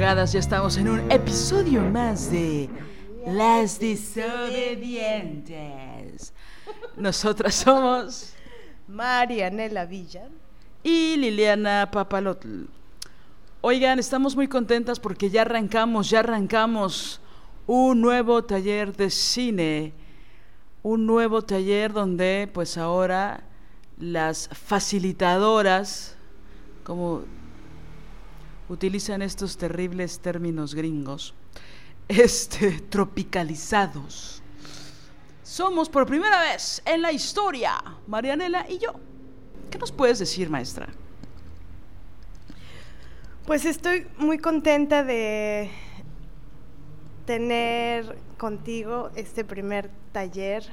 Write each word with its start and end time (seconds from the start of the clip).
Madrugadas. 0.00 0.32
Ya 0.32 0.40
estamos 0.40 0.78
en 0.78 0.88
un 0.88 1.10
episodio 1.10 1.82
más 1.82 2.32
de 2.32 2.70
Las 3.26 3.78
Desobedientes. 3.78 6.32
Nosotras 6.96 7.54
somos 7.54 8.32
Marianela 8.88 9.84
Villa. 9.84 10.30
y 10.82 11.16
Liliana 11.16 11.90
Papalotl. 11.92 12.64
Oigan, 13.60 13.98
estamos 13.98 14.34
muy 14.34 14.48
contentas 14.48 14.98
porque 14.98 15.28
ya 15.28 15.42
arrancamos, 15.42 16.08
ya 16.08 16.20
arrancamos 16.20 17.20
un 17.66 18.00
nuevo 18.00 18.42
taller 18.42 18.96
de 18.96 19.10
cine. 19.10 19.92
Un 20.82 21.04
nuevo 21.04 21.42
taller 21.42 21.92
donde 21.92 22.48
pues 22.50 22.78
ahora 22.78 23.42
las 23.98 24.48
facilitadoras, 24.48 26.16
como 26.84 27.24
utilizan 28.70 29.20
estos 29.20 29.56
terribles 29.56 30.20
términos 30.20 30.74
gringos, 30.74 31.34
este, 32.08 32.80
tropicalizados. 32.88 34.42
Somos 35.42 35.88
por 35.88 36.06
primera 36.06 36.40
vez 36.40 36.80
en 36.86 37.02
la 37.02 37.12
historia, 37.12 37.82
Marianela 38.06 38.66
y 38.70 38.78
yo. 38.78 38.94
¿Qué 39.68 39.78
nos 39.78 39.90
puedes 39.90 40.20
decir, 40.20 40.48
maestra? 40.48 40.88
Pues 43.46 43.64
estoy 43.64 44.06
muy 44.16 44.38
contenta 44.38 45.02
de 45.02 45.70
tener 47.26 48.16
contigo 48.38 49.10
este 49.16 49.44
primer 49.44 49.90
taller 50.12 50.64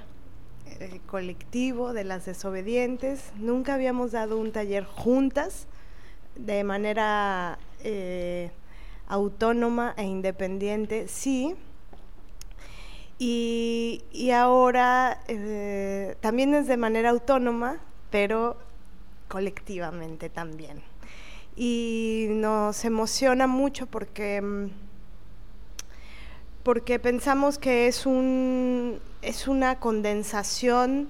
eh, 0.68 1.02
colectivo 1.08 1.94
de 1.94 2.04
las 2.04 2.26
desobedientes. 2.26 3.32
Nunca 3.38 3.74
habíamos 3.74 4.12
dado 4.12 4.38
un 4.38 4.52
taller 4.52 4.86
juntas 4.86 5.66
de 6.36 6.64
manera 6.64 7.58
eh, 7.84 8.52
autónoma 9.08 9.94
e 9.98 10.04
independiente, 10.04 11.08
sí. 11.08 11.56
Y, 13.20 14.04
y 14.12 14.32
ahora 14.32 15.22
eh, 15.28 16.16
también 16.22 16.54
es 16.54 16.68
de 16.68 16.78
manera 16.78 17.10
autónoma, 17.10 17.80
pero 18.12 18.58
colectivamente 19.28 20.30
también. 20.30 20.82
Y 21.56 22.28
nos 22.30 22.86
emociona 22.86 23.48
mucho 23.48 23.88
porque, 23.88 24.42
mm, 24.42 24.70
porque 26.64 27.00
pensamos 27.00 27.58
que 27.58 27.88
es, 27.88 28.06
un, 28.06 29.00
es 29.22 29.48
una 29.48 29.80
condensación, 29.80 31.08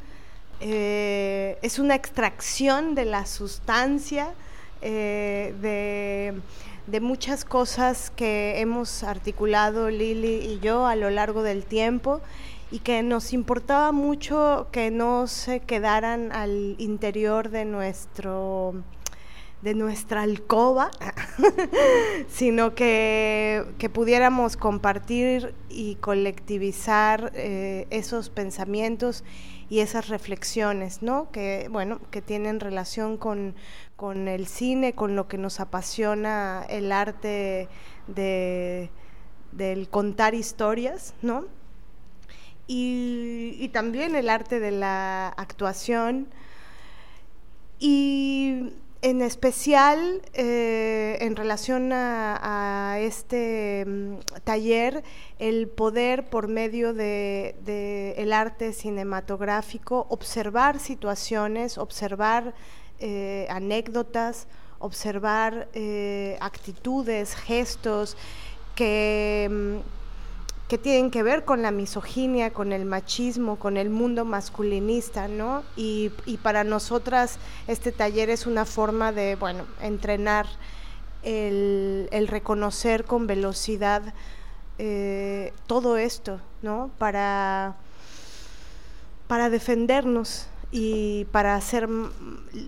eh, 0.61 1.57
es 1.61 1.79
una 1.79 1.95
extracción 1.95 2.95
de 2.95 3.05
la 3.05 3.25
sustancia 3.25 4.34
eh, 4.81 5.53
de, 5.61 6.33
de 6.88 6.99
muchas 7.01 7.45
cosas 7.45 8.11
que 8.15 8.59
hemos 8.59 9.03
articulado 9.03 9.89
Lili 9.89 10.35
y 10.35 10.59
yo 10.59 10.85
a 10.85 10.95
lo 10.95 11.09
largo 11.09 11.43
del 11.43 11.65
tiempo 11.65 12.21
y 12.71 12.79
que 12.79 13.01
nos 13.03 13.33
importaba 13.33 13.91
mucho 13.91 14.67
que 14.71 14.91
no 14.91 15.27
se 15.27 15.61
quedaran 15.61 16.31
al 16.31 16.75
interior 16.79 17.49
de 17.49 17.66
nuestro 17.66 18.75
de 19.61 19.73
nuestra 19.73 20.21
alcoba, 20.21 20.91
sino 22.29 22.75
que, 22.75 23.66
que, 23.79 23.89
pudiéramos 23.89 24.55
compartir 24.55 25.55
y 25.67 25.95
colectivizar 25.95 27.31
eh, 27.33 27.87
esos 27.89 28.29
pensamientos 28.29 29.23
y 29.69 29.79
esas 29.79 30.07
reflexiones, 30.07 31.01
¿no? 31.01 31.29
Que, 31.31 31.67
bueno, 31.69 32.00
que 32.11 32.22
tienen 32.22 32.59
relación 32.59 33.17
con, 33.17 33.55
con 33.95 34.28
el 34.28 34.47
cine, 34.47 34.94
con 34.94 35.16
lo 35.16 35.28
que 35.28 35.38
nos 35.38 35.59
apasiona 35.59 36.66
el 36.69 36.91
arte 36.91 37.67
de, 38.07 38.89
del 39.51 39.89
contar 39.89 40.35
historias, 40.35 41.13
¿no? 41.22 41.45
Y, 42.67 43.69
también 43.73 44.16
el 44.16 44.29
arte 44.29 44.59
de 44.59 44.72
la 44.72 45.29
actuación. 45.29 46.28
Y 47.79 48.73
en 49.02 49.22
especial 49.22 50.22
eh, 50.34 51.18
en 51.22 51.35
relación 51.35 51.91
a, 51.94 52.97
este 53.00 53.84
um, 53.85 54.19
taller, 54.44 55.03
el 55.40 55.68
poder 55.68 56.30
por 56.30 56.47
medio 56.47 56.94
de, 56.94 57.56
de, 57.63 58.16
el 58.18 58.34
arte 58.34 58.74
cinematográfico 58.74 60.08
observar 60.09 60.80
situaciones, 60.80 61.78
observar 61.78 62.56
eh, 63.00 63.46
anécdotas, 63.50 64.47
observar 64.80 65.68
eh, 65.74 66.38
actitudes, 66.41 67.35
gestos 67.35 68.18
que, 68.75 69.47
um, 69.50 69.97
que, 70.67 70.78
tienen 70.78 71.11
que 71.11 71.23
ver 71.23 71.45
con 71.45 71.61
la 71.61 71.72
misoginia, 71.72 72.51
con 72.51 72.73
el 72.73 72.85
machismo, 72.85 73.57
con 73.57 73.78
el 73.78 73.89
mundo 73.89 74.25
masculinista, 74.25 75.28
¿no? 75.28 75.63
Y, 75.75 76.11
y 76.25 76.38
para 76.38 76.63
nosotras 76.63 77.38
este 77.67 77.91
taller 77.91 78.29
es 78.29 78.45
una 78.45 78.66
forma 78.66 79.11
de, 79.11 79.35
bueno, 79.35 79.66
entrenar 79.81 80.47
el, 81.23 82.09
el 82.11 82.28
reconocer 82.28 83.05
con 83.05 83.28
velocidad 83.28 84.13
eh, 84.79 85.53
todo 85.66 85.97
esto, 85.97 86.39
¿no? 86.61 86.91
Para, 86.99 87.75
para 89.28 89.49
defendernos 89.49 90.47
y 90.72 91.25
para 91.31 91.59
ser 91.61 91.88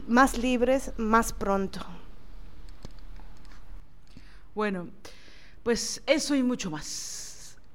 más 0.07 0.37
libres 0.37 0.91
más 0.97 1.33
pronto. 1.33 1.85
Bueno, 4.55 4.87
pues 5.61 6.01
eso 6.07 6.33
y 6.33 6.41
mucho 6.41 6.71
más, 6.71 7.18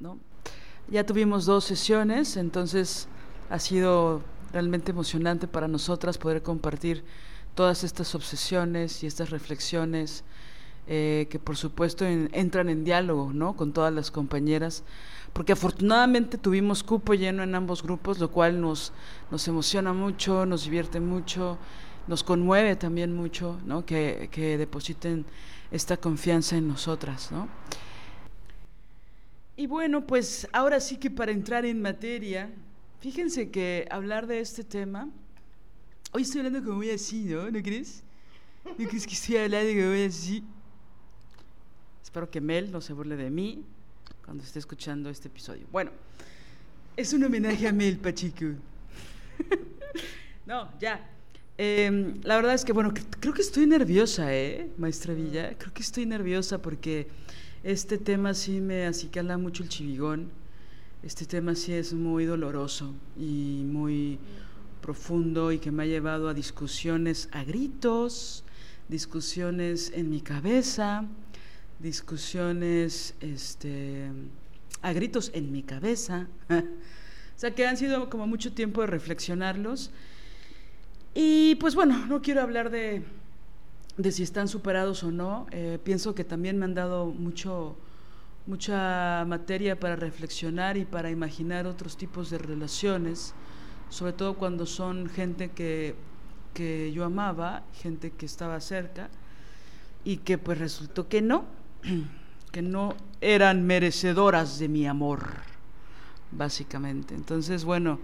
¿no? 0.01 0.19
Ya 0.89 1.05
tuvimos 1.05 1.47
dos 1.47 1.65
sesiones, 1.65 2.37
entonces 2.37 3.09
ha 3.51 3.59
sido 3.59 4.23
realmente 4.53 4.93
emocionante 4.93 5.49
para 5.49 5.67
nosotras 5.67 6.19
poder 6.19 6.43
compartir 6.43 7.05
todas 7.55 7.85
estas 7.85 8.15
obsesiones 8.15 9.03
y 9.03 9.07
estas 9.07 9.31
reflexiones 9.31 10.25
eh, 10.87 11.29
que 11.31 11.39
por 11.39 11.57
supuesto 11.57 12.05
en, 12.05 12.29
entran 12.35 12.69
en 12.69 12.85
diálogo 12.85 13.33
¿no? 13.33 13.57
con 13.57 13.73
todas 13.73 13.93
las 13.93 14.11
compañeras, 14.11 14.85
porque 15.33 15.53
afortunadamente 15.53 16.37
tuvimos 16.37 16.83
cupo 16.83 17.15
lleno 17.15 17.43
en 17.43 17.55
ambos 17.55 17.83
grupos, 17.83 18.19
lo 18.19 18.31
cual 18.31 18.61
nos, 18.61 18.93
nos 19.31 19.49
emociona 19.49 19.95
mucho, 19.95 20.45
nos 20.45 20.65
divierte 20.65 21.01
mucho, 21.01 21.57
nos 22.07 22.23
conmueve 22.23 22.77
también 22.77 23.17
mucho 23.17 23.59
¿no? 23.65 23.87
que, 23.87 24.29
que 24.31 24.59
depositen 24.59 25.25
esta 25.71 25.97
confianza 25.97 26.57
en 26.57 26.69
nosotras. 26.69 27.33
¿no? 27.33 27.49
Y 29.57 29.69
bueno, 29.69 30.05
pues 30.05 30.49
ahora 30.53 30.81
sí 30.81 30.97
que 30.97 31.11
para 31.11 31.31
entrar 31.31 31.65
en 31.65 31.81
materia, 31.81 32.51
fíjense 33.01 33.51
que 33.51 33.87
hablar 33.89 34.27
de 34.27 34.41
este 34.41 34.65
tema, 34.65 35.09
hoy 36.11 36.23
estoy 36.23 36.41
hablando 36.41 36.65
como 36.65 36.79
muy 36.79 36.91
así, 36.91 37.25
¿no? 37.25 37.49
¿No 37.49 37.63
crees? 37.63 38.03
¿No 38.65 38.89
crees 38.89 39.07
que 39.07 39.15
estoy 39.15 39.37
hablando 39.37 39.73
como 39.73 39.89
muy 39.91 40.03
así? 40.03 40.43
Espero 42.03 42.29
que 42.29 42.41
Mel 42.41 42.73
no 42.73 42.81
se 42.81 42.93
burle 42.95 43.15
de 43.15 43.31
mí 43.31 43.65
cuando 44.25 44.43
esté 44.43 44.59
escuchando 44.59 45.09
este 45.09 45.29
episodio. 45.29 45.67
Bueno, 45.71 45.93
es 46.97 47.13
un 47.13 47.23
homenaje 47.23 47.69
a 47.69 47.73
Mel 47.73 47.99
Pachico. 47.99 48.47
no, 50.47 50.69
ya. 50.81 51.11
Em, 51.57 52.21
la 52.25 52.35
verdad 52.35 52.55
es 52.55 52.65
que, 52.65 52.73
bueno, 52.73 52.93
creo 53.21 53.33
que 53.33 53.43
estoy 53.43 53.67
nerviosa, 53.67 54.35
¿eh, 54.35 54.69
maestra 54.79 55.15
Villa? 55.15 55.57
Creo 55.57 55.73
que 55.73 55.83
estoy 55.83 56.07
nerviosa 56.07 56.61
porque 56.61 57.07
este 57.65 57.97
tema 57.97 58.35
sí 58.35 58.61
me 58.61 58.85
acicala 58.85 59.39
mucho 59.39 59.63
el 59.63 59.71
chivigón. 59.71 60.31
Este 61.03 61.25
tema 61.25 61.55
sí 61.55 61.73
es 61.73 61.95
muy 61.95 62.27
doloroso 62.27 62.95
y 63.19 63.63
muy 63.65 64.19
profundo 64.83 65.51
y 65.51 65.59
que 65.59 65.73
me 65.73 65.85
ha 65.85 65.87
llevado 65.87 66.29
a 66.29 66.35
discusiones 66.35 67.31
a 67.33 67.43
gritos, 67.43 68.45
discusiones 68.91 69.91
en 69.95 70.11
mi 70.11 70.21
cabeza, 70.21 71.07
discusiones 71.79 73.15
este, 73.21 74.11
a 74.83 74.93
gritos 74.93 75.31
en 75.33 75.51
mi 75.51 75.63
cabeza. 75.63 76.29
o 76.51 77.39
sea 77.39 77.55
que 77.55 77.67
han 77.67 77.79
sido 77.79 78.11
como 78.11 78.27
mucho 78.27 78.53
tiempo 78.53 78.83
de 78.83 78.89
reflexionarlos 78.89 79.91
y 81.15 81.55
pues 81.55 81.75
bueno, 81.75 82.05
no 82.07 82.21
quiero 82.21 82.43
hablar 82.43 82.69
de, 82.69 83.05
si 84.11 84.23
están 84.23 84.49
superados 84.49 85.05
o 85.05 85.11
no. 85.11 85.47
Eh, 85.51 85.79
pienso 85.83 86.15
que 86.15 86.25
también 86.25 86.59
me 86.59 86.65
han 86.65 86.75
dado 86.75 87.07
mucho, 87.07 87.77
mucha 88.47 89.25
materia 89.27 89.79
para 89.79 89.97
reflexionar 89.97 90.77
y 90.77 90.85
para 90.85 91.11
imaginar 91.11 91.67
otros 91.67 91.97
tipos 91.97 92.31
de 92.31 92.39
relaciones, 92.39 93.35
sobre 93.91 94.13
todo 94.13 94.35
cuando 94.35 94.67
son 94.67 95.09
gente 95.09 95.51
que, 95.51 95.95
que 96.53 96.93
yo 96.93 97.05
amaba, 97.05 97.63
gente 97.75 98.11
que 98.11 98.27
estaba 98.27 98.61
cerca 98.61 99.09
y 100.05 100.19
que 100.19 100.39
pues 100.39 100.59
resultó 100.59 101.09
que 101.09 101.23
no, 101.23 101.45
que 102.53 102.63
no 102.63 102.95
eran 103.21 103.65
merecedoras 103.65 104.59
de 104.59 104.69
mi 104.69 104.87
amor, 104.87 105.21
básicamente. 106.33 107.15
Entonces, 107.15 107.65
bueno, 107.65 108.01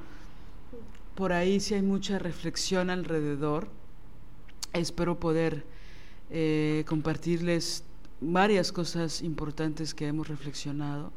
por 1.15 1.33
ahí 1.33 1.61
sí 1.61 1.75
hay 1.75 1.83
mucha 1.83 2.19
reflexión 2.19 2.91
alrededor. 2.91 3.69
Espero 4.73 5.19
poder 5.19 5.65
eh, 6.31 6.85
compartirles 6.87 7.85
varias 8.21 8.73
cosas 8.73 9.23
importantes 9.23 9.95
que 9.95 10.07
hemos 10.07 10.29
reflexionado. 10.29 11.13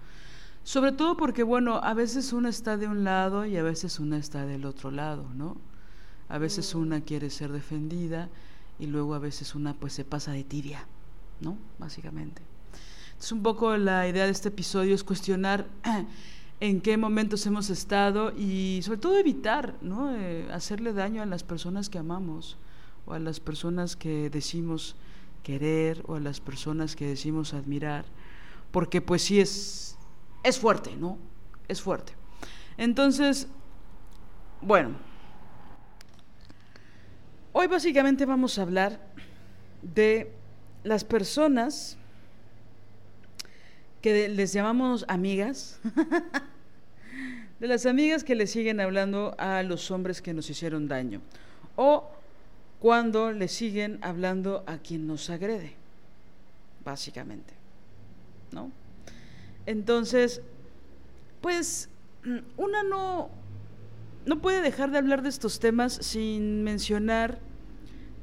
Sobre 0.63 0.94
todo 0.94 1.18
porque, 1.18 1.44
bueno, 1.44 1.75
a 1.83 1.94
veces 1.94 2.33
una 2.33 2.50
está 2.50 2.77
de 2.77 2.88
un 2.88 3.04
lado 3.04 3.45
y 3.45 3.57
a 3.57 3.63
veces 3.63 4.00
una 4.00 4.18
está 4.18 4.45
del 4.45 4.65
otro 4.65 4.92
lado, 4.92 5.27
¿no? 5.36 5.57
A 6.30 6.38
veces 6.38 6.74
mm. 6.74 6.80
una 6.80 7.01
quiere 7.01 7.30
ser 7.30 7.51
defendida 7.51 8.30
y 8.80 8.88
luego 8.88 9.13
a 9.13 9.19
veces 9.19 9.56
una 9.56 9.74
pues 9.74 9.94
se 9.94 10.06
pasa 10.06 10.31
de 10.31 10.44
tibia, 10.44 10.88
¿no? 11.42 11.57
Básicamente. 11.80 12.42
Entonces 13.07 13.31
un 13.33 13.44
poco 13.44 13.75
la 13.77 14.07
idea 14.07 14.25
de 14.25 14.31
este 14.31 14.50
episodio 14.50 14.95
es 14.95 15.04
cuestionar 15.04 15.68
en 16.60 16.81
qué 16.81 16.98
momentos 16.98 17.45
hemos 17.45 17.69
estado 17.69 18.33
y 18.36 18.80
sobre 18.83 19.00
todo 19.00 19.18
evitar 19.18 19.75
¿no? 19.81 20.15
Eh, 20.15 20.48
hacerle 20.51 20.94
daño 20.94 21.21
a 21.21 21.25
las 21.25 21.44
personas 21.44 21.89
que 21.89 21.98
amamos 21.98 22.57
o 23.05 23.13
a 23.13 23.19
las 23.19 23.39
personas 23.39 23.95
que 23.95 24.29
decimos 24.29 24.95
querer 25.44 26.03
o 26.07 26.15
a 26.15 26.19
las 26.19 26.39
personas 26.39 26.95
que 26.95 27.07
decimos 27.07 27.53
admirar, 27.53 28.05
porque 28.71 29.01
pues 29.01 29.23
sí 29.23 29.39
es, 29.39 29.97
es 30.44 30.57
fuerte, 30.57 30.95
¿no? 30.95 31.17
Es 31.67 31.81
fuerte. 31.81 32.13
Entonces, 32.77 33.47
bueno, 34.61 34.95
hoy 37.51 37.67
básicamente 37.67 38.25
vamos 38.25 38.57
a 38.57 38.63
hablar 38.63 39.00
de 39.81 40.31
las 40.83 41.03
personas 41.03 41.97
que 44.01 44.27
les 44.27 44.51
llamamos 44.51 45.05
amigas 45.07 45.79
de 47.59 47.67
las 47.67 47.85
amigas 47.85 48.23
que 48.25 48.35
le 48.35 48.47
siguen 48.47 48.81
hablando 48.81 49.35
a 49.38 49.63
los 49.63 49.91
hombres 49.91 50.21
que 50.21 50.33
nos 50.33 50.50
hicieron 50.50 50.89
daño 50.89 51.21
o 51.77 52.11
cuando 52.83 53.31
le 53.31 53.47
siguen 53.47 53.97
hablando 54.01 54.65
a 54.68 54.80
quien 54.80 55.07
nos 55.07 55.30
agrede, 55.30 55.74
básicamente, 56.83 57.53
¿no? 58.51 58.74
Entonces, 59.65 60.41
pues 61.39 61.88
una 62.57 62.83
no 62.83 63.30
no 64.25 64.41
puede 64.41 64.62
dejar 64.62 64.91
de 64.91 64.97
hablar 64.97 65.21
de 65.21 65.30
estos 65.30 65.62
temas 65.62 65.94
sin 65.94 66.65
mencionar, 66.65 67.39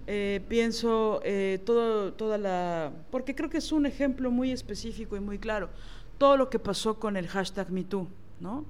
eh, 0.07 0.43
pienso, 0.47 1.23
eh, 1.25 1.59
todo, 1.65 2.13
toda 2.13 2.37
la... 2.37 2.93
porque 3.11 3.35
creo 3.35 3.49
que 3.49 3.59
es 3.59 3.73
un 3.73 3.87
ejemplo 3.87 4.31
muy 4.31 4.53
específico 4.53 5.17
y 5.17 5.21
muy 5.21 5.39
claro, 5.39 5.71
todo 6.19 6.37
lo 6.37 6.51
que 6.51 6.59
pasó 6.59 7.01
con 7.01 7.17
el 7.17 7.29
hashtag 7.29 7.71
MeToo, 7.71 8.09
¿no? 8.41 8.67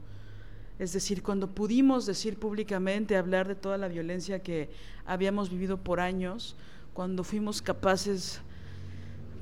Es 0.80 0.94
decir, 0.94 1.22
cuando 1.22 1.46
pudimos 1.46 2.06
decir 2.06 2.38
públicamente, 2.38 3.14
hablar 3.14 3.46
de 3.46 3.54
toda 3.54 3.76
la 3.76 3.86
violencia 3.86 4.42
que 4.42 4.70
habíamos 5.04 5.50
vivido 5.50 5.76
por 5.76 6.00
años, 6.00 6.56
cuando 6.94 7.22
fuimos 7.22 7.60
capaces 7.60 8.40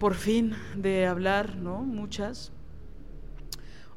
por 0.01 0.15
fin 0.15 0.53
de 0.75 1.07
hablar, 1.07 1.55
¿no? 1.55 1.85
Muchas, 1.85 2.51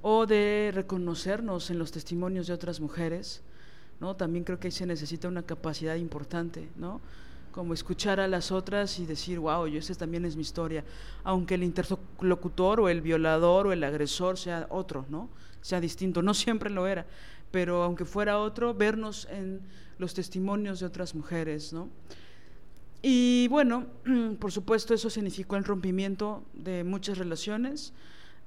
o 0.04 0.28
de 0.28 0.70
reconocernos 0.72 1.72
en 1.72 1.80
los 1.80 1.92
testimonios 1.92 2.46
de 2.46 2.54
otras 2.54 2.80
mujeres, 2.80 3.42
¿no? 4.00 4.16
También 4.16 4.44
creo 4.44 4.60
que 4.60 4.68
ahí 4.68 4.72
se 4.72 4.86
necesita 4.86 5.28
una 5.28 5.42
capacidad 5.42 5.96
importante, 5.96 6.70
¿no? 6.76 7.02
Como 7.52 7.74
escuchar 7.74 8.20
a 8.20 8.28
las 8.28 8.52
otras 8.52 9.00
y 9.00 9.08
decir, 9.08 9.40
wow, 9.40 9.66
yo 9.66 9.80
esa 9.80 9.96
también 9.96 10.26
es 10.26 10.36
mi 10.36 10.44
historia, 10.44 10.84
aunque 11.24 11.56
el 11.56 11.64
interlocutor 11.64 12.82
o 12.82 12.88
el 12.88 13.02
violador 13.02 13.66
o 13.66 13.74
el 13.74 13.84
agresor 13.84 14.38
sea 14.38 14.68
otro, 14.70 15.08
¿no? 15.10 15.28
Sea 15.62 15.80
distinto, 15.80 16.22
no 16.22 16.34
siempre 16.34 16.70
lo 16.70 16.88
era, 16.88 17.06
pero 17.52 17.84
aunque 17.84 18.06
fuera 18.06 18.40
otro, 18.40 18.74
vernos 18.74 19.28
en 19.30 19.62
los 19.98 20.14
testimonios 20.14 20.80
de 20.80 20.86
otras 20.86 21.14
mujeres, 21.14 21.74
¿no? 21.74 21.90
Y 23.02 23.48
bueno, 23.50 23.88
por 24.40 24.52
supuesto 24.52 24.94
eso 24.94 25.10
significó 25.10 25.56
el 25.58 25.64
rompimiento 25.64 26.44
de 26.54 26.84
muchas 26.84 27.18
relaciones, 27.18 27.94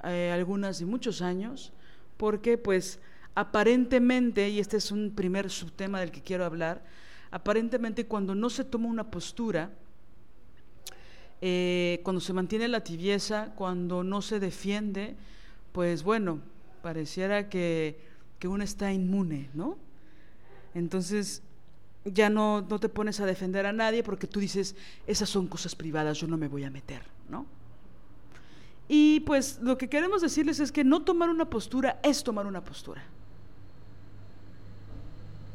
eh, 0.05 0.31
algunas 0.33 0.79
de 0.79 0.87
muchos 0.87 1.23
años, 1.23 1.73
porque 2.17 2.56
pues 2.56 3.01
aparentemente, 3.35 4.49
y 4.49 4.61
este 4.61 4.77
es 4.77 4.93
un 4.93 5.12
primer 5.15 5.50
subtema 5.50 6.00
del 6.00 6.11
que 6.11 6.23
quiero 6.23 6.45
hablar, 6.45 6.85
aparentemente 7.31 8.07
cuando 8.07 8.35
no 8.35 8.49
se 8.49 8.65
toma 8.65 8.89
una 8.89 9.11
postura, 9.11 9.71
eh, 11.41 12.00
cuando 12.05 12.21
se 12.21 12.33
mantiene 12.33 12.69
la 12.69 12.85
tibieza, 12.85 13.53
cuando 13.57 14.05
no 14.05 14.23
se 14.23 14.39
defiende, 14.39 15.17
pues 15.73 16.05
bueno, 16.05 16.41
pareciera 16.81 17.49
que 17.49 17.99
que 18.45 18.49
uno 18.49 18.63
está 18.63 18.93
inmune, 18.93 19.49
¿no? 19.55 19.79
Entonces 20.75 21.43
ya 22.05 22.29
no, 22.29 22.61
no 22.61 22.79
te 22.79 22.91
pones 22.91 23.19
a 23.21 23.25
defender 23.25 23.65
a 23.65 23.73
nadie 23.73 24.03
porque 24.03 24.27
tú 24.27 24.39
dices, 24.39 24.77
esas 25.07 25.31
son 25.31 25.47
cosas 25.47 25.75
privadas, 25.75 26.19
yo 26.19 26.27
no 26.27 26.37
me 26.37 26.47
voy 26.47 26.63
a 26.65 26.71
meter, 26.71 27.01
¿no? 27.31 27.47
Y 28.87 29.21
pues 29.21 29.61
lo 29.63 29.79
que 29.79 29.89
queremos 29.89 30.21
decirles 30.21 30.61
es 30.61 30.73
que 30.73 30.85
no 30.85 31.05
tomar 31.05 31.31
una 31.31 31.49
postura 31.49 31.99
es 32.03 32.23
tomar 32.23 32.47
una 32.47 32.63
postura. 32.63 33.03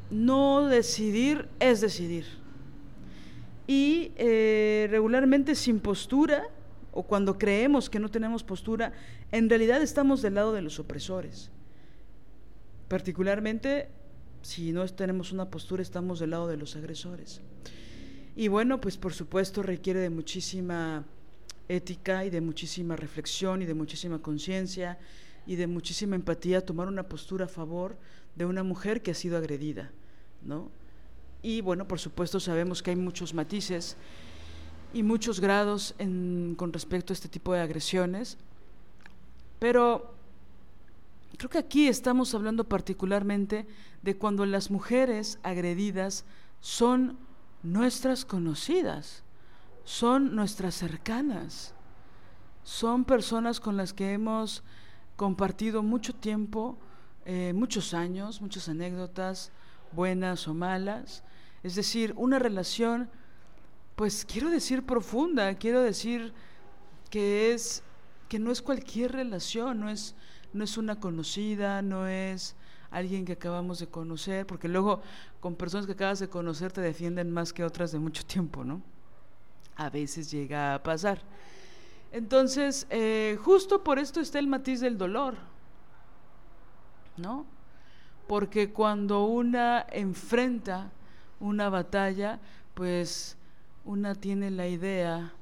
No 0.10 0.66
decidir 0.66 1.48
es 1.60 1.82
decidir. 1.82 2.26
Y 3.68 4.14
eh, 4.16 4.88
regularmente 4.90 5.54
sin 5.54 5.80
postura, 5.80 6.42
o 6.92 7.04
cuando 7.04 7.38
creemos 7.38 7.88
que 7.88 8.00
no 8.00 8.10
tenemos 8.10 8.44
postura, 8.44 8.94
en 9.32 9.48
realidad 9.48 9.80
estamos 9.80 10.24
del 10.24 10.34
lado 10.34 10.54
de 10.54 10.64
los 10.64 10.80
opresores. 10.80 11.52
Particularmente, 12.90 13.88
si 14.42 14.74
no 14.74 14.86
tenemos 14.88 15.32
una 15.32 15.50
postura, 15.50 15.82
estamos 15.82 16.20
del 16.20 16.32
lado 16.32 16.48
de 16.48 16.58
los 16.58 16.76
agresores. 16.76 17.40
Y 18.36 18.48
bueno, 18.48 18.82
pues 18.82 18.98
por 18.98 19.14
supuesto 19.14 19.64
requiere 19.64 20.00
de 20.00 20.10
muchísima 20.10 21.06
ética 21.68 22.26
y 22.26 22.32
de 22.32 22.42
muchísima 22.42 22.96
reflexión 22.96 23.62
y 23.62 23.66
de 23.66 23.76
muchísima 23.76 24.20
conciencia 24.22 24.98
y 25.46 25.56
de 25.56 25.68
muchísima 25.68 26.16
empatía 26.16 26.66
tomar 26.66 26.88
una 26.88 27.04
postura 27.04 27.46
a 27.46 27.48
favor 27.48 27.96
de 28.36 28.46
una 28.46 28.64
mujer 28.64 29.02
que 29.02 29.12
ha 29.12 29.16
sido 29.16 29.38
agredida, 29.38 29.92
¿no? 30.44 30.72
Y 31.44 31.62
bueno, 31.62 31.88
por 31.88 32.00
supuesto 32.00 32.40
sabemos 32.40 32.82
que 32.82 32.90
hay 32.90 32.96
muchos 32.96 33.34
matices 33.34 33.98
y 34.94 35.04
muchos 35.04 35.40
grados 35.40 35.94
con 35.98 36.74
respecto 36.74 37.14
a 37.14 37.16
este 37.16 37.30
tipo 37.30 37.54
de 37.54 37.62
agresiones, 37.62 38.38
pero 39.60 40.16
Creo 41.38 41.50
que 41.50 41.58
aquí 41.58 41.88
estamos 41.88 42.34
hablando 42.34 42.64
particularmente 42.64 43.68
de 44.02 44.18
cuando 44.18 44.46
las 44.46 44.72
mujeres 44.72 45.40
agredidas 45.44 46.26
son 46.60 47.18
nuestras 47.64 48.26
conocidas, 48.26 49.24
son 49.84 50.36
nuestras 50.36 50.76
cercanas, 50.76 51.74
son 52.64 53.06
personas 53.06 53.60
con 53.60 53.78
las 53.78 53.94
que 53.94 54.14
hemos 54.14 54.64
compartido 55.16 55.82
mucho 55.84 56.14
tiempo, 56.14 56.78
eh, 57.26 57.54
muchos 57.54 57.94
años, 57.94 58.42
muchas 58.42 58.70
anécdotas, 58.70 59.52
buenas 59.92 60.48
o 60.48 60.54
malas. 60.54 61.24
Es 61.64 61.76
decir, 61.76 62.14
una 62.16 62.40
relación, 62.40 63.10
pues 63.96 64.26
quiero 64.26 64.50
decir 64.50 64.86
profunda, 64.86 65.56
quiero 65.56 65.82
decir 65.82 66.34
que 67.10 67.54
es 67.54 67.84
que 68.30 68.40
no 68.40 68.52
es 68.52 68.62
cualquier 68.62 69.12
relación, 69.12 69.80
no 69.80 69.90
es 69.90 70.16
no 70.54 70.64
es 70.64 70.78
una 70.78 71.00
conocida, 71.00 71.82
no 71.82 72.08
es 72.08 72.56
alguien 72.92 73.26
que 73.26 73.34
acabamos 73.34 73.80
de 73.80 73.88
conocer, 73.88 74.46
porque 74.48 74.68
luego 74.68 75.02
con 75.40 75.56
personas 75.56 75.86
que 75.86 75.92
acabas 75.94 76.20
de 76.20 76.30
conocer 76.30 76.72
te 76.72 76.82
defienden 76.82 77.32
más 77.32 77.54
que 77.54 77.64
otras 77.64 77.92
de 77.92 78.00
mucho 78.00 78.26
tiempo, 78.26 78.64
¿no? 78.64 78.82
A 79.76 79.90
veces 79.90 80.30
llega 80.32 80.76
a 80.76 80.84
pasar. 80.84 81.22
Entonces, 82.12 82.88
eh, 82.90 83.38
justo 83.44 83.84
por 83.84 84.00
esto 84.00 84.20
está 84.20 84.40
el 84.40 84.48
matiz 84.48 84.80
del 84.82 84.98
dolor, 84.98 85.36
¿no? 87.18 87.46
Porque 88.28 88.72
cuando 88.72 89.26
una 89.26 89.86
enfrenta 89.92 90.92
una 91.40 91.70
batalla, 91.70 92.40
pues 92.74 93.38
una 93.86 94.16
tiene 94.16 94.52
la 94.52 94.68
idea 94.68 95.34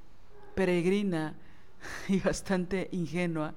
peregrina 0.55 1.33
y 2.07 2.19
bastante 2.19 2.89
ingenua 2.91 3.53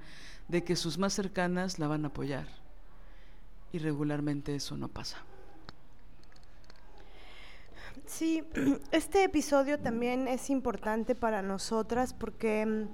de 0.51 0.63
que 0.65 0.75
sus 0.75 0.97
más 0.97 1.13
cercanas 1.13 1.79
la 1.79 1.87
van 1.87 2.03
a 2.03 2.09
apoyar. 2.09 2.45
Y 3.71 3.79
regularmente 3.79 4.53
eso 4.53 4.75
no 4.75 4.89
pasa. 4.89 5.17
Sí, 8.05 8.43
este 8.91 9.23
episodio 9.23 9.79
también 9.79 10.27
es 10.27 10.49
importante 10.49 11.15
para 11.15 11.41
nosotras 11.41 12.13
porque 12.13 12.65
mm, 12.65 12.87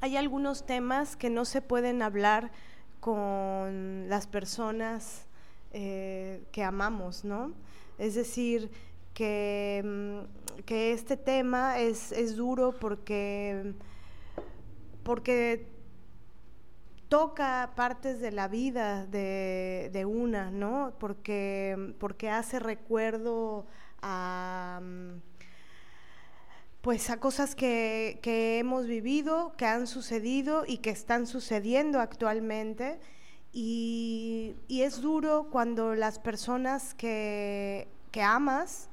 hay 0.00 0.16
algunos 0.16 0.66
temas 0.66 1.16
que 1.16 1.30
no 1.30 1.44
se 1.44 1.62
pueden 1.62 2.02
hablar 2.02 2.50
con 2.98 4.08
las 4.08 4.26
personas 4.26 5.26
eh, 5.72 6.42
que 6.50 6.64
amamos, 6.64 7.24
¿no? 7.24 7.52
Es 7.98 8.16
decir, 8.16 8.72
que, 9.14 9.82
mm, 9.84 10.62
que 10.64 10.92
este 10.92 11.16
tema 11.16 11.78
es, 11.78 12.10
es, 12.10 12.34
duro 12.34 12.74
porque, 12.80 13.74
porque 15.04 15.77
toca 17.08 17.72
partes 17.74 18.20
de 18.20 18.32
la 18.32 18.48
vida 18.48 19.06
de, 19.06 19.90
de 19.92 20.04
una, 20.04 20.50
¿no? 20.50 20.92
Porque, 20.98 21.94
porque 21.98 22.30
hace 22.30 22.58
recuerdo 22.58 23.66
a 24.02 24.80
mm, 24.82 25.20
pues 26.80 27.10
a 27.10 27.18
cosas 27.18 27.54
que, 27.54 28.18
que, 28.22 28.58
hemos 28.58 28.86
vivido, 28.86 29.52
que 29.56 29.66
han 29.66 29.86
sucedido 29.86 30.64
y 30.66 30.78
que 30.78 30.90
están 30.90 31.26
sucediendo 31.26 32.00
actualmente. 32.00 33.00
Y, 33.52 34.54
y 34.68 34.82
es 34.82 35.00
duro 35.00 35.48
cuando 35.50 35.94
las 35.94 36.18
personas 36.18 36.94
que, 36.94 37.88
que, 38.12 38.22
amas 38.22 38.88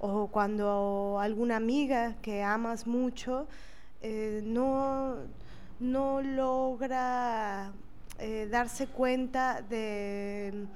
o 0.00 0.26
cuando 0.28 1.18
alguna 1.20 1.56
amiga 1.56 2.16
que 2.20 2.42
amas 2.42 2.86
mucho 2.86 3.46
eh, 4.02 4.42
no, 4.44 5.16
no, 5.90 6.22
logra 6.22 7.72
eh, 8.18 8.48
darse 8.50 8.86
cuenta 8.86 9.62
de 9.62 10.66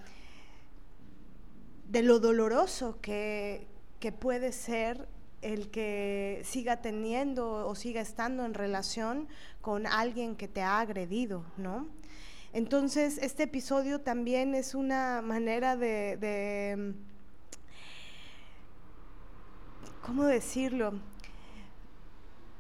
de 1.89 2.03
lo 2.03 2.21
doloroso 2.21 2.99
que, 3.01 3.67
que 3.99 4.13
puede 4.13 4.53
ser 4.53 5.09
el 5.41 5.71
que 5.71 6.43
siga 6.45 6.83
teniendo 6.83 7.67
o 7.67 7.75
siga 7.75 8.01
estando 8.01 8.45
en 8.45 8.55
relación 8.55 9.29
con 9.61 9.87
alguien 9.87 10.37
que 10.37 10.49
te 10.49 10.63
ha 10.63 10.81
agredido, 10.81 11.45
¿no? 11.57 11.89
Entonces, 12.53 13.19
este 13.19 13.45
episodio 13.45 14.01
también 14.01 14.55
es 14.55 14.75
una 14.75 15.23
manera 15.23 15.77
de, 15.77 16.17
de 16.17 16.95
¿cómo 20.05 20.25
decirlo? 20.25 20.95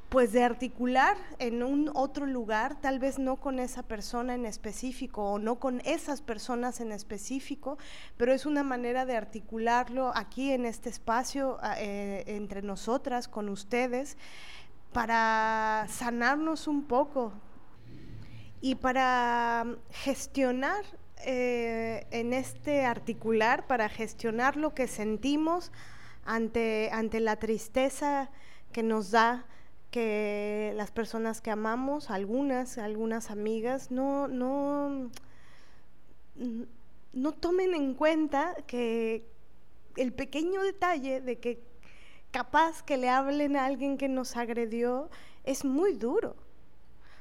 Pues 0.08 0.32
de 0.32 0.42
articular 0.42 1.18
en 1.38 1.62
un 1.62 1.90
otro 1.94 2.24
lugar, 2.24 2.80
tal 2.80 2.98
vez 2.98 3.18
no 3.18 3.36
con 3.36 3.58
esa 3.58 3.82
persona 3.82 4.34
en 4.34 4.46
específico 4.46 5.22
o 5.32 5.38
no 5.38 5.58
con 5.58 5.82
esas 5.84 6.22
personas 6.22 6.80
en 6.80 6.92
específico, 6.92 7.76
pero 8.16 8.32
es 8.32 8.46
una 8.46 8.62
manera 8.62 9.04
de 9.04 9.16
articularlo 9.16 10.12
aquí 10.14 10.52
en 10.52 10.64
este 10.64 10.88
espacio 10.88 11.58
eh, 11.76 12.24
entre 12.26 12.62
nosotras, 12.62 13.28
con 13.28 13.50
ustedes, 13.50 14.16
para 14.92 15.86
sanarnos 15.90 16.68
un 16.68 16.84
poco 16.84 17.32
y 18.62 18.76
para 18.76 19.66
gestionar 19.90 20.84
eh, 21.26 22.06
en 22.10 22.32
este 22.32 22.86
articular, 22.86 23.66
para 23.66 23.90
gestionar 23.90 24.56
lo 24.56 24.72
que 24.72 24.88
sentimos 24.88 25.70
ante, 26.24 26.88
ante 26.92 27.20
la 27.20 27.36
tristeza 27.36 28.30
que 28.72 28.82
nos 28.82 29.10
da 29.10 29.44
que 29.90 30.72
las 30.76 30.90
personas 30.90 31.40
que 31.40 31.50
amamos, 31.50 32.10
algunas, 32.10 32.78
algunas 32.78 33.30
amigas, 33.30 33.90
no, 33.90 34.28
no, 34.28 35.10
no 37.12 37.32
tomen 37.32 37.74
en 37.74 37.94
cuenta 37.94 38.54
que 38.66 39.26
el 39.96 40.12
pequeño 40.12 40.62
detalle 40.62 41.20
de 41.20 41.38
que 41.38 41.60
capaz 42.30 42.82
que 42.82 42.96
le 42.96 43.08
hablen 43.08 43.56
a 43.56 43.64
alguien 43.64 43.96
que 43.96 44.08
nos 44.08 44.36
agredió 44.36 45.08
es 45.44 45.64
muy 45.64 45.94
duro, 45.94 46.36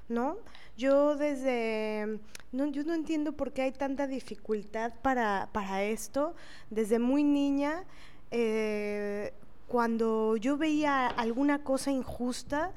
¿no? 0.09 0.37
Yo 0.77 1.15
desde, 1.15 2.19
no, 2.51 2.67
yo 2.67 2.83
no 2.83 2.93
entiendo 2.93 3.31
por 3.31 3.51
qué 3.51 3.63
hay 3.63 3.71
tanta 3.71 4.05
dificultad 4.05 4.93
para, 5.01 5.49
para 5.53 5.83
esto. 5.83 6.35
Desde 6.69 6.99
muy 6.99 7.23
niña, 7.23 7.83
eh, 8.29 9.33
cuando 9.67 10.37
yo 10.37 10.57
veía 10.57 11.07
alguna 11.07 11.63
cosa 11.63 11.91
injusta, 11.91 12.73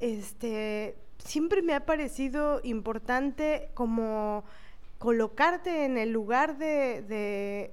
este, 0.00 0.96
siempre 1.18 1.62
me 1.62 1.74
ha 1.74 1.86
parecido 1.86 2.60
importante 2.64 3.70
como 3.74 4.44
colocarte 4.98 5.84
en 5.84 5.96
el 5.96 6.10
lugar 6.10 6.58
de, 6.58 7.70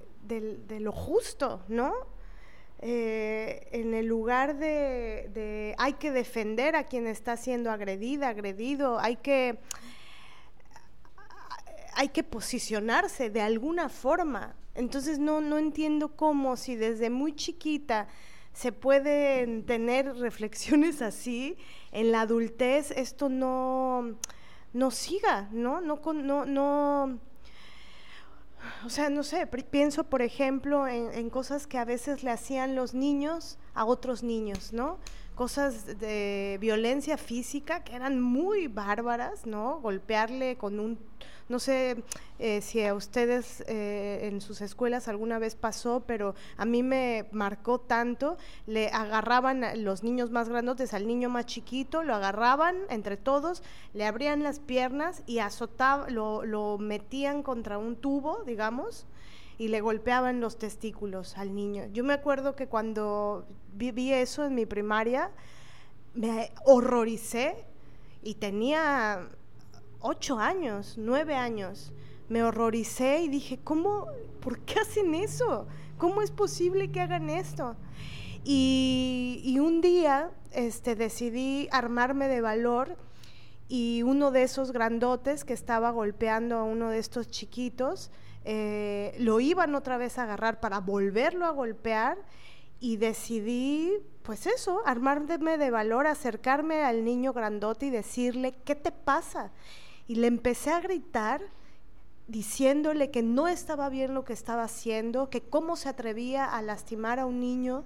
lo 0.79 0.91
justo, 0.91 1.63
¿no? 1.67 1.93
Eh, 2.83 3.67
en 3.71 3.93
el 3.93 4.07
lugar 4.07 4.57
de, 4.57 5.75
hay 5.77 5.93
que 5.93 6.11
defender 6.11 6.75
a 6.75 6.83
quien 6.83 7.07
está 7.07 7.37
siendo 7.37 7.71
agredida, 7.71 8.29
agredido, 8.29 8.99
hay 8.99 9.17
que, 9.17 9.59
hay 11.95 12.09
que 12.09 12.23
posicionarse 12.23 13.29
de 13.29 13.41
alguna 13.41 13.89
forma. 13.89 14.55
Entonces 14.75 15.19
no, 15.19 15.41
no 15.41 15.57
entiendo 15.57 16.15
cómo 16.15 16.57
si 16.57 16.75
desde 16.75 17.09
muy 17.09 17.35
chiquita 17.35 18.07
se 18.53 18.71
pueden 18.71 19.65
tener 19.65 20.15
reflexiones 20.15 21.01
así, 21.01 21.57
en 21.91 22.11
la 22.11 22.21
adultez 22.21 22.91
esto 22.91 23.29
no, 23.29 24.15
no 24.73 24.91
siga, 24.91 25.49
¿no? 25.51 25.81
No, 25.81 26.01
no, 26.13 26.45
no, 26.45 27.19
o 28.85 28.89
sea, 28.89 29.09
no 29.09 29.23
sé, 29.23 29.47
pienso 29.47 30.03
por 30.03 30.21
ejemplo 30.21 30.87
en, 30.87 31.11
en, 31.13 31.29
cosas 31.29 31.67
que 31.67 31.77
a 31.77 31.85
veces 31.85 32.23
le 32.23 32.31
hacían 32.31 32.75
los 32.75 32.93
niños 32.93 33.57
a 33.73 33.85
otros 33.85 34.23
niños, 34.23 34.73
¿no? 34.73 34.99
Cosas 35.35 35.99
de 35.99 36.57
violencia 36.59 37.17
física 37.17 37.83
que 37.83 37.95
eran 37.95 38.19
muy 38.19 38.67
bárbaras, 38.67 39.45
¿no? 39.45 39.79
Golpearle 39.79 40.57
con 40.57 40.79
un 40.79 40.99
no 41.51 41.59
sé 41.59 42.03
eh, 42.39 42.61
si 42.61 42.83
a 42.83 42.95
ustedes 42.95 43.63
eh, 43.67 44.21
en 44.23 44.41
sus 44.41 44.61
escuelas 44.61 45.07
alguna 45.07 45.37
vez 45.37 45.55
pasó, 45.55 46.03
pero 46.07 46.33
a 46.57 46.65
mí 46.65 46.81
me 46.81 47.27
marcó 47.31 47.79
tanto. 47.79 48.37
Le 48.65 48.87
agarraban 48.87 49.63
a 49.63 49.75
los 49.75 50.01
niños 50.01 50.31
más 50.31 50.49
grandes 50.49 50.93
al 50.93 51.07
niño 51.07 51.29
más 51.29 51.45
chiquito, 51.45 52.03
lo 52.03 52.15
agarraban 52.15 52.77
entre 52.89 53.17
todos, 53.17 53.61
le 53.93 54.05
abrían 54.05 54.41
las 54.41 54.59
piernas 54.59 55.23
y 55.27 55.39
azotaban, 55.39 56.15
lo, 56.15 56.43
lo 56.45 56.77
metían 56.77 57.43
contra 57.43 57.77
un 57.77 57.95
tubo, 57.95 58.43
digamos 58.45 59.05
y 59.57 59.67
le 59.67 59.79
golpeaban 59.79 60.39
los 60.39 60.57
testículos 60.57 61.37
al 61.37 61.53
niño. 61.53 61.85
Yo 61.93 62.03
me 62.03 62.13
acuerdo 62.13 62.55
que 62.55 62.65
cuando 62.65 63.45
viví 63.73 64.11
eso 64.11 64.43
en 64.43 64.55
mi 64.55 64.65
primaria, 64.65 65.29
me 66.15 66.51
horroricé 66.65 67.65
y 68.23 68.35
tenía 68.35 69.29
ocho 70.01 70.39
años, 70.39 70.95
nueve 70.97 71.35
años. 71.35 71.91
Me 72.29 72.43
horroricé 72.43 73.21
y 73.21 73.27
dije, 73.27 73.59
¿cómo? 73.63 74.07
¿Por 74.39 74.59
qué 74.59 74.79
hacen 74.79 75.13
eso? 75.15 75.67
¿Cómo 75.97 76.21
es 76.21 76.31
posible 76.31 76.91
que 76.91 77.01
hagan 77.01 77.29
esto? 77.29 77.75
Y, 78.43 79.57
un 79.59 79.81
día 79.81 80.31
este, 80.51 80.95
decidí 80.95 81.67
armarme 81.71 82.27
de 82.27 82.41
valor 82.41 82.97
y 83.67 84.01
uno 84.03 84.31
de 84.31 84.43
esos 84.43 84.71
grandotes 84.71 85.45
que 85.45 85.53
estaba 85.53 85.91
golpeando 85.91 86.57
a 86.57 86.63
uno 86.63 86.89
de 86.89 86.97
estos 86.97 87.29
chiquitos, 87.29 88.09
eh, 88.43 89.15
lo 89.19 89.39
iban 89.39 89.75
otra 89.75 89.97
vez 89.97 90.17
a 90.17 90.23
agarrar 90.23 90.59
para 90.59 90.79
volverlo 90.79 91.45
a 91.45 91.51
golpear 91.51 92.17
y 92.79 92.97
decidí, 92.97 93.93
pues 94.23 94.47
eso, 94.47 94.81
armarme 94.85 95.59
de 95.59 95.69
valor, 95.69 96.07
acercarme 96.07 96.83
al 96.83 97.05
niño 97.05 97.31
grandote 97.31 97.85
y 97.85 97.89
decirle, 97.91 98.55
¿qué 98.65 98.73
te 98.73 98.91
pasa? 98.91 99.51
Y 100.11 100.15
le 100.15 100.27
empecé 100.27 100.71
a 100.71 100.81
gritar 100.81 101.41
diciéndole 102.27 103.11
que 103.11 103.23
no 103.23 103.47
estaba 103.47 103.87
bien 103.87 104.13
lo 104.13 104.25
que 104.25 104.33
estaba 104.33 104.63
haciendo, 104.63 105.29
que 105.29 105.39
cómo 105.39 105.77
se 105.77 105.87
atrevía 105.87 106.43
a 106.43 106.61
lastimar 106.61 107.17
a 107.17 107.25
un 107.25 107.39
niño 107.39 107.85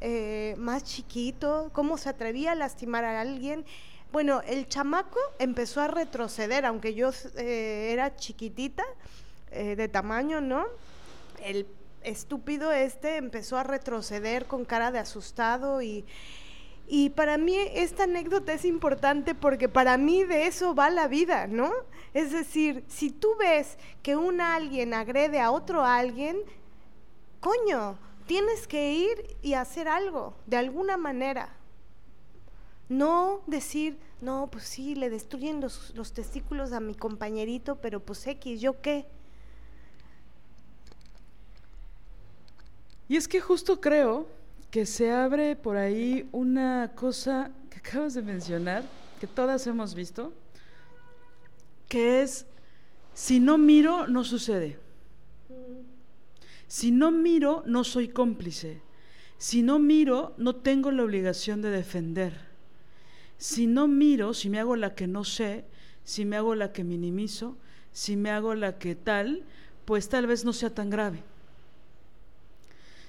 eh, 0.00 0.54
más 0.56 0.84
chiquito, 0.84 1.68
cómo 1.74 1.98
se 1.98 2.08
atrevía 2.08 2.52
a 2.52 2.54
lastimar 2.54 3.04
a 3.04 3.20
alguien. 3.20 3.66
Bueno, 4.10 4.40
el 4.46 4.66
chamaco 4.68 5.18
empezó 5.38 5.82
a 5.82 5.88
retroceder, 5.88 6.64
aunque 6.64 6.94
yo 6.94 7.10
eh, 7.36 7.90
era 7.92 8.16
chiquitita, 8.16 8.84
eh, 9.50 9.76
de 9.76 9.88
tamaño, 9.88 10.40
¿no? 10.40 10.64
El 11.44 11.66
estúpido 12.04 12.72
este 12.72 13.18
empezó 13.18 13.58
a 13.58 13.64
retroceder 13.64 14.46
con 14.46 14.64
cara 14.64 14.92
de 14.92 14.98
asustado 14.98 15.82
y, 15.82 16.06
y 16.88 17.10
para 17.10 17.36
mí 17.36 17.56
esta 17.74 18.04
anécdota 18.04 18.52
es 18.52 18.64
importante 18.64 19.34
porque 19.34 19.68
para 19.68 19.96
mí 19.96 20.22
de 20.24 20.46
eso 20.46 20.74
va 20.74 20.88
la 20.88 21.08
vida, 21.08 21.46
¿no? 21.46 21.70
Es 22.14 22.32
decir, 22.32 22.84
si 22.86 23.10
tú 23.10 23.34
ves 23.38 23.76
que 24.02 24.16
un 24.16 24.40
alguien 24.40 24.94
agrede 24.94 25.40
a 25.40 25.50
otro 25.50 25.84
alguien, 25.84 26.38
coño, 27.40 27.98
tienes 28.26 28.68
que 28.68 28.92
ir 28.92 29.36
y 29.42 29.54
hacer 29.54 29.88
algo, 29.88 30.34
de 30.46 30.58
alguna 30.58 30.96
manera. 30.96 31.52
No 32.88 33.42
decir, 33.48 33.98
no, 34.20 34.48
pues 34.50 34.64
sí, 34.64 34.94
le 34.94 35.10
destruyen 35.10 35.60
los, 35.60 35.92
los 35.96 36.12
testículos 36.12 36.72
a 36.72 36.78
mi 36.78 36.94
compañerito, 36.94 37.76
pero 37.76 37.98
pues 37.98 38.24
X, 38.26 38.60
¿yo 38.60 38.80
qué? 38.80 39.06
Y 43.08 43.16
es 43.16 43.26
que 43.26 43.40
justo 43.40 43.80
creo 43.80 44.26
que 44.76 44.84
se 44.84 45.10
abre 45.10 45.56
por 45.56 45.78
ahí 45.78 46.28
una 46.32 46.92
cosa 46.94 47.50
que 47.70 47.78
acabas 47.78 48.12
de 48.12 48.20
mencionar, 48.20 48.84
que 49.18 49.26
todas 49.26 49.66
hemos 49.66 49.94
visto, 49.94 50.34
que 51.88 52.20
es, 52.20 52.44
si 53.14 53.40
no 53.40 53.56
miro, 53.56 54.06
no 54.06 54.22
sucede. 54.22 54.78
Si 56.66 56.90
no 56.90 57.10
miro, 57.10 57.62
no 57.64 57.84
soy 57.84 58.08
cómplice. 58.08 58.82
Si 59.38 59.62
no 59.62 59.78
miro, 59.78 60.34
no 60.36 60.56
tengo 60.56 60.90
la 60.90 61.04
obligación 61.04 61.62
de 61.62 61.70
defender. 61.70 62.34
Si 63.38 63.66
no 63.66 63.88
miro, 63.88 64.34
si 64.34 64.50
me 64.50 64.60
hago 64.60 64.76
la 64.76 64.94
que 64.94 65.06
no 65.06 65.24
sé, 65.24 65.64
si 66.04 66.26
me 66.26 66.36
hago 66.36 66.54
la 66.54 66.74
que 66.74 66.84
minimizo, 66.84 67.56
si 67.92 68.14
me 68.14 68.30
hago 68.30 68.54
la 68.54 68.76
que 68.76 68.94
tal, 68.94 69.42
pues 69.86 70.10
tal 70.10 70.26
vez 70.26 70.44
no 70.44 70.52
sea 70.52 70.68
tan 70.68 70.90
grave 70.90 71.22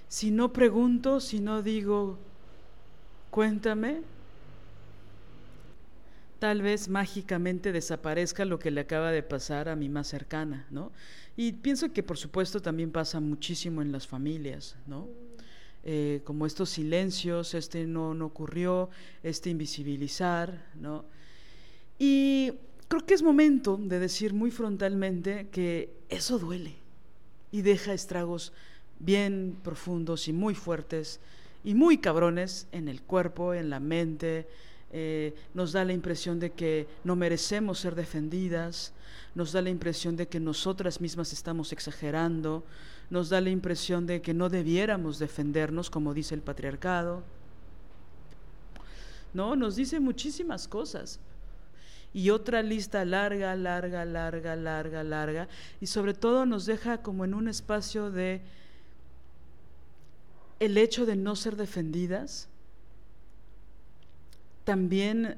si 0.07 0.31
no 0.31 0.53
pregunto, 0.53 1.19
si 1.19 1.39
no 1.39 1.61
digo, 1.61 2.17
cuéntame, 3.29 4.01
tal 6.39 6.61
vez 6.61 6.87
mágicamente 6.87 7.71
desaparezca 7.71 8.45
lo 8.45 8.59
que 8.59 8.71
le 8.71 8.81
acaba 8.81 9.11
de 9.11 9.23
pasar 9.23 9.69
a 9.69 9.75
mi 9.75 9.89
más 9.89 10.07
cercana, 10.07 10.67
¿no? 10.69 10.91
Y 11.35 11.53
pienso 11.53 11.91
que 11.91 12.03
por 12.03 12.17
supuesto 12.17 12.61
también 12.61 12.91
pasa 12.91 13.19
muchísimo 13.19 13.81
en 13.81 13.91
las 13.91 14.07
familias, 14.07 14.75
¿no? 14.87 15.07
Eh, 15.83 16.21
como 16.23 16.45
estos 16.45 16.69
silencios, 16.69 17.53
este 17.53 17.85
no, 17.85 18.13
no 18.13 18.25
ocurrió, 18.25 18.89
este 19.23 19.49
invisibilizar, 19.49 20.65
¿no? 20.75 21.05
Y 21.99 22.53
creo 22.87 23.05
que 23.05 23.13
es 23.13 23.23
momento 23.23 23.77
de 23.77 23.99
decir 23.99 24.33
muy 24.33 24.51
frontalmente 24.51 25.47
que 25.51 25.93
eso 26.09 26.39
duele 26.39 26.75
y 27.51 27.61
deja 27.61 27.93
estragos 27.93 28.53
bien 28.99 29.57
profundos 29.63 30.27
y 30.27 30.33
muy 30.33 30.55
fuertes 30.55 31.19
y 31.63 31.73
muy 31.73 31.97
cabrones 31.97 32.67
en 32.71 32.87
el 32.87 33.01
cuerpo, 33.01 33.53
en 33.53 33.69
la 33.69 33.79
mente. 33.79 34.47
Eh, 34.91 35.35
nos 35.53 35.73
da 35.73 35.83
la 35.83 35.93
impresión 35.93 36.39
de 36.39 36.51
que 36.51 36.87
no 37.03 37.15
merecemos 37.15 37.79
ser 37.79 37.93
defendidas, 37.95 38.93
nos 39.35 39.51
da 39.51 39.61
la 39.61 39.69
impresión 39.69 40.15
de 40.15 40.27
que 40.27 40.39
nosotras 40.39 41.01
mismas 41.01 41.33
estamos 41.33 41.73
exagerando, 41.73 42.63
nos 43.09 43.29
da 43.29 43.41
la 43.41 43.49
impresión 43.49 44.07
de 44.07 44.21
que 44.21 44.33
no 44.33 44.49
debiéramos 44.49 45.19
defendernos, 45.19 45.89
como 45.89 46.13
dice 46.13 46.35
el 46.35 46.41
patriarcado. 46.41 47.23
No, 49.33 49.55
nos 49.55 49.75
dice 49.75 49.99
muchísimas 49.99 50.67
cosas. 50.67 51.19
Y 52.13 52.29
otra 52.29 52.63
lista 52.63 53.03
larga, 53.05 53.55
larga, 53.55 54.05
larga, 54.05 54.55
larga, 54.55 55.03
larga. 55.03 55.47
Y 55.79 55.87
sobre 55.87 56.13
todo 56.13 56.45
nos 56.45 56.65
deja 56.65 57.01
como 57.01 57.25
en 57.25 57.33
un 57.33 57.47
espacio 57.47 58.09
de 58.09 58.41
el 60.59 60.77
hecho 60.77 61.05
de 61.05 61.15
no 61.15 61.35
ser 61.35 61.55
defendidas 61.55 62.49
también 64.63 65.37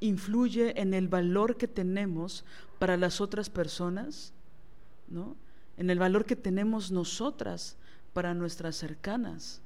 influye 0.00 0.80
en 0.80 0.94
el 0.94 1.08
valor 1.08 1.56
que 1.56 1.66
tenemos 1.66 2.44
para 2.78 2.96
las 2.96 3.20
otras 3.20 3.50
personas, 3.50 4.32
¿no? 5.08 5.36
En 5.76 5.90
el 5.90 5.98
valor 5.98 6.24
que 6.24 6.36
tenemos 6.36 6.90
nosotras 6.90 7.76
para 8.12 8.34
nuestras 8.34 8.76
cercanas. 8.76 9.60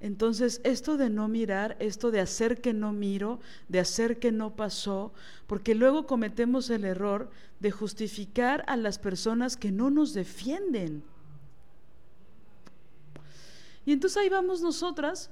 Entonces, 0.00 0.60
esto 0.64 0.96
de 0.96 1.08
no 1.08 1.28
mirar, 1.28 1.76
esto 1.78 2.10
de 2.10 2.20
hacer 2.20 2.60
que 2.60 2.74
no 2.74 2.92
miro, 2.92 3.40
de 3.68 3.80
hacer 3.80 4.18
que 4.18 4.32
no 4.32 4.54
pasó, 4.54 5.12
porque 5.46 5.74
luego 5.74 6.06
cometemos 6.06 6.68
el 6.68 6.84
error 6.84 7.30
de 7.60 7.70
justificar 7.70 8.64
a 8.66 8.76
las 8.76 8.98
personas 8.98 9.56
que 9.56 9.70
no 9.70 9.88
nos 9.90 10.12
defienden. 10.12 11.02
Y 13.86 13.92
entonces 13.92 14.16
ahí 14.16 14.28
vamos 14.28 14.60
nosotras 14.62 15.30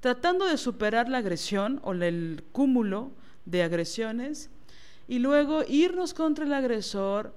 tratando 0.00 0.46
de 0.46 0.56
superar 0.56 1.08
la 1.08 1.18
agresión 1.18 1.80
o 1.84 1.92
el 1.92 2.44
cúmulo 2.52 3.12
de 3.44 3.62
agresiones 3.62 4.50
y 5.08 5.18
luego 5.18 5.62
irnos 5.68 6.14
contra 6.14 6.44
el 6.44 6.52
agresor 6.52 7.34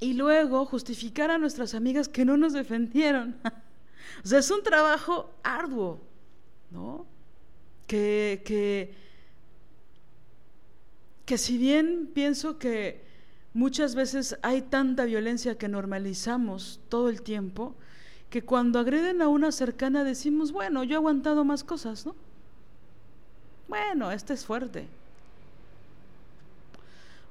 y 0.00 0.14
luego 0.14 0.64
justificar 0.66 1.30
a 1.30 1.38
nuestras 1.38 1.74
amigas 1.74 2.08
que 2.08 2.24
no 2.24 2.36
nos 2.36 2.52
defendieron. 2.52 3.36
o 4.24 4.26
sea, 4.26 4.38
es 4.38 4.50
un 4.50 4.62
trabajo 4.62 5.30
arduo, 5.42 6.00
¿no? 6.70 7.06
Que, 7.86 8.42
que, 8.44 8.94
que 11.24 11.38
si 11.38 11.56
bien 11.56 12.10
pienso 12.12 12.58
que 12.58 13.04
muchas 13.54 13.94
veces 13.94 14.36
hay 14.42 14.62
tanta 14.62 15.04
violencia 15.04 15.56
que 15.56 15.68
normalizamos 15.68 16.80
todo 16.88 17.08
el 17.08 17.22
tiempo, 17.22 17.74
que 18.30 18.42
cuando 18.42 18.78
agreden 18.78 19.22
a 19.22 19.28
una 19.28 19.52
cercana 19.52 20.04
decimos, 20.04 20.52
bueno, 20.52 20.82
yo 20.84 20.94
he 20.94 20.96
aguantado 20.96 21.44
más 21.44 21.62
cosas, 21.62 22.06
¿no? 22.06 22.14
Bueno, 23.68 24.10
esta 24.10 24.34
es 24.34 24.44
fuerte. 24.44 24.86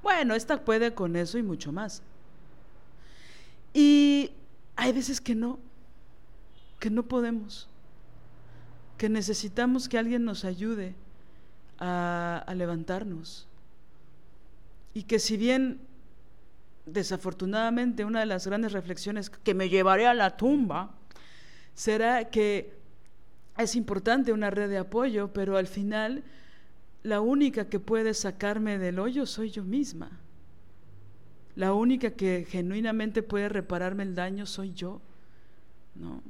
Bueno, 0.02 0.36
esta 0.36 0.64
puede 0.64 0.94
con 0.94 1.16
eso 1.16 1.38
y 1.38 1.44
mucho 1.44 1.72
más. 1.72 2.02
Y 3.74 4.32
hay 4.76 4.94
veces 4.94 5.20
que 5.20 5.36
no, 5.36 5.60
que 6.80 6.90
no 6.90 7.04
podemos, 7.04 7.68
que 8.98 9.10
necesitamos 9.10 9.90
que 9.90 9.98
alguien 9.98 10.24
nos 10.24 10.46
ayude 10.46 10.94
a, 11.80 12.44
a 12.46 12.54
levantarnos. 12.54 13.48
Y 14.94 15.04
que 15.04 15.20
si 15.20 15.36
bien 15.36 15.80
desafortunadamente 16.86 18.06
una 18.06 18.20
de 18.20 18.26
las 18.28 18.46
grandes 18.46 18.72
reflexiones 18.72 19.30
que 19.30 19.54
me 19.54 19.70
llevaré 19.70 20.08
a 20.08 20.14
la 20.14 20.38
tumba 20.38 20.96
será 21.74 22.30
que 22.30 22.74
es 23.58 23.76
importante 23.76 24.34
una 24.34 24.50
red 24.50 24.70
de 24.70 24.78
apoyo, 24.78 25.32
pero 25.34 25.58
al 25.58 25.68
final 25.68 26.24
la 27.04 27.22
única 27.22 27.70
que 27.70 27.80
puede 27.80 28.14
sacarme 28.14 28.78
del 28.78 29.00
hoyo 29.00 29.26
soy 29.26 29.50
yo 29.50 29.64
misma. 29.64 30.20
La 31.56 31.74
única 31.74 32.12
que 32.12 32.46
genuinamente 32.50 33.24
puede 33.24 33.48
repararme 33.48 34.04
el 34.04 34.14
daño 34.14 34.46
soy 34.46 34.74
yo, 34.74 35.02
¿no? 35.96 36.22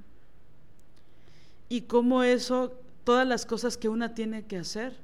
Y 1.67 1.81
cómo 1.81 2.21
eso, 2.21 2.79
todas 3.03 3.27
las 3.27 3.45
cosas 3.45 3.75
que 3.77 3.89
una 3.89 4.13
tiene 4.13 4.45
que 4.45 4.57
hacer 4.57 4.99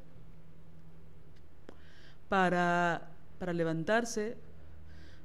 para, 2.30 3.10
para 3.40 3.54
levantarse, 3.54 4.38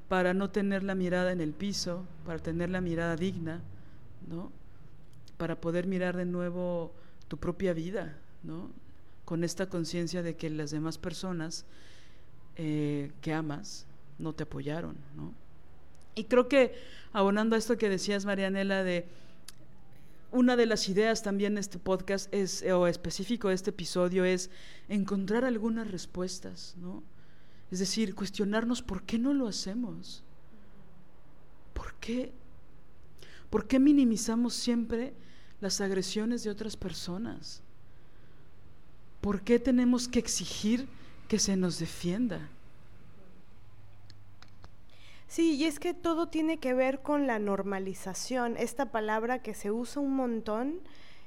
para 0.09 0.35
no 0.35 0.51
tener 0.51 0.83
la 0.83 0.95
mirada 0.95 1.33
en 1.33 1.41
el 1.41 1.53
piso, 1.53 2.05
para 2.25 2.39
tener 2.39 2.71
la 2.71 2.81
mirada 2.81 3.17
digna, 3.17 3.61
¿no? 4.29 4.53
Para 5.37 5.61
poder 5.61 5.87
mirar 5.87 6.17
de 6.17 6.25
nuevo 6.25 6.93
tu 7.29 7.37
propia 7.39 7.73
vida, 7.73 8.17
¿no? 8.43 8.71
Con 9.25 9.43
esta 9.43 9.69
conciencia 9.69 10.23
de 10.23 10.37
que 10.37 10.49
las 10.51 10.71
demás 10.71 10.99
personas 10.99 11.65
eh, 12.57 13.11
que 13.21 13.35
amas 13.35 13.87
no 14.19 14.33
te 14.33 14.45
apoyaron, 14.45 14.97
¿no? 15.17 15.35
Y 16.15 16.25
creo 16.25 16.49
que 16.49 16.75
abonando 17.13 17.57
a 17.57 17.59
esto 17.59 17.77
que 17.77 17.91
decías, 17.91 18.25
Marianela, 18.25 18.83
de 18.83 19.07
una 20.33 20.57
de 20.57 20.67
las 20.67 20.89
ideas 20.89 21.23
también 21.23 21.55
de 21.55 21.61
este 21.61 21.79
podcast 21.79 22.33
es, 22.33 22.63
o 22.63 22.87
específico 22.87 23.49
de 23.49 23.55
este 23.55 23.71
episodio, 23.71 24.25
es 24.25 24.51
encontrar 24.89 25.45
algunas 25.45 25.91
respuestas, 25.91 26.75
¿no? 26.79 27.03
Es 27.71 27.79
decir, 27.79 28.15
cuestionarnos 28.15 28.83
por 28.83 29.03
qué 29.03 29.19
no 29.19 29.35
lo 29.35 29.49
hacemos. 29.49 30.23
¿Por 31.75 31.95
qué? 31.95 32.33
¿Por 33.51 33.67
qué 33.67 33.79
minimizamos 33.79 34.55
siempre 34.55 35.15
las 35.61 35.81
agresiones 35.81 36.45
de 36.45 36.51
otras 36.51 36.77
personas? 36.77 37.63
¿Por 39.21 39.43
qué 39.43 39.59
tenemos 39.59 40.09
que 40.09 40.19
exigir 40.19 40.89
que 41.29 41.39
se 41.39 41.57
nos 41.57 41.79
defienda? 41.79 42.49
Sí, 45.29 45.57
y 45.57 45.65
es 45.65 45.81
que 45.81 45.93
todo 45.93 46.29
tiene 46.29 46.59
que 46.59 46.73
ver 46.73 47.03
con 47.03 47.27
la 47.27 47.39
normalización, 47.39 48.57
esta 48.57 48.93
palabra 48.93 49.43
que 49.43 49.55
se 49.55 49.73
usa 49.73 50.01
un 50.01 50.15
montón 50.15 50.81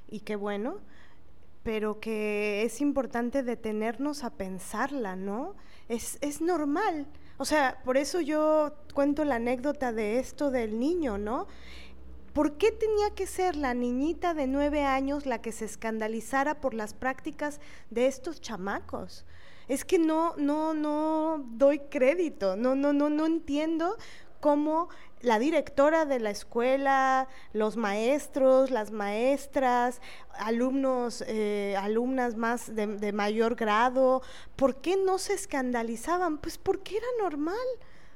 y 0.08 0.20
que 0.20 0.36
bueno, 0.36 0.78
pero 1.62 2.00
que 2.00 2.62
es 2.64 2.80
importante 2.80 3.42
detenernos 3.42 4.24
a 4.24 4.30
pensarla, 4.30 5.16
¿no? 5.16 5.54
Es, 5.90 6.18
es 6.20 6.40
normal. 6.40 7.08
O 7.36 7.44
sea, 7.44 7.80
por 7.84 7.96
eso 7.96 8.20
yo 8.20 8.76
cuento 8.94 9.24
la 9.24 9.34
anécdota 9.34 9.92
de 9.92 10.20
esto 10.20 10.52
del 10.52 10.78
niño, 10.78 11.18
¿no? 11.18 11.48
¿Por 12.32 12.58
qué 12.58 12.70
tenía 12.70 13.10
que 13.10 13.26
ser 13.26 13.56
la 13.56 13.74
niñita 13.74 14.32
de 14.32 14.46
nueve 14.46 14.84
años 14.84 15.26
la 15.26 15.42
que 15.42 15.50
se 15.50 15.64
escandalizara 15.64 16.60
por 16.60 16.74
las 16.74 16.94
prácticas 16.94 17.60
de 17.90 18.06
estos 18.06 18.40
chamacos? 18.40 19.26
Es 19.66 19.84
que 19.84 19.98
no, 19.98 20.36
no, 20.36 20.74
no 20.74 21.44
doy 21.44 21.80
crédito, 21.90 22.54
no, 22.54 22.76
no, 22.76 22.92
no, 22.92 23.10
no 23.10 23.26
entiendo 23.26 23.96
cómo 24.38 24.90
la 25.22 25.38
directora 25.38 26.06
de 26.06 26.18
la 26.18 26.30
escuela, 26.30 27.28
los 27.52 27.76
maestros, 27.76 28.70
las 28.70 28.90
maestras, 28.90 30.00
alumnos, 30.32 31.22
eh, 31.26 31.76
alumnas 31.78 32.36
más 32.36 32.74
de, 32.74 33.12
mayor 33.12 33.54
grado, 33.54 34.22
¿por 34.56 34.76
qué 34.76 34.96
no 34.96 35.18
se 35.18 35.34
escandalizaban? 35.34 36.38
Pues 36.38 36.56
porque 36.56 36.96
era 36.96 37.06
normal, 37.22 37.56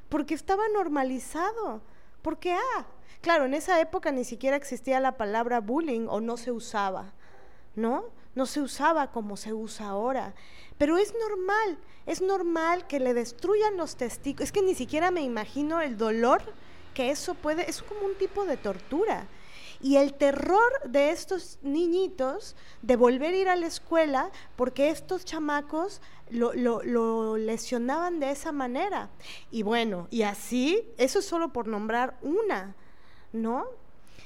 porque 0.08 0.34
estaba 0.34 0.62
normalizado, 0.68 1.82
porque, 2.22 2.54
ah, 2.54 2.86
claro, 3.20 3.44
en 3.44 3.54
esa 3.54 3.80
época 3.80 4.10
ni 4.10 4.24
siquiera 4.24 4.56
existía 4.56 4.98
la 4.98 5.18
palabra 5.18 5.60
bullying 5.60 6.06
o 6.08 6.20
no 6.20 6.38
se 6.38 6.52
usaba, 6.52 7.12
¿no? 7.76 8.04
No 8.34 8.46
se 8.46 8.62
usaba 8.62 9.12
como 9.12 9.36
se 9.36 9.52
usa 9.52 9.88
ahora. 9.88 10.34
Pero 10.78 10.96
es 10.96 11.14
normal, 11.14 11.78
es 12.06 12.20
normal 12.20 12.86
que 12.86 12.98
le 12.98 13.14
destruyan 13.14 13.76
los 13.76 13.96
testículos. 13.96 14.48
Es 14.48 14.52
que 14.52 14.62
ni 14.62 14.74
siquiera 14.74 15.12
me 15.12 15.20
imagino 15.20 15.80
el 15.80 15.96
dolor 15.96 16.42
que 16.94 17.10
eso 17.10 17.34
puede, 17.34 17.68
es 17.68 17.82
como 17.82 18.06
un 18.06 18.14
tipo 18.14 18.44
de 18.44 18.56
tortura. 18.56 19.26
Y 19.80 19.96
el 19.96 20.14
terror 20.14 20.72
de 20.86 21.10
estos 21.10 21.58
niñitos 21.62 22.56
de 22.80 22.96
volver 22.96 23.34
a 23.34 23.36
ir 23.36 23.48
a 23.50 23.56
la 23.56 23.66
escuela 23.66 24.30
porque 24.56 24.88
estos 24.88 25.26
chamacos 25.26 26.00
lo, 26.30 26.54
lo, 26.54 27.36
lesionaban 27.36 28.18
de 28.18 28.30
esa 28.30 28.52
manera. 28.52 29.10
Y 29.50 29.62
bueno, 29.62 30.08
y 30.10 30.22
así, 30.22 30.88
eso 30.96 31.18
es 31.18 31.26
solo 31.26 31.52
por 31.52 31.66
nombrar 31.66 32.16
una, 32.22 32.74
¿no? 33.32 33.66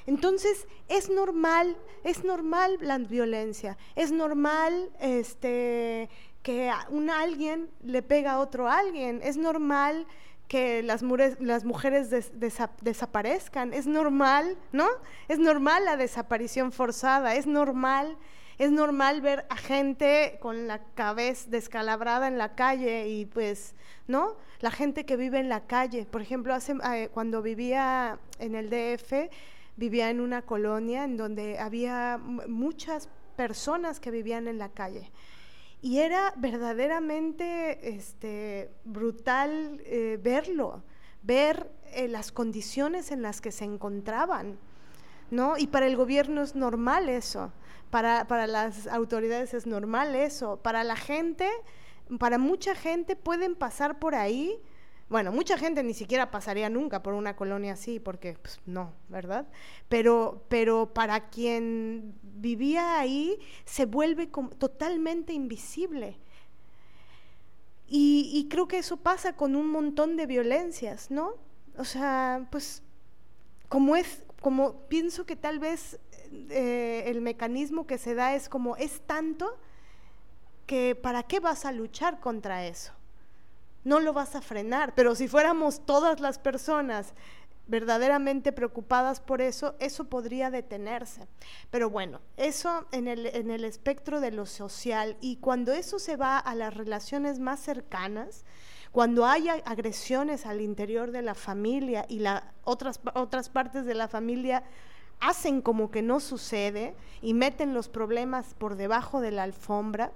Entonces, 0.06 0.66
es 0.88 1.10
normal, 1.10 1.76
es 2.04 2.24
normal 2.24 2.78
la 2.80 2.98
violencia, 2.98 3.76
es 3.96 4.12
normal 4.12 4.90
este, 5.00 6.08
que 6.42 6.72
un 6.88 7.10
alguien 7.10 7.68
le 7.82 8.02
pega 8.02 8.32
a 8.32 8.38
otro 8.38 8.70
alguien, 8.70 9.20
es 9.22 9.36
normal 9.36 10.06
que 10.48 10.82
las, 10.82 11.02
las 11.40 11.64
mujeres 11.64 12.08
desaparezcan, 12.80 13.74
es 13.74 13.86
normal, 13.86 14.56
¿no? 14.72 14.86
Es 15.28 15.38
normal 15.38 15.84
la 15.84 15.96
desaparición 15.96 16.72
forzada, 16.72 17.34
es 17.34 17.46
normal, 17.46 18.16
es 18.56 18.72
normal 18.72 19.20
ver 19.20 19.46
a 19.50 19.56
gente 19.56 20.38
con 20.40 20.66
la 20.66 20.82
cabeza 20.94 21.50
descalabrada 21.50 22.26
en 22.28 22.38
la 22.38 22.54
calle 22.54 23.08
y 23.08 23.26
pues, 23.26 23.74
¿no? 24.06 24.36
La 24.60 24.70
gente 24.70 25.04
que 25.04 25.16
vive 25.16 25.38
en 25.38 25.50
la 25.50 25.66
calle, 25.66 26.06
por 26.06 26.22
ejemplo, 26.22 26.54
hace, 26.54 26.74
eh, 26.92 27.10
cuando 27.12 27.42
vivía 27.42 28.18
en 28.38 28.54
el 28.54 28.70
DF, 28.70 29.30
vivía 29.76 30.10
en 30.10 30.20
una 30.20 30.42
colonia 30.42 31.04
en 31.04 31.16
donde 31.16 31.58
había 31.58 32.18
muchas 32.18 33.08
personas 33.36 34.00
que 34.00 34.10
vivían 34.10 34.48
en 34.48 34.58
la 34.58 34.70
calle. 34.70 35.12
Y 35.80 35.98
era 35.98 36.32
verdaderamente 36.36 37.94
este, 37.96 38.70
brutal 38.84 39.80
eh, 39.84 40.18
verlo, 40.20 40.82
ver 41.22 41.70
eh, 41.92 42.08
las 42.08 42.32
condiciones 42.32 43.10
en 43.12 43.22
las 43.22 43.40
que 43.40 43.52
se 43.52 43.64
encontraban. 43.64 44.58
¿no? 45.30 45.56
Y 45.58 45.66
para 45.66 45.86
el 45.86 45.96
gobierno 45.96 46.42
es 46.42 46.54
normal 46.54 47.08
eso, 47.08 47.52
para, 47.90 48.26
para 48.26 48.46
las 48.46 48.86
autoridades 48.86 49.54
es 49.54 49.66
normal 49.66 50.14
eso, 50.14 50.58
para 50.62 50.84
la 50.84 50.96
gente, 50.96 51.48
para 52.18 52.38
mucha 52.38 52.74
gente 52.74 53.16
pueden 53.16 53.54
pasar 53.54 53.98
por 53.98 54.14
ahí 54.14 54.60
bueno, 55.08 55.32
mucha 55.32 55.56
gente 55.56 55.82
ni 55.82 55.94
siquiera 55.94 56.30
pasaría 56.30 56.68
nunca 56.68 57.02
por 57.02 57.14
una 57.14 57.34
colonia 57.34 57.72
así, 57.72 57.98
porque 57.98 58.34
pues, 58.34 58.60
no, 58.66 58.92
¿verdad? 59.08 59.46
Pero, 59.88 60.44
pero 60.48 60.92
para 60.92 61.30
quien 61.30 62.14
vivía 62.22 62.98
ahí 62.98 63.38
se 63.64 63.86
vuelve 63.86 64.26
totalmente 64.58 65.32
invisible. 65.32 66.18
Y, 67.86 68.30
y, 68.34 68.48
creo 68.48 68.68
que 68.68 68.76
eso 68.76 68.98
pasa 68.98 69.34
con 69.34 69.56
un 69.56 69.70
montón 69.70 70.16
de 70.16 70.26
violencias, 70.26 71.10
¿no? 71.10 71.36
O 71.78 71.84
sea, 71.84 72.46
pues 72.50 72.82
como 73.70 73.96
es, 73.96 74.24
como 74.42 74.82
pienso 74.88 75.24
que 75.24 75.36
tal 75.36 75.58
vez 75.58 75.98
eh, 76.50 77.04
el 77.06 77.22
mecanismo 77.22 77.86
que 77.86 77.96
se 77.96 78.14
da 78.14 78.34
es 78.34 78.50
como 78.50 78.76
es 78.76 79.00
tanto 79.06 79.58
que 80.66 80.94
para 80.94 81.22
qué 81.22 81.40
vas 81.40 81.64
a 81.64 81.72
luchar 81.72 82.20
contra 82.20 82.66
eso 82.66 82.97
no 83.88 84.00
lo 84.00 84.12
vas 84.12 84.34
a 84.34 84.42
frenar. 84.42 84.94
Pero 84.94 85.14
si 85.14 85.26
fuéramos 85.26 85.84
todas 85.86 86.20
las 86.20 86.38
personas 86.38 87.14
verdaderamente 87.66 88.52
preocupadas 88.52 89.20
por 89.20 89.40
eso, 89.40 89.74
eso 89.78 90.04
podría 90.04 90.50
detenerse. 90.50 91.26
Pero 91.70 91.90
bueno, 91.90 92.20
eso 92.36 92.86
en 92.92 93.08
el, 93.08 93.26
en 93.26 93.50
el 93.50 93.64
espectro 93.64 94.20
de 94.20 94.30
lo 94.30 94.46
social 94.46 95.16
y 95.20 95.36
cuando 95.36 95.72
eso 95.72 95.98
se 95.98 96.16
va 96.16 96.38
a 96.38 96.54
las 96.54 96.74
relaciones 96.74 97.38
más 97.38 97.60
cercanas, 97.60 98.44
cuando 98.90 99.26
hay 99.26 99.48
agresiones 99.48 100.46
al 100.46 100.62
interior 100.62 101.10
de 101.10 101.22
la 101.22 101.34
familia 101.34 102.06
y 102.08 102.20
la, 102.20 102.52
otras, 102.64 103.00
otras 103.14 103.50
partes 103.50 103.84
de 103.84 103.94
la 103.94 104.08
familia 104.08 104.64
hacen 105.20 105.60
como 105.60 105.90
que 105.90 106.00
no 106.00 106.20
sucede 106.20 106.94
y 107.20 107.34
meten 107.34 107.74
los 107.74 107.88
problemas 107.88 108.54
por 108.54 108.76
debajo 108.76 109.20
de 109.20 109.32
la 109.32 109.42
alfombra, 109.42 110.12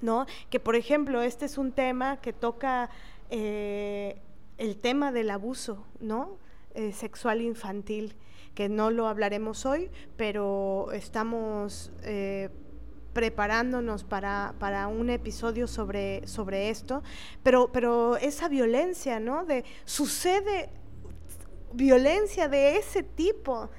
¿no? 0.00 0.26
Que 0.50 0.60
por 0.60 0.76
ejemplo, 0.76 1.22
este 1.22 1.44
es 1.44 1.58
un 1.58 1.72
tema 1.72 2.20
que 2.20 2.32
toca 2.32 2.90
eh, 3.30 4.20
el 4.58 4.76
tema 4.76 5.12
del 5.12 5.30
abuso, 5.30 5.84
¿no? 6.00 6.38
Eh, 6.74 6.92
sexual 6.92 7.40
infantil, 7.40 8.14
que 8.54 8.68
no 8.68 8.90
lo 8.90 9.08
hablaremos 9.08 9.64
hoy, 9.66 9.90
pero 10.16 10.88
estamos 10.92 11.90
eh, 12.02 12.50
preparándonos 13.12 14.04
para, 14.04 14.54
para, 14.58 14.86
un 14.88 15.08
episodio 15.08 15.66
sobre, 15.66 16.26
sobre 16.26 16.68
esto, 16.68 17.02
pero, 17.42 17.70
pero 17.72 18.16
esa 18.18 18.48
violencia, 18.48 19.20
¿no? 19.20 19.46
De, 19.46 19.64
sucede 19.86 20.68
violencia 21.72 22.48
de 22.48 22.76
ese 22.76 23.02
tipo 23.02 23.70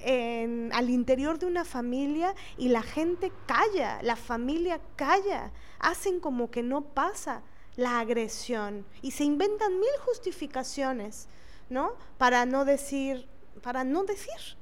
al 0.00 0.90
interior 0.90 1.38
de 1.38 1.46
una 1.46 1.64
familia 1.64 2.34
y 2.58 2.68
la 2.68 2.82
gente 2.82 3.32
calla, 3.46 4.02
la 4.02 4.16
familia 4.16 4.80
calla, 4.96 5.50
hacen 5.78 6.20
como 6.20 6.50
que 6.50 6.62
no 6.62 6.82
pasa 6.82 7.42
la 7.76 8.00
agresión 8.00 8.84
y 9.02 9.12
se 9.12 9.24
inventan 9.24 9.78
mil 9.78 9.96
justificaciones, 10.04 11.28
¿no? 11.70 11.92
Para 12.18 12.46
no 12.46 12.64
decir, 12.64 13.26
para 13.62 13.84
no 13.84 14.04
decir, 14.04 14.56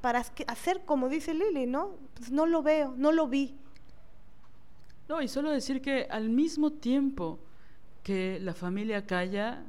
para 0.00 0.24
hacer 0.46 0.82
como 0.84 1.08
dice 1.08 1.34
Lili, 1.34 1.66
¿no? 1.66 1.92
Pues 2.16 2.30
no 2.30 2.46
lo 2.46 2.62
veo, 2.62 2.94
no 2.96 3.12
lo 3.12 3.28
vi. 3.28 3.54
No, 5.08 5.20
y 5.22 5.28
solo 5.28 5.50
decir 5.50 5.82
que 5.82 6.06
al 6.10 6.28
mismo 6.28 6.70
tiempo 6.72 7.38
que 8.02 8.38
la 8.40 8.54
familia 8.54 9.06
calla, 9.06 9.64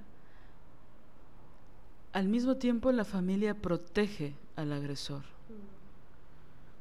al 2.13 2.27
mismo 2.27 2.57
tiempo 2.57 2.91
la 2.91 3.05
familia 3.05 3.55
protege 3.55 4.35
al 4.61 4.73
agresor, 4.73 5.23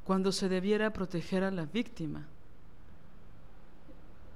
cuando 0.03 0.31
se 0.31 0.49
debiera 0.49 0.93
proteger 0.93 1.43
a 1.43 1.51
la 1.51 1.65
víctima. 1.65 2.27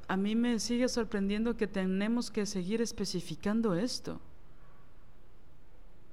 A 0.08 0.18
mí 0.18 0.36
me 0.36 0.60
sigue 0.60 0.88
sorprendiendo 0.88 1.58
que 1.58 1.68
tenemos 1.68 2.30
que 2.30 2.46
seguir 2.46 2.82
especificando 2.82 3.74
esto. 3.74 4.20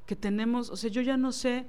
Que 0.07 0.16
tenemos, 0.16 0.71
o 0.71 0.77
sea, 0.77 0.90
yo 0.90 1.03
ya 1.03 1.16
no 1.16 1.31
sé, 1.33 1.66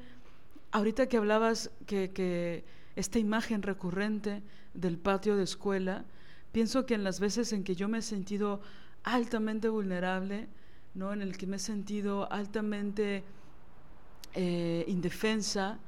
ahorita 0.71 1.07
que 1.07 1.17
hablabas 1.17 1.69
que, 1.85 2.11
que 2.11 2.63
esta 2.95 3.19
imagen 3.19 3.61
recurrente 3.61 4.41
del 4.73 4.97
patio 4.97 5.35
de 5.35 5.43
escuela, 5.43 6.05
pienso 6.51 6.85
que 6.85 6.93
en 6.93 7.03
las 7.03 7.19
veces 7.19 7.51
en 7.51 7.63
que 7.63 7.75
yo 7.75 7.87
me 7.89 7.97
he 7.97 8.01
sentido 8.01 8.61
altamente 9.03 9.69
vulnerable, 9.69 10.47
¿no? 10.95 11.13
en 11.13 11.21
el 11.21 11.37
que 11.37 11.47
me 11.47 11.57
he 11.57 11.59
sentido 11.59 12.31
altamente 12.31 13.23
eh, 14.33 14.85
indefensa, 14.87 15.79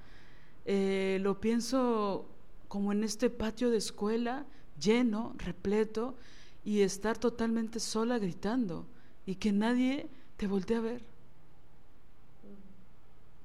eh, 0.65 1.19
lo 1.21 1.39
pienso 1.39 2.27
como 2.67 2.91
en 2.91 3.03
este 3.03 3.29
patio 3.29 3.69
de 3.69 3.77
escuela 3.77 4.45
lleno, 4.79 5.33
repleto, 5.37 6.15
y 6.63 6.81
estar 6.81 7.17
totalmente 7.17 7.79
sola 7.79 8.17
gritando 8.17 8.87
y 9.25 9.35
que 9.35 9.51
nadie 9.51 10.09
te 10.35 10.47
voltee 10.47 10.77
a 10.77 10.81
ver, 10.81 11.03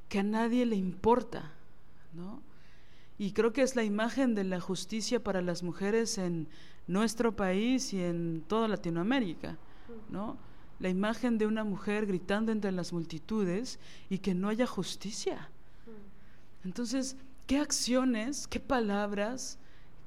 que 0.08 0.20
a 0.20 0.22
nadie 0.22 0.64
le 0.66 0.76
importa, 0.76 1.52
¿no? 2.14 2.42
Y 3.18 3.32
creo 3.32 3.52
que 3.52 3.60
es 3.60 3.76
la 3.76 3.84
imagen 3.84 4.34
de 4.34 4.44
la 4.44 4.60
justicia 4.60 5.22
para 5.22 5.42
las 5.42 5.62
mujeres 5.62 6.16
en 6.16 6.48
nuestro 6.86 7.36
país 7.36 7.92
y 7.92 8.02
en 8.02 8.42
toda 8.48 8.66
Latinoamérica, 8.66 9.58
¿no? 10.08 10.38
La 10.80 10.88
imagen 10.88 11.38
de 11.38 11.46
una 11.46 11.62
mujer 11.62 12.06
gritando 12.06 12.50
entre 12.50 12.72
las 12.72 12.92
multitudes 12.92 13.78
y 14.08 14.18
que 14.18 14.34
no 14.34 14.48
haya 14.48 14.66
justicia. 14.66 15.48
Entonces, 16.64 17.16
¿qué 17.46 17.58
acciones, 17.58 18.46
qué 18.46 18.60
palabras, 18.60 19.58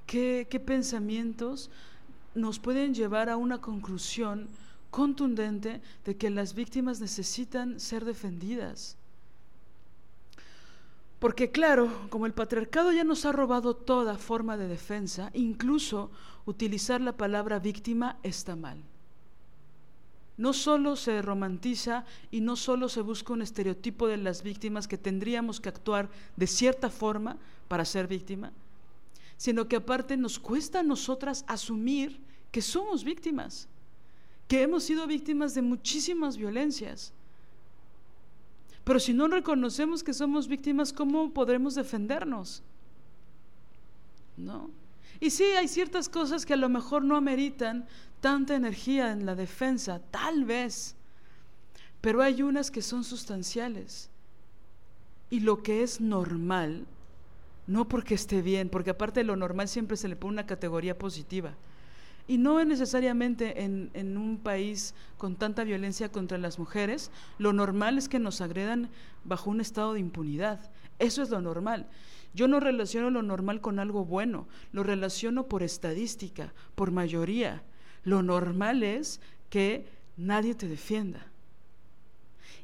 qué, 0.06 0.64
pensamientos 0.66 1.70
nos 2.36 2.60
pueden 2.60 2.94
llevar 2.94 3.30
a 3.30 3.38
una 3.38 3.62
conclusión 3.62 4.48
contundente 4.90 5.82
de 6.06 6.18
que 6.18 6.30
las 6.30 6.54
víctimas 6.54 7.00
necesitan 7.00 7.80
ser 7.80 8.06
defendidas. 8.06 8.96
Porque 11.20 11.52
claro, 11.52 11.90
como 12.10 12.26
el 12.26 12.34
patriarcado 12.34 12.92
ya 12.92 13.04
nos 13.04 13.26
ha 13.26 13.32
robado 13.32 13.76
toda 13.76 14.18
forma 14.18 14.58
de 14.58 14.68
defensa, 14.68 15.32
incluso 15.34 16.12
utilizar 16.46 17.02
la 17.02 17.18
palabra 17.18 17.60
víctima 17.60 18.18
está 18.24 18.56
mal. 18.56 18.84
No 20.38 20.54
solo 20.54 20.96
se 20.96 21.22
romantiza 21.22 22.06
y 22.32 22.42
no 22.42 22.56
solo 22.56 22.90
se 22.90 23.02
busca 23.02 23.34
un 23.34 23.42
estereotipo 23.42 24.08
de 24.08 24.18
las 24.18 24.42
víctimas 24.42 24.88
que 24.88 24.98
tendríamos 24.98 25.60
que 25.60 25.70
actuar 25.70 26.10
de 26.36 26.48
cierta 26.48 26.90
forma 26.90 27.38
para 27.68 27.86
ser 27.86 28.08
víctima, 28.08 28.52
sino 29.38 29.68
que 29.68 29.76
aparte 29.76 30.18
nos 30.18 30.40
cuesta 30.40 30.80
a 30.80 30.84
nosotras 30.84 31.46
asumir 31.48 32.20
que 32.52 32.62
somos 32.62 33.04
víctimas, 33.04 33.68
que 34.48 34.64
hemos 34.64 34.84
sido 34.84 35.06
víctimas 35.08 35.54
de 35.54 35.62
muchísimas 35.62 36.38
violencias 36.38 37.14
pero 38.84 39.00
si 39.00 39.14
no 39.14 39.28
reconocemos 39.28 40.04
que 40.04 40.14
somos 40.14 40.48
víctimas, 40.48 40.92
¿cómo 40.92 41.32
podremos 41.32 41.76
defendernos? 41.76 42.62
¿No? 44.36 44.70
Y 45.24 45.30
sí, 45.30 45.46
hay 45.58 45.70
ciertas 45.70 46.10
cosas 46.10 46.46
que 46.46 46.52
a 46.52 46.58
lo 46.58 46.68
mejor 46.68 47.06
no 47.06 47.16
ameritan 47.16 47.86
tanta 48.20 48.56
energía 48.56 49.14
en 49.14 49.26
la 49.26 49.36
defensa, 49.36 50.02
tal 50.12 50.44
vez, 50.44 50.98
pero 52.02 52.22
hay 52.22 52.42
unas 52.42 52.70
que 52.70 52.82
son 52.82 53.06
sustanciales. 53.06 54.10
Y 55.30 55.40
lo 55.40 55.64
que 55.64 55.82
es 55.82 56.02
normal, 56.02 56.86
no 57.68 57.88
porque 57.88 58.16
esté 58.16 58.42
bien, 58.42 58.68
porque 58.68 58.90
aparte 58.90 59.22
de 59.22 59.24
lo 59.24 59.38
normal 59.38 59.70
siempre 59.70 59.96
se 59.96 60.10
le 60.10 60.18
pone 60.18 60.34
una 60.34 60.46
categoría 60.46 60.98
positiva. 60.98 61.54
Y 62.28 62.38
no 62.38 62.62
necesariamente 62.66 63.64
en, 63.64 63.92
en, 63.94 64.18
un 64.18 64.38
país 64.38 64.94
con 65.18 65.38
tanta 65.38 65.64
violencia 65.64 66.12
contra 66.12 66.38
las 66.38 66.60
mujeres, 66.60 67.12
lo 67.38 67.54
normal 67.54 67.98
es 67.98 68.10
que 68.10 68.20
nos 68.20 68.42
agredan 68.42 68.90
bajo 69.24 69.50
un 69.50 69.62
estado 69.62 69.94
de 69.94 70.02
impunidad. 70.02 70.70
Eso 71.00 71.22
es 71.22 71.30
lo 71.30 71.40
normal. 71.40 71.88
Yo 72.34 72.48
no 72.48 72.60
relaciono 72.60 73.10
lo 73.10 73.22
normal 73.22 73.62
con 73.62 73.80
algo 73.80 74.06
bueno, 74.06 74.48
lo 74.72 74.84
relaciono 74.84 75.48
por 75.48 75.64
estadística, 75.64 76.54
por 76.76 76.92
mayoría. 76.92 77.64
Lo 78.04 78.24
normal 78.24 78.84
es 78.84 79.22
que 79.50 79.86
nadie 80.18 80.56
te 80.56 80.68
defienda. 80.68 81.28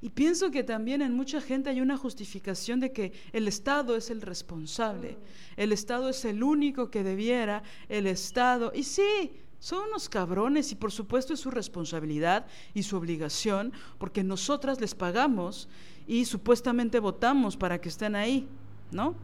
Y 0.02 0.10
pienso 0.10 0.50
que 0.50 0.64
también 0.64 1.02
en 1.02 1.14
mucha 1.14 1.42
gente 1.42 1.70
hay 1.70 1.82
una 1.82 1.98
justificación 1.98 2.80
de 2.80 2.94
que 2.94 3.12
el 3.34 3.48
Estado 3.48 3.96
es 3.98 4.10
el 4.10 4.22
responsable, 4.22 5.18
el 5.58 5.74
Estado 5.74 6.10
es 6.10 6.24
el 6.24 6.42
único 6.42 6.90
que 6.90 7.04
debiera, 7.04 7.64
el 7.90 8.08
Estado, 8.08 8.72
y 8.74 8.84
sí, 8.84 9.34
son 9.60 9.90
unos 9.90 10.08
cabrones 10.08 10.72
y 10.72 10.76
por 10.76 10.94
supuesto 10.94 11.34
es 11.34 11.42
su 11.42 11.52
responsabilidad 11.52 12.48
y 12.74 12.84
su 12.84 12.96
obligación 12.96 13.74
porque 13.98 14.24
nosotras 14.24 14.80
les 14.80 14.96
pagamos 14.96 15.68
y 16.08 16.24
supuestamente 16.24 17.00
votamos 17.00 17.58
para 17.58 17.82
que 17.82 17.90
estén 17.90 18.16
ahí, 18.16 18.48
¿no? 18.92 19.16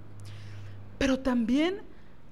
Pero 0.98 1.20
también 1.20 1.82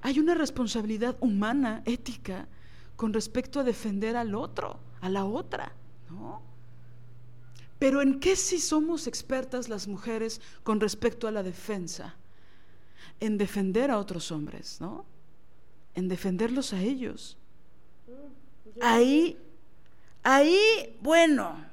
hay 0.02 0.18
una 0.18 0.34
responsabilidad 0.34 1.16
humana, 1.20 1.82
ética, 1.84 2.48
con 2.96 3.12
respecto 3.12 3.60
a 3.60 3.64
defender 3.64 4.16
al 4.16 4.34
otro, 4.34 4.78
a 5.00 5.08
la 5.08 5.24
otra, 5.24 5.72
¿no? 6.10 6.42
Pero 7.78 8.00
¿en 8.02 8.20
qué 8.20 8.36
sí 8.36 8.58
somos 8.60 9.06
expertas 9.06 9.68
las 9.68 9.88
mujeres 9.88 10.40
con 10.62 10.80
respecto 10.80 11.26
a 11.26 11.30
la 11.30 11.42
defensa? 11.42 12.14
En 13.20 13.36
defender 13.36 13.90
a 13.90 13.98
otros 13.98 14.30
hombres, 14.32 14.80
¿no? 14.80 15.04
En 15.94 16.08
defenderlos 16.08 16.72
a 16.72 16.80
ellos 16.80 17.36
Ahí, 18.80 19.38
ahí, 20.22 20.96
bueno, 21.00 21.64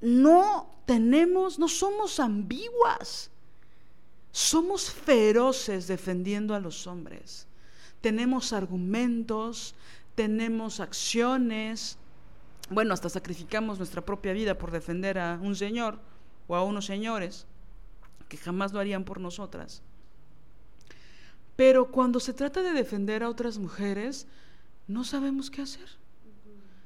no 0.00 0.70
tenemos, 0.86 1.58
no 1.58 1.68
somos 1.68 2.20
ambiguas, 2.20 3.30
somos 4.32 4.90
feroces 4.90 5.86
defendiendo 5.86 6.54
a 6.54 6.60
los 6.60 6.86
hombres. 6.86 7.46
Tenemos 8.00 8.52
argumentos, 8.52 9.74
tenemos 10.14 10.80
acciones, 10.80 11.98
bueno, 12.70 12.94
hasta 12.94 13.08
sacrificamos 13.08 13.78
nuestra 13.78 14.04
propia 14.04 14.32
vida 14.32 14.56
por 14.56 14.70
defender 14.70 15.18
a 15.18 15.38
un 15.42 15.56
señor 15.56 15.98
o 16.46 16.54
a 16.54 16.64
unos 16.64 16.86
señores 16.86 17.46
que 18.28 18.36
jamás 18.36 18.72
lo 18.72 18.78
harían 18.78 19.04
por 19.04 19.20
nosotras. 19.20 19.82
Pero 21.56 21.90
cuando 21.90 22.20
se 22.20 22.32
trata 22.32 22.62
de 22.62 22.72
defender 22.72 23.22
a 23.22 23.28
otras 23.28 23.58
mujeres, 23.58 24.26
no 24.86 25.04
sabemos 25.04 25.50
qué 25.50 25.62
hacer. 25.62 25.88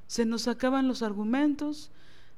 Se 0.07 0.25
nos 0.25 0.49
acaban 0.49 0.89
los 0.89 1.03
argumentos, 1.03 1.91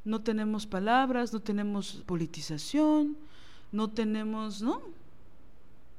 no 0.04 0.22
tenemos 0.22 0.66
palabras, 0.66 1.32
no 1.32 1.40
tenemos 1.40 2.02
politización, 2.04 3.16
no 3.72 3.90
tenemos, 3.90 4.60
no, 4.60 4.82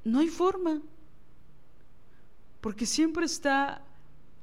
no 0.07 0.19
hay 0.19 0.27
forma. 0.27 0.81
Porque 2.61 2.85
siempre 2.85 3.25
está 3.25 3.83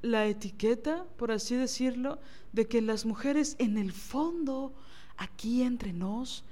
la 0.03 0.27
etiqueta, 0.27 1.05
por 1.16 1.33
así 1.33 1.57
decirlo, 1.57 2.18
de 2.53 2.66
que 2.68 2.83
las 2.83 3.07
mujeres 3.07 3.57
en 3.59 3.79
el 3.79 3.92
fondo, 3.92 4.72
aquí 5.16 5.62
entre 5.62 5.92
nos, 5.92 6.44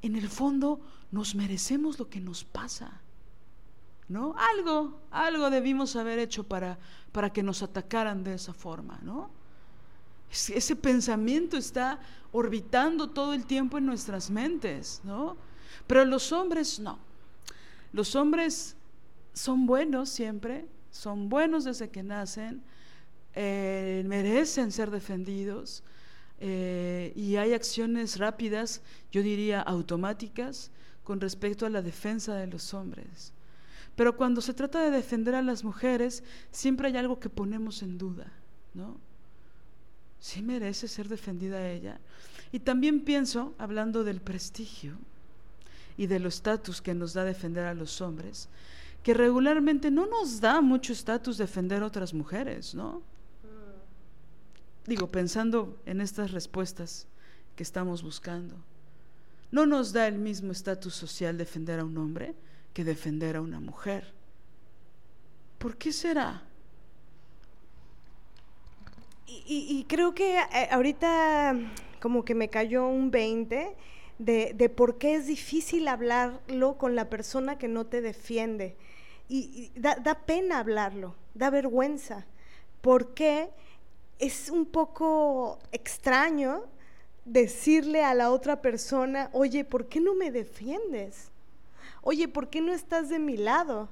en 0.00 0.16
el 0.16 0.28
fondo 0.28 0.80
nos 1.10 1.34
merecemos 1.34 1.98
lo 1.98 2.08
que 2.08 2.20
nos 2.20 2.44
pasa. 2.44 3.00
¿no? 4.08 4.34
Algo, 4.36 5.00
algo 5.10 5.50
debimos 5.50 5.96
haber 5.96 6.18
hecho 6.18 6.44
para, 6.44 6.78
para 7.12 7.32
que 7.32 7.42
nos 7.42 7.62
atacaran 7.62 8.22
de 8.22 8.34
esa 8.34 8.52
forma, 8.52 8.98
¿no? 9.02 9.30
Ese 10.30 10.76
pensamiento 10.76 11.56
está 11.56 12.00
orbitando 12.30 13.10
todo 13.10 13.34
el 13.34 13.44
tiempo 13.44 13.76
en 13.78 13.86
nuestras 13.86 14.30
mentes, 14.30 15.00
¿no? 15.04 15.36
Pero 15.86 16.04
los 16.04 16.32
hombres 16.32 16.78
no. 16.78 17.11
Los 17.92 18.16
hombres 18.16 18.76
son 19.34 19.66
buenos 19.66 20.08
siempre, 20.08 20.66
son 20.90 21.28
buenos 21.28 21.64
desde 21.64 21.90
que 21.90 22.02
nacen, 22.02 22.62
eh, 23.34 24.02
merecen 24.06 24.72
ser 24.72 24.90
defendidos 24.90 25.82
eh, 26.38 27.12
y 27.16 27.36
hay 27.36 27.52
acciones 27.52 28.18
rápidas, 28.18 28.82
yo 29.10 29.22
diría 29.22 29.60
automáticas, 29.60 30.70
con 31.04 31.20
respecto 31.20 31.66
a 31.66 31.70
la 31.70 31.82
defensa 31.82 32.34
de 32.34 32.46
los 32.46 32.74
hombres. 32.74 33.32
Pero 33.96 34.16
cuando 34.16 34.40
se 34.40 34.54
trata 34.54 34.82
de 34.82 34.90
defender 34.90 35.34
a 35.34 35.42
las 35.42 35.64
mujeres, 35.64 36.22
siempre 36.50 36.88
hay 36.88 36.96
algo 36.96 37.20
que 37.20 37.28
ponemos 37.28 37.82
en 37.82 37.98
duda, 37.98 38.32
¿no? 38.72 38.98
¿Sí 40.18 40.40
merece 40.40 40.88
ser 40.88 41.08
defendida 41.08 41.68
ella? 41.70 42.00
Y 42.52 42.60
también 42.60 43.00
pienso, 43.00 43.54
hablando 43.58 44.04
del 44.04 44.20
prestigio 44.20 44.96
y 45.96 46.06
de 46.06 46.18
los 46.18 46.36
estatus 46.36 46.80
que 46.80 46.94
nos 46.94 47.14
da 47.14 47.24
defender 47.24 47.64
a 47.64 47.74
los 47.74 48.00
hombres, 48.00 48.48
que 49.02 49.14
regularmente 49.14 49.90
no 49.90 50.06
nos 50.06 50.40
da 50.40 50.60
mucho 50.60 50.92
estatus 50.92 51.38
defender 51.38 51.82
a 51.82 51.86
otras 51.86 52.14
mujeres, 52.14 52.74
¿no? 52.74 53.02
Digo, 54.86 55.08
pensando 55.08 55.80
en 55.86 56.00
estas 56.00 56.32
respuestas 56.32 57.06
que 57.54 57.62
estamos 57.62 58.02
buscando. 58.02 58.56
No 59.50 59.66
nos 59.66 59.92
da 59.92 60.08
el 60.08 60.18
mismo 60.18 60.50
estatus 60.50 60.94
social 60.94 61.36
defender 61.36 61.78
a 61.78 61.84
un 61.84 61.96
hombre 61.98 62.34
que 62.72 62.84
defender 62.84 63.36
a 63.36 63.42
una 63.42 63.60
mujer. 63.60 64.12
¿Por 65.58 65.76
qué 65.76 65.92
será? 65.92 66.42
Y, 69.26 69.86
creo 69.88 70.14
que 70.14 70.38
eh, 70.38 70.68
ahorita 70.70 71.54
como 72.00 72.24
que 72.24 72.34
me 72.34 72.48
cayó 72.48 72.86
un 72.86 73.10
20 73.10 73.76
de, 74.24 74.68
por 74.74 74.98
qué 74.98 75.14
es 75.14 75.26
difícil 75.26 75.88
hablarlo 75.88 76.78
con 76.78 76.94
la 76.94 77.08
persona 77.08 77.58
que 77.58 77.68
no 77.68 77.86
te 77.86 78.00
defiende. 78.00 78.76
Y, 79.28 79.70
da, 79.76 79.96
da, 79.96 80.14
pena 80.14 80.58
hablarlo, 80.58 81.14
da 81.34 81.48
vergüenza, 81.50 82.26
porque 82.80 83.50
es 84.18 84.50
un 84.50 84.66
poco 84.66 85.58
extraño 85.72 86.64
decirle 87.24 88.04
a 88.04 88.14
la 88.14 88.30
otra 88.30 88.60
persona, 88.60 89.30
oye, 89.32 89.64
¿por 89.64 89.86
qué 89.88 90.00
no 90.00 90.14
me 90.14 90.30
defiendes? 90.30 91.32
oye, 92.02 92.28
¿por 92.28 92.50
qué 92.50 92.60
no 92.60 92.72
estás 92.72 93.08
de 93.08 93.18
mi 93.18 93.36
lado? 93.36 93.88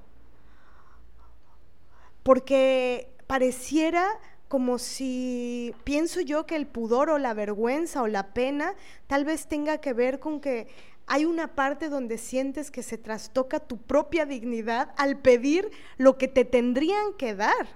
Porque 2.22 3.12
pareciera 3.26 4.06
como 4.50 4.80
si 4.80 5.76
pienso 5.84 6.20
yo 6.20 6.44
que 6.44 6.56
el 6.56 6.66
pudor 6.66 7.08
o 7.08 7.18
la 7.18 7.34
vergüenza 7.34 8.02
o 8.02 8.08
la 8.08 8.34
pena 8.34 8.74
tal 9.06 9.24
vez 9.24 9.46
tenga 9.46 9.78
que 9.78 9.92
ver 9.92 10.18
con 10.18 10.40
que 10.40 10.66
hay 11.06 11.24
una 11.24 11.54
parte 11.54 11.88
donde 11.88 12.18
sientes 12.18 12.72
que 12.72 12.82
se 12.82 12.98
trastoca 12.98 13.60
tu 13.60 13.76
propia 13.76 14.26
dignidad 14.26 14.92
al 14.96 15.20
pedir 15.20 15.70
lo 15.98 16.18
que 16.18 16.26
te 16.26 16.44
tendrían 16.44 17.12
que 17.16 17.36
dar 17.36 17.68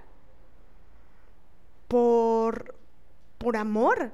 por, 1.87 2.75
por 3.37 3.55
amor, 3.55 4.11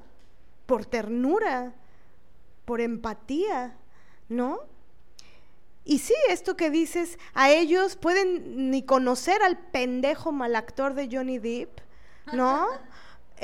por 0.66 0.86
ternura, 0.86 1.74
por 2.64 2.80
empatía, 2.80 3.76
¿no? 4.28 4.60
Y 5.84 5.98
sí, 5.98 6.14
esto 6.28 6.56
que 6.56 6.70
dices, 6.70 7.18
a 7.34 7.50
ellos 7.50 7.96
pueden 7.96 8.70
ni 8.70 8.84
conocer 8.84 9.42
al 9.42 9.58
pendejo 9.58 10.30
mal 10.30 10.54
actor 10.54 10.94
de 10.94 11.08
Johnny 11.10 11.40
Depp, 11.40 11.80
¿no? 12.32 12.68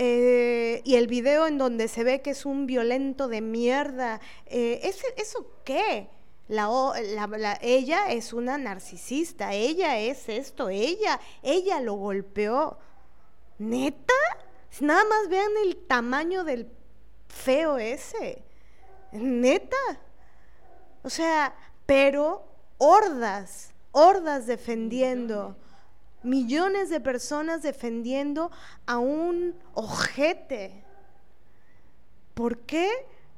eh, 0.00 0.80
y 0.84 0.94
el 0.94 1.08
video 1.08 1.48
en 1.48 1.58
donde 1.58 1.88
se 1.88 2.04
ve 2.04 2.22
que 2.22 2.30
es 2.30 2.46
un 2.46 2.66
violento 2.66 3.26
de 3.26 3.40
mierda, 3.40 4.20
eh, 4.46 4.80
¿eso 5.16 5.46
qué? 5.64 6.08
La, 6.46 7.58
ella 7.60 8.12
es 8.12 8.32
una 8.32 8.58
narcisista, 8.58 9.52
ella 9.52 9.98
es 9.98 10.28
esto, 10.28 10.68
ella, 10.70 11.20
ella 11.42 11.80
lo 11.80 11.94
golpeó. 11.94 12.78
¿Neta? 13.58 14.14
Nada 14.80 15.02
más 15.04 15.28
vean 15.28 15.50
el 15.64 15.76
tamaño 15.76 16.44
del 16.44 16.70
feo 17.26 17.76
ese. 17.78 18.44
¿Neta? 19.10 19.76
O 21.02 21.10
sea, 21.10 21.54
pero 21.86 22.44
hordas, 22.78 23.74
hordas 23.90 24.46
defendiendo, 24.46 25.56
millones 26.28 26.90
de 26.90 27.00
personas 27.00 27.62
defendiendo 27.62 28.50
a 28.86 28.98
un 28.98 29.54
ojete. 29.74 30.84
¿Por 32.34 32.58
qué? 32.58 32.90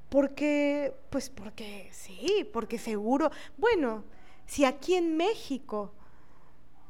Porque, 0.09 0.93
pues 1.09 1.31
porque 1.31 1.89
sí, 1.93 2.49
porque 2.53 2.79
seguro, 2.79 3.31
bueno, 3.57 4.05
si 4.47 4.65
aquí 4.65 4.97
en 4.97 5.17
México, 5.17 5.93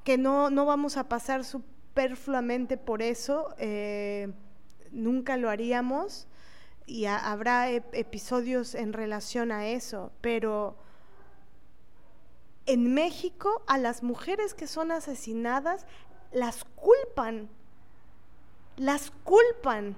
que 0.04 0.16
no, 0.16 0.50
no 0.50 0.64
vamos 0.64 0.96
a 0.96 1.08
pasar 1.08 1.44
superfluamente 1.44 2.78
por 2.78 3.02
eso, 3.02 3.54
eh, 3.58 4.32
nunca 4.90 5.36
lo 5.36 5.50
haríamos 5.50 6.26
y 6.86 7.04
habrá 7.04 7.70
episodios 7.70 8.74
en 8.74 8.92
relación 8.92 9.52
a 9.52 9.68
eso, 9.68 10.10
pero 10.20 10.76
en 12.72 12.94
México 12.94 13.62
a 13.66 13.78
las 13.78 14.02
mujeres 14.02 14.54
que 14.54 14.66
son 14.66 14.92
asesinadas 14.92 15.86
las 16.32 16.64
culpan, 16.76 17.48
las 18.76 19.10
culpan. 19.24 19.96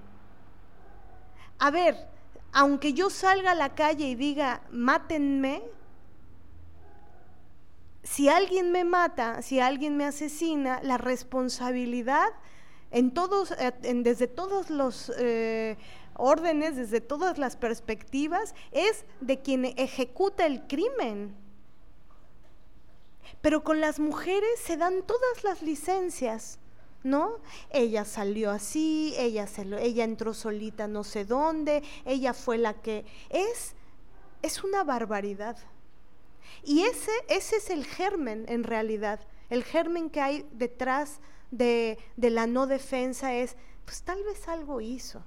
A 1.59 1.71
ver, 1.71 1.97
aunque 2.53 2.93
yo 2.93 3.11
salga 3.11 3.53
a 3.53 3.55
la 3.55 3.75
calle 3.75 4.07
y 4.07 4.15
diga, 4.15 4.63
mátenme, 4.71 5.63
si 8.03 8.29
alguien 8.29 8.73
me 8.73 8.85
mata, 8.85 9.43
si 9.43 9.61
alguien 9.61 9.97
me 9.97 10.05
asesina, 10.05 10.81
la 10.83 10.99
responsabilidad 10.99 12.29
en 12.91 13.13
todos, 13.13 13.53
eh, 13.53 13.73
desde 13.83 14.27
todos 14.27 14.71
los 14.71 15.13
eh, 15.19 15.77
órdenes, 16.15 16.77
desde 16.77 17.01
todas 17.01 17.39
las 17.39 17.57
perspectivas, 17.57 18.55
es 18.71 19.05
de 19.21 19.41
quien 19.41 19.65
ejecuta 19.65 20.47
el 20.47 20.67
crimen. 20.67 21.42
Pero 23.43 23.63
con 23.63 23.81
las 23.81 24.01
mujeres 24.01 24.59
se 24.65 24.77
dan 24.77 25.03
todas 25.03 25.45
las 25.45 25.61
licencias. 25.63 26.59
¿no? 27.05 27.41
Ella 27.71 28.05
salió 28.05 28.51
así, 28.51 29.15
ella, 29.19 29.47
entró 30.05 30.35
solita 30.35 30.87
no 30.87 31.05
sé 31.05 31.25
dónde, 31.25 31.83
ella 32.05 32.35
fue 32.35 32.59
la 32.59 32.75
que... 32.75 33.05
Es, 33.29 33.75
es 34.43 34.63
una 34.65 34.85
barbaridad. 34.85 35.57
Y 36.65 36.83
ese, 36.83 37.11
ese 37.29 37.57
es 37.57 37.71
el 37.71 37.85
germen 37.85 38.45
en 38.49 38.65
realidad. 38.65 39.21
El 39.51 39.65
germen 39.65 40.11
que 40.11 40.21
hay 40.21 40.49
detrás 40.53 41.21
de, 41.51 41.99
de 42.17 42.31
la 42.31 42.47
no 42.47 42.67
defensa 42.67 43.35
es, 43.35 43.57
pues 43.85 44.03
tal 44.03 44.23
vez 44.25 44.49
algo 44.49 44.81
hizo. 44.81 45.25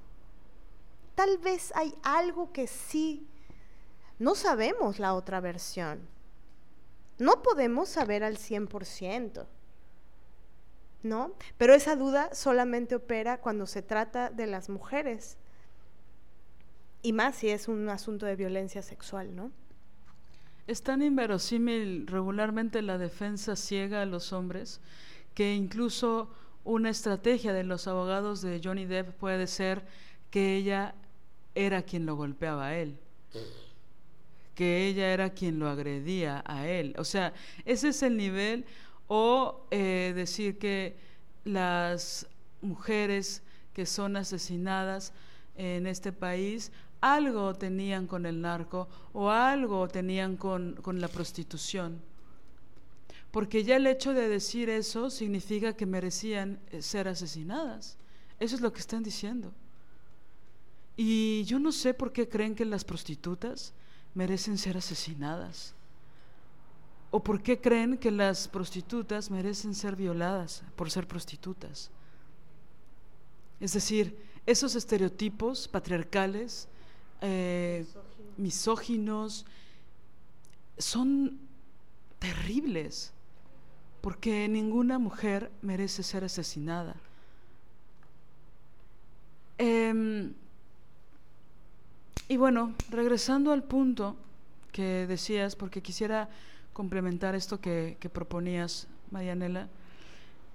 Tal 1.15 1.37
vez 1.37 1.71
hay 1.75 1.93
algo 2.03 2.51
que 2.51 2.67
sí. 2.67 3.27
No 4.19 4.35
sabemos 4.35 4.99
la 4.99 5.13
otra 5.13 5.39
versión. 5.39 6.14
No 7.17 7.41
podemos 7.41 7.89
saber 7.89 8.23
al 8.23 8.37
100%. 8.37 9.45
¿no? 11.05 11.33
Pero 11.57 11.73
esa 11.73 11.95
duda 11.95 12.33
solamente 12.33 12.95
opera 12.95 13.39
cuando 13.39 13.67
se 13.67 13.81
trata 13.81 14.29
de 14.29 14.47
las 14.47 14.69
mujeres. 14.69 15.37
Y 17.01 17.13
más 17.13 17.35
si 17.35 17.49
es 17.49 17.67
un 17.67 17.87
asunto 17.89 18.25
de 18.25 18.35
violencia 18.35 18.81
sexual, 18.81 19.35
¿no? 19.35 19.51
Es 20.67 20.81
tan 20.81 21.03
inverosímil 21.03 22.07
regularmente 22.07 22.81
la 22.81 22.97
defensa 22.97 23.55
ciega 23.55 24.01
a 24.01 24.05
los 24.07 24.33
hombres 24.33 24.81
que 25.35 25.53
incluso 25.53 26.29
una 26.63 26.89
estrategia 26.89 27.53
de 27.53 27.63
los 27.63 27.87
abogados 27.87 28.41
de 28.41 28.59
Johnny 28.63 28.85
Depp 28.85 29.13
puede 29.13 29.45
ser 29.45 29.85
que 30.31 30.55
ella 30.55 30.95
era 31.53 31.83
quien 31.83 32.07
lo 32.07 32.15
golpeaba 32.15 32.67
a 32.67 32.77
él, 32.77 32.97
que 34.55 34.87
ella 34.87 35.13
era 35.13 35.29
quien 35.31 35.59
lo 35.59 35.69
agredía 35.69 36.43
a 36.45 36.67
él. 36.67 36.95
O 36.97 37.03
sea, 37.03 37.33
ese 37.65 37.89
es 37.89 38.01
el 38.01 38.17
nivel 38.17 38.65
o 39.07 39.67
eh, 39.69 40.13
decir 40.15 40.57
que 40.57 40.95
las 41.43 42.27
mujeres 42.61 43.43
que 43.73 43.85
son 43.85 44.15
asesinadas 44.15 45.13
en 45.55 45.85
este 45.85 46.11
país 46.11 46.71
algo 47.01 47.53
tenían 47.53 48.07
con 48.07 48.25
el 48.25 48.41
narco 48.41 48.87
o 49.13 49.29
algo 49.29 49.87
tenían 49.87 50.37
con, 50.37 50.75
con 50.81 50.99
la 50.99 51.07
prostitución. 51.07 52.01
Porque 53.31 53.65
ya 53.65 53.75
el 53.75 53.85
hecho 53.85 54.13
de 54.13 54.29
decir 54.29 54.69
eso 54.69 55.09
significa 55.09 55.73
que 55.73 55.85
merecían 55.85 56.59
eh, 56.71 56.81
ser 56.81 57.09
asesinadas. 57.09 57.97
Eso 58.39 58.55
es 58.55 58.61
lo 58.61 58.71
que 58.71 58.79
están 58.79 59.03
diciendo. 59.03 59.53
Y 60.97 61.43
yo 61.43 61.59
no 61.59 61.73
sé 61.73 61.93
por 61.93 62.13
qué 62.13 62.29
creen 62.29 62.55
que 62.55 62.63
las 62.63 62.85
prostitutas 62.85 63.73
merecen 64.15 64.57
ser 64.57 64.77
asesinadas. 64.77 65.75
¿O 67.11 67.23
por 67.23 67.41
qué 67.43 67.61
creen 67.61 67.97
que 67.97 68.11
las 68.11 68.47
prostitutas 68.47 69.29
merecen 69.29 69.75
ser 69.75 69.95
violadas 69.95 70.63
por 70.75 70.89
ser 70.89 71.07
prostitutas? 71.07 71.91
Es 73.59 73.73
decir, 73.73 74.17
esos 74.45 74.75
estereotipos 74.75 75.67
patriarcales, 75.67 76.67
eh, 77.21 77.85
misóginos, 78.37 79.45
son 80.77 81.39
terribles, 82.19 83.13
porque 84.01 84.47
ninguna 84.47 84.99
mujer 84.99 85.51
merece 85.61 86.03
ser 86.03 86.23
asesinada. 86.23 86.95
Em, 89.57 90.33
y 92.27 92.37
bueno, 92.37 92.73
regresando 92.89 93.51
al 93.51 93.63
punto 93.63 94.15
que 94.71 95.05
decías, 95.07 95.55
porque 95.55 95.81
quisiera 95.81 96.29
complementar 96.73 97.35
esto 97.35 97.61
que, 97.61 97.97
proponías, 98.11 98.87
Marianela, 99.11 99.69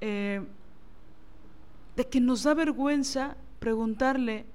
eh, 0.00 0.42
de 1.96 2.08
que 2.08 2.20
nos 2.20 2.42
da 2.42 2.54
vergüenza 2.54 3.36
preguntarle 3.58 4.46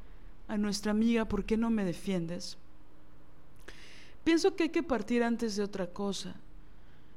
a 0.47 0.57
nuestra 0.57 0.91
amiga 0.91 1.25
por 1.25 1.45
qué 1.45 1.57
no 1.57 1.69
me 1.69 1.85
defiendes. 1.85 2.57
Pienso 4.23 4.55
que 4.55 4.63
hay 4.63 4.69
que 4.69 4.83
partir 4.83 5.23
antes 5.23 5.55
de 5.55 5.63
otra 5.63 5.87
cosa. 5.87 6.35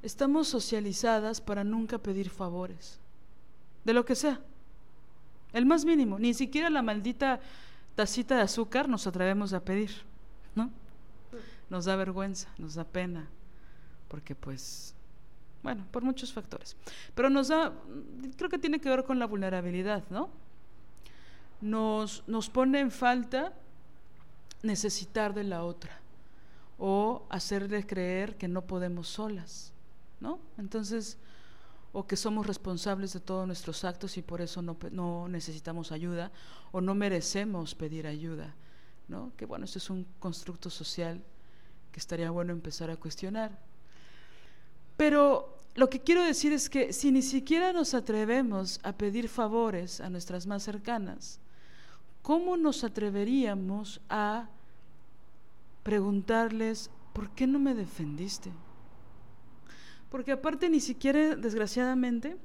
Estamos 0.03 0.49
socializadas 0.49 1.41
para 1.41 1.65
nunca 1.65 1.99
pedir 1.99 2.31
favores, 2.31 3.01
de 3.85 3.93
lo 3.95 4.05
que 4.05 4.15
sea, 4.15 4.41
el 5.53 5.67
más 5.67 5.85
mínimo, 5.85 6.19
ni 6.19 6.35
siquiera 6.35 6.71
la 6.71 6.83
maldita 6.83 7.41
tacita 7.99 8.37
de 8.37 8.43
azúcar 8.43 8.89
nos 8.89 9.09
atrevemos 9.09 9.53
a 9.53 9.59
pedir, 9.59 9.91
¿no? 10.55 10.71
Nos 11.69 11.85
da 11.85 11.97
vergüenza, 11.97 12.49
nos 12.57 12.77
da 12.77 12.85
pena, 12.85 13.27
porque 14.07 14.37
pues, 14.37 14.95
bueno, 15.65 15.85
por 15.91 16.05
muchos 16.05 16.33
factores. 16.33 16.77
Pero 17.17 17.29
nos 17.29 17.49
da, 17.49 17.73
creo 18.37 18.49
que 18.49 18.59
tiene 18.61 18.81
que 18.81 18.89
ver 18.89 19.03
con 19.03 19.19
la 19.19 19.27
vulnerabilidad, 19.27 20.05
¿no? 20.11 20.31
Nos, 21.61 22.23
nos 22.29 22.49
pone 22.49 22.79
en 22.79 22.93
falta 22.93 23.53
necesitar 24.63 25.35
de 25.35 25.43
la 25.43 25.65
otra 25.65 25.99
o 26.79 27.27
hacerle 27.31 27.85
creer 27.85 28.37
que 28.37 28.47
no 28.47 28.63
podemos 28.63 29.09
solas, 29.09 29.73
¿no? 30.21 30.39
Entonces, 30.57 31.19
o 31.93 32.07
que 32.07 32.17
somos 32.17 32.47
responsables 32.47 33.13
de 33.13 33.21
todos 33.21 33.47
nuestros 33.47 33.85
actos 33.85 34.17
y 34.19 34.23
por 34.23 34.41
eso 34.41 34.63
no, 34.63 35.29
necesitamos 35.29 35.91
ayuda 35.93 36.31
o 36.71 36.81
no 36.81 36.95
merecemos 36.95 37.75
pedir 37.75 38.07
ayuda, 38.07 38.55
¿no? 39.09 39.33
Que 39.37 39.47
bueno, 39.47 39.65
esto 39.65 39.79
es 39.79 39.89
un 39.91 40.07
constructo 40.19 40.71
social 40.71 41.23
que 41.91 42.01
estaría 42.01 42.31
bueno 42.31 42.53
empezar 42.53 42.91
a 42.91 42.97
cuestionar. 42.97 43.59
Pero 44.97 45.59
lo 45.75 45.89
que 45.89 46.01
quiero 46.01 46.23
decir 46.25 46.53
es 46.53 46.69
que 46.69 46.93
si 46.93 47.11
ni 47.11 47.23
siquiera 47.23 47.73
nos 47.73 47.95
atrevemos 47.95 48.81
a 48.83 48.93
pedir 48.93 49.29
favores 49.29 50.01
a 50.01 50.11
nuestras 50.11 50.47
más 50.47 50.63
cercanas, 50.63 51.41
¿cómo 52.21 52.57
nos 52.57 52.85
atreveríamos 52.85 54.01
a 54.11 54.49
preguntarles, 55.83 56.91
¿por 57.15 57.31
qué 57.31 57.47
no 57.47 57.59
me 57.59 57.75
defendiste? 57.75 58.53
Porque 60.11 60.33
aparte 60.33 60.69
ni 60.69 60.81
siquiera, 60.81 61.37
desgraciadamente, 61.37 62.37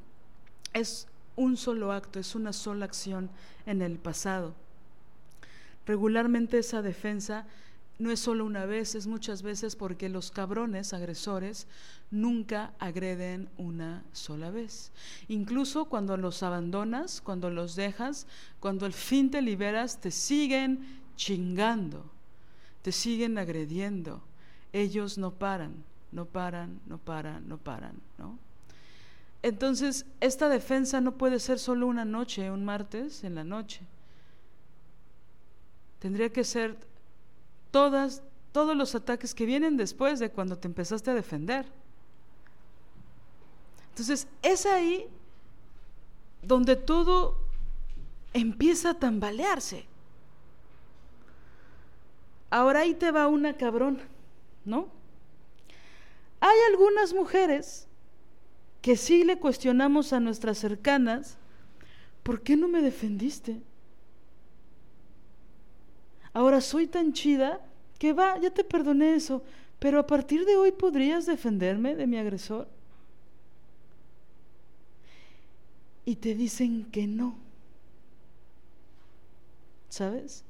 es 0.73 1.07
un 1.35 1.57
solo 1.57 1.91
acto, 1.91 2.19
es 2.19 2.35
una 2.35 2.53
sola 2.53 2.85
acción 2.85 3.29
en 3.65 3.81
el 3.81 3.97
pasado. 3.97 4.53
Regularmente 5.85 6.59
esa 6.59 6.81
defensa 6.81 7.45
no 7.99 8.11
es 8.11 8.19
solo 8.19 8.45
una 8.45 8.65
vez, 8.65 8.95
es 8.95 9.07
muchas 9.07 9.43
veces 9.43 9.75
porque 9.75 10.09
los 10.09 10.31
cabrones 10.31 10.93
agresores 10.93 11.67
nunca 12.11 12.73
agreden 12.79 13.49
una 13.57 14.03
sola 14.13 14.49
vez. 14.49 14.91
Incluso 15.27 15.85
cuando 15.85 16.17
los 16.17 16.43
abandonas, 16.43 17.21
cuando 17.21 17.49
los 17.49 17.75
dejas, 17.75 18.27
cuando 18.59 18.85
al 18.85 18.93
fin 18.93 19.29
te 19.29 19.41
liberas, 19.41 20.01
te 20.01 20.11
siguen 20.11 21.01
chingando, 21.15 22.11
te 22.81 22.91
siguen 22.91 23.37
agrediendo. 23.37 24.23
Ellos 24.73 25.17
no 25.17 25.31
paran, 25.31 25.83
no 26.13 26.25
paran, 26.25 26.79
no 26.85 26.97
paran, 26.97 27.47
no 27.47 27.57
paran, 27.57 27.99
¿no? 28.17 28.37
Entonces, 29.41 30.05
esta 30.21 30.47
defensa 30.47 31.01
no 31.01 31.17
puede 31.17 31.39
ser 31.39 31.59
solo 31.59 31.87
una 31.87 32.05
noche, 32.05 32.49
un 32.49 32.63
martes 32.63 33.23
en 33.23 33.35
la 33.35 33.43
noche. 33.43 33.81
Tendría 35.99 36.31
que 36.31 36.45
ser 36.45 36.77
todas, 37.71 38.21
todos 38.53 38.77
los 38.77 38.95
ataques 38.95 39.33
que 39.33 39.45
vienen 39.45 39.75
después 39.75 40.19
de 40.19 40.29
cuando 40.29 40.57
te 40.57 40.67
empezaste 40.67 41.11
a 41.11 41.13
defender. 41.13 41.65
Entonces, 43.89 44.27
es 44.41 44.65
ahí 44.65 45.07
donde 46.41 46.75
todo 46.75 47.37
empieza 48.33 48.91
a 48.91 48.93
tambalearse. 48.93 49.85
Ahora 52.49 52.81
ahí 52.81 52.93
te 52.93 53.11
va 53.11 53.27
una 53.27 53.57
cabrón, 53.57 53.99
¿no? 54.63 54.87
Hay 56.45 56.57
algunas 56.67 57.13
mujeres 57.13 57.87
que 58.81 58.97
sí 58.97 59.23
le 59.23 59.39
cuestionamos 59.39 60.11
a 60.11 60.19
nuestras 60.19 60.57
cercanas, 60.57 61.37
¿por 62.21 62.41
qué 62.41 62.57
no 62.57 62.67
me 62.67 62.81
defendiste? 62.81 63.61
Ahora 66.33 66.59
soy 66.59 66.87
tan 66.87 67.13
chida 67.13 67.61
que 67.97 68.11
va, 68.11 68.37
ya 68.41 68.49
te 68.49 68.65
perdoné 68.65 69.13
eso, 69.15 69.41
pero 69.79 69.99
a 69.99 70.05
partir 70.05 70.43
de 70.43 70.57
hoy 70.57 70.73
podrías 70.73 71.25
defenderme 71.25 71.95
de 71.95 72.07
mi 72.07 72.17
agresor. 72.17 72.67
Y 76.03 76.17
te 76.17 76.35
dicen 76.35 76.91
que 76.91 77.07
no. 77.07 77.37
¿Sabes? 79.87 80.43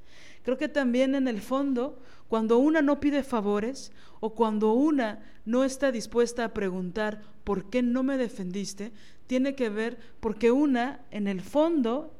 Creo 0.43 0.57
que 0.57 0.67
también 0.67 1.15
en 1.15 1.27
el 1.27 1.41
fondo, 1.41 1.97
cuando 2.27 2.57
una 2.57 2.81
no 2.81 2.99
pide 2.99 3.23
favores 3.23 3.91
o 4.19 4.35
cuando 4.35 4.73
una 4.73 5.23
no 5.45 5.63
está 5.63 5.91
dispuesta 5.91 6.45
a 6.45 6.53
preguntar 6.53 7.21
por 7.43 7.69
qué 7.69 7.81
no 7.81 8.03
me 8.03 8.17
defendiste, 8.17 8.91
tiene 9.27 9.55
que 9.55 9.69
ver 9.69 9.97
porque 10.19 10.51
una 10.51 11.01
en 11.11 11.27
el 11.27 11.41
fondo 11.41 12.13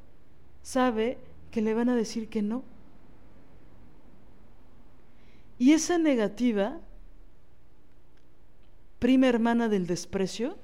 sabe 0.62 1.18
que 1.52 1.62
le 1.62 1.74
van 1.74 1.90
a 1.90 1.96
decir 1.96 2.30
que 2.30 2.42
no. 2.42 2.64
Y 5.60 5.74
esa 5.74 5.98
negativa, 5.98 6.80
prima 9.00 9.28
hermana 9.28 9.70
del 9.70 9.86
desprecio, 9.86 10.58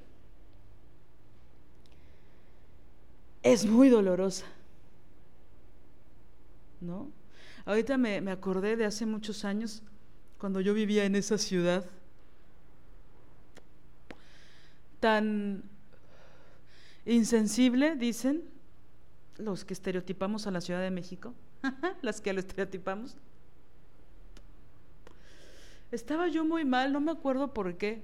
es 3.43 3.66
muy 3.66 3.89
dolorosa. 3.89 4.45
¿No? 6.82 7.18
Ahorita 7.70 7.99
me, 7.99 8.17
acordé 8.32 8.76
de 8.78 8.86
hace 8.86 9.05
muchos 9.05 9.45
años, 9.45 9.84
cuando 10.39 10.59
yo 10.59 10.74
vivía 10.74 11.05
en 11.05 11.15
esa 11.15 11.38
ciudad 11.38 11.86
tan 14.99 15.61
insensible, 17.05 17.95
dicen 17.95 18.43
los 19.38 19.65
que 19.65 19.76
estereotipamos 19.76 20.47
a 20.47 20.51
la 20.51 20.61
Ciudad 20.61 20.82
de 20.82 20.89
México, 20.89 21.36
las 22.01 22.22
que 22.22 22.34
lo 22.34 22.39
estereotipamos. 22.39 23.15
Estaba 25.91 26.28
yo 26.28 26.43
muy 26.45 26.65
mal, 26.65 26.91
no 26.91 26.99
me 26.99 27.11
acuerdo 27.11 27.53
por 27.53 27.78
qué. 27.78 28.01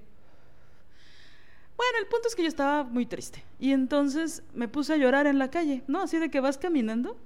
Bueno, 1.76 1.98
el 2.02 2.06
punto 2.06 2.28
es 2.28 2.36
que 2.36 2.44
yo 2.44 2.50
estaba 2.50 2.84
muy 2.84 3.08
triste. 3.08 3.44
Y 3.60 3.72
entonces 3.72 4.44
me 4.54 4.68
puse 4.68 4.94
a 4.94 4.98
llorar 4.98 5.26
en 5.26 5.40
la 5.40 5.50
calle, 5.50 5.84
¿no? 5.88 6.02
Así 6.02 6.20
de 6.20 6.30
que 6.30 6.40
vas 6.40 6.60
caminando 6.60 7.18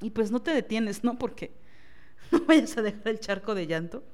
y 0.00 0.10
pues 0.10 0.30
no 0.30 0.40
te 0.40 0.52
detienes, 0.52 1.04
¿no? 1.04 1.18
Porque 1.18 1.52
no 2.32 2.40
vayas 2.46 2.76
a 2.76 2.82
dejar 2.82 3.08
el 3.08 3.20
charco 3.20 3.54
de 3.54 3.66
llanto. 3.66 4.04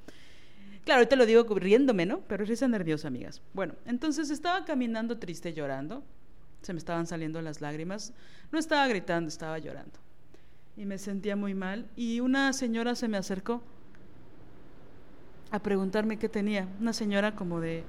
Claro, 0.83 0.99
ahorita 0.99 1.15
lo 1.15 1.25
digo 1.25 1.43
riéndome, 1.55 2.05
¿no? 2.05 2.21
Pero 2.27 2.45
risa 2.45 2.67
nerviosa, 2.67 3.07
amigas. 3.07 3.41
Bueno, 3.53 3.73
entonces 3.85 4.29
estaba 4.29 4.65
caminando 4.65 5.17
triste, 5.17 5.53
llorando. 5.53 6.03
Se 6.61 6.73
me 6.73 6.79
estaban 6.79 7.07
saliendo 7.07 7.41
las 7.41 7.59
lágrimas. 7.59 8.13
No 8.51 8.59
estaba 8.59 8.87
gritando, 8.87 9.27
estaba 9.27 9.57
llorando. 9.57 9.99
Y 10.77 10.85
me 10.85 10.99
sentía 10.99 11.35
muy 11.35 11.55
mal. 11.55 11.87
Y 11.95 12.19
una 12.19 12.53
señora 12.53 12.93
se 12.93 13.07
me 13.07 13.17
acercó 13.17 13.63
a 15.49 15.59
preguntarme 15.59 16.19
qué 16.19 16.29
tenía. 16.29 16.67
Una 16.79 16.93
señora 16.93 17.35
como 17.35 17.59
de 17.59 17.83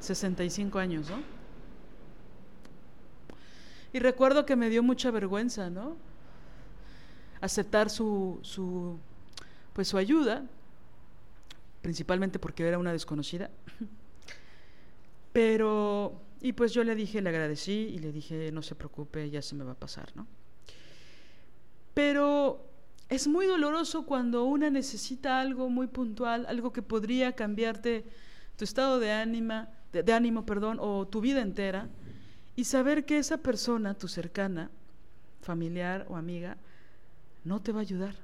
65 0.00 0.78
años, 0.78 1.08
¿no? 1.08 1.22
Y 3.92 3.98
recuerdo 3.98 4.44
que 4.44 4.56
me 4.56 4.68
dio 4.68 4.82
mucha 4.82 5.10
vergüenza, 5.10 5.70
¿no? 5.70 5.96
Aceptar 7.40 7.90
su, 7.90 8.38
su, 8.42 8.98
pues 9.72 9.88
su 9.88 9.96
ayuda, 9.96 10.46
principalmente 11.82 12.38
porque 12.38 12.66
era 12.66 12.78
una 12.78 12.92
desconocida. 12.92 13.50
Pero, 15.32 16.20
y 16.40 16.52
pues 16.52 16.72
yo 16.72 16.84
le 16.84 16.94
dije, 16.94 17.22
le 17.22 17.28
agradecí 17.28 17.72
y 17.72 17.98
le 17.98 18.12
dije, 18.12 18.50
no 18.52 18.62
se 18.62 18.74
preocupe, 18.74 19.30
ya 19.30 19.42
se 19.42 19.54
me 19.54 19.64
va 19.64 19.72
a 19.72 19.78
pasar, 19.78 20.10
¿no? 20.14 20.26
Pero 21.94 22.66
es 23.08 23.26
muy 23.26 23.46
doloroso 23.46 24.06
cuando 24.06 24.44
una 24.44 24.70
necesita 24.70 25.40
algo 25.40 25.68
muy 25.68 25.86
puntual, 25.86 26.46
algo 26.46 26.72
que 26.72 26.82
podría 26.82 27.32
cambiarte 27.32 28.04
tu 28.56 28.64
estado 28.64 29.00
de, 29.00 29.12
ánima, 29.12 29.68
de 29.92 30.12
ánimo, 30.12 30.44
perdón, 30.46 30.78
o 30.80 31.06
tu 31.06 31.20
vida 31.20 31.40
entera, 31.40 31.88
y 32.56 32.64
saber 32.64 33.04
que 33.04 33.18
esa 33.18 33.38
persona, 33.38 33.94
tu 33.94 34.06
cercana, 34.06 34.70
familiar 35.40 36.06
o 36.08 36.16
amiga, 36.16 36.58
no 37.44 37.60
te 37.60 37.72
va 37.72 37.78
a 37.78 37.82
ayudar. 37.82 38.16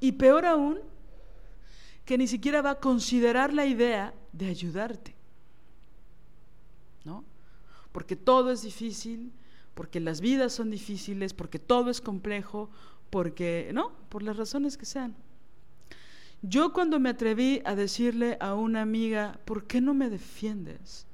Y 0.00 0.12
peor 0.12 0.46
aún, 0.46 0.80
que 2.04 2.18
ni 2.18 2.26
siquiera 2.26 2.62
va 2.62 2.70
a 2.72 2.80
considerar 2.80 3.52
la 3.52 3.66
idea 3.66 4.12
de 4.32 4.48
ayudarte. 4.48 5.14
¿No? 7.04 7.24
Porque 7.92 8.16
todo 8.16 8.50
es 8.50 8.62
difícil, 8.62 9.32
porque 9.74 10.00
las 10.00 10.20
vidas 10.20 10.52
son 10.52 10.70
difíciles, 10.70 11.34
porque 11.34 11.58
todo 11.58 11.90
es 11.90 12.00
complejo, 12.00 12.70
porque, 13.10 13.70
¿no? 13.72 13.92
Por 14.08 14.22
las 14.22 14.36
razones 14.36 14.76
que 14.76 14.86
sean. 14.86 15.14
Yo 16.42 16.72
cuando 16.72 16.98
me 16.98 17.10
atreví 17.10 17.62
a 17.64 17.76
decirle 17.76 18.36
a 18.40 18.54
una 18.54 18.82
amiga, 18.82 19.38
¿por 19.44 19.66
qué 19.66 19.80
no 19.80 19.94
me 19.94 20.10
defiendes? 20.10 21.06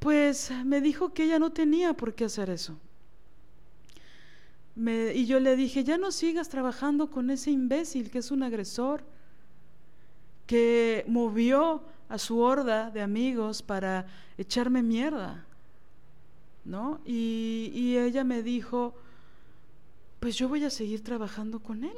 Pues 0.00 0.50
me 0.64 0.80
dijo 0.80 1.12
que 1.12 1.24
ella 1.24 1.38
no 1.38 1.52
tenía 1.52 1.92
por 1.92 2.14
qué 2.14 2.24
hacer 2.24 2.48
eso. 2.50 2.76
y 4.74 5.26
yo 5.26 5.38
le 5.40 5.56
dije, 5.56 5.84
ya 5.84 5.98
no 5.98 6.10
sigas 6.10 6.48
trabajando 6.48 7.10
con 7.10 7.30
ese 7.30 7.50
imbécil 7.50 8.10
que 8.10 8.18
es 8.18 8.30
un 8.30 8.42
agresor, 8.42 9.04
que 10.46 11.04
movió 11.06 11.82
a 12.08 12.18
su 12.18 12.38
horda 12.40 12.90
de 12.90 13.02
amigos 13.02 13.62
para 13.62 14.06
echarme 14.38 14.82
mierda. 14.82 15.44
¿No? 16.64 17.00
Y, 17.04 17.70
y 17.74 17.98
ella 17.98 18.24
me 18.24 18.42
dijo, 18.42 18.94
pues 20.18 20.36
yo 20.36 20.48
voy 20.48 20.64
a 20.64 20.70
seguir 20.70 21.04
trabajando 21.04 21.60
con 21.60 21.84
él. 21.84 21.96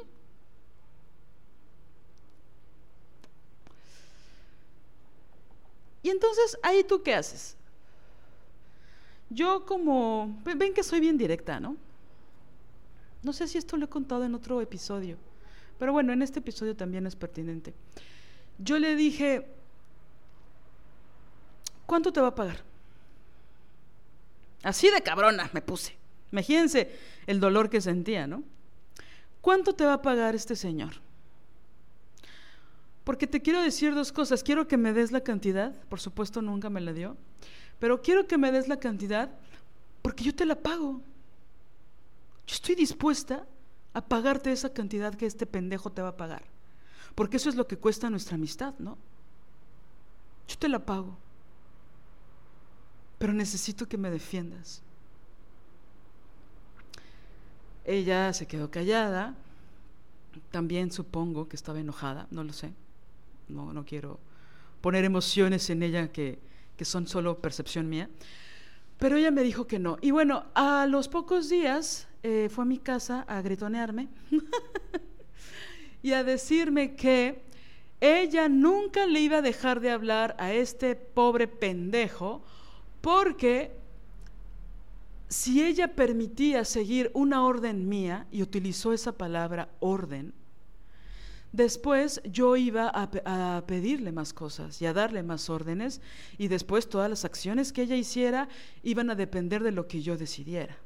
Y 6.01 6.09
entonces, 6.09 6.57
ahí 6.61 6.83
tú 6.83 7.01
qué 7.01 7.15
haces? 7.15 7.55
Yo 9.33 9.65
como, 9.65 10.41
ven 10.43 10.73
que 10.73 10.83
soy 10.83 10.99
bien 10.99 11.17
directa, 11.17 11.59
¿no? 11.59 11.75
No 13.23 13.33
sé 13.33 13.47
si 13.47 13.57
esto 13.57 13.77
lo 13.77 13.85
he 13.85 13.89
contado 13.89 14.25
en 14.25 14.35
otro 14.35 14.61
episodio, 14.61 15.17
pero 15.79 15.91
bueno, 15.93 16.13
en 16.13 16.21
este 16.21 16.39
episodio 16.39 16.75
también 16.75 17.07
es 17.07 17.15
pertinente. 17.15 17.73
Yo 18.59 18.77
le 18.77 18.95
dije, 18.95 19.47
¿cuánto 21.85 22.13
te 22.13 22.21
va 22.21 22.27
a 22.27 22.35
pagar? 22.35 22.63
Así 24.61 24.89
de 24.89 25.01
cabrona 25.01 25.49
me 25.53 25.61
puse. 25.61 25.95
Imagínense 26.31 26.91
el 27.27 27.39
dolor 27.39 27.69
que 27.69 27.81
sentía, 27.81 28.27
¿no? 28.27 28.43
¿Cuánto 29.41 29.73
te 29.73 29.85
va 29.85 29.93
a 29.93 30.01
pagar 30.01 30.35
este 30.35 30.55
señor? 30.55 30.93
Porque 33.03 33.27
te 33.27 33.41
quiero 33.41 33.61
decir 33.61 33.93
dos 33.93 34.11
cosas. 34.11 34.43
Quiero 34.43 34.67
que 34.67 34.77
me 34.77 34.93
des 34.93 35.11
la 35.11 35.21
cantidad, 35.21 35.73
por 35.89 35.99
supuesto 35.99 36.41
nunca 36.41 36.69
me 36.69 36.81
la 36.81 36.93
dio, 36.93 37.17
pero 37.83 38.01
quiero 38.01 38.25
que 38.25 38.37
me 38.37 38.49
des 38.49 38.69
la 38.69 38.77
cantidad 38.79 39.29
porque 40.01 40.23
yo 40.23 40.33
te 40.33 40.45
la 40.45 40.55
pago. 40.55 41.01
Yo 42.47 42.55
estoy 42.55 42.75
dispuesta 42.75 43.45
a 43.93 43.99
pagarte 43.99 44.53
esa 44.53 44.71
cantidad 44.71 45.13
que 45.13 45.25
este 45.25 45.45
pendejo 45.45 45.91
te 45.91 46.01
va 46.01 46.07
a 46.07 46.15
pagar. 46.15 46.45
Porque 47.13 47.35
eso 47.35 47.49
es 47.49 47.55
lo 47.55 47.67
que 47.67 47.75
cuesta 47.75 48.09
nuestra 48.09 48.35
amistad, 48.35 48.73
¿no? 48.79 48.97
Yo 50.47 50.57
te 50.57 50.69
la 50.69 50.79
pago. 50.79 51.17
Pero 53.19 53.33
necesito 53.33 53.85
que 53.85 53.97
me 53.97 54.09
defiendas. 54.09 54.81
Ella 57.83 58.31
se 58.31 58.47
quedó 58.47 58.71
callada, 58.71 59.35
también 60.51 60.89
supongo 60.89 61.49
que 61.49 61.57
estaba 61.57 61.81
enojada, 61.81 62.27
no 62.31 62.45
lo 62.45 62.53
sé, 62.53 62.71
no, 63.49 63.73
no 63.73 63.83
quiero 63.83 64.21
poner 64.79 65.03
emociones 65.03 65.69
en 65.69 65.83
ella 65.83 66.13
que, 66.13 66.52
que 66.77 66.85
son 66.85 67.07
solo 67.07 67.39
percepción 67.39 67.89
mía, 67.89 68.09
pero 68.97 69.17
ella 69.17 69.31
me 69.31 69.43
dijo 69.43 69.67
que 69.67 69.79
no. 69.79 69.97
Y 70.01 70.11
bueno, 70.11 70.45
a 70.53 70.85
los 70.87 71.07
pocos 71.07 71.49
días 71.49 72.07
eh, 72.23 72.49
fue 72.51 72.63
a 72.63 72.67
mi 72.67 72.77
casa 72.77 73.25
a 73.27 73.41
gritonearme 73.41 74.07
y 76.03 76.13
a 76.13 76.23
decirme 76.23 76.95
que 76.95 77.43
ella 77.99 78.49
nunca 78.49 79.05
le 79.05 79.19
iba 79.21 79.37
a 79.37 79.41
dejar 79.41 79.79
de 79.79 79.91
hablar 79.91 80.35
a 80.39 80.53
este 80.53 80.95
pobre 80.95 81.47
pendejo 81.47 82.43
porque 83.01 83.71
si 85.33 85.63
ella 85.63 85.95
permitía 85.95 86.63
seguir 86.63 87.09
una 87.13 87.43
orden 87.43 87.89
mía, 87.89 88.27
y 88.31 88.43
utilizó 88.43 88.93
esa 88.93 89.13
palabra 89.13 89.67
orden, 89.79 90.33
después 91.53 92.21
yo 92.25 92.57
iba 92.57 92.89
a, 92.89 93.63
pedirle 93.65 94.11
más 94.11 94.33
cosas 94.33 94.81
y 94.81 94.85
a 94.85 94.91
darle 94.91 95.23
más 95.23 95.49
órdenes, 95.49 96.01
y 96.37 96.49
después 96.49 96.89
todas 96.89 97.09
las 97.09 97.23
acciones 97.23 97.71
que 97.71 97.83
ella 97.83 97.95
hiciera 97.95 98.49
iban 98.81 99.09
a 99.09 99.15
depender 99.15 99.63
de 99.63 99.71
lo 99.71 99.87
que 99.87 100.01
yo 100.01 100.17
decidiera. 100.17 100.77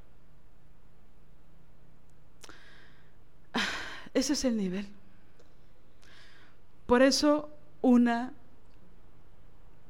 Ese 4.14 4.34
es 4.34 4.46
el 4.46 4.58
nivel. 4.58 4.88
Por 6.86 7.02
eso 7.02 7.50
una 7.82 8.34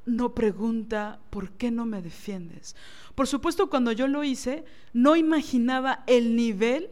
no 0.05 0.33
pregunta 0.33 1.19
por 1.29 1.51
qué 1.51 1.69
no 1.71 1.85
me 1.85 2.01
defiendes. 2.01 2.75
Por 3.13 3.27
supuesto, 3.27 3.69
cuando 3.69 3.91
yo 3.91 4.07
lo 4.07 4.23
hice, 4.23 4.63
no 4.93 5.15
imaginaba 5.15 6.03
el 6.07 6.35
nivel 6.35 6.89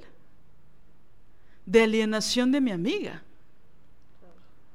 de 1.65 1.83
alienación 1.83 2.51
de 2.51 2.61
mi 2.61 2.71
amiga. 2.71 3.24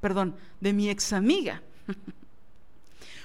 Perdón, 0.01 0.35
de 0.59 0.73
mi 0.73 0.89
ex 0.89 1.13
amiga. 1.13 1.61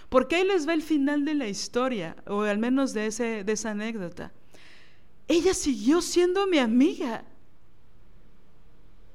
Porque 0.08 0.36
ahí 0.36 0.44
les 0.44 0.68
va 0.68 0.74
el 0.74 0.82
final 0.82 1.24
de 1.24 1.34
la 1.34 1.48
historia, 1.48 2.16
o 2.26 2.42
al 2.42 2.58
menos 2.58 2.92
de, 2.92 3.06
ese, 3.06 3.42
de 3.42 3.52
esa 3.52 3.70
anécdota. 3.70 4.32
Ella 5.26 5.54
siguió 5.54 6.00
siendo 6.00 6.46
mi 6.46 6.58
amiga. 6.58 7.24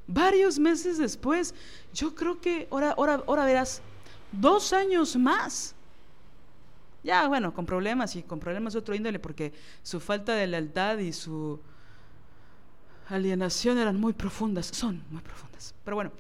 Varios 0.08 0.60
meses 0.60 0.98
después, 0.98 1.56
yo 1.94 2.14
creo 2.14 2.42
que, 2.42 2.68
ahora, 2.70 2.92
ahora, 2.92 3.24
ahora 3.26 3.46
verás, 3.46 3.82
dos 4.34 4.74
años 4.74 5.16
más. 5.16 5.74
Ya, 7.04 7.28
bueno, 7.28 7.54
con 7.54 7.66
problemas 7.66 8.16
y 8.16 8.24
con 8.24 8.40
problemas 8.40 8.74
de 8.74 8.80
otro 8.80 8.94
índole, 8.94 9.20
porque 9.20 9.54
su 9.84 10.00
falta 10.00 10.34
de 10.34 10.48
lealtad 10.48 10.98
y 10.98 11.14
su 11.14 11.60
alienación 13.08 13.78
eran 13.78 14.00
muy 14.00 14.14
profundas, 14.14 14.68
son 14.68 15.04
muy 15.10 15.22
profundas. 15.22 15.74
Pero 15.84 15.96
bueno, 15.96 16.12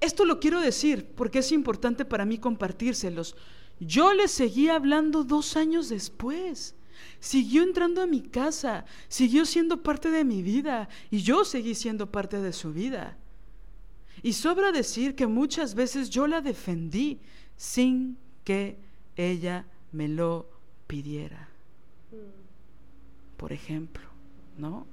esto 0.00 0.24
lo 0.24 0.40
quiero 0.40 0.60
decir 0.60 1.06
porque 1.14 1.40
es 1.40 1.52
importante 1.52 2.04
para 2.04 2.24
mí 2.24 2.38
compartírselos. 2.38 3.36
Yo 3.78 4.12
le 4.14 4.28
seguía 4.28 4.76
hablando 4.76 5.24
dos 5.24 5.56
años 5.56 5.88
después. 5.88 6.74
Siguió 7.18 7.62
entrando 7.62 8.02
a 8.02 8.06
mi 8.06 8.20
casa, 8.20 8.84
siguió 9.08 9.46
siendo 9.46 9.82
parte 9.82 10.10
de 10.10 10.24
mi 10.24 10.42
vida 10.42 10.88
y 11.10 11.22
yo 11.22 11.44
seguí 11.44 11.74
siendo 11.74 12.10
parte 12.10 12.40
de 12.40 12.52
su 12.52 12.72
vida. 12.72 13.16
Y 14.22 14.34
sobra 14.34 14.72
decir 14.72 15.14
que 15.14 15.26
muchas 15.26 15.74
veces 15.74 16.10
yo 16.10 16.26
la 16.26 16.40
defendí 16.40 17.20
sin 17.56 18.18
que 18.44 18.78
ella 19.16 19.66
me 19.92 20.08
lo 20.08 20.48
pidiera. 20.86 21.48
Por 23.36 23.52
ejemplo, 23.52 24.04
¿no? 24.58 24.86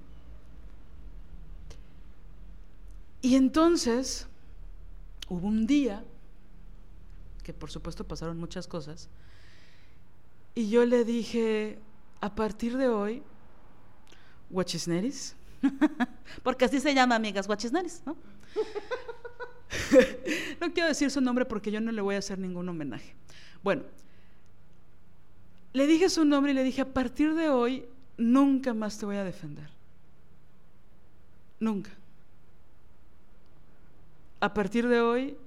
Y 3.21 3.35
entonces 3.35 4.26
hubo 5.29 5.47
un 5.47 5.67
día, 5.67 6.03
que 7.43 7.53
por 7.53 7.71
supuesto 7.71 8.05
pasaron 8.05 8.37
muchas 8.37 8.67
cosas, 8.67 9.09
y 10.55 10.69
yo 10.69 10.85
le 10.85 11.05
dije, 11.05 11.79
a 12.21 12.33
partir 12.33 12.77
de 12.77 12.87
hoy, 12.87 13.23
Huachisneris, 14.49 15.35
porque 16.43 16.65
así 16.65 16.79
se 16.79 16.93
llama, 16.93 17.15
amigas, 17.15 17.47
Huachisneris, 17.47 18.01
¿no? 18.05 18.17
no 20.61 20.73
quiero 20.73 20.89
decir 20.89 21.11
su 21.11 21.21
nombre 21.21 21.45
porque 21.45 21.71
yo 21.71 21.81
no 21.81 21.91
le 21.91 22.01
voy 22.01 22.15
a 22.15 22.19
hacer 22.19 22.39
ningún 22.39 22.67
homenaje. 22.69 23.15
Bueno, 23.63 23.83
le 25.73 25.87
dije 25.87 26.09
su 26.09 26.25
nombre 26.25 26.51
y 26.51 26.55
le 26.55 26.63
dije, 26.63 26.81
a 26.81 26.93
partir 26.93 27.33
de 27.35 27.49
hoy, 27.49 27.85
nunca 28.17 28.73
más 28.73 28.97
te 28.97 29.05
voy 29.05 29.17
a 29.17 29.23
defender. 29.23 29.69
Nunca. 31.59 31.91
A 34.39 34.53
partir 34.53 34.87
de 34.87 35.01
hoy, 35.01 35.37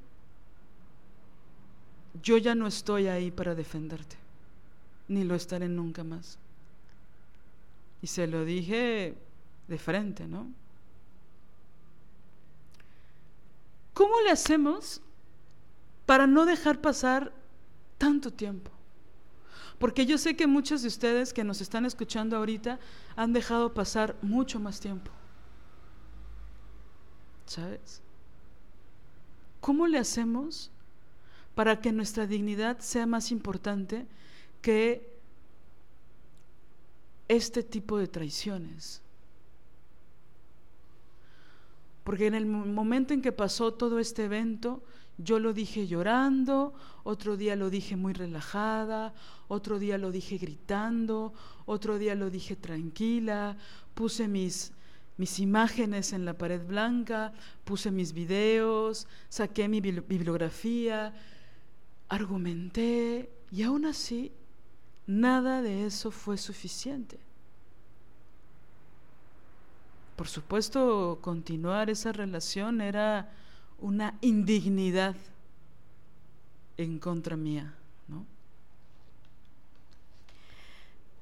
yo 2.22 2.36
ya 2.38 2.54
no 2.54 2.66
estoy 2.66 3.06
ahí 3.06 3.30
para 3.30 3.54
defenderte, 3.54 4.16
ni 5.08 5.24
lo 5.24 5.34
estaré 5.34 5.68
nunca 5.68 6.02
más. 6.02 6.38
Y 8.02 8.06
se 8.08 8.26
lo 8.26 8.44
dije 8.44 9.14
de 9.68 9.78
frente, 9.78 10.26
¿no? 10.26 10.48
¿Cómo 13.94 14.20
le 14.22 14.30
hacemos 14.30 15.00
para 16.06 16.26
no 16.26 16.46
dejar 16.46 16.80
pasar 16.80 17.32
tanto 17.98 18.32
tiempo? 18.32 18.70
Porque 19.78 20.04
yo 20.04 20.18
sé 20.18 20.36
que 20.36 20.46
muchos 20.46 20.82
de 20.82 20.88
ustedes 20.88 21.32
que 21.32 21.44
nos 21.44 21.60
están 21.60 21.86
escuchando 21.86 22.36
ahorita 22.36 22.78
han 23.16 23.32
dejado 23.32 23.72
pasar 23.72 24.16
mucho 24.20 24.58
más 24.58 24.80
tiempo. 24.80 25.10
¿Sabes? 27.46 28.02
¿Cómo 29.60 29.86
le 29.86 29.98
hacemos 29.98 30.70
para 31.54 31.80
que 31.80 31.92
nuestra 31.92 32.26
dignidad 32.26 32.78
sea 32.78 33.06
más 33.06 33.30
importante 33.30 34.06
que 34.62 35.06
este 37.28 37.62
tipo 37.62 37.98
de 37.98 38.08
traiciones? 38.08 39.02
Porque 42.04 42.26
en 42.26 42.34
el 42.34 42.46
momento 42.46 43.14
en 43.14 43.22
que 43.22 43.32
pasó 43.32 43.74
todo 43.74 43.98
este 43.98 44.24
evento, 44.24 44.82
yo 45.18 45.38
lo 45.38 45.52
dije 45.52 45.86
llorando, 45.86 46.72
otro 47.04 47.36
día 47.36 47.56
lo 47.56 47.68
dije 47.68 47.96
muy 47.96 48.14
relajada, 48.14 49.12
otro 49.48 49.78
día 49.78 49.98
lo 49.98 50.10
dije 50.10 50.38
gritando, 50.38 51.34
otro 51.66 51.98
día 51.98 52.14
lo 52.14 52.30
dije 52.30 52.56
tranquila, 52.56 53.56
puse 53.94 54.28
mis, 54.28 54.72
mis 55.20 55.38
imágenes 55.38 56.14
en 56.14 56.24
la 56.24 56.32
pared 56.32 56.66
blanca, 56.66 57.34
puse 57.64 57.90
mis 57.90 58.14
videos, 58.14 59.06
saqué 59.28 59.68
mi 59.68 59.82
bibliografía, 59.82 61.12
argumenté 62.08 63.28
y 63.52 63.62
aún 63.62 63.84
así 63.84 64.32
nada 65.06 65.60
de 65.60 65.84
eso 65.84 66.10
fue 66.10 66.38
suficiente. 66.38 67.18
Por 70.16 70.26
supuesto, 70.26 71.18
continuar 71.20 71.90
esa 71.90 72.12
relación 72.12 72.80
era 72.80 73.30
una 73.78 74.16
indignidad 74.22 75.16
en 76.78 76.98
contra 76.98 77.36
mía, 77.36 77.74
¿no? 78.08 78.24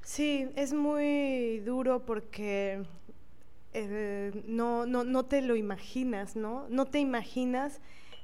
Sí, 0.04 0.48
es 0.54 0.72
muy 0.72 1.58
duro 1.66 2.06
porque 2.06 2.84
eh, 3.74 4.42
no, 4.46 4.86
no, 4.86 5.04
no 5.04 5.24
te 5.24 5.42
lo 5.42 5.56
imaginas, 5.56 6.36
¿no? 6.36 6.66
No 6.68 6.86
te 6.86 6.98
imaginas 6.98 7.80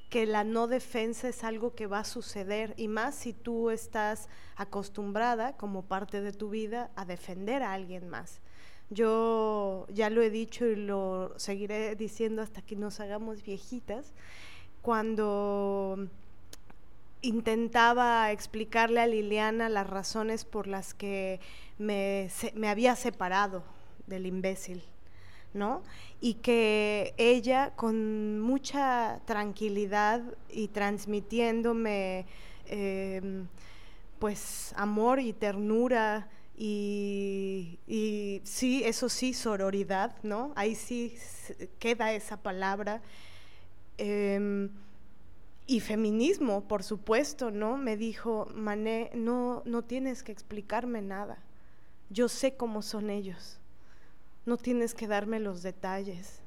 que 0.08 0.26
la 0.26 0.44
no 0.44 0.68
defensa 0.68 1.28
es 1.28 1.44
algo 1.44 1.74
que 1.74 1.86
va 1.86 2.00
a 2.00 2.04
suceder 2.04 2.74
y 2.76 2.88
más 2.88 3.14
si 3.14 3.32
tú 3.32 3.70
estás 3.70 4.28
acostumbrada 4.56 5.56
como 5.56 5.82
parte 5.82 6.20
de 6.20 6.32
tu 6.32 6.50
vida 6.50 6.90
a 6.94 7.04
defender 7.04 7.62
a 7.62 7.72
alguien 7.72 8.08
más. 8.08 8.40
Yo 8.90 9.86
ya 9.88 10.10
lo 10.10 10.22
he 10.22 10.30
dicho 10.30 10.66
y 10.66 10.76
lo 10.76 11.32
seguiré 11.36 11.96
diciendo 11.96 12.42
hasta 12.42 12.62
que 12.62 12.76
nos 12.76 13.00
hagamos 13.00 13.42
viejitas. 13.42 14.12
Cuando 14.82 16.08
intentaba 17.22 18.30
explicarle 18.30 19.00
a 19.00 19.06
Liliana 19.06 19.68
las 19.68 19.88
razones 19.88 20.44
por 20.44 20.66
las 20.66 20.94
que 20.94 21.40
me, 21.78 22.30
me 22.54 22.68
había 22.68 22.94
separado 22.94 23.64
del 24.06 24.26
imbécil. 24.26 24.84
¿No? 25.54 25.82
Y 26.20 26.34
que 26.34 27.14
ella 27.16 27.72
con 27.76 28.40
mucha 28.40 29.20
tranquilidad 29.24 30.22
y 30.50 30.68
transmitiéndome 30.68 32.26
eh, 32.66 33.44
pues 34.18 34.74
amor 34.76 35.20
y 35.20 35.32
ternura 35.32 36.28
y, 36.56 37.78
sí, 38.44 38.82
eso 38.84 39.08
sí, 39.08 39.34
sororidad, 39.34 40.14
¿no? 40.22 40.52
Ahí 40.54 40.74
sí 40.74 41.16
queda 41.78 42.12
esa 42.12 42.36
palabra. 42.36 43.02
Em, 43.98 44.70
y 45.66 45.80
feminismo, 45.80 46.62
por 46.68 46.82
supuesto, 46.82 47.50
¿no? 47.50 47.76
Me 47.76 47.96
dijo, 47.96 48.48
Mané, 48.54 49.10
no, 49.14 49.62
no 49.64 49.82
tienes 49.82 50.22
que 50.22 50.32
explicarme 50.32 51.00
nada. 51.02 51.38
Yo 52.10 52.28
sé 52.28 52.54
cómo 52.54 52.82
son 52.82 53.10
ellos. 53.10 53.58
No 54.46 54.56
tienes 54.56 54.94
que 54.94 55.06
darme 55.06 55.40
los 55.40 55.62
detalles. 55.62 56.40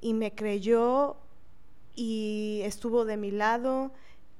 Y 0.00 0.14
me 0.14 0.34
creyó 0.34 1.16
y 1.94 2.60
estuvo 2.64 3.04
de 3.04 3.16
mi 3.16 3.30
lado 3.30 3.90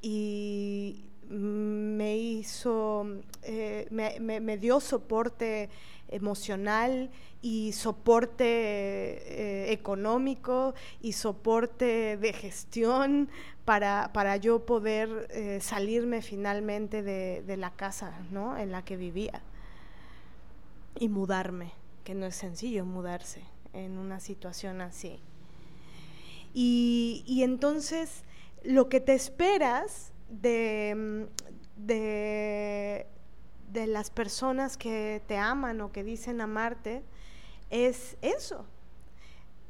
y 0.01 1.05
me 1.29 2.17
hizo, 2.17 3.07
eh, 3.43 3.87
me, 3.91 4.57
dio 4.59 4.81
soporte 4.81 5.69
emocional 6.09 7.11
y 7.43 7.73
soporte 7.73 8.45
eh, 8.47 9.73
económico 9.73 10.75
y 11.03 11.13
soporte 11.13 12.17
de 12.17 12.33
gestión 12.33 13.29
para, 13.65 14.11
para 14.15 14.37
yo 14.39 14.65
poder 14.65 15.29
eh, 15.31 15.59
salirme 15.61 16.23
finalmente 16.23 17.03
de, 17.03 17.43
de, 17.47 17.57
la 17.59 17.71
casa 17.73 18.19
¿no? 18.31 18.57
en 18.57 18.73
la 18.73 18.83
que 18.85 18.97
vivía 18.97 19.43
y 20.99 21.09
mudarme, 21.09 21.73
que 22.09 22.15
no 22.15 22.25
es 22.25 22.37
sencillo 22.37 22.87
mudarse 22.87 23.43
en 23.75 23.99
una 23.99 24.19
situación 24.19 24.81
así. 24.81 25.21
Y, 26.55 27.23
y 27.27 27.43
entonces 27.43 28.25
lo 28.63 28.89
que 28.89 29.01
te 29.01 29.13
esperas 29.13 30.15
de, 30.31 31.29
de, 31.77 33.07
de, 33.71 33.87
las 33.89 34.09
personas 34.09 34.79
que 34.79 35.21
te 35.27 35.37
aman 35.37 35.83
o 35.83 35.93
que 35.93 36.03
dicen 36.03 36.41
amarte 36.41 37.03
es 37.69 38.17
eso. 38.23 38.65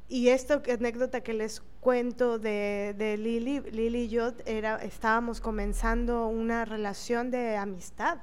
Y 0.09 0.28
esta 0.28 0.62
anécdota 0.72 1.22
que 1.22 1.34
les 1.34 1.61
cuento 1.80 2.39
de, 2.39 2.95
de 2.97 3.16
Lili, 3.16 3.59
Lili 3.62 4.03
y 4.03 4.09
yo 4.11 4.32
era, 4.47 4.76
estábamos 4.76 5.41
comenzando 5.41 6.28
una 6.28 6.64
relación 6.64 7.32
de 7.32 7.57
amistad 7.57 8.18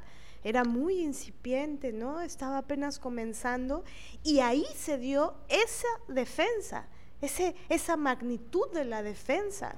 era 0.45 0.63
muy 0.63 0.99
incipiente, 0.99 1.91
¿no? 1.91 2.21
Estaba 2.21 2.59
apenas 2.59 2.99
comenzando 2.99 3.83
y 4.23 4.41
ahí 4.41 4.63
se 4.75 4.99
dio 4.99 5.33
esa 5.49 5.87
defensa, 6.07 6.85
ese, 7.19 7.55
esa 7.67 7.97
magnitud 7.97 8.69
de 8.71 8.85
la 8.85 9.01
defensa. 9.01 9.75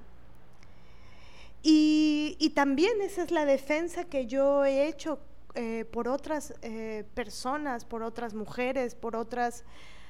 Y, 1.63 2.51
también 2.53 3.01
esa 3.01 3.23
es 3.23 3.31
la 3.31 3.45
defensa 3.45 4.03
que 4.03 4.25
yo 4.25 4.65
he 4.65 4.87
hecho 4.87 5.19
eh, 5.55 5.85
por 5.89 6.09
otras 6.09 6.53
eh, 6.61 7.05
personas, 7.13 7.85
por 7.85 8.03
otras 8.03 8.33
mujeres, 8.33 8.93
por 8.93 9.15
otras 9.15 9.63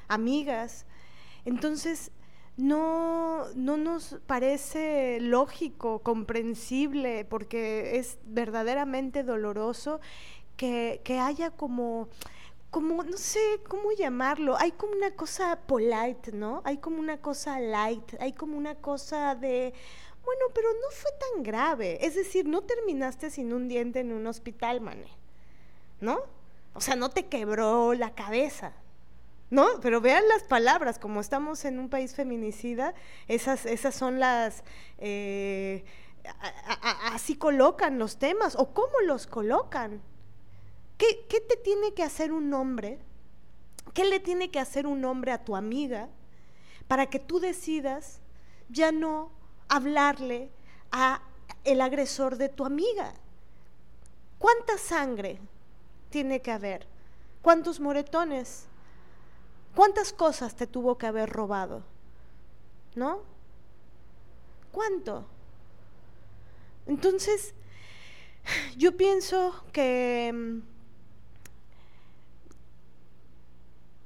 amigas. 0.07 0.87
Entonces, 1.45 2.11
no, 2.57 3.45
no 3.55 3.77
nos 3.77 4.17
parece 4.25 5.19
lógico, 5.21 5.99
comprensible, 5.99 7.25
porque 7.25 7.97
es 7.99 8.17
verdaderamente 8.25 9.21
doloroso 9.23 10.01
que, 10.57 11.19
haya 11.21 11.51
como 11.51 12.09
como, 12.69 13.01
no 13.01 13.17
sé 13.17 13.39
cómo 13.67 13.93
llamarlo, 13.93 14.57
hay 14.57 14.71
como 14.73 14.91
una 14.91 15.11
cosa 15.11 15.57
polite, 15.65 16.33
¿no? 16.33 16.61
Hay 16.65 16.77
como 16.77 16.99
una 16.99 17.17
cosa 17.21 17.59
light, 17.59 18.13
hay 18.19 18.33
como 18.33 18.57
una 18.57 18.75
cosa 18.75 19.35
de, 19.35 19.73
bueno, 20.27 20.45
pero 20.53 20.67
no 20.73 20.91
fue 20.91 21.11
tan 21.17 21.43
grave. 21.43 22.05
Es 22.05 22.15
decir, 22.15 22.45
no 22.45 22.61
terminaste 22.61 23.29
sin 23.29 23.53
un 23.53 23.69
diente 23.69 24.01
en 24.01 24.11
un 24.11 24.27
hospital, 24.27 24.81
mané. 24.81 25.07
¿No? 26.01 26.19
O 26.73 26.81
sea, 26.81 26.97
no 26.97 27.09
te 27.09 27.27
quebró 27.27 27.93
la 27.93 28.13
cabeza. 28.13 28.73
¿No? 29.49 29.65
Pero 29.81 30.01
vean 30.01 30.27
las 30.27 30.43
palabras, 30.43 30.99
como 30.99 31.21
estamos 31.21 31.63
en 31.63 31.79
un 31.79 31.89
país 31.89 32.13
feminicida, 32.13 32.93
esas, 33.29 33.65
esas 33.65 33.95
son 33.95 34.19
las... 34.19 34.65
Eh, 34.97 35.85
así 37.05 37.37
colocan 37.37 37.97
los 37.97 38.17
temas, 38.17 38.57
o 38.57 38.73
cómo 38.73 38.99
los 39.05 39.27
colocan. 39.27 40.01
¿Qué, 40.97 41.25
¿Qué 41.29 41.41
te 41.41 41.57
tiene 41.57 41.93
que 41.93 42.03
hacer 42.03 42.31
un 42.31 42.53
hombre? 42.53 42.99
¿Qué 43.93 44.05
le 44.05 44.19
tiene 44.19 44.49
que 44.49 44.59
hacer 44.59 44.87
un 44.87 45.03
hombre 45.05 45.31
a 45.31 45.43
tu 45.43 45.55
amiga 45.55 46.09
para 46.87 47.07
que 47.07 47.19
tú 47.19 47.39
decidas 47.39 48.19
ya 48.69 48.91
no 48.91 49.31
hablarle 49.67 50.49
a 50.91 51.21
el 51.63 51.81
agresor 51.81 52.37
de 52.37 52.49
tu 52.49 52.65
amiga. 52.65 53.13
¿Cuánta 54.39 54.77
sangre 54.77 55.39
tiene 56.09 56.41
que 56.41 56.51
haber? 56.51 56.87
¿Cuántos 57.41 57.79
moretones? 57.79 58.65
¿Cuántas 59.75 60.13
cosas 60.13 60.55
te 60.55 60.67
tuvo 60.67 60.97
que 60.97 61.07
haber 61.07 61.29
robado? 61.29 61.83
¿No? 62.95 63.21
¿Cuánto? 64.71 65.25
Entonces, 66.85 67.53
yo 68.77 68.95
pienso 68.95 69.63
que 69.73 70.31
mm, 70.33 70.59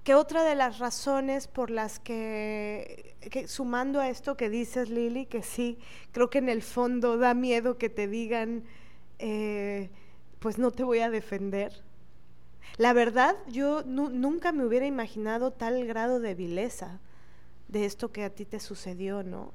que 0.04 0.16
otra 0.16 0.44
de 0.44 0.56
las 0.56 0.80
razones 0.80 1.48
por 1.48 1.70
las 1.70 2.00
que, 2.00 3.16
sumando 3.48 4.00
a 4.00 4.10
esto 4.10 4.36
que 4.36 4.50
dices, 4.50 4.90
Lili, 4.90 5.26
que 5.26 5.44
sí, 5.44 5.78
creo 6.12 6.30
que 6.30 6.40
en 6.40 6.50
el 6.50 6.64
fondo 6.64 7.18
da 7.18 7.34
miedo 7.34 7.78
que 7.78 7.90
te 7.90 8.08
digan, 8.08 8.64
eh, 9.20 9.92
pues 10.40 10.58
no 10.58 10.72
te 10.72 10.84
voy 10.84 11.00
a 11.00 11.12
defender. 11.12 11.84
La 12.78 12.94
verdad, 12.94 13.36
yo 13.48 13.84
nunca 13.84 14.52
me 14.52 14.66
hubiera 14.66 14.88
imaginado 14.88 15.52
tal 15.52 15.86
grado 15.86 16.20
de 16.20 16.34
vileza 16.34 17.00
de 17.68 17.86
esto 17.86 18.12
que 18.12 18.24
a 18.24 18.30
ti 18.30 18.46
te 18.46 18.60
sucedió, 18.60 19.24
¿no? 19.24 19.54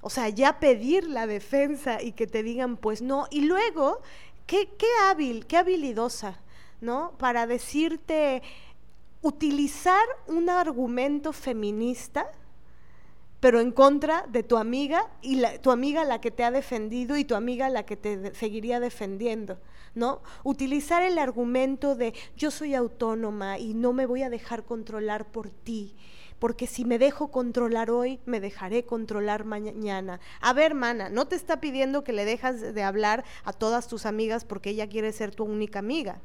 O 0.00 0.10
sea, 0.10 0.28
ya 0.28 0.58
pedir 0.60 1.08
la 1.08 1.26
defensa 1.26 2.02
y 2.02 2.12
que 2.12 2.26
te 2.26 2.42
digan, 2.42 2.76
pues 2.76 3.02
no, 3.02 3.26
y 3.30 3.42
luego, 3.42 4.00
qué, 4.46 4.68
qué 4.78 4.86
hábil, 5.04 5.46
qué 5.46 5.56
habilidosa, 5.56 6.40
¿no? 6.80 7.12
Para 7.18 7.46
decirte, 7.46 8.42
utilizar 9.22 10.04
un 10.26 10.50
argumento 10.50 11.32
feminista, 11.32 12.26
pero 13.40 13.60
en 13.60 13.72
contra 13.72 14.26
de 14.28 14.42
tu 14.42 14.56
amiga 14.56 15.08
y 15.20 15.36
la, 15.36 15.58
tu 15.58 15.70
amiga 15.70 16.04
la 16.04 16.20
que 16.20 16.30
te 16.30 16.44
ha 16.44 16.50
defendido 16.50 17.16
y 17.16 17.24
tu 17.24 17.34
amiga 17.34 17.68
la 17.70 17.84
que 17.84 17.96
te 17.96 18.34
seguiría 18.34 18.78
defendiendo, 18.78 19.58
¿no? 19.94 20.22
Utilizar 20.44 21.02
el 21.02 21.18
argumento 21.18 21.96
de 21.96 22.14
yo 22.36 22.50
soy 22.50 22.74
autónoma 22.74 23.58
y 23.58 23.74
no 23.74 23.92
me 23.92 24.06
voy 24.06 24.22
a 24.22 24.30
dejar 24.30 24.64
controlar 24.64 25.26
por 25.26 25.50
ti, 25.50 25.96
porque 26.38 26.66
si 26.66 26.84
me 26.84 26.98
dejo 26.98 27.28
controlar 27.28 27.90
hoy, 27.90 28.20
me 28.26 28.40
dejaré 28.40 28.84
controlar 28.84 29.44
mañana. 29.44 30.20
A 30.40 30.52
ver, 30.52 30.74
mana, 30.74 31.08
no 31.08 31.26
te 31.26 31.36
está 31.36 31.60
pidiendo 31.60 32.04
que 32.04 32.12
le 32.12 32.24
dejas 32.24 32.60
de 32.60 32.82
hablar 32.82 33.24
a 33.44 33.52
todas 33.52 33.86
tus 33.86 34.06
amigas 34.06 34.44
porque 34.44 34.70
ella 34.70 34.88
quiere 34.88 35.12
ser 35.12 35.34
tu 35.34 35.44
única 35.44 35.78
amiga. 35.78 36.20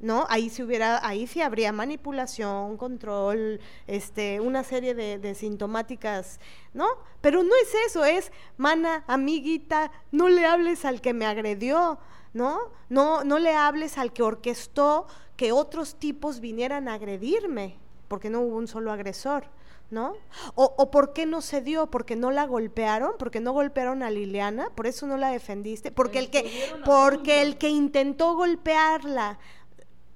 ¿No? 0.00 0.26
Ahí 0.28 0.48
sí 0.50 0.62
hubiera, 0.62 1.06
ahí 1.06 1.26
sí 1.26 1.42
habría 1.42 1.72
manipulación, 1.72 2.76
control, 2.76 3.60
este, 3.86 4.40
una 4.40 4.64
serie 4.64 4.94
de, 4.94 5.34
sintomáticas, 5.34 6.40
¿no? 6.72 6.86
Pero 7.20 7.42
no 7.42 7.52
es 7.62 7.74
eso, 7.86 8.04
es, 8.04 8.32
mana, 8.56 9.04
amiguita, 9.06 9.92
no 10.10 10.28
le 10.28 10.46
hables 10.46 10.84
al 10.84 11.00
que 11.00 11.12
me 11.12 11.26
agredió, 11.26 11.98
¿no? 12.32 12.58
No, 12.88 13.24
no 13.24 13.38
le 13.38 13.54
hables 13.54 13.98
al 13.98 14.12
que 14.12 14.22
orquestó 14.22 15.06
que 15.36 15.52
otros 15.52 15.96
tipos 15.96 16.40
vinieran 16.40 16.88
a 16.88 16.94
agredirme, 16.94 17.76
porque 18.08 18.30
no 18.30 18.40
hubo 18.40 18.56
un 18.56 18.68
solo 18.68 18.92
agresor. 18.92 19.44
¿no? 19.90 20.14
O, 20.54 20.72
o, 20.78 20.90
por 20.92 21.12
qué 21.12 21.26
no 21.26 21.40
se 21.42 21.62
dio, 21.62 21.88
porque 21.88 22.14
no 22.14 22.30
la 22.30 22.46
golpearon, 22.46 23.14
porque 23.18 23.40
no 23.40 23.52
golpearon 23.52 24.04
a 24.04 24.10
Liliana, 24.10 24.70
por 24.76 24.86
eso 24.86 25.04
no 25.08 25.16
la 25.16 25.30
defendiste, 25.30 25.90
porque 25.90 26.20
el 26.20 26.30
que, 26.30 26.48
porque 26.84 27.42
el 27.42 27.58
que 27.58 27.68
intentó 27.68 28.34
golpearla 28.36 29.40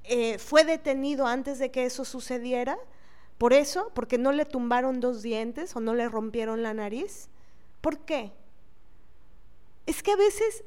eh, 0.04 0.38
fue 0.38 0.64
detenido 0.64 1.26
antes 1.26 1.58
de 1.58 1.70
que 1.70 1.86
eso 1.86 2.04
sucediera, 2.04 2.78
por 3.38 3.52
eso, 3.52 3.90
porque 3.94 4.18
no 4.18 4.32
le 4.32 4.44
tumbaron 4.44 5.00
dos 5.00 5.22
dientes 5.22 5.74
o 5.74 5.80
no 5.80 5.94
le 5.94 6.08
rompieron 6.08 6.62
la 6.62 6.74
nariz. 6.74 7.28
¿Por 7.80 7.98
qué? 7.98 8.32
Es 9.86 10.02
que 10.02 10.12
a 10.12 10.16
veces, 10.16 10.64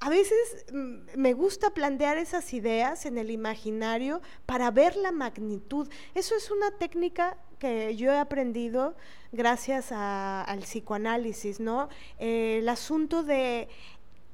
a 0.00 0.10
veces 0.10 0.66
mm, 0.72 1.16
me 1.16 1.32
gusta 1.32 1.70
plantear 1.70 2.18
esas 2.18 2.52
ideas 2.52 3.06
en 3.06 3.18
el 3.18 3.30
imaginario 3.30 4.20
para 4.46 4.70
ver 4.70 4.96
la 4.96 5.12
magnitud. 5.12 5.88
Eso 6.14 6.34
es 6.34 6.50
una 6.50 6.70
técnica 6.72 7.36
que 7.58 7.96
yo 7.96 8.12
he 8.12 8.18
aprendido 8.18 8.96
gracias 9.32 9.92
al 9.92 10.60
psicoanálisis, 10.60 11.60
¿no? 11.60 11.88
El 12.18 12.68
asunto 12.68 13.22
de 13.22 13.68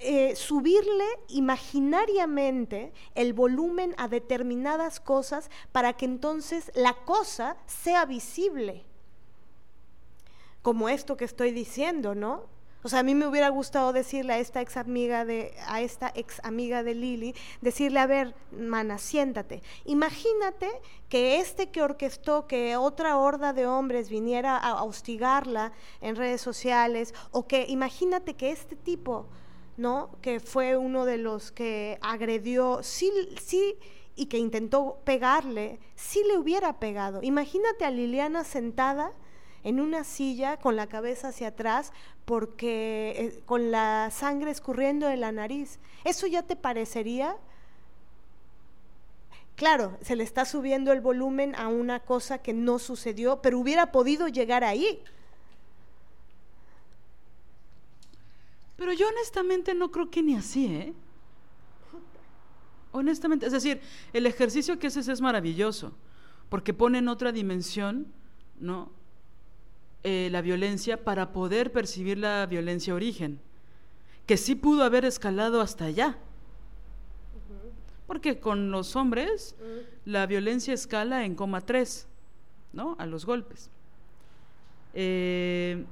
eh, 0.01 0.35
subirle 0.37 1.05
imaginariamente 1.29 2.93
el 3.15 3.33
volumen 3.33 3.95
a 3.97 4.09
determinadas 4.09 5.01
cosas 5.01 5.51
para 5.73 5.93
que 5.95 6.05
entonces 6.05 6.71
la 6.75 6.95
cosa 7.05 7.57
sea 7.67 8.05
visible. 8.05 8.85
Como 10.63 10.89
esto 10.89 11.17
que 11.17 11.25
estoy 11.25 11.53
diciendo, 11.53 12.15
¿no? 12.15 12.55
O 12.85 12.91
sea, 12.91 12.99
a 12.99 13.03
mí 13.03 13.15
me 13.15 13.27
hubiera 13.27 13.49
gustado 13.49 13.95
decirle 13.95 14.35
a 14.35 14.39
esta 14.39 14.61
ex 14.61 14.77
amiga 14.77 15.25
de, 15.25 15.55
a 15.67 15.81
esta 15.81 16.13
ex 16.15 16.39
amiga 16.45 16.83
de 16.83 16.95
Lili, 16.95 17.35
decirle, 17.63 17.99
a 17.99 18.07
ver, 18.07 18.35
mana, 18.53 18.99
siéntate. 18.99 19.63
Imagínate 19.87 20.69
que 21.09 21.39
este 21.39 21.71
que 21.71 21.81
orquestó 21.81 22.47
que 22.47 22.77
otra 22.77 23.17
horda 23.17 23.55
de 23.55 23.67
hombres 23.67 24.11
viniera 24.11 24.59
a 24.59 24.83
hostigarla 24.83 25.73
en 26.03 26.15
redes 26.15 26.43
sociales, 26.43 27.15
o 27.31 27.47
que 27.47 27.65
imagínate 27.69 28.35
que 28.35 28.51
este 28.51 28.77
tipo 28.77 29.29
¿no? 29.77 30.11
Que 30.22 30.41
fue 30.41 30.77
uno 30.77 31.05
de 31.05 31.18
los 31.18 31.53
que 31.53 31.99
agredió, 32.01 32.83
sí, 32.83 33.11
sí 33.41 33.77
y 34.16 34.27
que 34.27 34.39
intentó 34.39 34.99
pegarle, 35.05 35.81
sí 35.97 36.22
le 36.29 36.39
hubiera 36.39 36.79
pegado. 36.79 37.20
Imagínate 37.22 37.85
a 37.85 37.91
Liliana 37.91 38.45
sentada 38.45 39.12
en 39.64 39.81
una 39.81 40.05
silla 40.05 40.59
con 40.59 40.77
la 40.77 40.87
cabeza 40.87 41.29
hacia 41.29 41.49
atrás 41.49 41.93
porque 42.25 43.14
eh, 43.16 43.43
con 43.47 43.70
la 43.70 44.11
sangre 44.12 44.51
escurriendo 44.51 45.07
de 45.09 45.16
la 45.16 45.33
nariz. 45.33 45.79
¿Eso 46.05 46.27
ya 46.27 46.43
te 46.43 46.55
parecería? 46.55 47.37
Claro, 49.57 49.97
se 50.03 50.16
le 50.16 50.25
está 50.25 50.45
subiendo 50.45 50.93
el 50.93 51.01
volumen 51.01 51.55
a 51.55 51.68
una 51.68 52.01
cosa 52.01 52.39
que 52.39 52.53
no 52.53 52.79
sucedió, 52.79 53.41
pero 53.41 53.59
hubiera 53.59 53.93
podido 53.93 54.29
llegar 54.29 54.64
ahí. 54.64 55.03
Pero 58.85 58.93
yo 58.93 59.09
honestamente 59.09 59.72
no 59.72 59.91
creo 59.91 60.11
que 60.11 60.22
ni 60.22 60.35
así, 60.35 60.66
¿eh? 60.66 60.93
Honestamente, 62.93 63.47
es 63.47 63.53
decir, 63.53 63.80
el 64.12 64.26
ejercicio 64.26 64.78
que 64.78 64.89
haces 64.89 65.09
es 65.09 65.22
maravilloso, 65.22 65.95
porque 66.51 66.74
pone 66.74 66.99
en 66.99 67.09
otra 67.09 67.32
dimensión, 67.32 68.09
¿no? 68.61 68.91
Eh, 70.03 70.28
la 70.30 70.43
violencia 70.43 71.03
para 71.03 71.32
poder 71.32 71.72
percibir 71.72 72.18
la 72.18 72.45
violencia 72.45 72.95
origen, 72.95 73.41
que 74.26 74.37
sí 74.37 74.55
pudo 74.55 74.85
haber 74.85 75.07
escalado 75.07 75.62
hasta 75.62 75.87
allá. 75.87 76.18
Porque 78.07 78.39
con 78.39 78.70
los 78.70 78.97
hombres 78.97 79.57
la 80.05 80.26
violencia 80.26 80.74
escala 80.74 81.24
en 81.24 81.37
coma 81.37 81.62
3, 81.62 82.07
¿no? 82.74 82.97
A 82.99 83.07
los 83.07 83.24
golpes. 83.24 83.70
Eh, 84.93 85.87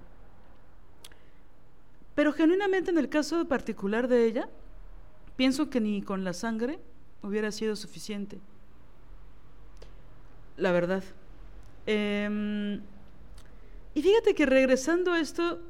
pero 2.14 2.32
genuinamente 2.32 2.90
en 2.90 2.98
el 2.98 3.08
caso 3.08 3.46
particular 3.46 4.08
de 4.08 4.26
ella, 4.26 4.48
pienso 5.36 5.70
que 5.70 5.80
ni 5.80 6.02
con 6.02 6.24
la 6.24 6.32
sangre 6.32 6.78
hubiera 7.22 7.50
sido 7.50 7.76
suficiente. 7.76 8.38
La 10.56 10.72
verdad. 10.72 11.02
Em, 11.86 12.80
y 13.94 14.02
fíjate 14.02 14.34
que 14.34 14.46
regresando 14.46 15.12
a 15.12 15.20
esto, 15.20 15.60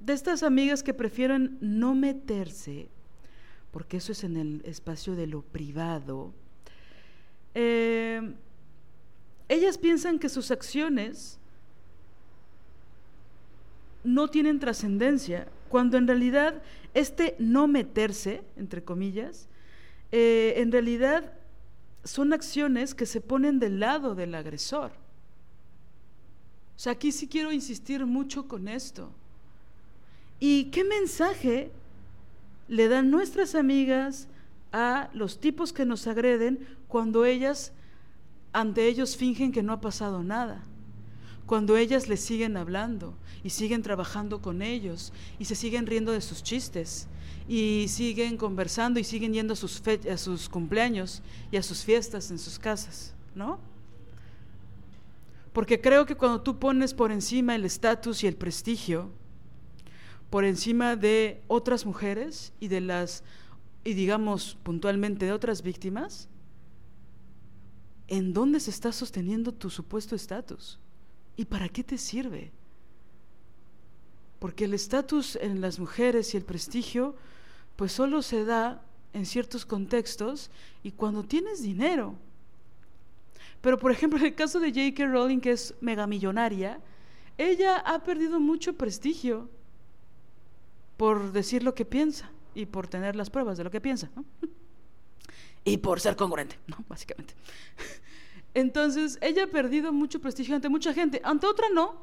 de 0.00 0.12
estas 0.12 0.42
amigas 0.42 0.82
que 0.82 0.94
prefieren 0.94 1.58
no 1.60 1.94
meterse, 1.94 2.88
porque 3.70 3.96
eso 3.96 4.12
es 4.12 4.24
en 4.24 4.36
el 4.36 4.62
espacio 4.64 5.16
de 5.16 5.26
lo 5.26 5.42
privado, 5.42 6.32
em, 7.54 8.34
ellas 9.48 9.78
piensan 9.78 10.18
que 10.18 10.28
sus 10.28 10.50
acciones 10.50 11.38
no 14.06 14.28
tienen 14.28 14.58
trascendencia, 14.58 15.48
cuando 15.68 15.98
en 15.98 16.06
realidad 16.06 16.62
este 16.94 17.34
no 17.38 17.66
meterse, 17.66 18.42
entre 18.56 18.82
comillas, 18.82 19.48
eh, 20.12 20.54
en 20.56 20.72
realidad 20.72 21.32
son 22.04 22.32
acciones 22.32 22.94
que 22.94 23.04
se 23.04 23.20
ponen 23.20 23.58
del 23.58 23.80
lado 23.80 24.14
del 24.14 24.34
agresor. 24.34 24.92
O 26.76 26.78
sea, 26.78 26.92
aquí 26.92 27.10
sí 27.10 27.26
quiero 27.26 27.52
insistir 27.52 28.06
mucho 28.06 28.46
con 28.46 28.68
esto. 28.68 29.10
¿Y 30.38 30.64
qué 30.66 30.84
mensaje 30.84 31.70
le 32.68 32.88
dan 32.88 33.10
nuestras 33.10 33.54
amigas 33.54 34.28
a 34.72 35.08
los 35.14 35.40
tipos 35.40 35.72
que 35.72 35.86
nos 35.86 36.06
agreden 36.06 36.66
cuando 36.88 37.24
ellas 37.24 37.72
ante 38.52 38.86
ellos 38.86 39.16
fingen 39.16 39.52
que 39.52 39.62
no 39.62 39.72
ha 39.72 39.80
pasado 39.80 40.22
nada? 40.22 40.62
Cuando 41.46 41.76
ellas 41.76 42.08
le 42.08 42.16
siguen 42.16 42.56
hablando 42.56 43.14
y 43.44 43.50
siguen 43.50 43.82
trabajando 43.82 44.42
con 44.42 44.62
ellos 44.62 45.12
y 45.38 45.44
se 45.44 45.54
siguen 45.54 45.86
riendo 45.86 46.12
de 46.12 46.20
sus 46.20 46.42
chistes 46.42 47.06
y 47.48 47.86
siguen 47.88 48.36
conversando 48.36 48.98
y 48.98 49.04
siguen 49.04 49.32
yendo 49.32 49.52
a 49.52 49.56
sus, 49.56 49.80
a 50.10 50.16
sus 50.18 50.48
cumpleaños 50.48 51.22
y 51.52 51.56
a 51.56 51.62
sus 51.62 51.84
fiestas 51.84 52.30
en 52.32 52.38
sus 52.40 52.58
casas, 52.58 53.14
¿no? 53.34 53.60
Porque 55.52 55.80
creo 55.80 56.04
que 56.04 56.16
cuando 56.16 56.42
tú 56.42 56.58
pones 56.58 56.92
por 56.92 57.12
encima 57.12 57.54
el 57.54 57.64
estatus 57.64 58.24
y 58.24 58.26
el 58.26 58.36
prestigio, 58.36 59.10
por 60.28 60.44
encima 60.44 60.96
de 60.96 61.42
otras 61.46 61.86
mujeres 61.86 62.52
y 62.58 62.68
de 62.68 62.80
las, 62.80 63.22
y 63.84 63.94
digamos 63.94 64.58
puntualmente 64.64 65.24
de 65.24 65.32
otras 65.32 65.62
víctimas, 65.62 66.28
¿en 68.08 68.32
dónde 68.32 68.58
se 68.58 68.70
está 68.70 68.90
sosteniendo 68.92 69.52
tu 69.52 69.70
supuesto 69.70 70.16
estatus? 70.16 70.80
¿Y 71.36 71.44
para 71.44 71.68
qué 71.68 71.84
te 71.84 71.98
sirve? 71.98 72.50
Porque 74.38 74.64
el 74.64 74.74
estatus 74.74 75.36
en 75.36 75.60
las 75.60 75.78
mujeres 75.78 76.32
y 76.32 76.36
el 76.36 76.44
prestigio, 76.44 77.14
pues 77.76 77.92
solo 77.92 78.22
se 78.22 78.44
da 78.44 78.82
en 79.12 79.26
ciertos 79.26 79.64
contextos 79.64 80.50
y 80.82 80.92
cuando 80.92 81.24
tienes 81.24 81.62
dinero. 81.62 82.14
Pero 83.60 83.78
por 83.78 83.90
ejemplo, 83.90 84.18
en 84.18 84.26
el 84.26 84.34
caso 84.34 84.60
de 84.60 84.68
J.K. 84.68 85.06
Rowling, 85.06 85.40
que 85.40 85.52
es 85.52 85.74
megamillonaria, 85.80 86.80
ella 87.38 87.78
ha 87.78 88.02
perdido 88.02 88.40
mucho 88.40 88.74
prestigio 88.74 89.48
por 90.96 91.32
decir 91.32 91.62
lo 91.62 91.74
que 91.74 91.84
piensa 91.84 92.30
y 92.54 92.66
por 92.66 92.88
tener 92.88 93.16
las 93.16 93.30
pruebas 93.30 93.58
de 93.58 93.64
lo 93.64 93.70
que 93.70 93.80
piensa. 93.80 94.10
Y 95.68 95.78
por 95.78 95.98
ser 95.98 96.14
congruente, 96.14 96.56
¿no? 96.68 96.76
Básicamente. 96.88 97.34
Entonces, 98.56 99.18
ella 99.20 99.44
ha 99.44 99.46
perdido 99.48 99.92
mucho 99.92 100.18
prestigio 100.18 100.54
ante 100.54 100.70
mucha 100.70 100.94
gente, 100.94 101.20
ante 101.22 101.46
otra 101.46 101.68
no, 101.68 101.94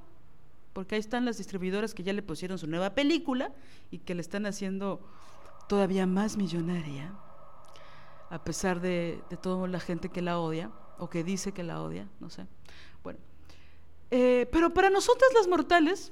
porque 0.72 0.94
ahí 0.94 1.00
están 1.00 1.26
las 1.26 1.40
distribuidoras 1.40 1.96
que 1.96 2.04
ya 2.04 2.14
le 2.14 2.22
pusieron 2.22 2.60
su 2.60 2.68
nueva 2.68 2.92
película 2.92 3.52
y 3.90 3.98
que 3.98 4.14
le 4.14 4.22
están 4.22 4.46
haciendo 4.46 5.02
todavía 5.68 6.06
más 6.06 6.38
millonaria, 6.38 7.12
a 8.30 8.44
pesar 8.44 8.82
de, 8.82 9.24
toda 9.42 9.68
la 9.68 9.80
gente 9.80 10.10
que 10.10 10.22
la 10.22 10.38
odia, 10.40 10.70
o 11.00 11.10
que 11.10 11.24
dice 11.24 11.54
que 11.54 11.64
la 11.64 11.82
odia, 11.82 12.08
no 12.20 12.30
sé. 12.30 12.46
Bueno, 13.02 13.18
eh, 14.12 14.48
pero 14.52 14.72
para 14.72 14.92
nosotras 14.92 15.32
las 15.34 15.48
mortales, 15.48 16.12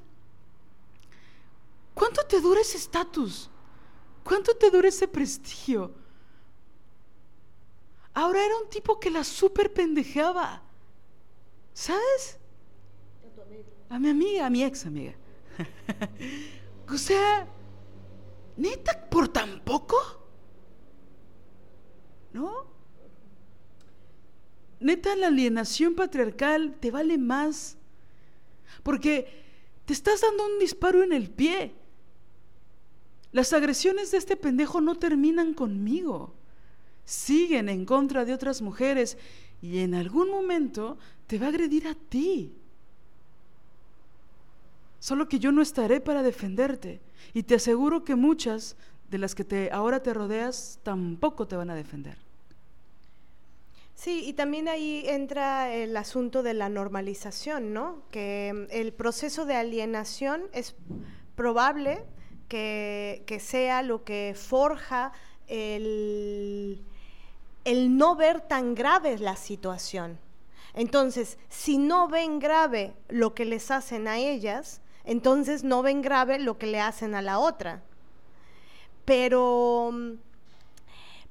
¿cuánto 1.93 2.25
te 2.25 2.41
dura 2.41 2.61
ese 2.61 2.79
estatus? 2.79 3.47
¿Cuánto 4.23 4.55
te 4.55 4.71
dura 4.71 4.87
ese 4.87 5.07
prestigio? 5.07 6.00
Ahora 8.13 8.45
era 8.45 8.57
un 8.57 8.69
tipo 8.69 8.99
que 8.99 9.09
la 9.09 9.23
super 9.23 9.71
pendejeaba. 9.71 10.61
¿Sabes? 11.73 12.37
A 13.89 13.99
mi 13.99 14.09
amiga, 14.09 14.45
a 14.45 14.49
mi 14.49 14.63
ex 14.63 14.85
amiga. 14.85 15.13
o 16.89 16.97
sea, 16.97 17.47
neta, 18.57 19.09
por 19.09 19.27
tan 19.29 19.61
poco. 19.61 19.97
¿No? 22.33 22.65
Neta, 24.79 25.15
la 25.15 25.27
alienación 25.27 25.95
patriarcal 25.95 26.75
te 26.79 26.91
vale 26.91 27.17
más. 27.17 27.77
Porque 28.83 29.43
te 29.85 29.93
estás 29.93 30.21
dando 30.21 30.45
un 30.45 30.59
disparo 30.59 31.03
en 31.03 31.13
el 31.13 31.29
pie. 31.29 31.75
Las 33.31 33.53
agresiones 33.53 34.11
de 34.11 34.17
este 34.17 34.35
pendejo 34.35 34.81
no 34.81 34.95
terminan 34.95 35.53
conmigo 35.53 36.33
siguen 37.11 37.67
en 37.67 37.85
contra 37.85 38.23
de 38.23 38.33
otras 38.33 38.61
mujeres 38.61 39.17
y 39.61 39.79
en 39.79 39.93
algún 39.93 40.29
momento 40.29 40.97
te 41.27 41.37
va 41.37 41.47
a 41.47 41.49
agredir 41.49 41.85
a 41.87 41.93
ti. 41.93 42.55
Solo 44.99 45.27
que 45.27 45.37
yo 45.37 45.51
no 45.51 45.61
estaré 45.61 45.99
para 45.99 46.23
defenderte 46.23 47.01
y 47.33 47.43
te 47.43 47.55
aseguro 47.55 48.05
que 48.05 48.15
muchas 48.15 48.77
de 49.09 49.17
las 49.17 49.35
que 49.35 49.43
te, 49.43 49.69
ahora 49.71 50.01
te 50.01 50.13
rodeas 50.13 50.79
tampoco 50.83 51.49
te 51.49 51.57
van 51.57 51.69
a 51.69 51.75
defender. 51.75 52.17
Sí, 53.93 54.23
y 54.25 54.31
también 54.31 54.69
ahí 54.69 55.03
entra 55.05 55.75
el 55.75 55.97
asunto 55.97 56.43
de 56.43 56.53
la 56.53 56.69
normalización, 56.69 57.73
¿no? 57.73 58.03
Que 58.09 58.53
mm, 58.53 58.71
el 58.71 58.93
proceso 58.93 59.45
de 59.45 59.55
alienación 59.55 60.43
es 60.53 60.75
probable 61.35 62.05
que, 62.47 63.23
que 63.27 63.41
sea 63.41 63.83
lo 63.83 64.05
que 64.05 64.33
forja 64.35 65.11
el, 65.47 66.81
el 67.65 67.97
no 67.97 68.15
ver 68.15 68.41
tan 68.41 68.75
grave 68.75 69.17
la 69.17 69.35
situación. 69.35 70.19
Entonces, 70.73 71.37
si 71.49 71.77
no 71.77 72.07
ven 72.07 72.39
grave 72.39 72.93
lo 73.09 73.33
que 73.33 73.45
les 73.45 73.71
hacen 73.71 74.07
a 74.07 74.17
ellas, 74.17 74.81
entonces 75.03 75.63
no 75.63 75.81
ven 75.81 76.01
grave 76.01 76.39
lo 76.39 76.57
que 76.57 76.67
le 76.67 76.79
hacen 76.79 77.15
a 77.15 77.21
la 77.21 77.39
otra. 77.39 77.83
Pero, 79.03 79.91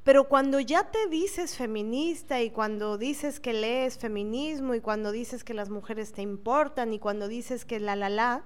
pero 0.05 0.29
cuando 0.29 0.61
ya 0.61 0.91
te 0.91 1.07
dices 1.09 1.57
feminista 1.57 2.43
y 2.43 2.51
cuando 2.51 2.99
dices 2.99 3.41
que 3.41 3.53
lees 3.53 3.97
feminismo 3.97 4.75
y 4.75 4.81
cuando 4.81 5.13
dices 5.13 5.45
que 5.45 5.55
las 5.55 5.71
mujeres 5.71 6.13
te 6.13 6.23
importan 6.23 6.93
y 6.93 6.99
cuando 6.99 7.29
dices 7.29 7.65
que 7.65 7.81
la 7.81 7.97
la 7.97 8.11
la, 8.11 8.45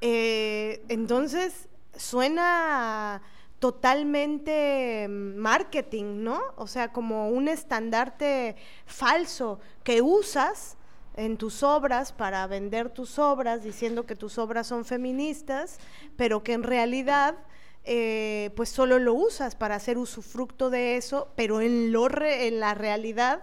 eh, 0.00 0.82
entonces 0.88 1.68
suena 1.96 3.22
totalmente 3.60 5.06
mm, 5.08 5.36
marketing, 5.36 6.24
¿no? 6.24 6.40
O 6.56 6.66
sea, 6.66 6.92
como 6.92 7.28
un 7.28 7.46
estandarte 7.46 8.56
falso 8.86 9.60
que 9.84 10.02
usas 10.02 10.76
en 11.14 11.36
tus 11.36 11.62
obras 11.62 12.12
para 12.12 12.46
vender 12.46 12.88
tus 12.90 13.18
obras 13.18 13.62
diciendo 13.62 14.06
que 14.06 14.16
tus 14.16 14.38
obras 14.38 14.66
son 14.66 14.84
feministas, 14.84 15.78
pero 16.16 16.42
que 16.42 16.54
en 16.54 16.62
realidad 16.62 17.36
eh, 17.84 18.50
pues 18.56 18.70
solo 18.70 18.98
lo 18.98 19.14
usas 19.14 19.54
para 19.54 19.74
hacer 19.74 19.98
usufructo 19.98 20.70
de 20.70 20.96
eso, 20.96 21.28
pero 21.36 21.60
en, 21.60 21.92
lo 21.92 22.08
en 22.22 22.60
la 22.60 22.74
realidad 22.74 23.42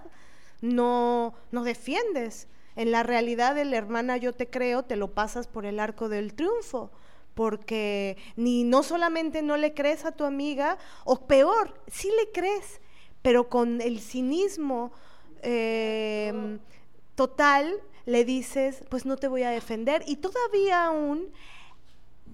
no, 0.61 1.35
no 1.51 1.63
defiendes. 1.63 2.47
En 2.75 2.91
la 2.91 3.03
realidad 3.03 3.57
el 3.57 3.73
hermana 3.73 4.17
yo 4.17 4.33
te 4.33 4.49
creo, 4.49 4.83
te 4.83 4.95
lo 4.95 5.13
pasas 5.13 5.47
por 5.47 5.65
el 5.65 5.79
arco 5.79 6.09
del 6.09 6.33
triunfo 6.33 6.91
porque 7.37 8.17
ni 8.35 8.63
no 8.63 8.81
solamente 8.81 9.43
no 9.43 9.57
le 9.57 9.75
crees 9.75 10.05
a 10.05 10.11
tu 10.11 10.23
amiga, 10.23 10.79
o 11.05 11.27
peor, 11.27 11.79
sí 11.85 12.09
le 12.19 12.31
crees, 12.31 12.81
pero 13.21 13.47
con 13.47 13.79
el 13.79 13.99
cinismo 13.99 14.91
em, 15.43 16.57
total 17.13 17.75
le 18.07 18.25
dices, 18.25 18.83
pues 18.89 19.05
no 19.05 19.17
te 19.17 19.27
voy 19.27 19.43
a 19.43 19.51
defender, 19.51 20.03
y 20.07 20.15
todavía 20.15 20.85
aún 20.85 21.29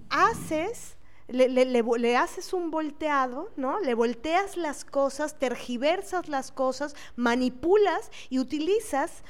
haces 0.08 0.96
le, 1.28 1.48
le, 1.48 2.16
haces 2.16 2.52
un 2.52 2.70
volteado, 2.70 3.50
¿no? 3.56 3.80
Le 3.80 3.94
volteas 3.94 4.56
las 4.56 4.84
cosas, 4.84 5.38
tergiversas 5.38 6.28
las 6.28 6.50
cosas, 6.50 6.94
manipulas 7.16 8.10
y 8.28 8.38
utilizas, 8.38 9.22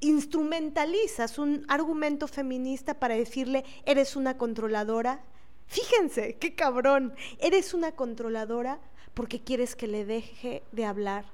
instrumentalizas 0.00 1.38
un 1.38 1.64
argumento 1.68 2.28
feminista 2.28 2.94
para 2.94 3.14
decirle, 3.14 3.64
eres 3.84 4.16
una 4.16 4.38
controladora. 4.38 5.20
Fíjense, 5.66 6.36
qué 6.36 6.54
cabrón, 6.54 7.14
eres 7.38 7.74
una 7.74 7.92
controladora 7.92 8.78
porque 9.14 9.40
quieres 9.40 9.74
que 9.74 9.88
le 9.88 10.04
deje 10.04 10.62
de 10.72 10.84
hablar 10.84 11.24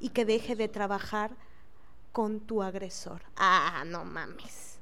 y 0.00 0.10
que 0.10 0.24
deje 0.24 0.56
de 0.56 0.68
trabajar 0.68 1.30
con 2.12 2.40
tu 2.40 2.62
agresor. 2.62 3.22
Ah, 3.36 3.84
no 3.86 4.04
mames. 4.04 4.78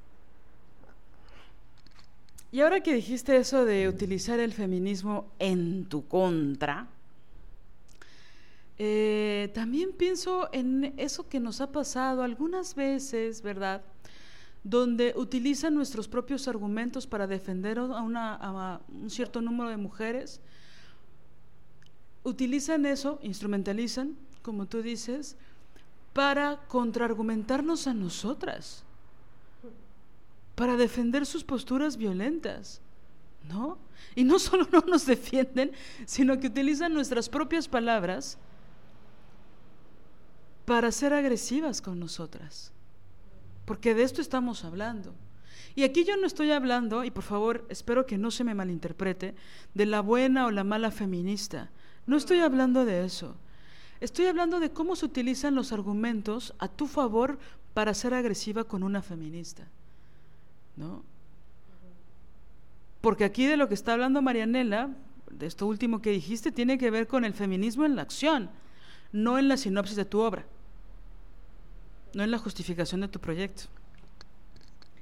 Y 2.52 2.60
ahora 2.60 2.80
que 2.80 2.94
dijiste 2.94 3.36
eso 3.36 3.64
de 3.64 3.88
utilizar 3.88 4.40
el 4.40 4.52
feminismo 4.52 5.26
en 5.38 5.84
tu 5.86 6.06
contra, 6.08 6.86
eh, 8.78 9.50
también 9.54 9.92
pienso 9.92 10.48
en 10.52 10.94
eso 10.96 11.28
que 11.28 11.40
nos 11.40 11.60
ha 11.60 11.72
pasado 11.72 12.22
algunas 12.22 12.74
veces, 12.74 13.42
¿verdad? 13.42 13.82
Donde 14.64 15.14
utilizan 15.16 15.74
nuestros 15.74 16.08
propios 16.08 16.48
argumentos 16.48 17.06
para 17.06 17.26
defender 17.26 17.78
a, 17.78 17.84
a 17.84 18.80
un 18.88 19.10
cierto 19.10 19.40
número 19.40 19.70
de 19.70 19.76
mujeres. 19.76 20.40
Utilizan 22.24 22.86
eso, 22.86 23.18
instrumentalizan, 23.22 24.16
como 24.42 24.66
tú 24.66 24.82
dices, 24.82 25.36
para 26.12 26.66
contraargumentarnos 26.66 27.86
a 27.86 27.94
nosotras 27.94 28.86
para 30.56 30.76
defender 30.76 31.26
sus 31.26 31.44
posturas 31.44 31.96
violentas, 31.96 32.80
¿no? 33.48 33.78
Y 34.16 34.24
no 34.24 34.38
solo 34.40 34.66
no 34.72 34.80
nos 34.80 35.06
defienden, 35.06 35.70
sino 36.06 36.40
que 36.40 36.48
utilizan 36.48 36.92
nuestras 36.92 37.28
propias 37.28 37.68
palabras 37.68 38.38
para 40.66 40.92
ser 40.92 41.14
agresivas 41.14 41.80
con 41.80 41.98
nosotras. 41.98 42.72
Porque 43.64 43.94
de 43.94 44.02
esto 44.02 44.20
estamos 44.20 44.64
hablando. 44.64 45.14
Y 45.74 45.84
aquí 45.84 46.04
yo 46.04 46.16
no 46.16 46.26
estoy 46.26 46.50
hablando, 46.50 47.04
y 47.04 47.10
por 47.10 47.24
favor 47.24 47.64
espero 47.68 48.04
que 48.04 48.18
no 48.18 48.30
se 48.30 48.44
me 48.44 48.54
malinterprete, 48.54 49.34
de 49.74 49.86
la 49.86 50.00
buena 50.00 50.46
o 50.46 50.50
la 50.50 50.64
mala 50.64 50.90
feminista. 50.90 51.70
No 52.06 52.16
estoy 52.16 52.40
hablando 52.40 52.84
de 52.84 53.04
eso. 53.04 53.36
Estoy 54.00 54.26
hablando 54.26 54.60
de 54.60 54.70
cómo 54.70 54.96
se 54.96 55.06
utilizan 55.06 55.54
los 55.54 55.72
argumentos 55.72 56.54
a 56.58 56.68
tu 56.68 56.86
favor 56.86 57.38
para 57.72 57.94
ser 57.94 58.12
agresiva 58.12 58.64
con 58.64 58.82
una 58.82 59.02
feminista. 59.02 59.68
¿no? 60.76 61.02
Porque 63.00 63.24
aquí 63.24 63.46
de 63.46 63.56
lo 63.56 63.68
que 63.68 63.74
está 63.74 63.92
hablando 63.92 64.22
Marianela, 64.22 64.90
de 65.30 65.46
esto 65.46 65.66
último 65.66 66.02
que 66.02 66.10
dijiste, 66.10 66.52
tiene 66.52 66.78
que 66.78 66.90
ver 66.90 67.06
con 67.06 67.24
el 67.24 67.34
feminismo 67.34 67.84
en 67.84 67.96
la 67.96 68.02
acción, 68.02 68.50
no 69.12 69.38
en 69.38 69.48
la 69.48 69.56
sinopsis 69.56 69.96
de 69.96 70.04
tu 70.04 70.20
obra, 70.20 70.46
no 72.16 72.24
en 72.24 72.30
la 72.30 72.38
justificación 72.38 73.02
de 73.02 73.08
tu 73.08 73.20
proyecto. 73.20 73.64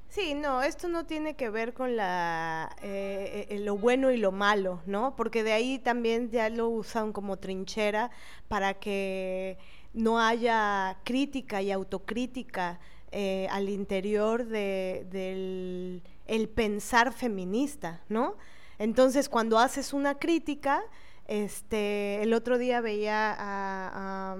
Sí, 0.08 0.34
no, 0.34 0.62
esto 0.62 0.88
no 0.88 1.06
tiene 1.06 1.34
que 1.34 1.48
ver 1.48 1.72
con 1.72 1.96
la, 1.96 2.74
eh, 2.82 3.46
eh, 3.50 3.58
lo 3.60 3.76
bueno 3.76 4.10
y 4.10 4.16
lo 4.16 4.32
malo, 4.32 4.82
¿no? 4.86 5.14
Porque 5.14 5.44
de 5.44 5.52
ahí 5.52 5.78
también 5.78 6.30
ya 6.30 6.48
lo 6.50 6.68
usan 6.68 7.12
como 7.12 7.36
trinchera 7.36 8.10
para 8.48 8.74
que 8.74 9.58
no 9.92 10.18
haya 10.18 10.98
crítica 11.04 11.62
y 11.62 11.70
autocrítica 11.70 12.80
eh, 13.12 13.46
al 13.50 13.68
interior 13.68 14.46
de, 14.46 15.06
del 15.10 16.02
el 16.26 16.48
pensar 16.48 17.12
feminista, 17.12 18.02
¿no? 18.08 18.36
Entonces, 18.78 19.28
cuando 19.28 19.60
haces 19.60 19.92
una 19.92 20.18
crítica, 20.18 20.82
este, 21.28 22.22
el 22.22 22.32
otro 22.34 22.58
día 22.58 22.80
veía 22.80 23.36
a, 23.38 24.36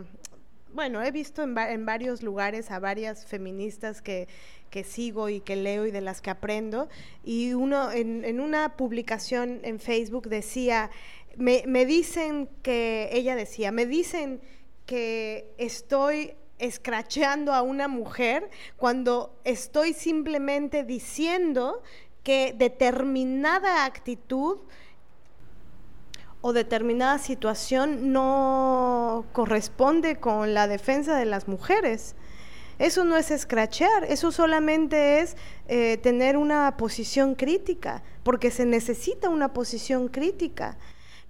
bueno, 0.75 1.03
he 1.03 1.11
visto 1.13 1.43
en, 1.43 1.57
en, 1.57 1.87
varios 1.87 2.23
lugares 2.23 2.71
a 2.71 2.81
varias 2.81 3.25
feministas 3.25 4.03
que, 4.03 4.29
que, 4.71 4.83
sigo 4.83 5.29
y 5.29 5.41
que 5.41 5.55
leo 5.55 5.87
y 5.87 5.93
de 5.93 6.01
las 6.01 6.21
que 6.21 6.31
aprendo, 6.31 6.89
y 7.25 7.55
uno 7.55 7.93
en, 7.93 8.41
una 8.41 8.77
publicación 8.77 9.61
en 9.63 9.79
Facebook 9.79 10.29
decía, 10.29 10.91
me, 11.37 11.63
me 11.67 11.87
dicen 11.87 12.49
que, 12.63 13.09
ella 13.13 13.37
decía, 13.37 13.71
me 13.71 13.87
dicen 13.87 14.41
que 14.85 15.55
estoy 15.59 16.35
escracheando 16.59 17.53
a 17.53 17.63
una 17.63 17.89
mujer 17.89 18.51
cuando 18.77 19.41
estoy 19.45 19.93
simplemente 19.93 20.85
diciendo 20.85 21.83
que 22.23 22.55
determinada 22.57 23.85
actitud 23.85 24.59
o 26.47 26.53
determinada 26.53 27.17
situación 27.17 28.13
no 28.13 29.25
corresponde 29.33 30.17
con 30.17 30.53
la 30.53 30.69
defensa 30.69 31.17
de 31.17 31.25
las 31.25 31.49
mujeres. 31.49 32.17
Eso 32.79 33.03
no 33.07 33.17
es 33.17 33.31
escrachear, 33.31 34.05
eso 34.05 34.31
solamente 34.31 35.21
es 35.21 35.39
eh, 35.69 35.97
tener 36.03 36.37
una 36.37 36.77
posición 36.77 37.35
crítica, 37.35 38.03
porque 38.25 38.51
se 38.51 38.67
necesita 38.67 39.31
una 39.31 39.55
posición 39.55 40.09
crítica 40.09 40.77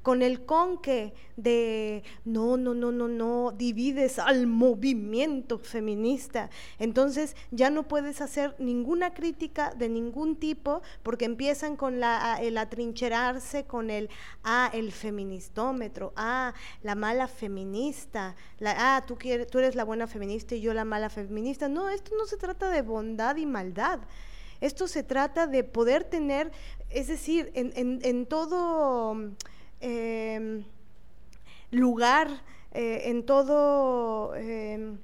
con 0.05 0.21
el 0.21 0.45
conque 0.45 1.15
de 1.37 2.05
no, 2.27 2.59
no, 2.59 2.75
no, 2.75 2.93
no, 2.93 3.09
no, 3.09 3.53
divides 3.53 4.19
al 4.19 4.47
movimiento 4.47 5.59
feminista. 5.59 6.51
Entonces 6.79 7.35
ya 7.51 7.71
no 7.71 7.89
puedes 7.89 8.21
hacer 8.21 8.55
ninguna 8.59 9.15
crítica 9.15 9.73
de 9.75 9.89
ningún 9.89 10.37
tipo 10.37 10.83
porque 11.03 11.25
empiezan 11.25 11.77
con 11.77 12.01
la, 12.01 12.39
el 12.43 12.59
atrincherarse 12.59 13.65
con 13.65 13.89
el, 13.89 14.11
ah, 14.43 14.71
el 14.75 14.93
feministómetro, 14.93 16.13
ah, 16.17 16.53
la 16.83 16.95
mala 16.95 17.27
feminista, 17.27 18.37
la, 18.59 18.97
ah, 18.97 19.07
tú, 19.07 19.17
quieres, 19.17 19.47
tú 19.47 19.59
eres 19.59 19.75
la 19.75 19.85
buena 19.85 20.07
feminista 20.07 20.55
y 20.55 20.61
yo 20.61 20.75
la 20.75 20.85
mala 20.85 21.09
feminista. 21.09 21.71
No, 21.71 21.89
esto 21.89 22.13
no 22.19 22.27
se 22.27 22.37
trata 22.37 22.69
de 22.69 22.83
bondad 22.83 23.37
y 23.37 23.47
maldad. 23.47 24.01
Esto 24.61 24.87
se 24.87 25.03
trata 25.03 25.47
de 25.47 25.65
poder 25.65 26.05
tener, 26.05 26.53
es 26.91 27.09
decir, 27.09 27.51
en, 27.55 27.73
en, 27.75 28.01
en 28.03 28.27
todo 28.27 29.17
Em, 29.87 30.64
lugar, 31.70 32.43
eh, 32.72 33.11
en 33.11 33.26
todo 33.26 34.35
em, 34.35 34.97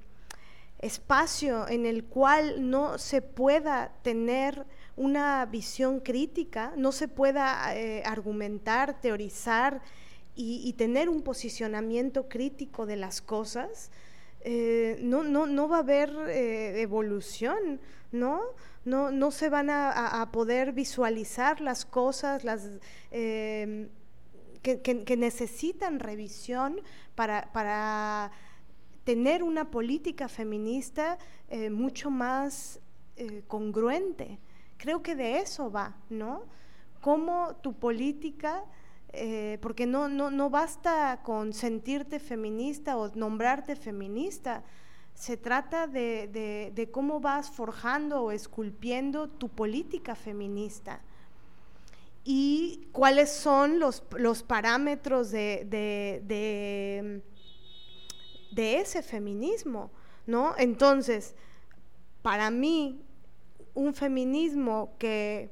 espacio 0.79 1.67
en 1.67 1.85
el 1.85 2.05
cual 2.05 2.67
no 2.67 2.97
se 2.97 3.21
pueda 3.21 3.91
tener 4.01 4.65
una 4.97 5.45
visión 5.45 5.99
crítica, 5.99 6.73
no 6.77 6.91
se 6.91 7.07
pueda 7.07 7.75
eh, 7.75 8.01
argumentar, 8.07 8.99
teorizar 8.99 9.83
y, 10.35 10.73
tener 10.73 11.09
un 11.09 11.21
posicionamiento 11.21 12.27
crítico 12.27 12.87
de 12.87 12.95
las 12.95 13.21
cosas, 13.21 13.91
eh, 14.43 14.97
no, 15.03 15.21
no, 15.21 15.45
no, 15.45 15.69
va 15.69 15.75
a 15.75 15.79
haber 15.81 16.09
evolución, 16.27 17.79
¿no? 18.11 18.41
¿no? 18.83 19.11
No 19.11 19.29
se 19.29 19.49
van 19.49 19.69
a, 19.69 20.27
poder 20.31 20.71
visualizar 20.73 21.61
las 21.61 21.85
cosas, 21.85 22.43
las 22.43 22.67
em, 23.11 23.87
que, 24.61 25.15
necesitan 25.17 25.99
revisión 25.99 26.79
para, 27.15 28.31
tener 29.03 29.41
una 29.41 29.71
política 29.71 30.27
feminista 30.27 31.17
eh, 31.49 31.71
mucho 31.71 32.11
más 32.11 32.79
eh, 33.15 33.43
congruente. 33.47 34.37
Creo 34.77 35.01
que 35.01 35.15
de 35.15 35.39
eso 35.39 35.71
va, 35.71 35.95
¿no? 36.09 36.43
Cómo 37.01 37.55
tu 37.61 37.73
política, 37.73 38.63
eh, 39.11 39.57
porque 39.59 39.87
no, 39.87 40.07
no, 40.07 40.29
no 40.29 40.51
basta 40.51 41.21
con 41.23 41.51
sentirte 41.51 42.19
feminista 42.19 42.95
o 42.95 43.09
nombrarte 43.15 43.75
feminista, 43.75 44.63
se 45.15 45.35
trata 45.35 45.87
de, 45.87 46.71
de 46.73 46.91
cómo 46.91 47.19
vas 47.19 47.49
forjando 47.49 48.21
o 48.21 48.31
esculpiendo 48.31 49.27
tu 49.29 49.49
política 49.49 50.15
feminista 50.15 51.01
y 52.23 52.87
cuáles 52.91 53.31
son 53.31 53.79
los, 53.79 54.01
parámetros 54.43 55.31
de, 55.31 55.65
de, 58.53 58.77
ese 58.79 59.01
feminismo, 59.01 59.91
¿no? 60.27 60.53
Entonces, 60.57 61.35
para 62.21 62.51
mí, 62.51 63.01
un 63.73 63.93
feminismo 63.93 64.93
que, 64.99 65.49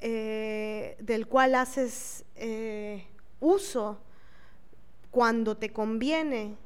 eh, 0.00 0.96
del 1.00 1.26
cual 1.26 1.54
haces 1.54 2.24
eh, 2.36 3.06
uso 3.40 4.00
cuando 5.10 5.56
te 5.56 5.72
conviene 5.72 6.56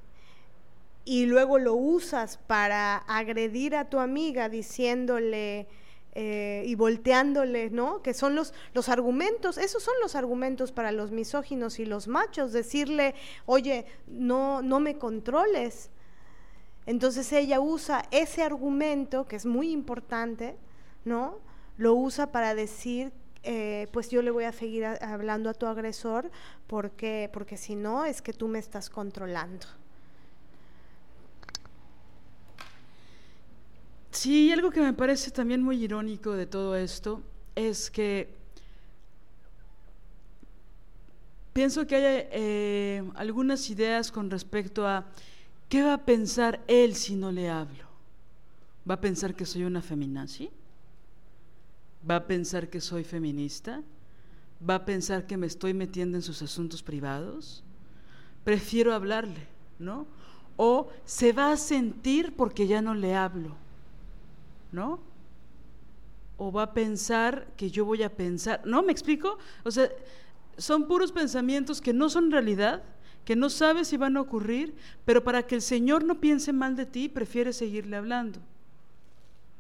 y 1.05 1.27
luego 1.27 1.59
lo 1.59 1.75
usas 1.75 2.37
para 2.37 2.97
agredir 2.97 3.75
a 3.75 3.89
tu 3.89 3.99
amiga 3.99 4.49
diciéndole 4.49 5.67
eh, 6.19 6.63
y 6.65 6.75
volteándole, 6.77 7.69
¿no? 7.69 8.01
Que 8.01 8.15
son 8.15 8.35
los, 8.35 8.55
los 8.73 8.89
argumentos, 8.89 9.59
esos 9.59 9.83
son 9.83 9.93
los 10.01 10.15
argumentos 10.15 10.73
para 10.73 10.91
los 10.91 11.11
misóginos 11.11 11.79
y 11.79 11.85
los 11.85 12.09
machos, 12.09 12.55
decirle, 12.55 13.15
oye, 13.45 13.85
no, 14.07 14.63
no 14.63 14.81
me 14.81 14.97
controles. 14.97 15.91
Entonces 16.87 17.31
ella 17.35 17.61
usa 17.61 18.07
ese 18.13 18.43
argumento, 18.43 19.29
que 19.29 19.37
es 19.37 19.45
muy 19.45 19.71
importante, 19.71 20.57
¿no? 21.05 21.39
Lo 21.77 21.93
usa 21.95 22.33
para 22.33 22.55
decir 22.55 23.13
eh, 23.43 23.87
pues 23.93 24.09
yo 24.09 24.23
le 24.23 24.31
voy 24.31 24.45
a 24.45 24.53
seguir 24.53 24.87
hablando 24.87 25.51
a 25.51 25.55
tu 25.55 25.67
agresor 25.67 26.31
porque, 26.67 27.29
porque 27.31 27.59
si 27.59 27.77
no 27.77 28.07
es 28.07 28.23
que 28.23 28.33
tú 28.33 28.49
me 28.49 28.59
estás 28.59 28.89
controlando. 28.89 29.67
Sí, 34.11 34.51
algo 34.51 34.71
que 34.71 34.81
me 34.81 34.93
parece 34.93 35.31
también 35.31 35.63
muy 35.63 35.83
irónico 35.83 36.33
de 36.33 36.47
todo 36.47 36.75
esto 36.75 37.23
es 37.55 37.91
que 37.91 38.29
pienso 41.53 41.87
que 41.87 41.97
hay 41.97 42.29
eh, 42.33 43.11
algunas 43.15 43.71
ideas 43.71 44.13
con 44.13 44.31
respecto 44.31 44.87
a 44.87 45.07
qué 45.69 45.83
va 45.83 45.95
a 45.95 46.05
pensar 46.05 46.63
él 46.67 46.95
si 46.95 47.15
no 47.17 47.33
le 47.33 47.49
hablo. 47.49 47.87
¿Va 48.89 48.95
a 48.95 49.01
pensar 49.01 49.35
que 49.35 49.47
soy 49.47 49.65
una 49.65 49.83
feminazi? 49.83 50.51
¿Va 52.09 52.17
a 52.17 52.27
pensar 52.27 52.69
que 52.69 52.81
soy 52.81 53.05
feminista? 53.05 53.83
¿Va 54.69 54.77
a 54.77 54.85
pensar 54.85 55.27
que 55.27 55.37
me 55.37 55.47
estoy 55.47 55.75
metiendo 55.75 56.17
en 56.17 56.23
sus 56.23 56.41
asuntos 56.43 56.83
privados? 56.83 57.65
Prefiero 58.45 58.95
hablarle, 58.95 59.47
¿no? 59.79 60.07
O 60.57 60.89
se 61.05 61.33
va 61.33 61.53
a 61.53 61.57
sentir 61.57 62.35
porque 62.37 62.67
ya 62.67 62.81
no 62.81 62.95
le 62.95 63.15
hablo, 63.15 63.57
¿no? 64.73 65.01
O 66.37 66.53
va 66.53 66.63
a 66.63 66.75
pensar 66.75 67.49
que 67.57 67.71
yo 67.71 67.85
voy 67.85 68.03
a 68.03 68.15
pensar, 68.15 68.63
¿no? 68.65 68.83
¿Me 68.83 68.93
explico? 68.93 69.39
O 69.65 69.71
sea, 69.71 69.89
son 70.57 70.87
puros 70.87 71.13
pensamientos 71.13 71.81
que 71.81 71.93
no 71.93 72.09
son 72.09 72.31
realidad, 72.31 72.83
que 73.25 73.37
no 73.37 73.51
sabes 73.51 73.89
si 73.89 73.97
van 73.97 74.17
a 74.17 74.21
ocurrir, 74.21 74.75
pero 75.05 75.25
para 75.25 75.47
que 75.47 75.55
el 75.55 75.63
Señor 75.63 76.05
no 76.05 76.21
piense 76.21 76.53
mal 76.53 76.77
de 76.77 76.87
ti, 76.87 77.09
prefiere 77.09 77.53
seguirle 77.53 77.97
hablando, 77.97 78.41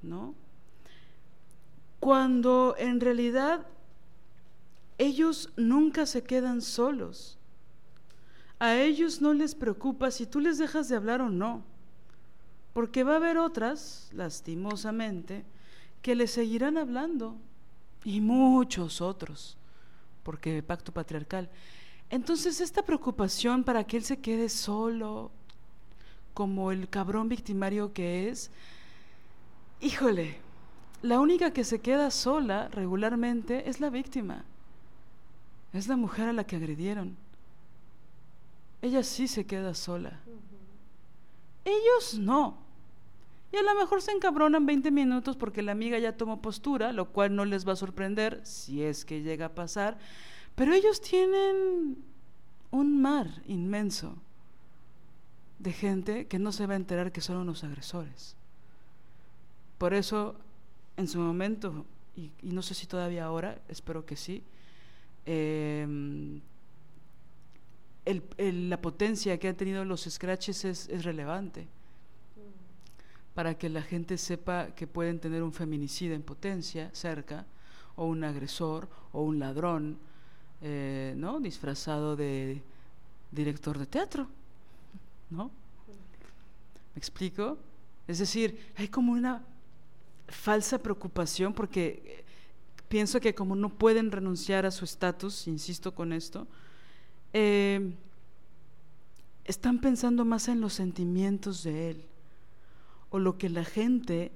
¿no? 0.02 0.34
cuando 2.06 2.76
en 2.78 3.00
realidad 3.00 3.66
ellos 4.96 5.52
nunca 5.56 6.06
se 6.06 6.22
quedan 6.22 6.62
solos. 6.62 7.36
A 8.58 8.76
ellos 8.76 9.20
no 9.20 9.34
les 9.34 9.54
preocupa 9.56 10.10
si 10.10 10.24
tú 10.24 10.40
les 10.40 10.58
dejas 10.58 10.88
de 10.88 10.96
hablar 10.96 11.20
o 11.20 11.30
no, 11.30 11.64
porque 12.76 13.04
va 13.04 13.14
a 13.14 13.16
haber 13.16 13.38
otras, 13.38 14.10
lastimosamente, 14.12 15.46
que 16.02 16.14
les 16.14 16.32
seguirán 16.32 16.76
hablando, 16.76 17.34
y 18.04 18.20
muchos 18.20 19.00
otros, 19.00 19.56
porque 20.22 20.62
pacto 20.62 20.92
patriarcal. 20.92 21.48
Entonces 22.10 22.60
esta 22.60 22.82
preocupación 22.82 23.64
para 23.64 23.84
que 23.84 23.96
él 23.96 24.04
se 24.04 24.18
quede 24.18 24.50
solo, 24.50 25.30
como 26.34 26.70
el 26.70 26.90
cabrón 26.90 27.30
victimario 27.30 27.94
que 27.94 28.28
es, 28.28 28.50
híjole, 29.80 30.36
la 31.00 31.18
única 31.18 31.54
que 31.54 31.64
se 31.64 31.80
queda 31.80 32.10
sola 32.10 32.68
regularmente 32.68 33.70
es 33.70 33.80
la 33.80 33.88
víctima. 33.88 34.44
Es 35.72 35.88
la 35.88 35.96
mujer 35.96 36.28
a 36.28 36.34
la 36.34 36.44
que 36.44 36.56
agredieron. 36.56 37.16
Ella 38.82 39.02
sí 39.02 39.28
se 39.28 39.46
queda 39.46 39.72
sola. 39.72 40.20
Ellos 41.64 42.18
no. 42.18 42.65
Y 43.52 43.56
a 43.56 43.62
lo 43.62 43.74
mejor 43.76 44.02
se 44.02 44.12
encabronan 44.12 44.66
20 44.66 44.90
minutos 44.90 45.36
porque 45.36 45.62
la 45.62 45.72
amiga 45.72 45.98
ya 45.98 46.16
tomó 46.16 46.42
postura, 46.42 46.92
lo 46.92 47.10
cual 47.12 47.34
no 47.34 47.44
les 47.44 47.66
va 47.66 47.72
a 47.72 47.76
sorprender 47.76 48.40
si 48.44 48.82
es 48.82 49.04
que 49.04 49.22
llega 49.22 49.46
a 49.46 49.54
pasar. 49.54 49.98
Pero 50.54 50.74
ellos 50.74 51.00
tienen 51.00 51.96
un 52.70 53.00
mar 53.00 53.28
inmenso 53.46 54.16
de 55.58 55.72
gente 55.72 56.26
que 56.26 56.38
no 56.38 56.52
se 56.52 56.66
va 56.66 56.74
a 56.74 56.76
enterar 56.76 57.12
que 57.12 57.20
son 57.20 57.36
unos 57.36 57.64
agresores. 57.64 58.36
Por 59.78 59.94
eso 59.94 60.36
en 60.96 61.08
su 61.08 61.18
momento, 61.18 61.84
y, 62.16 62.30
no 62.42 62.62
sé 62.62 62.74
si 62.74 62.86
todavía 62.86 63.26
ahora, 63.26 63.60
espero 63.68 64.06
que 64.06 64.16
sí, 64.16 64.42
em, 65.26 66.40
la 68.38 68.80
potencia 68.80 69.38
que 69.38 69.48
han 69.48 69.56
tenido 69.56 69.84
los 69.84 70.04
scratches 70.04 70.64
es, 70.64 71.04
relevante 71.04 71.68
para 73.36 73.58
que 73.58 73.68
la 73.68 73.82
gente 73.82 74.16
sepa 74.16 74.68
que 74.74 74.86
pueden 74.86 75.20
tener 75.20 75.42
un 75.42 75.52
feminicida 75.52 76.14
en 76.14 76.22
potencia 76.22 76.88
cerca, 76.94 77.44
o 77.94 78.06
un 78.06 78.24
agresor, 78.24 78.88
o 79.12 79.24
un 79.24 79.38
ladrón, 79.38 79.98
eh, 80.62 81.12
¿no? 81.18 81.38
Disfrazado 81.38 82.16
de 82.16 82.62
director 83.30 83.78
de 83.78 83.84
teatro, 83.84 84.26
¿no? 85.28 85.50
¿Me 86.94 86.98
explico? 86.98 87.58
Es 88.08 88.20
decir, 88.20 88.72
hay 88.74 88.88
como 88.88 89.12
una 89.12 89.44
falsa 90.28 90.78
preocupación 90.78 91.52
porque 91.52 92.02
eh, 92.06 92.24
pienso 92.88 93.20
que 93.20 93.34
como 93.34 93.54
no 93.54 93.68
pueden 93.68 94.10
renunciar 94.10 94.64
a 94.64 94.70
su 94.70 94.86
estatus, 94.86 95.46
insisto 95.46 95.94
con 95.94 96.14
esto, 96.14 96.46
eh, 97.34 97.92
están 99.44 99.78
pensando 99.78 100.24
más 100.24 100.48
en 100.48 100.62
los 100.62 100.72
sentimientos 100.72 101.64
de 101.64 101.90
él 101.90 102.06
o 103.16 103.18
lo 103.18 103.38
que 103.38 103.48
la 103.48 103.64
gente 103.64 104.30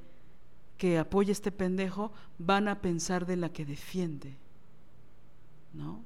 que 0.79 0.99
apoya 0.99 1.33
este 1.33 1.53
pendejo 1.53 2.13
van 2.39 2.67
a 2.67 2.81
pensar 2.81 3.27
de 3.27 3.37
la 3.37 3.53
que 3.53 3.67
defiende, 3.67 4.39
¿no? 5.75 6.03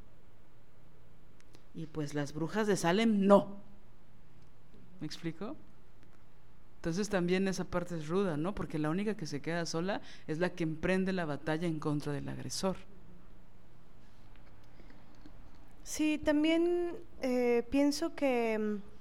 Y 1.72 1.86
pues 1.86 2.14
las 2.14 2.32
brujas 2.32 2.66
de 2.66 2.76
Salem 2.76 3.28
no. 3.28 3.58
¿Me 5.00 5.06
explico? 5.06 5.54
Entonces 6.78 7.08
también 7.08 7.46
esa 7.46 7.62
parte 7.62 7.94
es 7.96 8.08
ruda, 8.08 8.36
¿no? 8.36 8.56
Porque 8.56 8.80
la 8.80 8.90
única 8.90 9.16
que 9.16 9.26
se 9.26 9.40
queda 9.40 9.66
sola 9.66 10.02
es 10.26 10.40
la 10.40 10.50
que 10.50 10.64
emprende 10.64 11.12
la 11.12 11.26
batalla 11.26 11.68
en 11.68 11.78
contra 11.78 12.12
del 12.12 12.28
agresor. 12.28 12.76
Sí, 15.84 16.18
también 16.18 16.96
eh, 17.22 17.64
pienso 17.70 18.16
que 18.16 18.58
mm, 18.58 18.93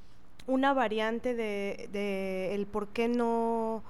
una 0.48 0.74
variante 0.74 1.34
de, 1.36 2.54
el 2.54 2.66
por 2.66 2.90
qué 2.90 3.08
no 3.08 3.84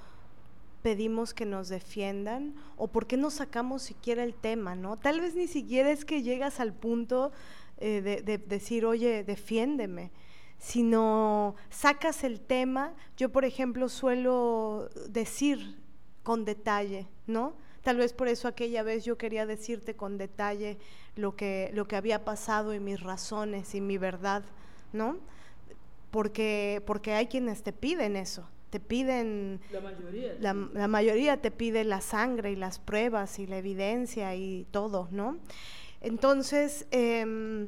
pedimos 0.81 1.33
que 1.33 1.45
nos 1.45 1.69
defiendan 1.69 2.53
o 2.77 2.87
por 2.87 3.07
qué 3.07 3.15
no 3.15 3.29
sacamos 3.29 3.83
siquiera 3.83 4.23
el 4.23 4.33
tema, 4.33 4.75
¿no? 4.75 4.97
Tal 4.97 5.21
vez 5.21 5.35
ni 5.35 5.47
siquiera 5.47 5.91
es 5.91 6.03
que 6.05 6.23
llegas 6.23 6.59
al 6.59 6.73
punto 6.73 7.31
eh, 7.77 8.01
de 8.01 8.37
decir, 8.37 8.85
oye, 8.85 9.23
defiéndeme 9.23 10.11
sino 10.63 11.55
sacas 11.69 12.23
el 12.23 12.39
tema. 12.39 12.93
Yo, 13.17 13.29
por 13.33 13.43
ejemplo, 13.43 13.89
suelo 13.89 14.89
decir 15.09 15.77
con 16.23 16.45
detalle, 16.45 17.09
¿no? 17.27 17.53
Tal 17.83 17.97
vez 17.97 18.13
por 18.13 18.29
eso 18.29 18.47
aquella 18.47 18.81
vez 18.81 19.03
yo 19.03 19.17
quería 19.17 19.45
decirte 19.45 19.93
con 19.95 20.17
detalle 20.17 20.77
lo 21.17 21.35
que, 21.35 21.69
lo 21.73 21.85
que 21.85 21.97
había 21.97 22.23
pasado 22.23 22.73
y 22.73 22.79
mis 22.79 23.01
razones 23.01 23.75
y 23.75 23.81
mi 23.81 23.97
verdad, 23.97 24.43
¿no? 24.93 25.17
Porque, 26.13 26.83
porque 26.85 27.13
hay 27.13 27.25
quienes 27.25 27.63
te 27.63 27.73
piden 27.73 28.15
eso, 28.15 28.47
te 28.69 28.79
piden... 28.79 29.59
La 29.71 29.81
mayoría. 29.81 30.35
La, 30.39 30.53
la 30.53 30.87
mayoría 30.87 31.41
te 31.41 31.49
pide 31.49 31.83
la 31.83 32.01
sangre 32.01 32.51
y 32.51 32.55
las 32.55 32.77
pruebas 32.77 33.39
y 33.39 33.47
la 33.47 33.57
evidencia 33.57 34.35
y 34.35 34.67
todo, 34.69 35.07
¿no? 35.09 35.39
Entonces, 36.01 36.85
eh, 36.91 37.67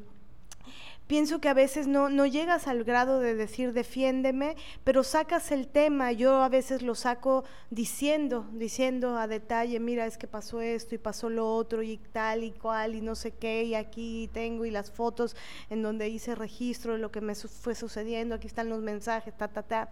pienso 1.07 1.39
que 1.39 1.49
a 1.49 1.53
veces 1.53 1.87
no, 1.87 2.09
no 2.09 2.25
llegas 2.25 2.67
al 2.67 2.83
grado 2.83 3.19
de 3.19 3.35
decir 3.35 3.73
defiéndeme, 3.73 4.55
pero 4.83 5.03
sacas 5.03 5.51
el 5.51 5.67
tema, 5.67 6.11
yo 6.11 6.41
a 6.41 6.49
veces 6.49 6.81
lo 6.81 6.95
saco 6.95 7.43
diciendo, 7.69 8.47
diciendo 8.53 9.17
a 9.17 9.27
detalle, 9.27 9.79
mira, 9.79 10.05
es 10.05 10.17
que 10.17 10.27
pasó 10.27 10.61
esto 10.61 10.95
y 10.95 10.97
pasó 10.97 11.29
lo 11.29 11.53
otro 11.53 11.83
y 11.83 11.97
tal 11.97 12.43
y 12.43 12.51
cual 12.51 12.95
y 12.95 13.01
no 13.01 13.15
sé 13.15 13.31
qué, 13.31 13.63
y 13.63 13.75
aquí 13.75 14.29
tengo 14.33 14.65
y 14.65 14.71
las 14.71 14.91
fotos 14.91 15.35
en 15.69 15.81
donde 15.81 16.09
hice 16.09 16.35
registro 16.35 16.93
de 16.93 16.99
lo 16.99 17.11
que 17.11 17.21
me 17.21 17.35
fue 17.35 17.75
sucediendo, 17.75 18.35
aquí 18.35 18.47
están 18.47 18.69
los 18.69 18.81
mensajes, 18.81 19.35
ta, 19.37 19.47
ta, 19.47 19.63
ta. 19.63 19.89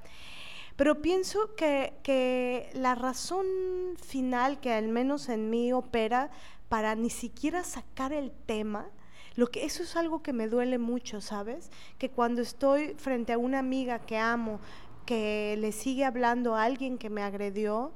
Pero 0.76 1.04
pienso 1.04 1.54
que, 1.56 1.94
que 2.02 2.72
la 2.74 2.96
razón 2.96 3.46
final 4.04 4.60
que 4.60 4.74
al 4.74 4.88
menos 4.88 5.30
en 5.30 5.52
mí 5.52 5.72
opera 5.72 6.32
para 6.68 6.96
ni 6.96 7.12
siquiera 7.12 7.64
sacar 7.64 8.12
el 8.12 8.32
tema, 8.32 8.90
lo 9.36 9.48
que 9.48 9.66
eso 9.66 9.84
es 9.84 9.96
algo 9.96 10.22
que 10.22 10.34
me 10.34 10.48
duele 10.48 10.78
mucho, 10.78 11.22
¿sabes? 11.22 11.72
Que 11.98 12.10
cuando 12.10 12.42
estoy 12.42 12.94
frente 12.96 13.34
a 13.34 13.38
una 13.38 13.60
amiga 13.60 14.00
que 14.00 14.18
amo, 14.18 14.60
que 15.06 15.56
le 15.60 15.72
sigue 15.72 16.06
hablando 16.06 16.56
a 16.56 16.64
alguien 16.64 16.98
que 16.98 17.10
me 17.10 17.24
agredió, 17.24 17.92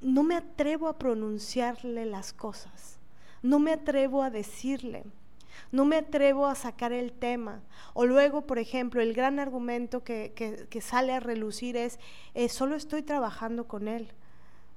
no 0.00 0.22
me 0.22 0.36
atrevo 0.36 0.88
a 0.88 0.98
pronunciarle 0.98 2.06
las 2.06 2.32
cosas. 2.32 2.98
No 3.42 3.58
me 3.58 3.72
atrevo 3.72 4.22
a 4.22 4.30
decirle 4.30 5.04
no 5.70 5.86
me 5.86 5.96
atrevo 5.96 6.46
a 6.46 6.54
sacar 6.54 6.92
el 6.92 7.12
tema. 7.12 7.60
O 7.94 8.04
luego, 8.04 8.42
por 8.42 8.58
ejemplo, 8.58 9.00
el 9.00 9.14
gran 9.14 9.38
argumento 9.38 10.04
que, 10.04 10.32
que, 10.68 10.80
sale 10.80 11.12
a 11.12 11.20
relucir 11.20 11.76
es, 11.76 11.98
eh, 12.34 12.48
solo 12.48 12.76
estoy 12.76 13.02
trabajando 13.02 13.66
con 13.66 13.88
él. 13.88 14.08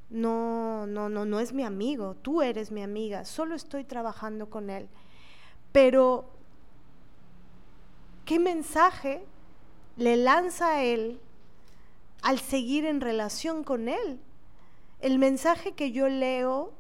No, 0.10 0.88
no, 0.88 1.10
no, 1.10 1.26
no 1.26 1.40
es 1.40 1.52
mi 1.54 1.64
amigo, 1.64 2.16
tú 2.16 2.42
eres 2.42 2.72
mi 2.72 2.82
amiga, 2.84 3.26
solo 3.26 3.56
estoy 3.56 3.84
trabajando 3.84 4.50
con 4.50 4.70
él. 4.70 4.88
Pero, 5.76 6.24
¿qué 8.24 8.40
mensaje 8.40 9.26
le 9.98 10.16
lanza 10.16 10.76
a 10.76 10.84
él 10.86 11.20
al 12.22 12.40
seguir 12.40 12.86
en 12.86 13.02
relación 13.02 13.66
con 13.66 13.90
él? 13.90 14.22
El 15.02 15.20
mensaje 15.20 15.74
que 15.74 15.92
yo 15.92 16.08
leo 16.08 16.72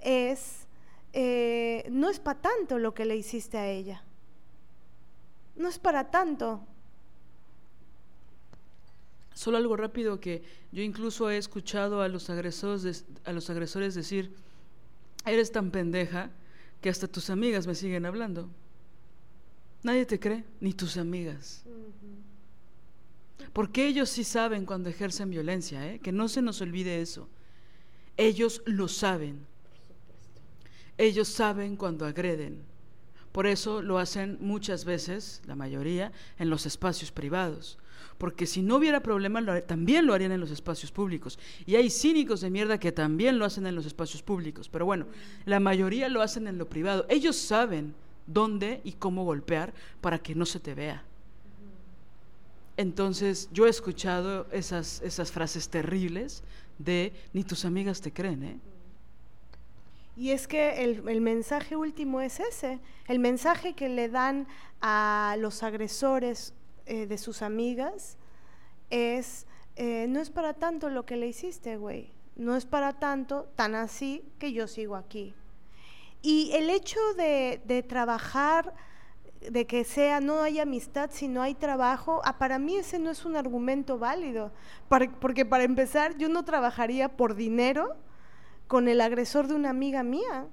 es, 0.00 0.66
eh, 1.12 1.86
no 1.90 2.08
es 2.08 2.20
para 2.20 2.40
tanto 2.40 2.78
lo 2.78 2.94
que 2.94 3.04
le 3.04 3.16
hiciste 3.18 3.58
a 3.58 3.68
ella. 3.68 4.02
No 5.54 5.68
es 5.68 5.78
para 5.78 6.10
tanto. 6.10 6.62
Solo 9.34 9.58
algo 9.58 9.76
rápido 9.76 10.20
que 10.20 10.42
yo 10.72 10.82
incluso 10.82 11.28
he 11.28 11.36
escuchado 11.36 12.00
a 12.00 12.08
los 12.08 12.30
agresores, 12.30 13.04
a 13.26 13.32
los 13.34 13.50
agresores 13.50 13.94
decir, 13.94 14.34
eres 15.26 15.52
tan 15.52 15.70
pendeja 15.70 16.30
que 16.80 16.88
hasta 16.88 17.08
tus 17.08 17.30
amigas 17.30 17.66
me 17.66 17.74
siguen 17.74 18.06
hablando. 18.06 18.48
Nadie 19.82 20.06
te 20.06 20.18
cree, 20.18 20.44
ni 20.60 20.72
tus 20.72 20.96
amigas. 20.96 21.64
Porque 23.52 23.86
ellos 23.86 24.08
sí 24.08 24.24
saben 24.24 24.66
cuando 24.66 24.88
ejercen 24.88 25.30
violencia, 25.30 25.86
¿eh? 25.92 25.98
que 26.00 26.12
no 26.12 26.28
se 26.28 26.42
nos 26.42 26.60
olvide 26.60 27.00
eso. 27.00 27.28
Ellos 28.16 28.62
lo 28.66 28.88
saben. 28.88 29.46
Ellos 30.96 31.28
saben 31.28 31.76
cuando 31.76 32.04
agreden. 32.04 32.62
Por 33.32 33.46
eso 33.46 33.82
lo 33.82 33.98
hacen 33.98 34.38
muchas 34.40 34.84
veces, 34.84 35.42
la 35.46 35.54
mayoría, 35.54 36.12
en 36.38 36.50
los 36.50 36.66
espacios 36.66 37.12
privados. 37.12 37.78
Porque 38.18 38.46
si 38.46 38.62
no 38.62 38.76
hubiera 38.76 39.00
problema, 39.00 39.62
también 39.62 40.06
lo 40.06 40.12
harían 40.12 40.32
en 40.32 40.40
los 40.40 40.50
espacios 40.50 40.90
públicos. 40.90 41.38
Y 41.66 41.76
hay 41.76 41.88
cínicos 41.88 42.40
de 42.40 42.50
mierda 42.50 42.78
que 42.78 42.92
también 42.92 43.38
lo 43.38 43.44
hacen 43.44 43.66
en 43.66 43.74
los 43.74 43.86
espacios 43.86 44.22
públicos. 44.22 44.68
Pero 44.68 44.84
bueno, 44.84 45.06
la 45.44 45.60
mayoría 45.60 46.08
lo 46.08 46.20
hacen 46.20 46.48
en 46.48 46.58
lo 46.58 46.68
privado. 46.68 47.06
Ellos 47.08 47.36
saben 47.36 47.94
dónde 48.26 48.80
y 48.84 48.92
cómo 48.92 49.24
golpear 49.24 49.72
para 50.00 50.18
que 50.18 50.34
no 50.34 50.46
se 50.46 50.58
te 50.58 50.74
vea. 50.74 51.04
Entonces, 52.76 53.48
yo 53.52 53.66
he 53.66 53.70
escuchado 53.70 54.46
esas, 54.52 55.00
esas 55.02 55.32
frases 55.32 55.68
terribles 55.68 56.42
de 56.78 57.12
ni 57.32 57.44
tus 57.44 57.64
amigas 57.64 58.00
te 58.00 58.12
creen, 58.12 58.42
¿eh? 58.42 58.58
Y 60.18 60.32
es 60.32 60.48
que 60.48 60.82
el, 60.82 61.20
mensaje 61.20 61.76
último 61.76 62.20
es 62.20 62.40
ese, 62.40 62.80
el 63.06 63.20
mensaje 63.20 63.74
que 63.74 63.88
le 63.88 64.08
dan 64.08 64.48
a 64.80 65.36
los 65.38 65.62
agresores 65.62 66.54
eh, 66.90 67.06
de 67.06 67.18
sus 67.18 67.42
amigas 67.42 68.16
es, 68.88 69.46
eh, 69.76 70.06
no 70.08 70.20
es 70.20 70.30
para 70.30 70.54
tanto 70.54 70.88
lo 70.88 71.04
que 71.04 71.16
le 71.16 71.28
hiciste, 71.28 71.76
güey, 71.76 72.10
no 72.34 72.56
es 72.56 72.64
para 72.64 72.94
tanto, 72.94 73.44
tan 73.56 73.74
así 73.74 74.24
que 74.38 74.54
yo 74.54 74.66
sigo 74.66 74.96
aquí. 74.96 75.34
Y 76.22 76.50
el 76.54 76.70
hecho 76.70 76.98
de, 77.18 77.60
de 77.66 77.82
trabajar, 77.82 78.74
de 79.40 79.66
que 79.66 79.84
sea, 79.84 80.20
no 80.20 80.40
hay 80.40 80.60
amistad 80.60 81.10
si 81.12 81.28
no 81.28 81.42
hay 81.42 81.54
trabajo, 81.54 82.22
ah, 82.24 82.38
para 82.38 82.58
mí 82.58 82.76
ese 82.76 82.98
no 82.98 83.10
es 83.10 83.26
un 83.26 83.36
argumento 83.36 83.98
válido, 83.98 84.50
porque 85.20 85.44
para 85.44 85.64
empezar 85.64 86.16
yo 86.16 86.30
no 86.30 86.46
trabajaría 86.46 87.18
por 87.18 87.34
dinero 87.34 87.96
con 88.66 88.88
el 88.88 89.02
agresor 89.02 89.46
de 89.46 89.54
una 89.54 89.68
amiga 89.68 90.02
mía. 90.02 90.46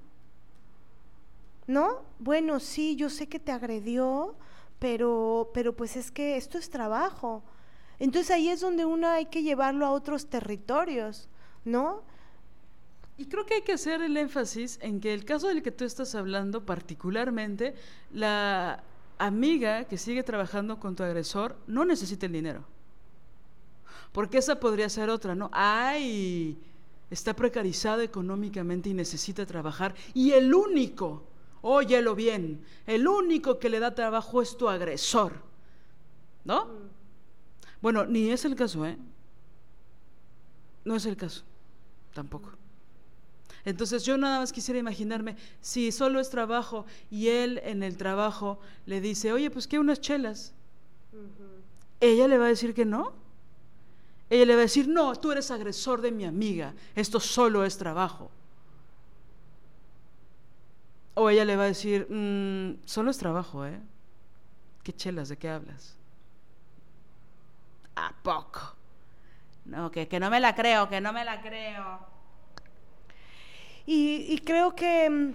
¿No? 1.66 2.02
Bueno, 2.18 2.60
sí, 2.60 2.94
yo 2.94 3.10
sé 3.10 3.26
que 3.26 3.40
te 3.40 3.52
agredió, 3.52 4.36
pero, 4.78 5.50
pero 5.54 5.74
pues 5.74 5.96
es 5.96 6.10
que 6.10 6.36
esto 6.36 6.58
es 6.58 6.70
trabajo. 6.70 7.42
Entonces 7.98 8.30
ahí 8.30 8.48
es 8.48 8.60
donde 8.60 8.84
uno 8.84 9.08
hay 9.08 9.26
que 9.26 9.42
llevarlo 9.42 9.86
a 9.86 9.90
otros 9.90 10.26
territorios, 10.26 11.28
¿no? 11.64 12.02
Y 13.16 13.26
creo 13.26 13.46
que 13.46 13.54
hay 13.54 13.62
que 13.62 13.72
hacer 13.72 14.02
el 14.02 14.16
énfasis 14.16 14.78
en 14.82 15.00
que 15.00 15.14
el 15.14 15.24
caso 15.24 15.48
del 15.48 15.62
que 15.62 15.70
tú 15.70 15.84
estás 15.84 16.14
hablando, 16.14 16.66
particularmente, 16.66 17.74
la 18.12 18.82
amiga 19.18 19.84
que 19.84 19.96
sigue 19.96 20.22
trabajando 20.22 20.78
con 20.78 20.94
tu 20.94 21.02
agresor 21.02 21.56
no 21.66 21.86
necesita 21.86 22.26
el 22.26 22.32
dinero. 22.32 22.64
Porque 24.12 24.38
esa 24.38 24.60
podría 24.60 24.90
ser 24.90 25.08
otra, 25.08 25.34
¿no? 25.34 25.48
¡Ay! 25.52 26.58
está 27.10 27.34
precarizado 27.34 28.02
económicamente 28.02 28.88
y 28.88 28.94
necesita 28.94 29.46
trabajar, 29.46 29.94
y 30.14 30.32
el 30.32 30.52
único, 30.52 31.24
óyelo 31.68 32.14
bien, 32.14 32.64
el 32.86 33.08
único 33.08 33.58
que 33.58 33.68
le 33.68 33.80
da 33.80 33.94
trabajo 33.94 34.40
es 34.40 34.56
tu 34.56 34.68
agresor, 34.68 35.32
¿no? 36.44 36.68
Bueno, 37.82 38.06
ni 38.06 38.30
es 38.30 38.44
el 38.44 38.54
caso, 38.54 38.86
¿eh? 38.86 38.96
No 40.84 40.94
es 40.94 41.06
el 41.06 41.16
caso, 41.16 41.42
tampoco. 42.14 42.50
Entonces 43.64 44.04
yo 44.04 44.16
nada 44.16 44.38
más 44.38 44.52
quisiera 44.52 44.78
imaginarme, 44.78 45.36
si 45.60 45.90
solo 45.90 46.20
es 46.20 46.30
trabajo 46.30 46.86
y 47.10 47.28
él 47.28 47.60
en 47.64 47.82
el 47.82 47.96
trabajo 47.96 48.60
le 48.86 49.00
dice, 49.00 49.32
oye, 49.32 49.50
pues 49.50 49.66
que 49.66 49.80
unas 49.80 50.00
chelas, 50.00 50.52
ella 51.98 52.28
le 52.28 52.38
va 52.38 52.44
a 52.44 52.48
decir 52.48 52.74
que 52.74 52.84
no. 52.84 53.12
Ella 54.30 54.44
le 54.44 54.54
va 54.54 54.60
a 54.60 54.62
decir, 54.62 54.86
no, 54.86 55.16
tú 55.16 55.32
eres 55.32 55.50
agresor 55.50 56.00
de 56.00 56.12
mi 56.12 56.24
amiga, 56.24 56.74
esto 56.94 57.18
solo 57.18 57.64
es 57.64 57.76
trabajo. 57.76 58.30
O 61.18 61.30
ella 61.30 61.46
le 61.46 61.56
va 61.56 61.62
a 61.62 61.68
decir, 61.68 62.06
mm, 62.10 62.86
solo 62.86 63.10
es 63.10 63.16
trabajo, 63.16 63.64
¿eh? 63.64 63.80
¿Qué 64.82 64.92
chelas? 64.92 65.30
¿De 65.30 65.38
qué 65.38 65.48
hablas? 65.48 65.96
¿A 67.96 68.12
poco? 68.22 68.76
No, 69.64 69.90
que, 69.90 70.08
que 70.08 70.20
no 70.20 70.28
me 70.28 70.40
la 70.40 70.54
creo, 70.54 70.90
que 70.90 71.00
no 71.00 71.14
me 71.14 71.24
la 71.24 71.40
creo. 71.40 72.06
Y, 73.86 74.26
y 74.28 74.38
creo 74.40 74.74
que 74.74 75.08
mm, 75.08 75.32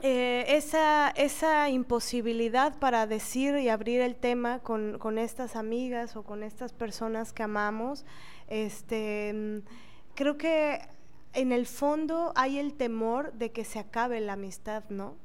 eh, 0.00 0.46
esa, 0.48 1.10
esa 1.10 1.68
imposibilidad 1.68 2.78
para 2.78 3.06
decir 3.06 3.56
y 3.56 3.68
abrir 3.68 4.00
el 4.00 4.16
tema 4.16 4.60
con, 4.60 4.98
con, 4.98 5.18
estas 5.18 5.56
amigas 5.56 6.16
o 6.16 6.22
con 6.22 6.42
estas 6.42 6.72
personas 6.72 7.34
que 7.34 7.42
amamos, 7.42 8.06
este, 8.48 9.32
mm, 9.34 9.58
creo 10.14 10.38
que 10.38 10.80
en 11.32 11.52
el 11.52 11.66
fondo 11.66 12.32
hay 12.34 12.58
el 12.58 12.74
temor 12.74 13.32
de 13.32 13.52
que 13.52 13.64
se 13.64 13.78
acabe 13.78 14.20
la 14.20 14.34
amistad, 14.34 14.84
¿no? 14.88 15.16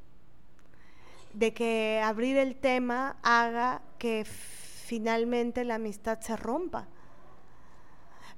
De 1.34 1.54
que 1.54 2.02
abrir 2.04 2.38
el 2.38 2.56
tema 2.56 3.18
haga 3.24 3.82
que 3.98 4.26
finalmente 4.26 5.64
la 5.66 5.76
amistad 5.76 6.20
se 6.22 6.38
rompa. 6.38 6.88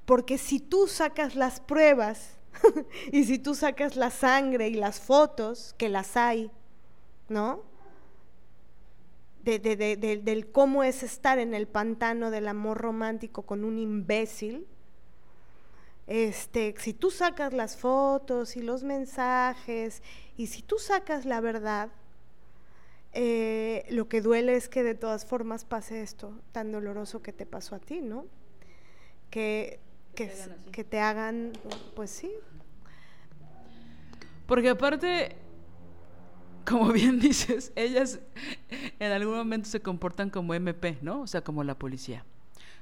Porque 0.05 0.39
si 0.39 0.59
tú 0.59 0.87
sacas 0.87 1.35
las 1.35 1.59
pruebas 1.59 2.39
y 3.11 3.25
si 3.25 3.37
tú 3.37 3.53
sacas 3.53 3.95
la 3.95 4.09
sangre 4.09 4.67
y 4.69 4.73
las 4.73 4.99
fotos, 4.99 5.75
que 5.77 5.89
las 5.89 6.17
hay, 6.17 6.51
¿no? 7.27 7.63
De, 9.43 9.59
del 9.59 10.51
cómo 10.51 10.83
es 10.83 11.01
estar 11.01 11.39
en 11.39 11.53
el 11.55 11.67
pantano 11.67 12.29
del 12.29 12.47
amor 12.47 12.77
romántico 12.77 13.43
con 13.43 13.63
un 13.63 13.79
imbécil. 13.79 14.67
Este, 16.09 16.73
si 16.77 16.93
tú 16.93 17.11
sacas 17.11 17.53
las 17.53 17.77
fotos 17.77 18.57
y 18.57 18.61
los 18.61 18.83
mensajes 18.83 20.03
y 20.35 20.47
si 20.47 20.61
tú 20.61 20.77
sacas 20.79 21.23
la 21.23 21.39
verdad, 21.39 21.89
eh, 23.13 23.85
lo 23.89 24.09
que 24.09 24.21
duele 24.21 24.55
es 24.55 24.69
que 24.69 24.83
de 24.83 24.95
todas 24.95 25.25
formas 25.25 25.65
pase 25.65 26.01
esto 26.01 26.37
tan 26.51 26.71
doloroso 26.71 27.21
que 27.21 27.31
te 27.31 27.45
pasó 27.45 27.75
a 27.75 27.79
ti, 27.79 28.01
¿no? 28.01 28.25
Que 29.29 29.79
que, 30.71 30.83
te 30.83 30.99
hagan, 30.99 31.53
pues 31.95 32.09
sí. 32.09 32.31
Porque 34.45 34.69
aparte, 34.69 35.35
como 36.65 36.91
bien 36.91 37.19
dices, 37.19 37.71
ellas 37.75 38.19
en 38.99 39.11
algún 39.11 39.35
momento 39.35 39.69
se 39.69 39.81
comportan 39.81 40.29
como 40.29 40.53
MP, 40.53 40.97
¿no? 41.01 41.21
O 41.21 41.27
sea, 41.27 41.41
como 41.41 41.63
la 41.63 41.77
policía, 41.77 42.25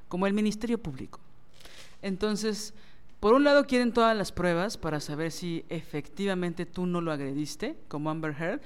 como 0.07 0.27
el 0.27 0.33
Ministerio 0.33 0.81
Público. 0.81 1.19
Entonces, 2.01 2.73
por 3.19 3.34
un 3.34 3.44
lado 3.44 3.65
quieren 3.65 3.94
todas 3.94 4.15
las 4.15 4.31
pruebas 4.31 4.77
para 4.77 4.99
saber 4.99 5.31
si 5.31 5.65
efectivamente 5.69 6.65
tú 6.65 6.85
no 6.85 7.02
lo 7.02 7.11
agrediste, 7.11 7.77
como 7.88 8.10
Amber 8.10 8.35
Heard, 8.39 8.61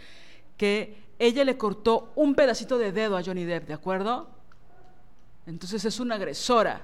que 0.58 1.04
ella 1.20 1.44
le 1.44 1.58
cortó 1.58 2.12
un 2.16 2.36
pedacito 2.36 2.78
de 2.78 2.92
dedo 2.92 3.18
a 3.18 3.24
Johnny 3.24 3.46
Depp, 3.46 3.68
¿de 3.68 3.74
acuerdo? 3.74 4.30
Entonces 5.46 5.86
es 5.86 6.00
una 6.00 6.16
agresora 6.16 6.82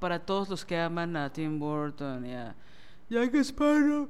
para 0.00 0.20
todos 0.20 0.48
los 0.48 0.64
que 0.64 0.78
aman 0.78 1.16
a 1.16 1.32
Tim 1.32 1.58
Burton 1.58 2.26
y 2.26 2.34
a 2.34 2.54
Jack 3.08 3.34
Sparrow. 3.36 4.08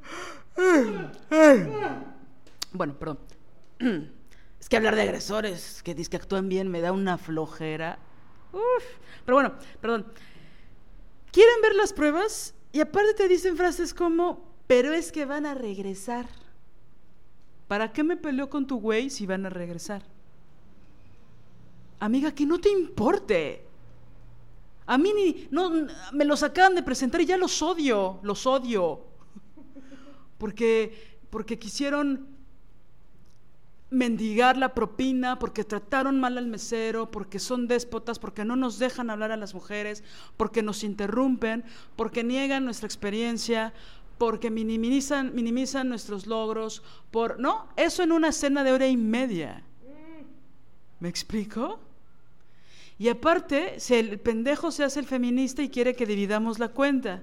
Bueno, 2.73 2.99
perdón. 2.99 3.19
Es 4.59 4.69
que 4.69 4.77
hablar 4.77 4.97
de 4.97 5.03
agresores 5.03 5.85
que 5.85 5.95
dice 5.95 6.11
que 6.11 6.17
actúan 6.17 6.49
bien 6.49 6.69
me 6.69 6.81
da 6.81 6.91
una 6.91 7.17
flojera. 7.17 8.01
Uf. 8.53 8.85
Pero 9.25 9.37
bueno, 9.37 9.55
perdón. 9.81 10.05
Quieren 11.31 11.63
ver 11.63 11.77
las 11.77 11.93
pruebas 11.93 12.55
y 12.73 12.81
aparte 12.81 13.15
te 13.15 13.29
dicen 13.29 13.57
frases 13.57 13.95
como, 13.95 14.45
pero 14.67 14.93
es 14.93 15.11
que 15.11 15.25
van 15.25 15.47
a 15.47 15.55
regresar. 15.55 16.27
¿Para 17.67 17.93
qué 17.93 18.03
me 18.03 18.17
peleo 18.17 18.49
con 18.49 18.67
tu 18.67 18.79
güey 18.81 19.11
si 19.11 19.27
van 19.27 19.47
a 19.47 19.51
regresar? 19.51 20.03
Amiga, 22.01 22.33
que 22.33 22.47
no 22.47 22.59
te 22.59 22.71
importe. 22.71 23.65
A 24.87 24.97
mí 24.97 25.13
ni, 25.13 25.49
no, 25.51 25.71
me 26.13 26.25
los 26.25 26.43
acaban 26.43 26.75
de 26.75 26.83
presentar 26.83 27.21
y 27.21 27.27
ya 27.27 27.37
los 27.37 27.61
odio, 27.61 28.21
los 28.23 28.47
odio. 28.47 29.01
Porque, 30.39 31.19
porque 31.31 31.59
quisieron 31.59 32.38
mendigar 33.91 34.57
la 34.57 34.75
propina, 34.75 35.39
porque 35.39 35.65
trataron 35.65 36.21
mal 36.21 36.37
al 36.37 36.47
mesero, 36.47 37.11
porque 37.11 37.39
son 37.39 37.69
déspotas, 37.69 38.19
porque 38.19 38.45
no 38.45 38.57
nos 38.57 38.79
dejan 38.79 39.11
hablar 39.11 39.33
a 39.33 39.37
las 39.37 39.55
mujeres, 39.55 40.05
porque 40.37 40.63
nos 40.63 40.85
interrumpen, 40.85 41.65
porque 41.97 42.23
niegan 42.23 42.65
nuestra 42.65 42.87
experiencia, 42.87 43.73
porque 44.19 44.51
minimizan, 44.51 45.35
minimizan 45.35 45.89
nuestros 45.89 46.27
logros, 46.27 46.83
por 47.11 47.41
no, 47.41 47.69
eso 47.77 48.03
en 48.03 48.13
una 48.13 48.33
cena 48.33 48.65
de 48.65 48.73
hora 48.73 48.89
y 48.89 48.97
media. 48.97 49.63
¿Me 51.01 51.09
explico? 51.09 51.79
Y 52.99 53.09
aparte, 53.09 53.79
si 53.79 53.95
el 53.95 54.19
pendejo 54.19 54.73
se 54.73 54.83
hace 54.83 54.99
el 54.99 55.07
feminista 55.07 55.63
y 55.63 55.71
quiere 55.71 55.95
que 55.95 56.05
dividamos 56.05 56.59
la 56.59 56.69
cuenta, 56.69 57.23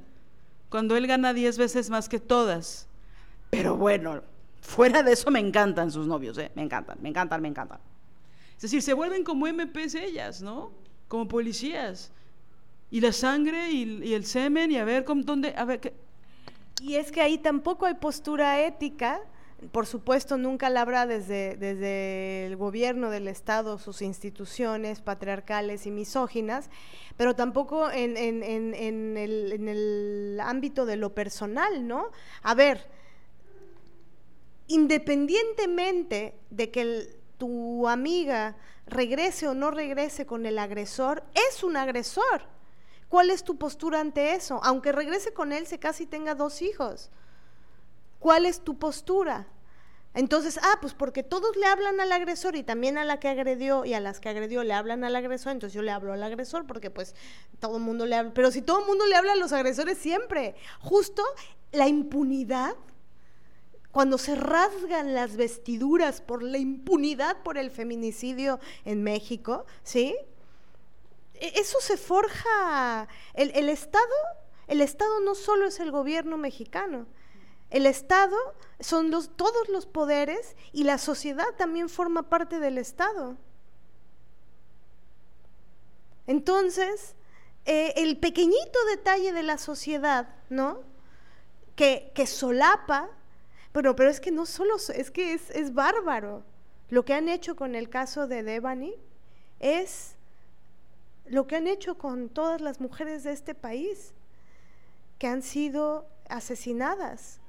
cuando 0.69 0.95
él 0.95 1.05
gana 1.05 1.33
diez 1.33 1.57
veces 1.57 1.89
más 1.89 2.07
que 2.07 2.19
todas. 2.19 2.87
Pero 3.49 3.75
bueno, 3.75 4.23
fuera 4.65 5.03
de 5.03 5.13
eso 5.13 5.29
me 5.31 5.39
encantan 5.39 5.91
sus 5.91 6.07
novios, 6.07 6.37
¿eh? 6.37 6.51
me 6.55 6.63
encantan, 6.63 6.97
me 7.01 7.09
encantan, 7.09 7.41
me 7.41 7.47
encantan. 7.47 7.79
Es 8.55 8.63
decir, 8.63 8.81
se 8.81 8.93
vuelven 8.93 9.23
como 9.23 9.45
MPs 9.45 9.95
ellas, 9.95 10.41
¿no? 10.41 10.71
Como 11.07 11.27
policías. 11.27 12.11
Y 12.89 13.01
la 13.01 13.11
sangre 13.11 13.71
y, 13.71 14.13
el 14.13 14.25
semen 14.25 14.71
y 14.71 14.77
a 14.77 14.85
ver 14.85 15.03
cómo, 15.03 15.23
dónde, 15.23 15.53
a 15.55 15.65
ver, 15.65 15.79
¿qué? 15.79 15.93
Y 16.81 16.95
es 16.95 17.11
que 17.11 17.21
ahí 17.21 17.37
tampoco 17.37 17.85
hay 17.85 17.95
postura 17.95 18.61
ética, 18.61 19.21
por 19.71 19.85
supuesto 19.85 20.37
nunca 20.37 20.69
la 20.69 20.81
habrá 20.81 21.05
desde, 21.05 21.55
desde 21.55 22.45
el 22.45 22.57
gobierno 22.57 23.09
del 23.09 23.27
Estado, 23.27 23.79
sus 23.79 24.01
instituciones 24.01 25.01
patriarcales 25.01 25.85
y 25.85 25.91
misóginas, 25.91 26.69
pero 27.17 27.35
tampoco 27.35 27.89
en, 27.91 28.17
en, 28.17 28.43
en, 28.43 29.17
el, 29.17 29.51
en 29.53 29.67
el 29.67 30.39
ámbito 30.41 30.85
de 30.85 30.97
lo 30.97 31.13
personal, 31.13 31.87
¿no? 31.87 32.11
A 32.43 32.53
ver, 32.53 32.85
independientemente 34.67 36.37
de 36.49 36.71
que 36.71 37.19
tu 37.37 37.87
amiga 37.87 38.55
regrese 38.87 39.47
o 39.47 39.53
no 39.53 39.71
regrese 39.71 40.25
con 40.25 40.45
el 40.45 40.59
agresor, 40.59 41.23
es 41.49 41.63
un 41.63 41.77
agresor. 41.77 42.43
¿Cuál 43.09 43.29
es 43.29 43.43
tu 43.43 43.57
postura 43.57 43.99
ante 43.99 44.33
eso? 44.33 44.59
Aunque 44.63 44.91
regrese 44.91 45.33
con 45.33 45.51
él, 45.51 45.67
se 45.67 45.79
casi 45.79 46.05
tenga 46.05 46.35
dos 46.35 46.61
hijos. 46.61 47.11
¿Cuál 48.19 48.45
es 48.45 48.61
tu 48.61 48.77
postura? 48.77 49.47
Entonces, 50.15 50.57
ah, 50.63 50.77
pues 50.79 50.93
porque 50.93 51.23
todos 51.23 51.57
le 51.57 51.65
hablan 51.65 51.99
al 51.99 52.11
agresor 52.11 52.55
y 52.55 52.63
también 52.63 52.97
a 52.97 53.03
la 53.03 53.19
que 53.19 53.27
agredió 53.27 53.83
y 53.83 53.93
a 53.93 53.99
las 53.99 54.21
que 54.21 54.29
agredió 54.29 54.63
le 54.63 54.73
hablan 54.73 55.03
al 55.03 55.15
agresor, 55.15 55.51
entonces 55.51 55.73
yo 55.73 55.81
le 55.81 55.91
hablo 55.91 56.13
al 56.13 56.23
agresor 56.23 56.65
porque 56.65 56.89
pues 56.89 57.15
todo 57.59 57.75
el 57.75 57.83
mundo 57.83 58.05
le 58.05 58.15
habla, 58.15 58.33
pero 58.33 58.49
si 58.49 58.61
todo 58.61 58.79
el 58.79 58.85
mundo 58.85 59.05
le 59.05 59.15
habla 59.15 59.33
a 59.33 59.35
los 59.35 59.51
agresores 59.51 59.97
siempre, 59.97 60.55
justo 60.79 61.21
la 61.73 61.89
impunidad, 61.89 62.75
cuando 63.95 64.17
se 64.17 64.35
rasgan 64.35 65.13
las 65.13 65.37
vestiduras 65.37 66.19
por 66.19 66.43
la 66.43 66.57
impunidad 66.57 67.41
por 67.43 67.57
el 67.57 67.71
feminicidio 67.71 68.59
en 68.83 69.03
México, 69.03 69.65
¿sí? 69.83 70.17
E-, 71.35 71.61
eso 71.61 71.79
se 71.79 71.95
forja, 71.95 73.07
el, 73.35 73.69
Estado, 73.69 74.03
el 74.67 74.81
Estado 74.81 75.21
no 75.21 75.33
solo 75.33 75.67
es 75.67 75.79
el 75.79 75.91
gobierno 75.91 76.35
mexicano, 76.35 77.07
el 77.69 77.85
Estado 77.85 78.35
son 78.81 79.11
todos 79.37 79.69
los 79.69 79.85
poderes 79.85 80.57
y 80.73 80.83
la 80.83 80.97
sociedad 80.97 81.55
también 81.57 81.87
forma 81.87 82.23
parte 82.23 82.59
del 82.59 82.77
Estado. 82.77 83.37
Entonces, 86.27 87.15
eh, 87.63 87.93
el 87.95 88.17
pequeñito 88.17 88.77
detalle 88.89 89.31
de 89.31 89.43
la 89.43 89.57
sociedad, 89.57 90.35
¿no? 90.49 90.81
Que 91.77 92.27
solapa, 92.27 93.09
pero, 93.75 93.93
pero 93.93 94.09
es 94.09 94.21
que 94.21 94.31
no 94.31 94.45
solo, 94.45 94.77
es 94.77 95.11
que 95.11 95.33
es, 95.33 95.49
es 95.49 95.73
bárbaro. 95.73 96.45
Lo 96.87 97.03
que 97.03 97.13
han 97.13 97.27
hecho 97.27 97.57
con 97.57 97.75
el 97.75 97.89
caso 97.89 98.25
de 98.25 98.41
Devani 98.41 98.95
es 99.59 100.15
lo 101.25 101.45
que 101.45 101.57
han 101.57 101.67
hecho 101.67 101.97
con 101.97 102.29
todas 102.29 102.61
las 102.61 102.79
mujeres 102.79 103.25
de 103.25 103.33
este 103.33 103.53
país 103.53 104.13
que 105.19 105.27
han 105.27 105.41
sido 105.41 106.07
asesinadas. 106.29 107.41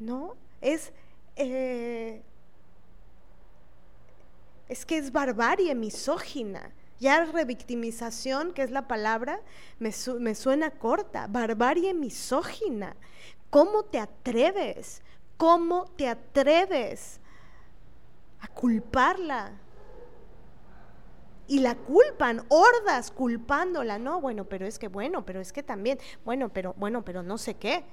¿No? 0.00 0.34
Es, 0.60 0.92
eh, 1.36 2.24
es 4.68 4.84
que 4.84 4.98
es 4.98 5.12
barbarie 5.12 5.76
misógina. 5.76 6.72
Ya 6.98 7.24
revictimización, 7.24 8.52
que 8.52 8.62
es 8.62 8.72
la 8.72 8.88
palabra, 8.88 9.40
me, 9.78 9.92
me 10.18 10.34
suena 10.34 10.72
corta. 10.72 11.28
Barbarie 11.28 11.94
misógina. 11.94 12.96
¿Cómo 13.52 13.82
te 13.82 13.98
atreves? 13.98 15.02
¿Cómo 15.36 15.84
te 15.94 16.08
atreves 16.08 17.20
a 18.40 18.48
culparla? 18.48 19.52
y 21.48 21.58
la 21.58 21.74
culpan, 21.74 22.46
hordas 22.48 23.10
culpándola. 23.10 23.98
No, 23.98 24.22
bueno, 24.22 24.46
pero 24.46 24.64
es 24.64 24.78
que 24.78 24.88
bueno, 24.88 25.26
pero 25.26 25.38
es 25.38 25.52
que 25.52 25.62
también, 25.62 25.98
bueno, 26.24 26.48
pero 26.48 26.74
bueno, 26.78 27.04
pero 27.04 27.22
no 27.22 27.36
sé 27.36 27.54
qué. 27.58 27.84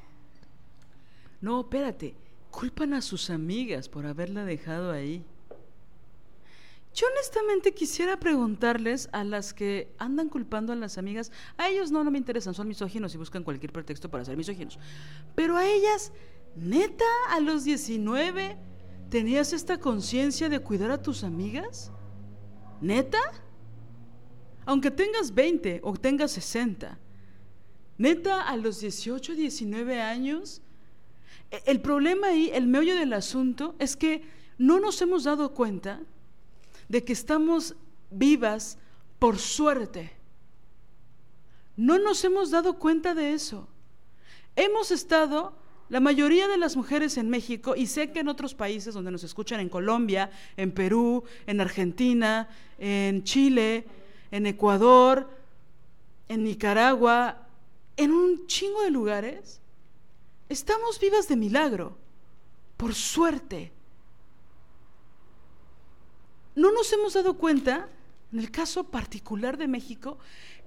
No, 1.41 1.59
espérate, 1.59 2.15
culpan 2.51 2.93
a 2.93 3.01
sus 3.01 3.29
amigas 3.29 3.89
por 3.89 4.05
haberla 4.05 4.45
dejado 4.45 4.93
ahí. 4.93 5.25
Yo 6.99 7.07
honestamente 7.13 7.73
quisiera 7.73 8.19
preguntarles 8.19 9.07
a 9.13 9.23
las 9.23 9.53
que 9.53 9.89
andan 9.99 10.27
culpando 10.27 10.73
a 10.73 10.75
las 10.75 10.97
amigas, 10.97 11.31
a 11.55 11.69
ellos 11.69 11.91
no, 11.91 12.03
no 12.03 12.11
me 12.11 12.17
interesan, 12.17 12.53
son 12.53 12.67
misóginos 12.67 13.15
y 13.15 13.17
buscan 13.17 13.41
cualquier 13.41 13.71
pretexto 13.71 14.11
para 14.11 14.25
ser 14.25 14.35
misóginos, 14.35 14.77
pero 15.33 15.55
a 15.55 15.65
ellas, 15.65 16.11
neta, 16.57 17.05
a 17.29 17.39
los 17.39 17.63
19, 17.63 18.57
¿tenías 19.09 19.53
esta 19.53 19.79
conciencia 19.79 20.49
de 20.49 20.59
cuidar 20.59 20.91
a 20.91 21.01
tus 21.01 21.23
amigas? 21.23 21.89
¿Neta? 22.81 23.21
Aunque 24.65 24.91
tengas 24.91 25.33
20 25.33 25.79
o 25.81 25.93
tengas 25.95 26.31
60. 26.31 26.99
¿Neta 27.97 28.41
a 28.41 28.57
los 28.57 28.81
18, 28.81 29.35
19 29.35 30.01
años? 30.01 30.61
E, 31.49 31.63
el 31.65 31.79
problema 31.79 32.27
ahí, 32.27 32.51
el 32.53 32.67
meollo 32.67 32.95
del 32.95 33.13
asunto, 33.13 33.75
es 33.79 33.95
que 33.95 34.23
no 34.57 34.81
nos 34.81 35.01
hemos 35.01 35.23
dado 35.23 35.53
cuenta 35.53 36.01
de 36.89 37.03
que 37.05 37.13
estamos 37.13 37.75
vivas 38.11 38.77
por 39.19 39.37
suerte. 39.37 40.11
No 41.77 41.97
nos 41.97 42.23
hemos 42.25 42.51
dado 42.51 42.77
cuenta 42.77 43.13
de 43.13 43.33
eso. 43.33 43.69
Hemos 44.55 44.91
estado 44.91 45.53
la 45.87 45.99
mayoría 45.99 46.47
de 46.47 46.57
las 46.57 46.75
mujeres 46.75 47.17
en 47.17 47.29
México, 47.29 47.75
y 47.75 47.87
sé 47.87 48.11
que 48.11 48.19
en 48.19 48.27
otros 48.27 48.53
países 48.53 48.93
donde 48.93 49.11
nos 49.11 49.23
escuchan, 49.23 49.59
en 49.59 49.69
Colombia, 49.69 50.29
en 50.55 50.71
Perú, 50.71 51.23
en 51.47 51.61
Argentina, 51.61 52.47
en 52.77 53.23
Chile, 53.23 53.87
en 54.29 54.45
Ecuador, 54.45 55.29
en 56.27 56.43
Nicaragua, 56.43 57.47
en 57.97 58.11
un 58.11 58.45
chingo 58.45 58.83
de 58.83 58.91
lugares, 58.91 59.61
estamos 60.47 60.99
vivas 60.99 61.27
de 61.27 61.35
milagro, 61.35 61.97
por 62.77 62.93
suerte. 62.93 63.73
No 66.59 66.73
nos 66.73 66.91
hemos 66.91 67.13
dado 67.13 67.35
cuenta, 67.35 67.87
en 68.33 68.39
el 68.39 68.51
caso 68.51 68.83
particular 68.83 69.57
de 69.57 69.69
México, 69.69 70.17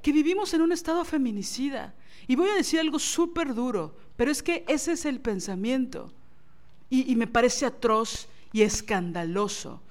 que 0.01 0.11
vivimos 0.11 0.55
en 0.55 0.63
un 0.63 0.73
estado 0.73 1.05
feminicida. 1.05 1.95
Y 2.27 2.35
voy 2.35 2.49
a 2.49 2.55
decir 2.55 2.81
algo 2.81 2.99
súper 2.99 3.55
duro, 3.55 3.95
pero 4.17 4.31
es 4.31 4.43
que 4.43 4.65
ese 4.69 4.93
es 4.93 5.05
el 5.05 5.21
pensamiento. 5.21 6.11
Y, 6.89 7.15
me 7.17 7.27
parece 7.27 7.67
atroz 7.67 8.27
y 8.55 8.63
escandaloso. 8.63 9.83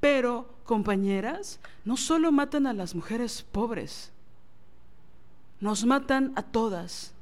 Pero, 0.00 0.54
compañeras, 0.64 1.60
no 1.84 1.98
solo 1.98 2.32
matan 2.32 2.66
a 2.66 2.72
las 2.72 2.94
mujeres 2.94 3.42
pobres, 3.52 4.12
nos 5.60 5.84
matan 5.84 6.32
a 6.36 6.42
todas. 6.42 7.12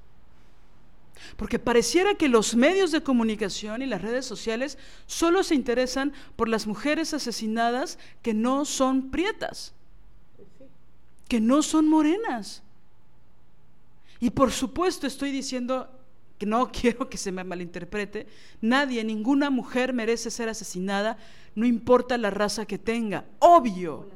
Porque 1.36 1.58
pareciera 1.58 2.14
que 2.14 2.28
los 2.28 2.54
medios 2.54 2.90
de 2.90 3.02
comunicación 3.02 3.82
y 3.82 3.86
las 3.86 4.02
redes 4.02 4.26
sociales 4.26 4.78
solo 5.06 5.42
se 5.42 5.54
interesan 5.54 6.12
por 6.36 6.48
las 6.48 6.66
mujeres 6.66 7.14
asesinadas 7.14 7.98
que 8.22 8.34
no 8.34 8.64
son 8.64 9.10
prietas, 9.10 9.74
que 11.28 11.40
no 11.40 11.62
son 11.62 11.88
morenas. 11.88 12.62
Y 14.20 14.30
por 14.30 14.50
supuesto 14.50 15.06
estoy 15.06 15.30
diciendo 15.30 15.88
que 16.38 16.46
no 16.46 16.70
quiero 16.72 17.08
que 17.08 17.18
se 17.18 17.32
me 17.32 17.44
malinterprete, 17.44 18.26
nadie, 18.60 19.04
ninguna 19.04 19.50
mujer 19.50 19.92
merece 19.92 20.30
ser 20.30 20.48
asesinada, 20.48 21.18
no 21.54 21.66
importa 21.66 22.16
la 22.18 22.30
raza 22.30 22.66
que 22.66 22.78
tenga, 22.78 23.24
obvio, 23.40 24.08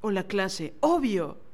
o 0.00 0.10
la 0.10 0.24
clase, 0.24 0.74
obvio. 0.80 1.45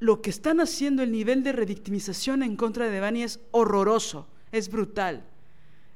Lo 0.00 0.20
que 0.20 0.30
están 0.30 0.60
haciendo, 0.60 1.02
el 1.02 1.12
nivel 1.12 1.42
de 1.42 1.52
revictimización 1.52 2.42
en 2.42 2.56
contra 2.56 2.86
de 2.86 2.92
Devani 2.92 3.22
es 3.22 3.40
horroroso, 3.52 4.26
es 4.52 4.68
brutal. 4.68 5.24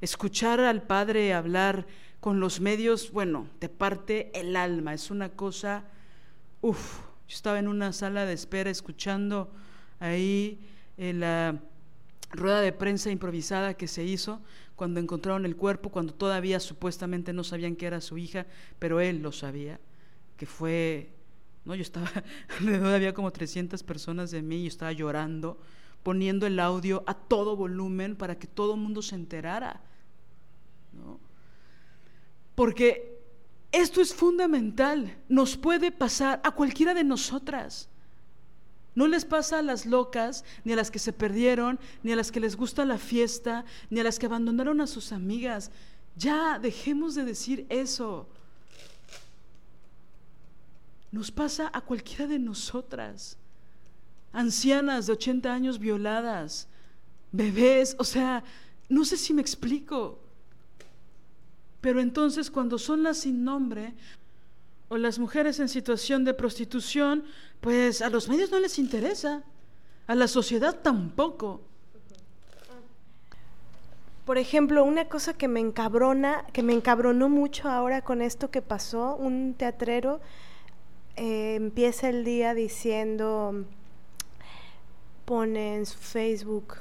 Escuchar 0.01 0.61
al 0.61 0.83
padre 0.83 1.35
hablar 1.35 1.87
con 2.21 2.41
los 2.41 2.61
medios, 2.61 3.11
bueno, 3.13 3.49
te 3.59 3.69
parte 3.69 4.31
el 4.39 4.57
alma, 4.57 4.95
es 4.95 5.11
una 5.11 5.31
cosa, 5.31 5.85
uff, 6.61 7.01
yo 7.29 7.35
estaba 7.35 7.59
en 7.59 7.69
una 7.69 7.93
sala 7.93 8.25
de 8.25 8.33
espera 8.33 8.71
escuchando 8.71 9.51
ahí 10.01 10.59
eh, 10.97 11.13
la 11.13 11.61
rueda 12.31 12.61
de 12.61 12.73
prensa 12.73 13.11
improvisada 13.11 13.75
que 13.75 13.89
se 13.89 14.05
hizo 14.05 14.41
cuando 14.77 15.01
encontraron 15.01 15.45
el 15.45 15.57
cuerpo, 15.57 15.91
cuando 15.91 16.15
todavía 16.15 16.61
supuestamente 16.61 17.33
no 17.33 17.45
sabían 17.45 17.77
que 17.77 17.87
era 17.87 18.01
su 18.01 18.17
hija, 18.17 18.47
pero 18.79 19.01
él 19.01 19.23
lo 19.23 19.33
sabía, 19.33 19.81
que 20.37 20.47
fue, 20.47 21.11
no, 21.69 21.75
yo 21.75 21.83
estaba, 21.83 22.11
alrededor 22.59 22.95
había 22.95 23.13
como 23.13 23.31
300 23.31 23.83
personas 23.83 24.31
de 24.31 24.41
mí, 24.41 24.65
y 24.65 24.67
estaba 24.67 24.91
llorando, 24.91 25.59
poniendo 26.03 26.47
el 26.47 26.59
audio 26.59 27.05
a 27.07 27.13
todo 27.13 27.57
volumen 27.57 28.17
para 28.17 28.39
que 28.39 28.47
todo 28.47 28.75
el 28.75 28.81
mundo 28.81 29.03
se 29.03 29.15
enterara. 29.15 29.83
¿no? 30.95 31.21
Porque 32.55 33.21
esto 33.71 34.01
es 34.01 34.15
fundamental, 34.15 35.15
nos 35.29 35.59
puede 35.59 35.93
pasar 35.93 36.41
a 36.43 36.53
cualquiera 36.53 36.95
de 36.95 37.05
nosotras. 37.05 37.91
No 38.95 39.07
les 39.07 39.27
pasa 39.27 39.59
a 39.59 39.63
las 39.63 39.85
locas, 39.85 40.47
ni 40.65 40.73
a 40.73 40.77
las 40.77 40.91
que 40.91 40.99
se 40.99 41.13
perdieron, 41.13 41.79
ni 42.03 42.13
a 42.13 42.17
las 42.17 42.33
que 42.33 42.41
les 42.41 42.57
gusta 42.57 42.87
la 42.87 42.97
fiesta, 42.97 43.67
ni 43.91 44.01
a 44.01 44.05
las 44.05 44.19
que 44.19 44.25
abandonaron 44.25 44.81
a 44.81 44.87
sus 44.87 45.13
amigas. 45.13 45.71
Ya, 46.17 46.59
dejemos 46.59 47.15
de 47.15 47.27
decir 47.27 47.67
eso. 47.69 48.27
Nos 51.11 51.31
pasa 51.31 51.71
a 51.73 51.81
cualquiera 51.81 52.27
de 52.27 52.39
nosotras. 52.39 53.37
Ancianas 54.33 55.07
de 55.07 55.13
80 55.13 55.53
años 55.53 55.79
violadas, 55.79 56.69
bebés, 57.33 57.97
o 57.99 58.05
sea, 58.05 58.45
no 58.89 59.05
sé 59.05 59.17
si 59.17 59.33
me 59.33 59.41
explico. 59.41 60.19
Pero 61.81 62.01
entonces 62.01 62.51
cuando 62.51 62.79
son 62.79 63.03
las 63.03 63.19
sin 63.19 63.45
nombre 63.45 63.95
o 64.89 64.97
las 64.97 65.19
mujeres 65.19 65.61
en 65.61 65.69
situación 65.69 66.25
de 66.25 66.35
prostitución, 66.35 67.25
pues 67.61 68.03
a 68.03 68.11
los 68.11 68.29
medios 68.29 68.51
no 68.51 68.59
les 68.59 68.79
interesa, 68.79 69.45
a 70.07 70.15
la 70.15 70.29
sociedad 70.29 70.81
tampoco. 70.83 71.63
Por 74.25 74.37
ejemplo, 74.37 74.85
una 74.85 75.07
cosa 75.07 75.33
que 75.33 75.49
me 75.49 75.61
encabrona, 75.61 76.45
que 76.53 76.63
me 76.63 76.75
encabronó 76.75 77.31
mucho 77.31 77.69
ahora 77.69 78.03
con 78.03 78.21
esto 78.21 78.51
que 78.51 78.61
pasó, 78.61 79.17
un 79.17 79.55
teatrero 79.55 80.21
eh, 81.19 81.57
empieza 81.57 82.09
el 82.09 82.25
día 82.25 82.55
diciendo, 82.55 83.65
pone 85.25 85.77
en 85.77 85.87
su 85.87 85.99
Facebook, 85.99 86.77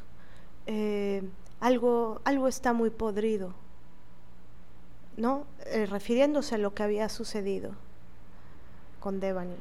eh, 0.66 1.24
algo, 1.60 2.22
algo 2.24 2.48
está 2.48 2.74
muy 2.74 2.90
podrido 2.90 3.54
¿no? 5.18 5.48
Eh, 5.66 5.88
refiriéndose 5.88 6.56
a 6.56 6.58
lo 6.60 6.74
que 6.74 6.84
había 6.84 7.10
sucedido 7.10 7.72
con 9.02 9.20
Devani. 9.20 9.58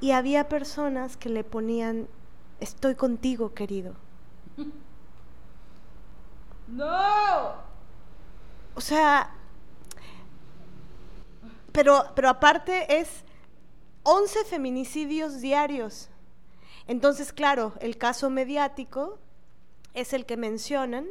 Y 0.00 0.10
había 0.10 0.48
personas 0.48 1.16
que 1.16 1.28
le 1.28 1.44
ponían, 1.44 2.08
estoy 2.60 2.96
contigo, 2.96 3.54
querido. 3.54 3.94
No. 6.68 7.54
O 8.74 8.80
sea, 8.80 9.30
pero, 11.72 12.12
pero 12.14 12.28
aparte 12.28 13.00
es 13.00 13.08
11 14.04 14.44
feminicidios 14.44 15.40
diarios. 15.40 16.08
Entonces, 16.86 17.32
claro, 17.32 17.74
el 17.80 17.96
caso 17.96 18.30
mediático 18.30 19.18
es 19.94 20.12
el 20.12 20.26
que 20.26 20.36
mencionan 20.36 21.06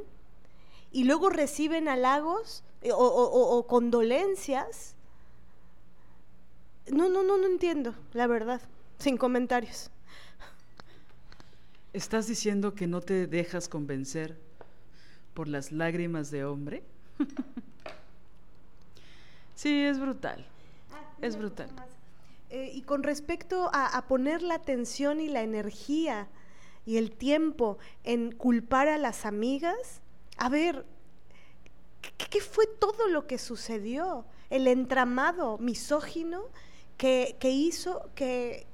y 0.91 1.05
luego 1.05 1.29
reciben 1.29 1.87
halagos 1.87 2.63
eh, 2.81 2.91
o, 2.93 3.65
condolencias. 3.67 4.95
No, 6.91 7.09
no, 7.09 7.23
no, 7.23 7.37
no 7.37 7.45
entiendo, 7.45 7.93
la 8.13 8.27
verdad, 8.27 8.61
sin 8.97 9.17
comentarios. 9.17 9.89
¿Estás 11.93 12.27
diciendo 12.27 12.73
que 12.73 12.87
no 12.87 13.01
te 13.01 13.27
dejas 13.27 13.67
convencer 13.67 14.37
por 15.33 15.47
las 15.47 15.71
lágrimas 15.71 16.31
de 16.31 16.45
hombre? 16.45 16.83
sí, 19.55 19.83
es 19.83 19.99
brutal. 19.99 20.45
Es 21.21 21.37
brutal. 21.37 21.69
Eh, 22.49 22.71
y 22.73 22.81
con 22.81 23.03
respecto 23.03 23.69
a, 23.71 24.05
poner 24.07 24.41
la 24.41 24.55
atención 24.55 25.21
y 25.21 25.29
la 25.29 25.41
energía 25.41 26.27
y 26.85 26.97
el 26.97 27.11
tiempo 27.11 27.77
en 28.03 28.33
culpar 28.33 28.89
a 28.89 28.97
las 28.97 29.25
amigas, 29.25 30.01
a 30.37 30.49
ver, 30.49 30.85
¿qué, 32.01 32.41
fue 32.41 32.65
todo 32.79 33.07
lo 33.07 33.25
que 33.25 33.37
sucedió? 33.37 34.25
El 34.49 34.67
entramado 34.67 35.59
misógino 35.59 36.43
que, 36.97 37.37
hizo 37.41 38.09
que, 38.15 38.67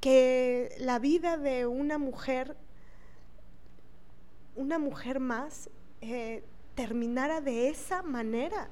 que, 0.00 0.76
la 0.78 1.00
vida 1.00 1.38
de 1.38 1.66
una 1.66 1.98
mujer, 1.98 2.56
una 4.54 4.78
mujer 4.78 5.18
más, 5.18 5.70
eh, 6.02 6.44
terminara 6.76 7.40
de 7.40 7.68
esa 7.68 8.02
manera. 8.02 8.70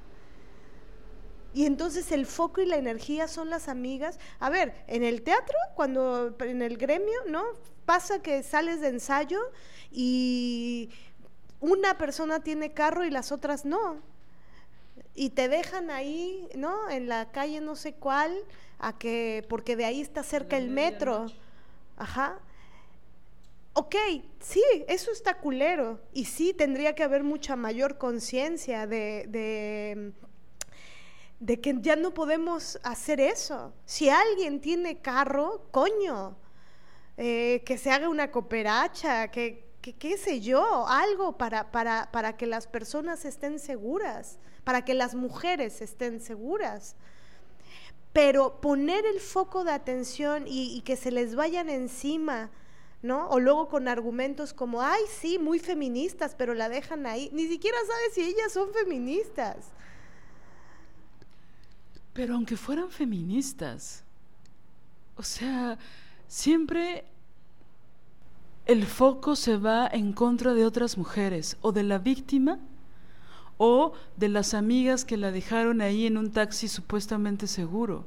Y 1.59 1.67
entonces 1.67 2.13
el 2.13 2.25
foco 2.25 2.61
y 2.61 2.67
la 2.67 2.77
energía 2.77 3.27
son 3.27 3.51
las 3.51 3.67
amigas. 3.67 4.21
A 4.39 4.49
ver, 4.49 4.73
en 4.87 5.03
el 5.03 5.23
teatro, 5.23 5.57
cuando 5.75 6.37
en 6.39 6.63
el 6.63 6.77
gremio, 6.77 7.19
¿no? 7.27 7.43
Pasa 7.85 8.23
que 8.23 8.45
sales 8.45 8.81
de 8.81 8.87
ensayo 8.87 9.41
y 9.91 10.91
una 11.59 11.99
persona 11.99 12.45
tiene 12.45 12.75
carro 12.75 13.05
y 13.05 13.11
las 13.11 13.33
otras 13.33 13.65
no. 13.65 13.97
Y 15.17 15.31
te 15.31 15.49
dejan 15.49 15.91
ahí, 15.91 16.49
¿no? 16.55 16.89
En 16.91 17.09
la 17.09 17.33
calle 17.33 17.61
no 17.61 17.75
sé 17.75 17.93
cuál, 17.93 18.39
a 18.79 18.97
que, 18.97 19.45
porque 19.49 19.75
de 19.75 19.85
ahí 19.85 20.01
está 20.01 20.23
cerca 20.23 20.57
el 20.57 20.71
metro. 20.71 21.27
Ajá. 21.97 22.39
Ok, 23.73 23.97
sí, 24.39 24.63
eso 24.87 25.11
está 25.11 25.39
culero. 25.39 25.99
Y 26.13 26.27
sí, 26.27 26.55
tendría 26.55 26.95
que 26.95 27.03
haber 27.03 27.25
mucha 27.25 27.57
mayor 27.57 27.99
conciencia 27.99 28.87
de, 28.87 29.25
de, 29.27 30.13
de 31.41 31.61
que 31.61 31.77
ya 31.81 31.97
no 31.97 32.13
podemos 32.13 32.79
hacer 32.83 33.21
eso. 33.21 33.73
Si 33.85 34.09
alguien 34.09 34.61
tiene 34.61 35.01
carro, 35.01 35.69
coño, 35.71 36.37
eh, 37.17 37.63
que 37.65 37.79
se 37.79 37.91
haga 37.91 38.09
una 38.09 38.31
cooperacha, 38.31 39.29
que, 39.31 39.65
qué 39.81 40.19
sé 40.19 40.41
yo, 40.41 40.87
algo 40.87 41.39
para, 41.39 41.71
para, 41.71 42.11
para 42.11 42.37
que 42.37 42.47
las 42.47 42.67
personas 42.67 43.25
estén 43.25 43.59
seguras, 43.59 44.39
para 44.65 44.85
que 44.85 44.95
las 44.95 45.15
mujeres 45.15 45.81
estén 45.81 46.21
seguras. 46.21 46.97
Pero 48.13 48.61
poner 48.61 49.07
el 49.07 49.21
foco 49.21 49.65
de 49.65 49.73
atención 49.73 50.45
y, 50.47 50.81
que 50.83 50.97
se 50.97 51.13
les 51.13 51.37
vayan 51.37 51.69
encima, 51.69 52.51
¿no? 53.01 53.29
O 53.29 53.39
luego 53.39 53.69
con 53.69 53.87
argumentos 53.87 54.53
como, 54.53 54.83
ay, 54.83 55.03
sí, 55.21 55.39
muy 55.39 55.61
feministas, 55.61 56.35
pero 56.35 56.55
la 56.55 56.69
dejan 56.69 57.07
ahí. 57.07 57.31
Ni 57.33 57.47
siquiera 57.47 57.79
sabes 57.87 58.15
si 58.15 58.23
ellas 58.23 58.53
son 58.53 58.73
feministas. 58.73 59.71
Pero 62.19 62.35
aunque 62.35 62.57
fueran 62.57 62.91
feministas, 62.91 64.03
o 65.15 65.23
sea, 65.23 65.79
siempre 66.27 67.05
el 68.67 68.87
foco 68.87 69.37
se 69.37 69.57
va 69.57 69.87
en 69.87 70.13
contra 70.13 70.53
de 70.53 70.67
otras 70.67 70.99
mujeres, 70.99 71.57
o 71.61 71.71
de 71.71 71.85
la 71.85 71.99
víctima, 71.99 72.59
o 73.57 73.93
de 74.17 74.29
las 74.31 74.53
amigas 74.53 75.05
que 75.05 75.17
la 75.17 75.31
dejaron 75.31 75.81
ahí 75.81 76.07
en 76.07 76.17
un 76.17 76.33
taxi 76.33 76.67
supuestamente 76.67 77.47
seguro. 77.47 78.05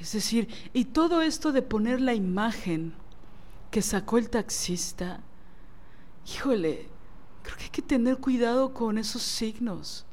Es 0.00 0.10
decir, 0.10 0.48
y 0.72 0.86
todo 0.86 1.22
esto 1.22 1.52
de 1.52 1.62
poner 1.62 2.00
la 2.00 2.14
imagen 2.14 2.92
que 3.70 3.82
sacó 3.82 4.18
el 4.18 4.30
taxista, 4.30 5.20
híjole, 6.26 6.88
creo 7.44 7.56
que 7.56 7.62
hay 7.62 7.70
que 7.70 7.82
tener 7.82 8.16
cuidado 8.18 8.74
con 8.74 8.98
esos 8.98 9.22
signos, 9.22 10.07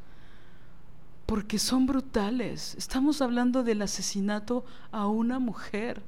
porque 1.26 1.58
son 1.58 1.86
brutales. 1.86 2.76
Estamos 2.76 3.22
hablando 3.22 3.64
del 3.64 3.82
asesinato 3.82 4.64
a 4.92 5.08
una 5.08 5.40
mujer 5.40 6.02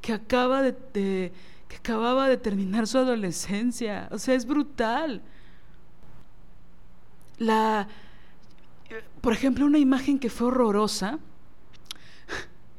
que 0.00 0.12
acaba 0.12 0.62
de, 0.62 1.32
que 1.68 1.76
acababa 1.76 2.28
de 2.28 2.38
terminar 2.38 2.86
su 2.86 2.98
adolescencia. 2.98 4.08
O 4.10 4.18
sea, 4.18 4.34
es 4.34 4.46
brutal. 4.46 5.22
La, 7.36 7.88
por 9.20 9.32
ejemplo, 9.32 9.66
una 9.66 9.78
imagen 9.78 10.18
que 10.18 10.30
fue 10.30 10.48
horrorosa. 10.48 11.18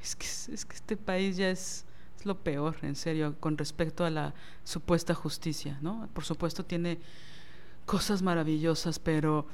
Es 0.01 0.15
que, 0.15 0.25
es 0.25 0.65
que 0.65 0.75
este 0.75 0.97
país 0.97 1.37
ya 1.37 1.51
es, 1.51 1.85
es, 2.17 2.25
lo 2.25 2.39
peor, 2.39 2.77
en 2.81 2.95
serio, 2.95 3.35
con 3.39 3.57
respecto 3.57 4.05
a 4.05 4.09
la 4.09 4.33
supuesta 4.63 5.13
justicia, 5.13 5.77
¿no? 5.81 6.09
Por 6.13 6.23
supuesto 6.23 6.65
tiene 6.65 6.97
cosas 7.85 8.23
maravillosas, 8.23 8.97
pero 8.97 9.45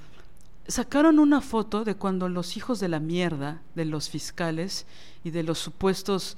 sacaron 0.68 1.20
una 1.20 1.42
foto 1.42 1.84
de 1.84 1.96
cuando 1.96 2.30
los 2.30 2.58
hijos 2.58 2.80
de 2.80 2.90
la 2.90 3.00
mierda, 3.00 3.62
de 3.76 3.86
los 3.86 4.10
fiscales 4.10 4.86
y 5.24 5.32
de 5.32 5.44
los 5.44 5.60
supuestos 5.60 6.38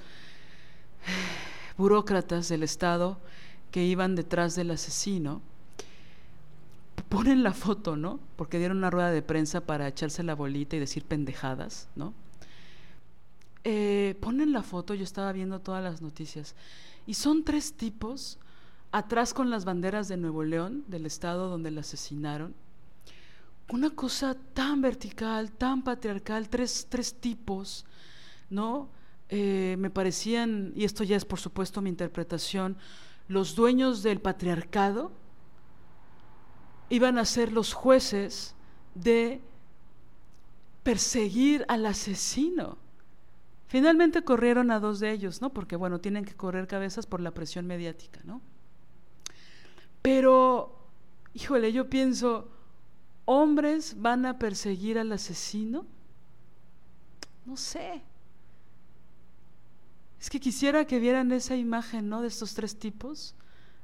burócratas 1.78 2.50
del 2.50 2.64
Estado 2.64 3.20
que 3.72 3.84
iban 3.84 4.16
detrás 4.16 4.56
del 4.56 4.72
asesino, 4.72 5.42
ponen 7.10 7.44
la 7.44 7.54
foto, 7.54 7.96
¿no? 7.96 8.20
Porque 8.36 8.58
dieron 8.58 8.78
una 8.78 8.90
rueda 8.90 9.12
de 9.12 9.22
prensa 9.22 9.62
para 9.62 9.88
echarse 9.88 10.24
la 10.24 10.36
bolita 10.36 10.76
y 10.76 10.80
decir 10.80 11.04
pendejadas, 11.06 11.88
¿no? 11.96 12.14
Eh, 13.64 14.16
ponen 14.22 14.52
la 14.54 14.64
foto, 14.64 14.94
yo 14.94 15.04
estaba 15.04 15.32
viendo 15.32 15.60
todas 15.60 15.84
las 15.84 16.02
noticias, 16.02 16.56
y 17.06 17.14
son 17.14 17.44
tres 17.44 17.74
tipos 17.74 18.40
atrás 18.92 19.34
con 19.34 19.50
las 19.50 19.66
banderas 19.66 20.08
de 20.08 20.18
Nuevo 20.18 20.44
León, 20.44 20.84
del 20.88 21.06
estado 21.06 21.50
donde 21.50 21.72
la 21.72 21.82
asesinaron. 21.82 22.54
Una 23.70 23.90
cosa 23.90 24.36
tan 24.54 24.82
vertical, 24.82 25.52
tan 25.52 25.84
patriarcal, 25.84 26.48
tres, 26.48 26.88
tres 26.90 27.14
tipos, 27.14 27.86
¿no? 28.50 28.90
Eh, 29.30 29.76
me 29.78 29.90
parecían, 29.90 30.72
y 30.76 30.86
esto 30.86 31.04
ya 31.04 31.18
es 31.18 31.26
por 31.26 31.40
supuesto 31.40 31.82
mi 31.82 31.90
interpretación, 31.90 32.78
los 33.28 33.56
dueños 33.56 34.04
del 34.04 34.22
patriarcado 34.22 35.12
iban 36.90 37.18
a 37.18 37.26
ser 37.26 37.52
los 37.52 37.74
jueces 37.74 38.56
de 38.96 39.42
perseguir 40.84 41.66
al 41.68 41.86
asesino. 41.86 42.78
Finalmente 43.68 44.24
corrieron 44.24 44.72
a 44.72 44.80
dos 44.80 45.02
de 45.02 45.12
ellos, 45.12 45.42
¿no? 45.42 45.50
Porque 45.50 45.76
bueno, 45.76 46.00
tienen 46.00 46.24
que 46.24 46.34
correr 46.34 46.68
cabezas 46.68 47.06
por 47.06 47.20
la 47.20 47.32
presión 47.32 47.68
mediática, 47.68 48.22
¿no? 48.24 48.42
Pero, 50.02 50.80
híjole, 51.34 51.74
yo 51.74 51.90
pienso, 51.90 52.50
¿hombres 53.28 54.02
van 54.02 54.26
a 54.26 54.40
perseguir 54.40 54.98
al 54.98 55.12
asesino? 55.12 55.86
No 57.46 57.58
sé. 57.58 58.02
Es 60.20 60.30
que 60.30 60.40
quisiera 60.40 60.86
que 60.86 61.00
vieran 61.00 61.32
esa 61.34 61.56
imagen, 61.56 62.10
¿no? 62.10 62.22
De 62.22 62.30
estos 62.30 62.54
tres 62.54 62.80
tipos, 62.80 63.36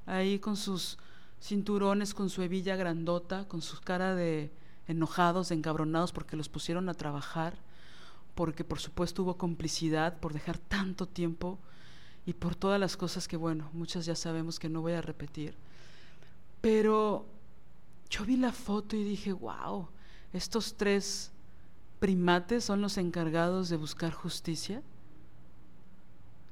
ahí 0.06 0.40
con 0.40 0.56
sus 0.56 0.98
cinturones, 1.42 2.14
con 2.14 2.30
su 2.30 2.42
hebilla 2.42 2.78
grandota, 2.78 3.46
con 3.48 3.62
su 3.62 3.82
cara 3.82 4.16
de 4.16 4.50
enojados, 4.88 5.50
de 5.50 5.56
encabronados 5.56 6.14
porque 6.14 6.38
los 6.38 6.48
pusieron 6.48 6.88
a 6.88 6.94
trabajar, 6.94 7.58
porque 8.36 8.64
por 8.64 8.80
supuesto 8.80 9.24
hubo 9.24 9.38
complicidad 9.38 10.20
por 10.20 10.34
dejar 10.34 10.58
tanto 10.58 11.06
tiempo 11.06 11.60
y 12.26 12.34
por 12.34 12.56
todas 12.56 12.80
las 12.80 12.96
cosas 12.96 13.28
que, 13.28 13.36
bueno, 13.36 13.70
muchas 13.74 14.06
ya 14.06 14.16
sabemos 14.16 14.58
que 14.58 14.70
no 14.70 14.82
voy 14.82 14.94
a 14.94 15.02
repetir. 15.02 15.56
Pero 16.62 17.26
yo 18.14 18.26
vi 18.26 18.38
la 18.38 18.52
foto 18.52 18.96
y 18.96 19.04
dije, 19.04 19.34
wow, 19.34 19.88
estos 20.34 20.76
tres 20.78 21.32
primates 22.00 22.64
son 22.64 22.80
los 22.80 23.00
encargados 23.00 23.70
de 23.70 23.76
buscar 23.76 24.14
justicia. 24.14 24.84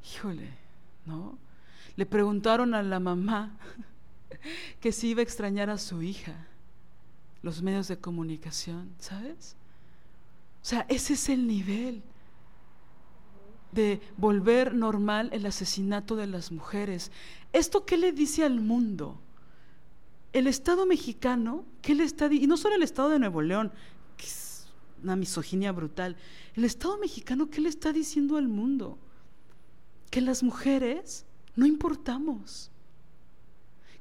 Híjole, 0.03 0.49
¿no? 1.05 1.37
Le 1.95 2.07
preguntaron 2.07 2.73
a 2.73 2.81
la 2.81 2.99
mamá 2.99 3.59
que 4.79 4.91
si 4.91 5.09
iba 5.09 5.19
a 5.19 5.23
extrañar 5.23 5.69
a 5.69 5.77
su 5.77 6.01
hija, 6.01 6.47
los 7.43 7.61
medios 7.61 7.87
de 7.87 7.99
comunicación, 7.99 8.91
¿sabes? 8.97 9.55
O 10.63 10.65
sea, 10.65 10.87
ese 10.89 11.13
es 11.13 11.29
el 11.29 11.45
nivel 11.45 12.01
de 13.71 14.01
volver 14.17 14.73
normal 14.73 15.29
el 15.31 15.45
asesinato 15.45 16.15
de 16.15 16.25
las 16.25 16.51
mujeres. 16.51 17.11
¿Esto 17.53 17.85
qué 17.85 17.97
le 17.97 18.13
dice 18.13 18.43
al 18.43 18.61
mundo? 18.61 19.21
El 20.33 20.47
Estado 20.47 20.85
mexicano, 20.85 21.65
¿qué 21.81 21.95
le 21.95 22.03
está 22.03 22.31
y 22.31 22.47
no 22.47 22.57
solo 22.57 22.75
el 22.75 22.83
Estado 22.83 23.09
de 23.09 23.19
Nuevo 23.19 23.41
León, 23.41 23.71
que 24.17 24.25
es 24.25 24.67
una 25.03 25.15
misoginia 25.15 25.71
brutal, 25.71 26.15
el 26.55 26.63
Estado 26.63 26.97
mexicano, 26.97 27.49
¿qué 27.49 27.61
le 27.61 27.69
está 27.69 27.91
diciendo 27.91 28.37
al 28.37 28.47
mundo? 28.47 28.97
Que 30.09 30.21
las 30.21 30.43
mujeres 30.43 31.25
no 31.55 31.65
importamos, 31.65 32.71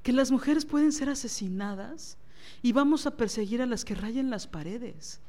que 0.03 0.13
las 0.13 0.31
mujeres 0.31 0.65
pueden 0.65 0.93
ser 0.93 1.09
asesinadas 1.09 2.17
y 2.63 2.73
vamos 2.73 3.07
a 3.07 3.17
perseguir 3.17 3.61
a 3.63 3.67
las 3.67 3.85
que 3.85 3.95
rayen 3.95 4.31
las 4.31 4.47
paredes 4.47 5.21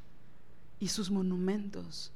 y 0.78 0.88
sus 0.88 1.10
monumentos. 1.10 2.12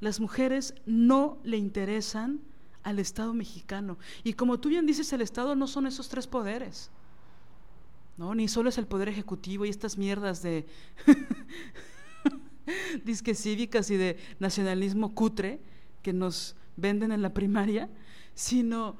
Las 0.00 0.20
mujeres 0.20 0.74
no 0.86 1.38
le 1.44 1.56
interesan 1.56 2.40
al 2.82 2.98
Estado 2.98 3.34
mexicano. 3.34 3.98
Y 4.22 4.34
como 4.34 4.60
tú 4.60 4.68
bien 4.68 4.86
dices, 4.86 5.12
el 5.12 5.22
Estado 5.22 5.56
no 5.56 5.66
son 5.66 5.86
esos 5.86 6.08
tres 6.08 6.26
poderes. 6.26 6.90
¿No? 8.18 8.34
Ni 8.34 8.48
solo 8.48 8.68
es 8.68 8.76
el 8.76 8.86
poder 8.86 9.08
ejecutivo 9.08 9.64
y 9.64 9.70
estas 9.70 9.96
mierdas 9.96 10.42
de 10.42 10.66
disque 13.04 13.34
cívicas 13.34 13.90
y 13.90 13.96
de 13.96 14.18
nacionalismo 14.40 15.14
cutre 15.14 15.60
que 16.02 16.12
nos 16.12 16.56
venden 16.76 17.12
en 17.12 17.22
la 17.22 17.32
primaria, 17.32 17.88
sino 18.34 18.96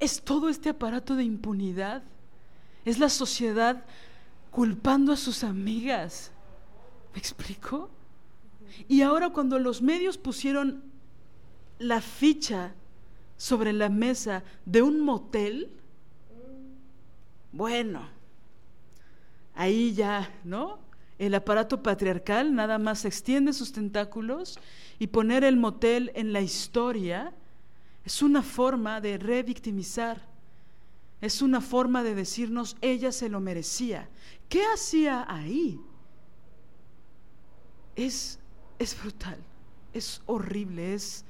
es 0.00 0.22
todo 0.22 0.48
este 0.48 0.70
aparato 0.70 1.14
de 1.14 1.24
impunidad. 1.24 2.02
Es 2.84 2.98
la 2.98 3.10
sociedad 3.10 3.84
culpando 4.50 5.12
a 5.12 5.16
sus 5.16 5.44
amigas. 5.44 6.32
¿Me 7.12 7.18
explico? 7.18 7.90
Y 8.88 9.02
ahora 9.02 9.30
cuando 9.30 9.58
los 9.58 9.82
medios 9.82 10.16
pusieron 10.18 10.82
la 11.78 12.00
ficha 12.00 12.74
sobre 13.36 13.74
la 13.74 13.90
mesa 13.90 14.44
de 14.64 14.80
un 14.80 15.00
motel, 15.00 15.70
bueno, 17.52 18.15
ahí 19.56 19.94
ya, 19.94 20.30
¿no? 20.44 20.78
El 21.18 21.34
aparato 21.34 21.82
patriarcal 21.82 22.54
nada 22.54 22.78
más 22.78 23.04
extiende 23.04 23.52
sus 23.52 23.72
tentáculos 23.72 24.58
y 24.98 25.06
poner 25.08 25.44
el 25.44 25.56
motel 25.56 26.12
en 26.14 26.32
la 26.32 26.42
historia 26.42 27.32
es 28.04 28.22
una 28.22 28.42
forma 28.42 29.00
de 29.00 29.18
revictimizar, 29.18 30.20
es 31.20 31.42
una 31.42 31.60
forma 31.60 32.02
de 32.02 32.14
decirnos 32.14 32.76
ella 32.82 33.10
se 33.10 33.28
lo 33.28 33.40
merecía. 33.40 34.08
¿Qué 34.48 34.62
hacía 34.64 35.24
ahí? 35.26 35.80
Es, 37.96 38.38
es 38.78 39.00
brutal, 39.00 39.38
es 39.92 40.22
horrible, 40.26 40.94
es... 40.94 41.24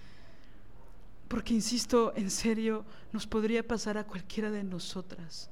Porque, 1.29 1.55
insisto, 1.55 2.13
en 2.15 2.31
serio, 2.31 2.85
nos 3.13 3.27
podría 3.27 3.67
pasar 3.67 3.99
a 3.99 4.05
cualquiera 4.05 4.51
de 4.51 4.63
nosotras. 4.63 5.51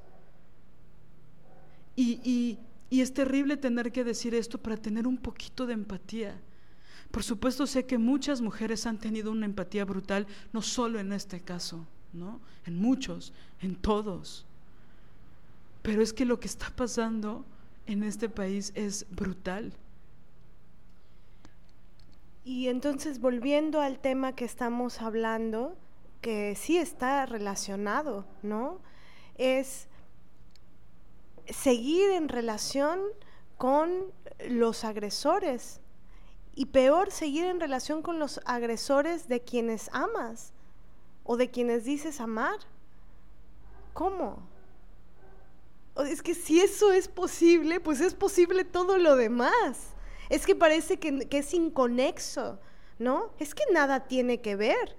Y, 1.96 2.58
es 2.90 3.12
terrible 3.12 3.56
tener 3.56 3.90
que 3.90 4.04
decir 4.04 4.34
esto 4.34 4.58
para 4.58 4.76
tener 4.76 5.06
un 5.06 5.16
poquito 5.16 5.66
de 5.66 5.72
empatía. 5.72 6.40
Por 7.10 7.24
supuesto 7.24 7.66
sé 7.66 7.86
que 7.86 7.98
muchas 7.98 8.40
mujeres 8.40 8.86
han 8.86 8.98
tenido 8.98 9.32
una 9.32 9.46
empatía 9.46 9.84
brutal, 9.84 10.28
no 10.52 10.62
solo 10.62 11.00
en 11.00 11.12
este 11.12 11.40
caso, 11.40 11.86
¿no? 12.12 12.40
En 12.66 12.76
muchos, 12.76 13.32
en 13.60 13.74
todos. 13.74 14.46
Pero 15.82 16.02
es 16.02 16.12
que 16.12 16.24
lo 16.24 16.38
que 16.38 16.46
está 16.46 16.70
pasando 16.70 17.44
en 17.86 18.04
este 18.04 18.28
país 18.28 18.72
es 18.76 19.06
brutal. 19.10 19.72
Y 22.44 22.68
entonces 22.68 23.20
volviendo 23.20 23.80
al 23.80 23.98
tema 23.98 24.34
que 24.34 24.44
estamos 24.44 25.00
hablando, 25.00 25.76
que 26.20 26.54
sí 26.56 26.76
está 26.76 27.26
relacionado, 27.26 28.26
¿no? 28.42 28.80
Es 29.36 29.88
seguir 31.48 32.10
en 32.10 32.28
relación 32.28 33.00
con 33.56 34.12
los 34.48 34.84
agresores. 34.84 35.80
Y 36.54 36.66
peor, 36.66 37.10
seguir 37.10 37.46
en 37.46 37.60
relación 37.60 38.02
con 38.02 38.18
los 38.18 38.40
agresores 38.44 39.28
de 39.28 39.40
quienes 39.40 39.90
amas 39.92 40.52
o 41.24 41.36
de 41.36 41.50
quienes 41.50 41.84
dices 41.84 42.20
amar. 42.20 42.58
¿Cómo? 43.92 44.46
Es 45.96 46.22
que 46.22 46.34
si 46.34 46.60
eso 46.60 46.92
es 46.92 47.08
posible, 47.08 47.80
pues 47.80 48.00
es 48.00 48.14
posible 48.14 48.64
todo 48.64 48.98
lo 48.98 49.16
demás. 49.16 49.94
Es 50.28 50.46
que 50.46 50.54
parece 50.54 50.98
que, 50.98 51.26
es 51.30 51.54
inconexo, 51.54 52.58
¿no? 52.98 53.32
Es 53.38 53.54
que 53.54 53.64
nada 53.72 54.06
tiene 54.06 54.40
que 54.40 54.56
ver. 54.56 54.96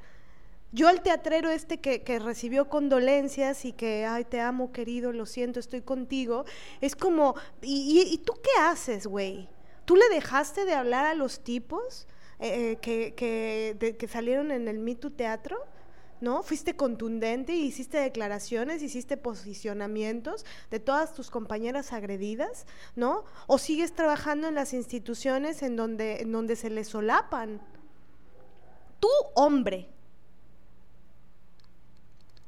Yo 0.75 0.89
al 0.89 1.01
teatrero 1.01 1.49
este 1.51 1.79
que, 1.79 2.19
recibió 2.19 2.67
condolencias 2.67 3.63
y 3.63 3.71
que, 3.71 4.05
ay, 4.05 4.25
te 4.25 4.41
amo, 4.41 4.73
querido, 4.73 5.13
lo 5.13 5.25
siento, 5.25 5.57
estoy 5.57 5.81
contigo, 5.81 6.43
es 6.81 6.97
como, 6.97 7.35
¿y, 7.61 8.17
tú 8.25 8.33
qué 8.43 8.61
haces, 8.61 9.07
güey? 9.07 9.47
¿Tú 9.85 9.95
le 9.95 10.09
dejaste 10.09 10.65
de 10.65 10.73
hablar 10.73 11.05
a 11.05 11.13
los 11.13 11.39
tipos 11.39 12.07
eh, 12.41 12.71
eh, 12.83 13.13
que, 13.15 13.95
que, 13.97 14.07
salieron 14.09 14.51
en 14.51 14.67
el 14.67 14.79
Me 14.79 14.95
Teatro? 14.95 15.57
¿no? 16.19 16.43
Fuiste 16.43 16.75
contundente, 16.75 17.53
hiciste 17.53 17.97
declaraciones, 17.97 18.83
hiciste 18.83 19.15
posicionamientos 19.15 20.45
de 20.71 20.81
todas 20.81 21.13
tus 21.13 21.29
compañeras 21.29 21.93
agredidas, 21.93 22.67
¿no? 22.97 23.23
O 23.47 23.59
sigues 23.59 23.93
trabajando 23.93 24.49
en 24.49 24.55
las 24.55 24.73
instituciones 24.73 25.63
en 25.63 25.77
donde, 25.77 26.21
en 26.21 26.33
donde 26.33 26.57
se 26.57 26.69
les 26.69 26.89
solapan. 26.89 27.61
Tú, 28.99 29.09
hombre, 29.35 29.94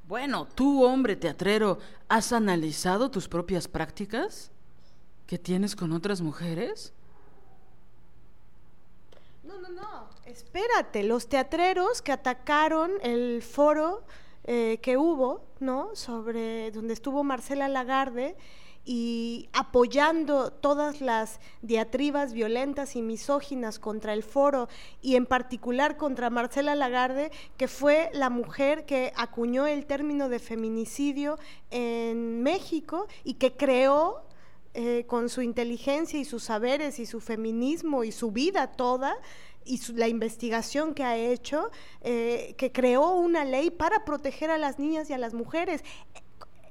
bueno, 0.07 0.47
tú, 0.55 0.83
hombre 0.83 1.15
teatrero, 1.15 1.79
¿has 2.07 2.31
analizado 2.31 3.11
tus 3.11 3.27
propias 3.27 3.67
prácticas 3.67 4.51
que 5.25 5.37
tienes 5.37 5.75
con 5.75 5.91
otras 5.91 6.21
mujeres? 6.21 6.93
No, 9.43 9.59
no, 9.59 9.69
no. 9.69 10.07
Espérate, 10.25 11.03
los 11.03 11.27
teatreros 11.27 12.01
que 12.01 12.11
atacaron 12.11 12.91
el 13.01 13.41
foro 13.41 14.03
eh, 14.45 14.79
que 14.81 14.95
hubo, 14.95 15.41
¿no? 15.59 15.93
Sobre 15.93 16.71
donde 16.71 16.93
estuvo 16.93 17.23
Marcela 17.23 17.67
Lagarde 17.67 18.37
y 18.89 19.49
apoyando 19.51 20.49
todas 20.49 21.01
las 21.01 21.41
diatribas 21.61 22.31
violentas 22.31 22.95
y 22.95 23.01
misóginas 23.01 23.79
contra 23.79 24.13
el 24.13 24.23
foro 24.23 24.69
y 25.01 25.17
en 25.17 25.25
particular 25.25 25.97
contra 25.97 26.29
Marcela 26.29 26.73
Lagarde, 26.73 27.29
que 27.57 27.67
fue 27.67 28.09
la 28.13 28.29
mujer 28.29 28.85
que 28.85 29.11
acuñó 29.17 29.67
el 29.67 29.85
término 29.85 30.29
de 30.29 30.39
feminicidio 30.39 31.37
en 31.69 32.41
México 32.41 33.07
y 33.25 33.33
que 33.33 33.51
creó 33.51 34.21
eh, 34.73 35.03
con 35.05 35.27
su 35.27 35.41
inteligencia 35.41 36.17
y 36.17 36.23
sus 36.23 36.43
saberes 36.43 36.97
y 36.99 37.05
su 37.05 37.19
feminismo 37.19 38.05
y 38.05 38.13
su 38.13 38.31
vida 38.31 38.67
toda 38.67 39.17
y 39.65 39.81
la 39.95 40.07
investigación 40.07 40.93
que 40.93 41.03
ha 41.03 41.17
hecho, 41.17 41.71
eh, 41.99 42.55
que 42.57 42.71
creó 42.71 43.15
una 43.15 43.43
ley 43.43 43.69
para 43.69 44.05
proteger 44.05 44.49
a 44.49 44.57
las 44.57 44.79
niñas 44.79 45.09
y 45.09 45.13
a 45.13 45.17
las 45.17 45.33
mujeres 45.33 45.83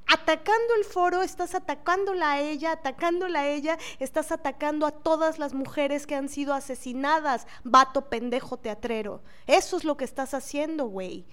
atacando 0.06 0.74
el 0.78 0.84
foro, 0.84 1.22
estás 1.22 1.54
atacándola 1.54 2.32
a 2.32 2.40
ella, 2.40 2.72
atacándola 2.72 3.40
a 3.40 3.48
ella, 3.48 3.78
estás 3.98 4.32
atacando 4.32 4.86
a 4.86 4.92
todas 4.92 5.38
las 5.38 5.52
mujeres 5.52 6.06
que 6.06 6.14
han 6.14 6.28
sido 6.28 6.54
asesinadas, 6.54 7.46
vato 7.64 8.08
pendejo 8.08 8.56
teatrero. 8.56 9.22
Eso 9.46 9.76
es 9.76 9.84
lo 9.84 9.96
que 9.96 10.04
estás 10.04 10.34
haciendo, 10.34 10.86
güey. 10.86 11.26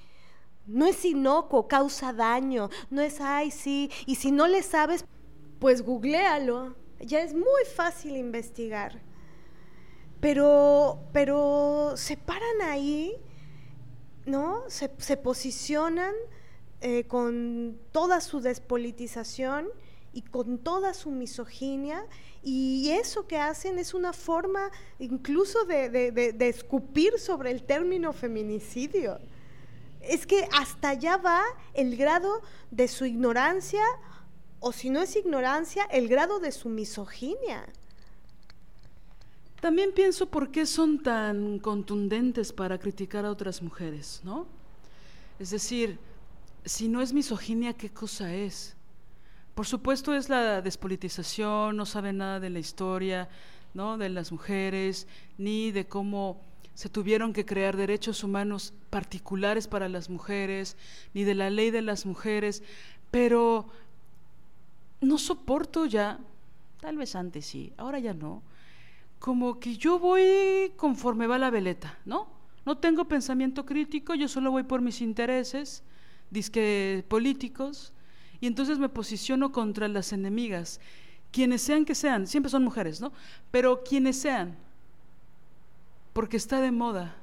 No 0.66 0.86
es 0.86 1.06
inocuo, 1.06 1.68
causa 1.68 2.14
daño, 2.14 2.70
no 2.90 3.02
es, 3.02 3.20
ay, 3.22 3.52
sí, 3.52 3.92
y 4.06 4.16
si 4.16 4.32
no 4.32 4.48
le 4.48 4.64
sabes, 4.64 5.06
pues 5.60 5.82
googlealo. 5.82 6.76
Ya 7.00 7.22
es 7.22 7.34
muy 7.34 7.66
fácil 7.76 8.16
investigar. 8.16 9.02
Pero, 10.22 11.00
pero 11.12 11.94
se 11.96 12.16
paran 12.16 12.62
ahí, 12.62 13.14
¿no? 14.26 14.64
Se, 14.68 14.90
se 14.98 15.18
posicionan 15.18 16.14
eh, 16.86 17.06
con 17.06 17.80
toda 17.94 18.20
su 18.20 18.42
despolitización 18.42 19.70
y 20.12 20.22
con 20.22 20.58
toda 20.58 20.94
su 20.94 21.12
misoginia, 21.12 22.06
y 22.44 22.90
eso 22.90 23.26
que 23.26 23.38
hacen 23.38 23.80
es 23.80 23.94
una 23.94 24.12
forma 24.12 24.70
incluso 25.00 25.64
de, 25.64 26.36
escupir 26.42 27.18
sobre 27.20 27.52
el 27.52 27.64
término 27.64 28.12
feminicidio. 28.12 29.18
Es 30.02 30.28
que 30.28 30.50
hasta 30.52 30.90
allá 30.90 31.16
va 31.16 31.42
el 31.74 31.96
grado 31.96 32.42
de 32.70 32.90
su 32.90 33.06
ignorancia, 33.06 33.86
o 34.60 34.74
si 34.74 34.90
no 34.90 35.02
es 35.02 35.16
ignorancia, 35.16 35.86
el 35.86 36.10
grado 36.10 36.42
de 36.42 36.52
su 36.52 36.68
misoginia. 36.68 37.66
También 39.62 39.94
pienso 39.94 40.26
por 40.26 40.52
qué 40.52 40.66
son 40.66 41.02
tan 41.02 41.60
contundentes 41.60 42.52
para 42.52 42.78
criticar 42.78 43.26
a 43.26 43.32
otras 43.32 43.62
mujeres, 43.62 44.20
¿no? 44.26 44.48
Es 45.40 45.52
decir, 45.52 45.98
si 46.66 46.88
no 46.88 47.02
es 47.02 47.14
misoginia, 47.14 47.74
¿qué 47.74 47.90
cosa 47.90 48.34
es? 48.34 48.76
Por 49.56 49.66
supuesto 49.66 50.16
es 50.16 50.30
la 50.30 50.62
despolitización, 50.62 51.78
no 51.78 51.86
sabe 51.86 52.14
nada 52.14 52.40
de 52.40 52.50
la 52.50 52.60
historia, 52.60 53.30
¿no? 53.74 53.98
de 53.98 54.10
las 54.10 54.32
mujeres, 54.32 55.08
ni 55.38 55.72
de 55.72 55.86
cómo 55.86 56.42
se 56.74 56.90
tuvieron 56.90 57.34
que 57.34 57.46
crear 57.46 57.78
derechos 57.78 58.24
humanos 58.24 58.74
particulares 58.90 59.68
para 59.68 59.90
las 59.90 60.10
mujeres, 60.10 60.76
ni 61.14 61.24
de 61.24 61.36
la 61.36 61.50
ley 61.50 61.70
de 61.70 61.82
las 61.84 62.06
mujeres, 62.06 62.64
pero 63.12 63.68
no 65.02 65.18
soporto 65.18 65.86
ya, 65.86 66.20
tal 66.80 66.98
vez 66.98 67.16
antes 67.16 67.46
sí, 67.46 67.74
ahora 67.78 68.00
ya 68.00 68.14
no, 68.14 68.42
como 69.20 69.60
que 69.60 69.78
yo 69.78 70.00
voy 70.00 70.74
conforme 70.76 71.28
va 71.28 71.38
la 71.38 71.52
veleta, 71.52 72.00
¿no? 72.06 72.28
No 72.66 72.78
tengo 72.78 73.06
pensamiento 73.06 73.66
crítico, 73.66 74.16
yo 74.16 74.28
solo 74.28 74.50
voy 74.50 74.64
por 74.64 74.82
mis 74.82 75.02
intereses, 75.02 75.84
disque 76.34 77.06
políticos, 77.08 77.94
y 78.42 78.48
entonces 78.48 78.80
me 78.80 78.90
posiciono 78.90 79.52
contra 79.52 79.88
las 79.88 80.12
enemigas, 80.12 80.82
quienes 81.32 81.62
sean 81.62 81.86
que 81.86 81.96
sean, 81.96 82.28
siempre 82.28 82.50
son 82.50 82.64
mujeres, 82.64 83.00
¿no? 83.00 83.14
Pero 83.52 83.84
quienes 83.84 84.18
sean, 84.18 84.58
porque 86.12 86.38
está 86.38 86.60
de 86.60 86.72
moda, 86.72 87.16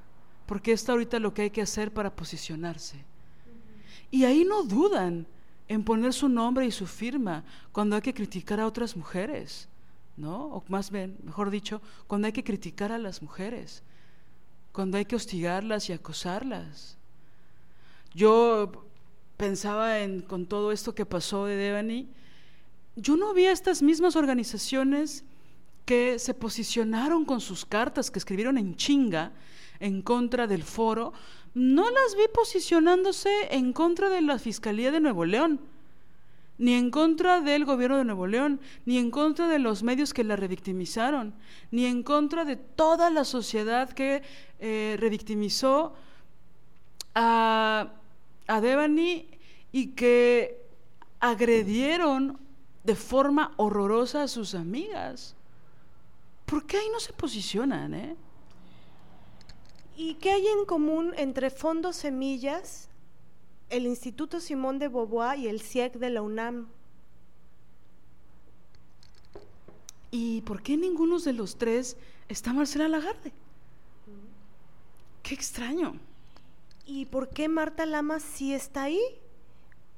porque 0.47 0.73
está 0.73 0.93
ahorita 0.93 1.19
lo 1.19 1.35
que 1.35 1.43
hay 1.43 1.51
que 1.51 1.62
hacer 1.62 1.93
para 1.93 2.15
posicionarse. 2.15 3.05
Y 4.11 4.24
ahí 4.24 4.45
no 4.45 4.62
dudan 4.62 5.27
en 5.69 5.85
poner 5.85 6.12
su 6.12 6.28
nombre 6.28 6.66
y 6.66 6.73
su 6.73 6.87
firma 6.87 7.45
cuando 7.70 7.95
hay 7.97 8.03
que 8.03 8.15
criticar 8.15 8.59
a 8.59 8.66
otras 8.66 8.97
mujeres, 8.97 9.69
¿no? 10.16 10.47
O 10.47 10.65
más 10.69 10.91
bien, 10.91 11.16
mejor 11.23 11.51
dicho, 11.51 11.81
cuando 12.09 12.27
hay 12.27 12.32
que 12.32 12.43
criticar 12.43 12.91
a 12.91 12.99
las 12.99 13.23
mujeres, 13.23 13.85
cuando 14.73 14.99
hay 14.99 15.05
que 15.05 15.16
hostigarlas 15.16 15.89
y 15.89 15.93
acosarlas. 15.93 16.97
Yo 18.12 18.89
pensaba 19.40 20.00
en 20.00 20.20
con 20.20 20.44
todo 20.44 20.70
esto 20.70 20.94
que 20.94 21.06
pasó 21.06 21.46
de 21.46 21.56
Devani, 21.56 22.10
yo 22.94 23.16
no 23.16 23.32
vi 23.32 23.46
a 23.46 23.52
estas 23.52 23.80
mismas 23.80 24.14
organizaciones 24.14 25.24
que 25.86 26.18
se 26.18 26.34
posicionaron 26.34 27.24
con 27.24 27.40
sus 27.40 27.64
cartas 27.64 28.10
que 28.10 28.18
escribieron 28.18 28.58
en 28.58 28.76
chinga 28.76 29.32
en 29.80 30.02
contra 30.02 30.46
del 30.46 30.62
foro, 30.62 31.14
no 31.54 31.84
las 31.90 32.16
vi 32.16 32.24
posicionándose 32.34 33.30
en 33.50 33.72
contra 33.72 34.10
de 34.10 34.20
la 34.20 34.38
Fiscalía 34.38 34.90
de 34.90 35.00
Nuevo 35.00 35.24
León, 35.24 35.58
ni 36.58 36.74
en 36.74 36.90
contra 36.90 37.40
del 37.40 37.64
gobierno 37.64 37.96
de 37.96 38.04
Nuevo 38.04 38.26
León, 38.26 38.60
ni 38.84 38.98
en 38.98 39.10
contra 39.10 39.48
de 39.48 39.58
los 39.58 39.82
medios 39.82 40.12
que 40.12 40.22
la 40.22 40.36
revictimizaron, 40.36 41.32
ni 41.70 41.86
en 41.86 42.02
contra 42.02 42.44
de 42.44 42.56
toda 42.56 43.08
la 43.08 43.24
sociedad 43.24 43.88
que 43.88 44.22
eh, 44.58 44.98
revictimizó 45.00 45.94
a 47.14 47.94
a 48.51 48.60
Devani 48.60 49.28
y 49.70 49.93
que 49.93 50.60
agredieron 51.20 52.40
de 52.82 52.97
forma 52.97 53.55
horrorosa 53.56 54.24
a 54.24 54.28
sus 54.28 54.56
amigas. 54.56 55.36
¿Por 56.47 56.66
qué 56.66 56.78
ahí 56.78 56.89
no 56.93 56.98
se 56.98 57.12
posicionan, 57.12 57.94
eh? 57.94 58.16
¿Y 59.97 60.14
qué 60.14 60.32
hay 60.32 60.48
en 60.48 60.64
común 60.64 61.12
entre 61.16 61.51
Fondos 61.51 61.94
Semillas, 61.94 62.89
el 63.68 63.86
Instituto 63.86 64.40
Simón 64.40 64.81
de 64.81 64.89
Beauvoir 64.89 65.39
y 65.39 65.47
el 65.47 65.60
CIEC 65.60 65.94
de 65.98 66.10
la 66.10 66.22
UNAM? 66.22 66.66
¿Y 70.10 70.40
por 70.40 70.60
qué 70.60 70.77
ninguno 70.77 71.20
de 71.20 71.35
los 71.35 71.56
tres 71.56 71.97
está 72.28 72.52
Marcela 72.52 72.89
Lagarde? 72.89 73.32
Qué 75.22 75.35
extraño. 75.35 76.10
¿Y 76.92 77.04
por 77.04 77.28
qué 77.28 77.48
Marta 77.48 77.86
Lamas 77.86 78.20
sí 78.20 78.52
está 78.52 78.82
ahí? 78.82 79.00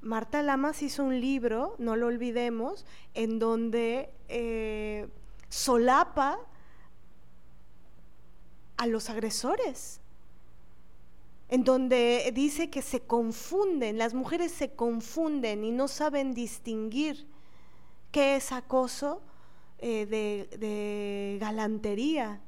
Marta 0.02 0.43
Lamas 0.43 0.82
hizo 0.82 1.02
un 1.02 1.23
libro, 1.23 1.74
no 1.78 1.97
lo 1.97 2.09
olvidemos, 2.09 2.85
en 3.14 3.39
donde 3.39 4.10
eh, 4.28 5.09
solapa 5.48 6.39
a 8.77 8.86
los 8.86 9.09
agresores, 9.09 10.02
en 11.48 11.64
donde 11.64 12.31
dice 12.35 12.69
que 12.69 12.82
se 12.82 13.01
confunden, 13.01 13.97
las 13.97 14.12
mujeres 14.12 14.52
se 14.52 14.74
confunden 14.74 15.64
y 15.64 15.70
no 15.70 15.89
saben 15.89 16.35
distinguir 16.35 17.27
qué 18.10 18.36
es 18.36 18.52
acoso 18.52 19.23
eh, 19.78 20.05
de 20.05 21.39
galantería. 21.40 22.43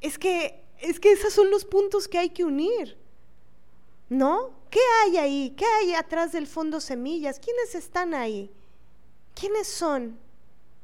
Es 0.00 0.18
que 0.18 0.61
es 0.82 0.98
que 1.00 1.12
esos 1.12 1.32
son 1.32 1.50
los 1.50 1.64
puntos 1.64 2.08
que 2.08 2.18
hay 2.18 2.30
que 2.30 2.44
unir. 2.44 2.98
¿No? 4.08 4.50
¿Qué 4.68 4.80
hay 5.02 5.16
ahí? 5.16 5.54
¿Qué 5.56 5.64
hay 5.64 5.94
atrás 5.94 6.32
del 6.32 6.46
fondo 6.46 6.80
semillas? 6.80 7.38
¿Quiénes 7.38 7.74
están 7.74 8.12
ahí? 8.12 8.50
¿Quiénes 9.34 9.68
son? 9.68 10.18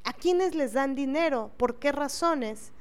¿A 0.05 0.13
quiénes 0.15 0.55
les 0.55 0.73
dan 0.73 0.95
dinero? 0.95 1.51
¿Por 1.59 1.79
qué 1.79 1.93
razones? 1.93 2.73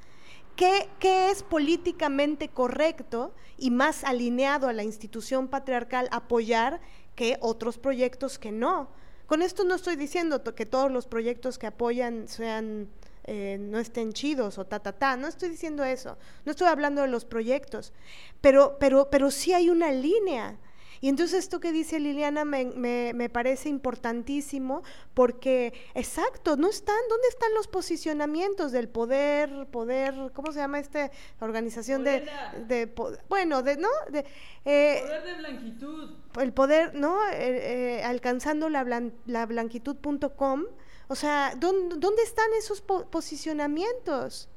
¿Qué, 0.56 0.90
¿Qué, 1.00 1.32
es 1.32 1.44
políticamente 1.44 2.48
correcto 2.48 3.34
y 3.58 3.72
más 3.72 4.04
alineado 4.04 4.70
a 4.70 4.74
la 4.74 4.84
institución 4.84 5.50
patriarcal 5.50 6.08
apoyar 6.12 6.80
que 7.16 7.38
otros 7.42 7.78
proyectos 7.78 8.40
que 8.40 8.52
no? 8.52 8.90
Con 9.26 9.42
esto 9.42 9.66
no 9.66 9.76
estoy 9.76 9.98
diciendo 9.98 10.42
que 10.44 10.66
todos 10.66 10.90
los 10.90 11.08
proyectos 11.08 11.58
que 11.58 11.68
apoyan 11.68 12.30
sean 12.30 12.88
eh, 13.28 13.58
no 13.60 13.78
estén 13.78 14.14
chidos 14.14 14.58
o 14.58 14.66
ta, 14.66 14.80
ta, 14.80 14.94
ta. 14.94 15.18
No 15.18 15.28
estoy 15.28 15.50
diciendo 15.50 15.84
eso. 15.84 16.18
No 16.46 16.52
estoy 16.52 16.68
hablando 16.68 17.02
de 17.02 17.10
los 17.10 17.26
proyectos. 17.26 17.94
Pero, 18.40 18.78
pero, 18.80 19.10
pero 19.10 19.32
sí 19.32 19.54
hay 19.54 19.70
una 19.70 19.92
línea. 19.92 20.58
Y 21.02 21.10
entonces 21.10 21.40
esto 21.40 21.60
que 21.60 21.72
dice 21.72 22.00
Liliana 22.00 22.44
me, 22.46 22.66
me, 22.66 23.30
parece 23.30 23.70
importantísimo 23.70 24.82
porque, 25.14 25.74
exacto, 25.94 26.56
no 26.56 26.70
están, 26.70 26.98
¿dónde 27.08 27.28
están 27.28 27.54
los 27.54 27.68
posicionamientos 27.68 28.72
del 28.72 28.90
poder, 28.90 29.68
poder, 29.68 30.32
¿cómo 30.34 30.52
se 30.52 30.60
llama 30.60 30.80
esta 30.80 31.12
organización 31.40 32.04
de, 32.04 32.28
de, 32.68 32.92
bueno, 33.30 33.62
de, 33.62 33.78
¿no? 33.78 33.90
De, 34.10 34.26
eh, 34.66 35.02
poder 35.04 35.24
de 35.24 35.34
blanquitud. 35.36 36.16
El 36.42 36.54
poder, 36.54 36.96
¿no? 36.96 37.20
Eh, 37.32 38.02
alcanzando 38.04 38.70
la, 38.70 39.12
la 39.28 39.46
blanquitud.com 39.46 40.64
o 41.08 41.16
sea, 41.16 41.54
¿dónde, 41.56 42.24
están 42.24 42.54
esos 42.58 42.82
posicionamientos? 42.82 44.50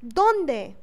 ¿Dónde? 0.00 0.76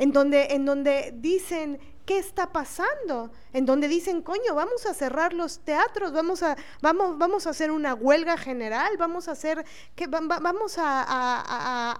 en 0.00 0.12
donde, 0.12 0.54
en 0.54 0.64
donde 0.64 1.12
dicen, 1.14 1.78
¿qué 2.06 2.18
está 2.18 2.50
pasando? 2.50 3.30
En 3.52 3.66
donde 3.66 3.86
dicen, 3.86 4.22
coño, 4.22 4.54
vamos 4.54 4.86
a 4.86 4.94
cerrar 4.94 5.34
los 5.34 5.58
teatros, 5.58 6.10
vamos 6.10 6.42
a, 6.42 6.56
vamos, 6.80 7.18
vamos 7.18 7.46
a 7.46 7.50
hacer 7.50 7.70
una 7.70 7.92
huelga 7.92 8.38
general, 8.38 8.96
vamos 8.96 9.28
a 9.28 9.32
hacer, 9.32 9.62
que, 9.94 10.06
vamos 10.06 10.76
a, 10.78 11.98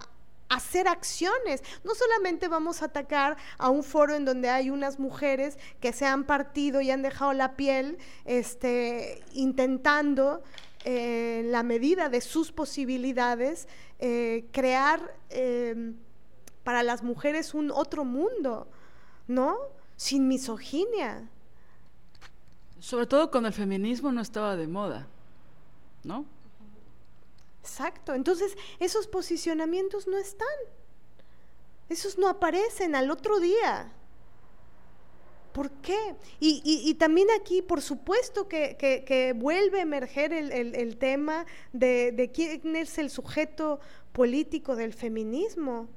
hacer 0.49 0.87
acciones. 0.87 1.61
No 1.83 1.93
solamente 1.93 2.47
vamos 2.47 2.81
a 2.81 2.85
atacar 2.85 3.37
a 3.59 3.69
un 3.69 3.83
foro 3.83 4.15
en 4.15 4.25
donde 4.25 4.49
hay 4.49 4.71
unas 4.71 4.97
mujeres 4.97 5.59
que 5.79 5.93
se 5.93 6.07
han 6.07 6.23
partido 6.23 6.81
y 6.81 6.89
han 6.89 7.03
dejado 7.03 7.33
la 7.33 7.55
piel 7.55 7.99
este, 8.25 9.23
intentando 9.33 10.41
eh, 10.85 11.39
en 11.41 11.51
la 11.51 11.63
medida 11.63 12.09
de 12.09 12.21
sus 12.21 12.51
posibilidades 12.51 13.67
eh, 13.99 14.45
crear 14.51 15.15
eh, 15.29 15.93
para 16.63 16.83
las 16.83 17.03
mujeres 17.03 17.53
un 17.53 17.71
otro 17.71 18.03
mundo, 18.03 18.67
¿no? 19.27 19.57
Sin 19.95 20.27
misoginia. 20.27 21.29
Sobre 22.79 23.05
todo 23.05 23.29
cuando 23.29 23.47
el 23.47 23.53
feminismo 23.53 24.11
no 24.11 24.21
estaba 24.21 24.55
de 24.55 24.67
moda, 24.67 25.07
¿no? 26.03 26.25
Exacto. 27.61 28.15
Entonces, 28.15 28.57
esos 28.79 29.07
posicionamientos 29.07 30.07
no 30.07 30.17
están. 30.17 30.47
Esos 31.89 32.17
no 32.17 32.27
aparecen 32.27 32.95
al 32.95 33.11
otro 33.11 33.39
día. 33.39 33.93
¿Por 35.53 35.71
qué? 35.81 36.15
Y, 36.39 36.93
también 36.95 37.27
aquí, 37.39 37.61
por 37.61 37.81
supuesto, 37.81 38.47
que, 38.47 39.33
vuelve 39.35 39.79
a 39.79 39.81
emerger 39.83 40.33
el, 40.33 40.97
tema 40.97 41.45
de, 41.73 42.31
quién 42.33 42.75
es 42.75 42.97
el 42.97 43.09
sujeto 43.09 43.79
político 44.11 44.75
del 44.75 44.93
feminismo. 44.93 45.89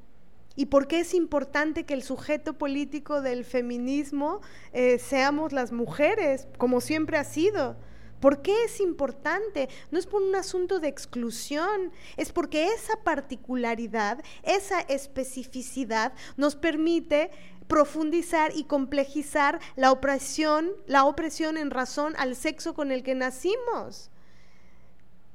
¿Y 0.56 0.66
por 0.66 0.86
qué 0.86 1.00
es 1.00 1.14
importante 1.14 1.84
que 1.84 1.94
el 1.94 2.04
sujeto 2.04 2.54
político 2.54 3.20
del 3.20 3.44
feminismo 3.44 4.40
eh, 4.72 5.00
seamos 5.00 5.52
las 5.52 5.72
mujeres, 5.72 6.46
como 6.58 6.80
siempre 6.80 7.16
ha 7.16 7.24
sido? 7.24 7.76
¿Por 8.24 8.40
qué 8.40 8.64
es 8.64 8.80
importante? 8.80 9.68
No 9.90 9.98
es 9.98 10.06
por 10.06 10.22
un 10.22 10.34
asunto 10.34 10.80
de 10.80 10.88
exclusión, 10.88 11.92
es 12.16 12.32
porque 12.32 12.68
esa 12.68 12.96
particularidad, 13.04 14.24
esa 14.42 14.80
especificidad 14.80 16.14
nos 16.38 16.56
permite 16.56 17.30
profundizar 17.68 18.52
y 18.54 18.64
complejizar 18.64 19.60
la 19.76 19.90
opresión, 19.92 20.70
la 20.86 21.04
opresión 21.04 21.56
en 21.56 21.70
razón 21.70 22.14
al 22.18 22.36
sexo 22.36 22.74
con 22.74 22.92
el 22.92 23.02
que 23.02 23.14
nacimos. 23.14 24.10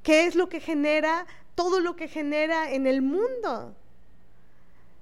¿Qué 0.02 0.26
es 0.26 0.34
lo 0.34 0.48
que 0.48 0.60
genera 0.60 1.26
todo 1.54 1.80
lo 1.80 1.96
que 1.96 2.08
genera 2.08 2.72
en 2.72 2.86
el 2.86 3.02
mundo? 3.02 3.74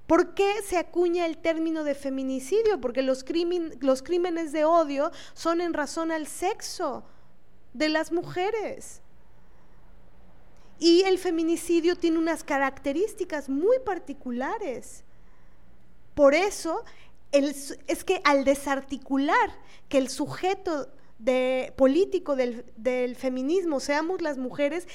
¿Por 0.07 0.33
qué 0.33 0.61
se 0.63 0.77
acuña 0.77 1.27
el 1.27 1.37
término 1.37 1.83
de 1.83 1.93
feminicidio? 1.93 2.81
Porque 2.81 3.03
los, 3.03 3.23
los 3.79 4.01
crímenes 4.01 4.51
de 4.51 4.65
odio 4.65 5.11
son 5.33 5.61
en 5.61 5.73
razón 5.73 6.11
al 6.11 6.25
sexo 6.25 7.03
de 7.73 7.89
las 7.89 8.11
mujeres. 8.11 9.01
Y 10.79 11.03
el 11.03 11.19
feminicidio 11.19 11.95
tiene 11.95 12.17
unas 12.17 12.43
características 12.43 13.49
muy 13.49 13.77
particulares. 13.79 15.03
Por 16.15 16.33
eso 16.33 16.83
es 17.31 18.03
que 18.05 18.21
al 18.23 18.43
desarticular 18.43 19.49
que 19.87 19.97
el 19.97 20.09
sujeto 20.09 20.89
de, 21.19 21.73
político 21.75 22.35
del, 22.35 23.15
feminismo 23.15 23.79
seamos 23.79 24.21
las 24.21 24.37
mujeres, 24.37 24.87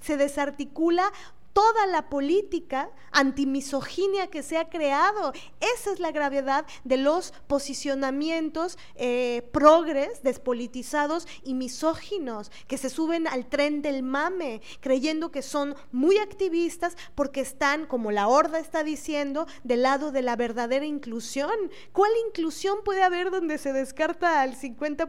se 0.00 0.16
desarticula 0.16 1.12
toda 1.52 1.86
la 1.86 2.08
política 2.08 2.90
antimisoginia 3.10 4.28
que 4.28 4.42
se 4.42 4.56
ha 4.58 4.68
creado. 4.68 5.32
Esa 5.60 5.92
es 5.92 6.00
la 6.00 6.12
gravedad 6.12 6.66
de 6.84 6.96
los 6.96 7.32
posicionamientos 7.46 8.78
eh, 8.94 9.48
progres, 9.52 10.22
despolitizados 10.22 11.28
y 11.44 11.54
misóginos, 11.54 12.50
que 12.66 12.78
se 12.78 12.88
suben 12.88 13.26
al 13.26 13.46
tren 13.46 13.82
del 13.82 14.02
mame, 14.02 14.62
creyendo 14.80 15.30
que 15.30 15.42
son 15.42 15.74
muy 15.90 16.18
activistas 16.18 16.96
porque 17.14 17.40
están, 17.40 17.86
como 17.86 18.10
la 18.10 18.28
horda 18.28 18.58
está 18.58 18.82
diciendo, 18.82 19.46
del 19.62 19.82
lado 19.82 20.12
de 20.12 20.22
la 20.22 20.36
verdadera 20.36 20.86
inclusión. 20.86 21.52
¿Cuál 21.92 22.10
inclusión 22.28 22.78
puede 22.84 23.02
haber 23.02 23.30
donde 23.30 23.58
se 23.58 23.72
descarta 23.72 24.40
al 24.40 24.56
50%, 24.56 25.08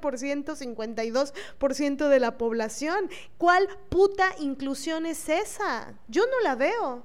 52% 0.55 2.07
de 2.07 2.19
la 2.19 2.37
población? 2.37 3.09
¿Cuál 3.37 3.67
puta 3.89 4.35
inclusión 4.39 5.05
es 5.05 5.29
esa? 5.29 5.93
Yo 6.07 6.23
no 6.33 6.43
la 6.43 6.55
veo. 6.55 7.03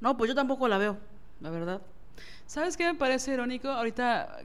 No, 0.00 0.16
pues 0.16 0.28
yo 0.28 0.34
tampoco 0.34 0.68
la 0.68 0.78
veo, 0.78 0.98
la 1.40 1.50
verdad. 1.50 1.80
¿Sabes 2.46 2.76
qué 2.76 2.84
me 2.84 2.94
parece 2.94 3.32
irónico? 3.32 3.68
Ahorita 3.68 4.40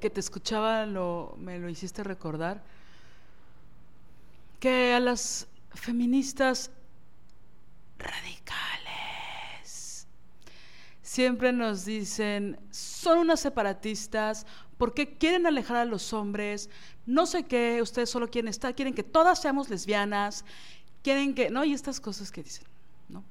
que 0.00 0.10
te 0.10 0.20
escuchaba 0.20 0.86
lo, 0.86 1.34
me 1.38 1.58
lo 1.58 1.68
hiciste 1.68 2.02
recordar. 2.02 2.62
Que 4.60 4.94
a 4.94 5.00
las 5.00 5.46
feministas 5.74 6.70
radicales 7.98 8.48
siempre 11.02 11.52
nos 11.52 11.84
dicen, 11.84 12.58
son 12.70 13.18
unas 13.18 13.40
separatistas 13.40 14.46
porque 14.78 15.18
quieren 15.18 15.46
alejar 15.46 15.76
a 15.76 15.84
los 15.84 16.12
hombres, 16.12 16.70
no 17.06 17.26
sé 17.26 17.44
qué, 17.44 17.82
ustedes 17.82 18.10
solo 18.10 18.30
quieren 18.30 18.48
estar, 18.48 18.74
quieren 18.74 18.94
que 18.94 19.02
todas 19.02 19.40
seamos 19.40 19.68
lesbianas 19.68 20.44
quieren 21.08 21.34
que, 21.34 21.48
¿no? 21.48 21.64
Y 21.64 21.72
estas 21.72 22.00
cosas 22.00 22.30
que 22.30 22.42
dicen, 22.42 22.66
¿no? 23.08 23.24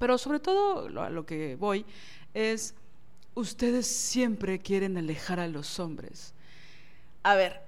Pero 0.00 0.18
sobre 0.18 0.40
todo 0.40 0.88
a 1.00 1.10
lo 1.10 1.24
que 1.24 1.54
voy 1.54 1.86
es, 2.34 2.74
ustedes 3.36 3.86
siempre 3.86 4.58
quieren 4.58 4.98
alejar 4.98 5.38
a 5.38 5.46
los 5.46 5.78
hombres. 5.78 6.34
A 7.22 7.36
ver, 7.36 7.62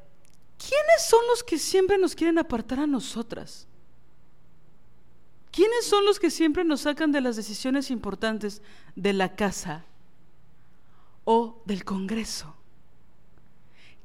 ¿quiénes 0.59 1.07
son 1.09 1.21
los 1.29 1.45
que 1.45 1.61
siempre 1.61 1.97
nos 1.97 2.17
quieren 2.17 2.41
apartar 2.41 2.81
a 2.81 2.89
nosotras? 2.89 3.69
¿Quiénes 5.53 5.87
son 5.87 6.05
los 6.05 6.19
que 6.19 6.33
siempre 6.33 6.65
nos 6.65 6.81
sacan 6.81 7.13
de 7.13 7.21
las 7.21 7.37
decisiones 7.37 7.93
importantes 7.93 8.63
de 8.97 9.13
la 9.13 9.37
casa 9.37 9.85
o 11.23 11.63
del 11.67 11.85
Congreso? 11.85 12.57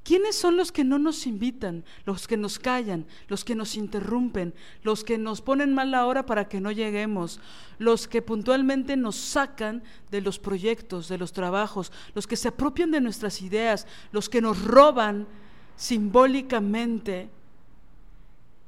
¿Quiénes 0.03 0.35
son 0.35 0.57
los 0.57 0.71
que 0.71 0.83
no 0.83 0.97
nos 0.97 1.27
invitan, 1.27 1.83
los 2.05 2.27
que 2.27 2.37
nos 2.37 2.57
callan, 2.57 3.05
los 3.27 3.43
que 3.43 3.53
nos 3.53 3.75
interrumpen, 3.75 4.53
los 4.81 5.03
que 5.03 5.17
nos 5.17 5.41
ponen 5.41 5.73
mal 5.73 5.91
la 5.91 6.05
hora 6.05 6.25
para 6.25 6.47
que 6.47 6.61
no 6.61 6.71
lleguemos, 6.71 7.39
los 7.77 8.07
que 8.07 8.21
puntualmente 8.21 8.95
nos 8.95 9.17
sacan 9.17 9.83
de 10.09 10.21
los 10.21 10.39
proyectos, 10.39 11.09
de 11.09 11.17
los 11.17 11.33
trabajos, 11.33 11.91
los 12.15 12.27
que 12.27 12.37
se 12.37 12.47
apropian 12.47 12.91
de 12.91 13.01
nuestras 13.01 13.41
ideas, 13.41 13.87
los 14.11 14.29
que 14.29 14.41
nos 14.41 14.63
roban 14.63 15.27
simbólicamente 15.75 17.29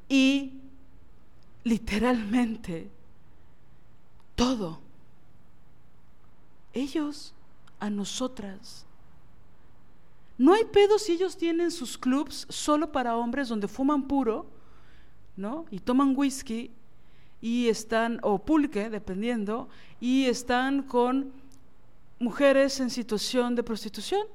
y 0.09 0.59
literalmente 1.63 2.89
todo? 4.35 4.79
Ellos 6.73 7.33
a 7.79 7.89
nosotras 7.89 8.85
no 10.41 10.55
hay 10.55 10.65
pedo 10.65 10.97
si 10.97 11.11
ellos 11.11 11.38
tienen 11.38 11.69
sus 11.69 11.99
clubs 11.99 12.47
solo 12.49 12.91
para 12.91 13.15
hombres 13.15 13.47
donde 13.47 13.68
fuman 13.68 14.07
puro, 14.07 14.47
¿no? 15.35 15.65
Y 15.69 15.77
toman 15.77 16.15
whisky 16.18 16.72
y 17.39 17.68
están, 17.68 18.19
o 18.23 18.39
pulque, 18.39 18.89
dependiendo, 18.89 19.69
y 19.99 20.26
están 20.26 20.81
con 20.81 21.31
mujeres 22.18 22.80
en 22.80 22.89
situación 22.89 23.53
de 23.53 23.61
prostitución. 23.61 24.26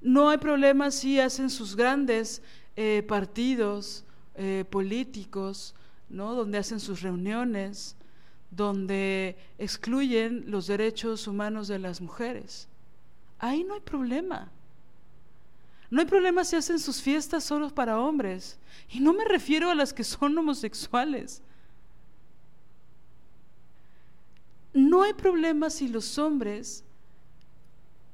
No 0.00 0.28
hay 0.28 0.38
problema 0.38 0.92
si 0.92 1.18
hacen 1.18 1.50
sus 1.50 1.74
grandes 1.74 2.40
eh, 2.76 3.04
partidos 3.08 4.04
eh, 4.36 4.64
políticos, 4.70 5.74
¿no? 6.08 6.36
donde 6.36 6.58
hacen 6.58 6.78
sus 6.78 7.02
reuniones, 7.02 7.96
donde 8.50 9.36
excluyen 9.58 10.44
los 10.46 10.66
derechos 10.66 11.26
humanos 11.26 11.68
de 11.68 11.78
las 11.78 12.00
mujeres. 12.00 12.68
Ahí 13.38 13.64
no 13.64 13.74
hay 13.74 13.80
problema. 13.80 14.50
No 15.90 16.00
hay 16.00 16.06
problema 16.06 16.44
si 16.44 16.56
hacen 16.56 16.78
sus 16.78 17.00
fiestas 17.00 17.44
solo 17.44 17.70
para 17.70 17.98
hombres. 17.98 18.58
Y 18.90 19.00
no 19.00 19.12
me 19.12 19.24
refiero 19.24 19.70
a 19.70 19.74
las 19.74 19.92
que 19.92 20.04
son 20.04 20.36
homosexuales. 20.36 21.42
No 24.72 25.02
hay 25.02 25.14
problema 25.14 25.70
si 25.70 25.88
los 25.88 26.18
hombres 26.18 26.84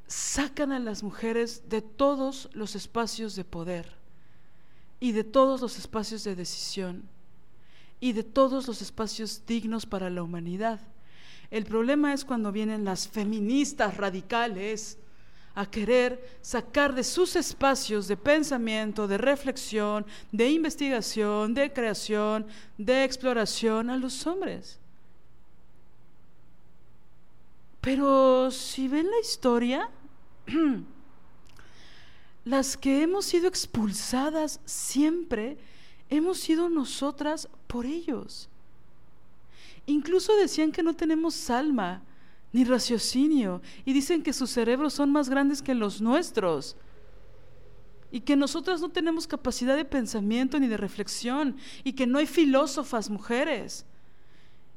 sacan 0.07 0.73
a 0.73 0.79
las 0.79 1.03
mujeres 1.03 1.69
de 1.69 1.83
todos 1.83 2.49
los 2.53 2.77
espacios 2.77 3.35
de 3.35 3.45
poder 3.45 3.93
y 5.01 5.13
de 5.13 5.25
todos 5.25 5.61
los 5.61 5.79
espacios 5.79 6.25
de 6.25 6.37
decisión 6.37 7.03
y 8.01 8.13
de 8.13 8.23
todos 8.23 8.67
los 8.67 8.83
espacios 8.83 9.43
dignos 9.47 9.87
para 9.87 10.11
la 10.11 10.23
humanidad. 10.23 10.81
El 11.51 11.65
problema 11.65 12.13
es 12.13 12.25
cuando 12.25 12.53
vienen 12.53 12.85
las 12.85 13.09
feministas 13.09 13.97
radicales 13.97 14.99
a 15.55 15.65
querer 15.65 16.39
sacar 16.43 16.95
de 16.95 17.03
sus 17.03 17.35
espacios 17.35 18.09
de 18.09 18.17
pensamiento, 18.17 19.09
de 19.09 19.17
reflexión, 19.17 20.05
de 20.31 20.51
investigación, 20.51 21.55
de 21.55 21.73
creación, 21.73 22.47
de 22.77 23.05
exploración 23.05 23.89
a 23.89 23.97
los 23.97 24.27
hombres. 24.27 24.79
Pero 27.81 28.51
si 28.51 28.87
ven 28.89 29.07
la 29.09 29.21
historia, 29.21 29.89
las 32.45 32.77
que 32.77 33.03
hemos 33.03 33.25
sido 33.25 33.49
expulsadas 33.49 34.61
siempre 34.67 35.57
hemos 36.11 36.39
sido 36.39 36.69
nosotras 36.69 37.49
por 37.67 37.87
ellos. 37.87 38.49
Incluso 39.87 40.37
decían 40.37 40.73
que 40.73 40.83
no 40.83 40.95
tenemos 40.95 41.49
alma 41.51 42.03
ni 42.53 42.65
raciocinio 42.65 43.63
y 43.85 43.93
dicen 43.93 44.23
que 44.23 44.33
sus 44.33 44.51
cerebros 44.51 44.95
son 44.95 45.13
más 45.13 45.29
grandes 45.29 45.63
que 45.63 45.75
los 45.75 46.01
nuestros 46.01 46.77
y 48.11 48.21
que 48.21 48.37
nosotras 48.37 48.81
no 48.81 48.89
tenemos 48.89 49.27
capacidad 49.27 49.77
de 49.77 49.85
pensamiento 49.85 50.59
ni 50.59 50.69
de 50.69 50.77
reflexión 50.77 51.57
y 51.85 51.93
que 51.93 52.07
no 52.07 52.19
hay 52.19 52.27
filósofas 52.27 53.11
mujeres 53.11 53.85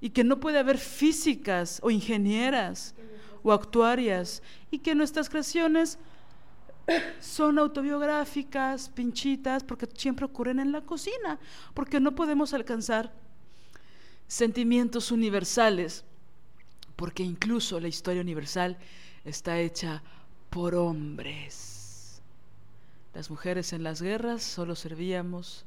y 0.01 0.09
que 0.09 0.23
no 0.23 0.39
puede 0.39 0.59
haber 0.59 0.77
físicas 0.77 1.79
o 1.83 1.91
ingenieras 1.91 2.95
o 3.43 3.51
actuarias 3.51 4.43
y 4.71 4.79
que 4.79 4.95
nuestras 4.95 5.29
creaciones 5.29 5.99
son 7.19 7.59
autobiográficas, 7.59 8.89
pinchitas, 8.89 9.63
porque 9.63 9.87
siempre 9.95 10.25
ocurren 10.25 10.59
en 10.59 10.71
la 10.71 10.81
cocina, 10.81 11.39
porque 11.73 11.99
no 11.99 12.15
podemos 12.15 12.53
alcanzar 12.53 13.13
sentimientos 14.27 15.11
universales, 15.11 16.03
porque 16.95 17.23
incluso 17.23 17.79
la 17.79 17.87
historia 17.87 18.21
universal 18.21 18.77
está 19.25 19.59
hecha 19.59 20.01
por 20.49 20.75
hombres. 20.75 22.21
Las 23.13 23.29
mujeres 23.29 23.73
en 23.73 23.83
las 23.83 24.01
guerras 24.01 24.43
solo 24.43 24.75
servíamos 24.75 25.65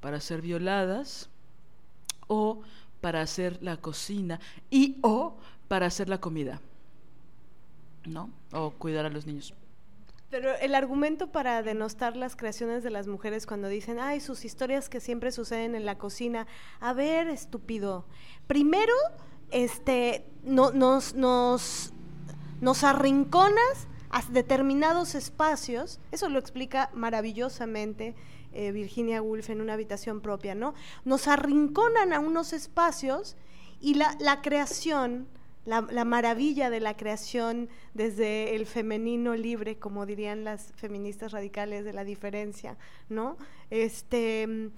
para 0.00 0.20
ser 0.20 0.42
violadas 0.42 1.28
o 2.26 2.62
para 3.00 3.20
hacer 3.20 3.58
la 3.62 3.76
cocina 3.76 4.40
y 4.70 4.96
o 5.02 5.36
para 5.68 5.86
hacer 5.86 6.08
la 6.08 6.18
comida, 6.18 6.60
¿no? 8.04 8.30
O 8.52 8.70
cuidar 8.72 9.06
a 9.06 9.10
los 9.10 9.26
niños. 9.26 9.54
Pero 10.32 10.56
el 10.62 10.74
argumento 10.74 11.30
para 11.30 11.62
denostar 11.62 12.16
las 12.16 12.36
creaciones 12.36 12.82
de 12.82 12.88
las 12.88 13.06
mujeres 13.06 13.44
cuando 13.44 13.68
dicen, 13.68 14.00
ay, 14.00 14.18
sus 14.18 14.46
historias 14.46 14.88
que 14.88 14.98
siempre 14.98 15.30
suceden 15.30 15.74
en 15.74 15.84
la 15.84 15.98
cocina, 15.98 16.46
a 16.80 16.94
ver, 16.94 17.28
estúpido, 17.28 18.06
primero, 18.46 18.94
este, 19.50 20.24
no, 20.42 20.70
nos, 20.70 21.12
nos, 21.14 21.92
nos 22.62 22.82
arrinconas 22.82 23.88
a 24.08 24.22
determinados 24.30 25.14
espacios, 25.14 26.00
eso 26.12 26.30
lo 26.30 26.38
explica 26.38 26.88
maravillosamente 26.94 28.14
eh, 28.54 28.72
Virginia 28.72 29.20
Woolf 29.20 29.50
en 29.50 29.60
una 29.60 29.74
habitación 29.74 30.22
propia, 30.22 30.54
¿no? 30.54 30.72
Nos 31.04 31.28
arrinconan 31.28 32.14
a 32.14 32.20
unos 32.20 32.54
espacios 32.54 33.36
y 33.82 33.96
la, 33.96 34.16
la 34.18 34.40
creación 34.40 35.28
la, 35.64 36.04
maravilla 36.04 36.70
de 36.70 36.80
la 36.80 36.96
creación 36.96 37.68
desde 37.94 38.56
el 38.56 38.66
femenino 38.66 39.34
libre, 39.36 39.78
como 39.78 40.06
dirían 40.06 40.44
las 40.44 40.72
feministas 40.74 41.32
radicales 41.32 41.84
de 41.84 41.92
la 41.92 42.04
diferencia, 42.04 42.76
¿no? 43.08 43.36
Este, 43.70 44.70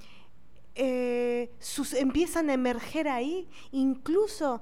eh, 0.75 1.51
sus, 1.59 1.95
empiezan 1.95 2.51
a 2.51 2.55
emerger 2.55 3.09
ahí, 3.09 3.49
incluso 3.73 4.61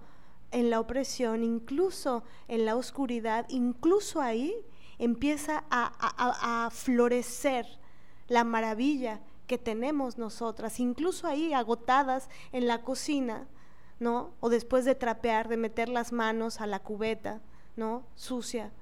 en 0.53 0.71
la 0.71 0.79
opresión, 0.79 1.43
incluso 1.43 2.23
en 2.47 2.67
la 2.67 2.77
oscuridad, 2.77 3.47
incluso 3.49 4.21
ahí 4.21 4.55
empieza 4.99 5.65
a, 5.71 6.67
a 6.67 6.71
florecer 6.71 7.67
la 8.29 8.45
maravilla 8.45 9.21
que 9.49 9.59
tenemos 9.59 10.19
nosotras, 10.19 10.79
incluso 10.79 11.27
ahí 11.27 11.53
agotadas 11.53 12.29
en 12.53 12.69
la 12.69 12.83
cocina, 12.83 13.49
¿no? 14.03 14.35
O 14.41 14.49
después 14.49 14.85
de 14.85 14.97
trapear, 14.97 15.49
de 15.49 15.57
meter 15.57 15.89
las 15.89 16.13
manos 16.13 16.61
a 16.61 16.67
la 16.67 16.81
cubeta, 16.81 17.41
¿no? 17.77 18.05
Sucia 18.17 18.73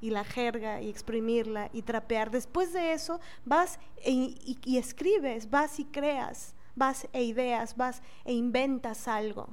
y 0.00 0.10
la 0.10 0.24
jerga 0.24 0.82
y 0.82 0.90
exprimirla 0.90 1.70
y 1.72 1.82
trapear. 1.82 2.32
Después 2.32 2.72
de 2.72 2.92
eso 2.92 3.20
vas 3.44 3.78
e, 3.98 4.10
y, 4.10 4.76
escribes, 4.76 5.48
vas 5.48 5.78
y 5.78 5.84
creas, 5.84 6.54
vas 6.74 7.06
e 7.12 7.22
ideas, 7.22 7.76
vas 7.76 8.02
e 8.24 8.32
inventas 8.32 9.06
algo. 9.06 9.48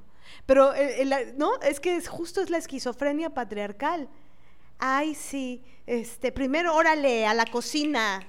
Pero 0.47 0.73
no, 1.37 1.51
es 1.61 1.79
que 1.79 1.95
es, 1.95 2.07
justo 2.07 2.41
es 2.41 2.49
la 2.49 2.57
esquizofrenia 2.57 3.29
patriarcal. 3.29 4.09
Ay, 4.79 5.13
sí, 5.13 5.63
este, 5.85 6.31
primero 6.31 6.73
órale 6.75 7.27
a 7.27 7.35
la 7.35 7.45
cocina. 7.45 8.27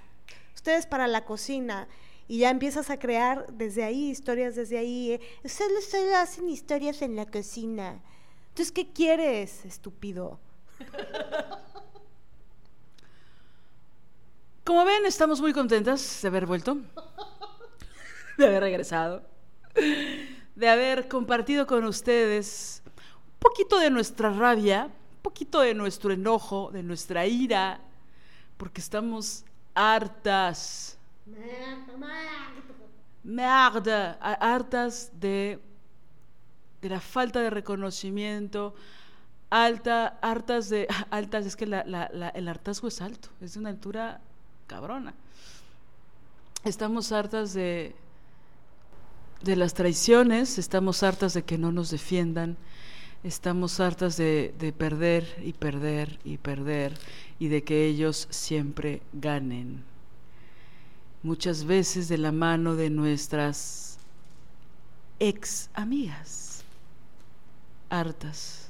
Ustedes 0.55 0.85
para 0.85 1.07
la 1.07 1.25
cocina 1.25 1.89
y 2.33 2.39
ya 2.39 2.49
empiezas 2.49 2.89
a 2.89 2.99
crear 2.99 3.47
desde 3.53 3.85
ahí 3.85 4.09
historias, 4.09 4.57
desde 4.57 4.79
ahí. 4.79 5.13
Eh, 5.13 5.21
solo, 5.47 5.75
hacen 6.17 6.49
historias 6.49 7.03
en 7.03 7.15
la 7.15 7.27
cocina. 7.27 8.01
Entonces, 8.49 8.73
¿qué 8.73 8.91
quieres, 8.91 9.67
estúpido? 9.67 10.41
Como 14.65 14.83
ven, 14.87 15.05
estamos 15.05 15.43
muy 15.43 15.53
contentas 15.53 16.21
de 16.23 16.29
haber 16.29 16.47
vuelto, 16.47 16.79
de 18.39 18.47
haber 18.47 18.63
regresado, 18.63 19.23
de 20.55 20.69
haber 20.71 21.09
compartido 21.09 21.67
con 21.67 21.85
ustedes 21.85 22.83
un 22.87 23.41
poquito 23.41 23.79
de 23.79 23.91
nuestra 23.91 24.33
rabia, 24.33 24.87
un 24.87 25.21
poquito 25.21 25.61
de 25.61 25.75
nuestro 25.75 26.15
enojo, 26.15 26.71
de 26.73 26.83
nuestra 26.83 27.27
ira, 27.27 27.83
porque 28.57 28.81
estamos 28.81 29.45
hartas 29.75 30.97
Merde, 33.25 34.17
hartas 34.21 35.13
de, 35.21 35.61
de 36.81 36.89
la 36.89 37.01
falta 37.01 37.41
de 37.41 37.51
reconocimiento, 37.51 38.75
alta, 39.51 40.19
hartas 40.21 40.69
de, 40.69 40.89
altas, 41.11 41.47
es 41.47 41.57
que 41.57 41.65
el 41.65 42.49
hartazgo 42.49 42.89
es 42.89 43.01
alto, 43.01 43.29
es 43.41 43.55
de 43.55 43.61
una 43.61 43.69
altura 43.69 44.21
cabrona. 44.67 45.15
Estamos 46.65 47.13
hartas 47.13 47.53
de, 47.55 47.95
de 49.43 49.57
las 49.57 49.75
traiciones, 49.75 50.59
estamos 50.59 51.03
hartas 51.03 51.35
de 51.35 51.43
que 51.45 51.59
no 51.59 51.71
nos 51.71 51.91
defiendan, 51.91 52.57
estamos 53.23 53.79
hartas 53.79 54.17
de, 54.17 54.55
de 54.59 54.73
perder 54.73 55.43
y 55.45 55.53
perder 55.53 56.19
y 56.25 56.39
perder 56.39 56.99
y 57.39 57.49
de 57.49 57.63
que 57.63 57.87
ellos 57.87 58.27
siempre 58.31 59.03
ganen 59.13 59.92
muchas 61.23 61.65
veces 61.65 62.09
de 62.09 62.19
la 62.19 62.33
mano 62.33 62.75
de 62.75 62.91
nuestras 62.91 63.99
ex 65.19 65.71
amigas, 65.75 66.65
hartas. 67.89 68.69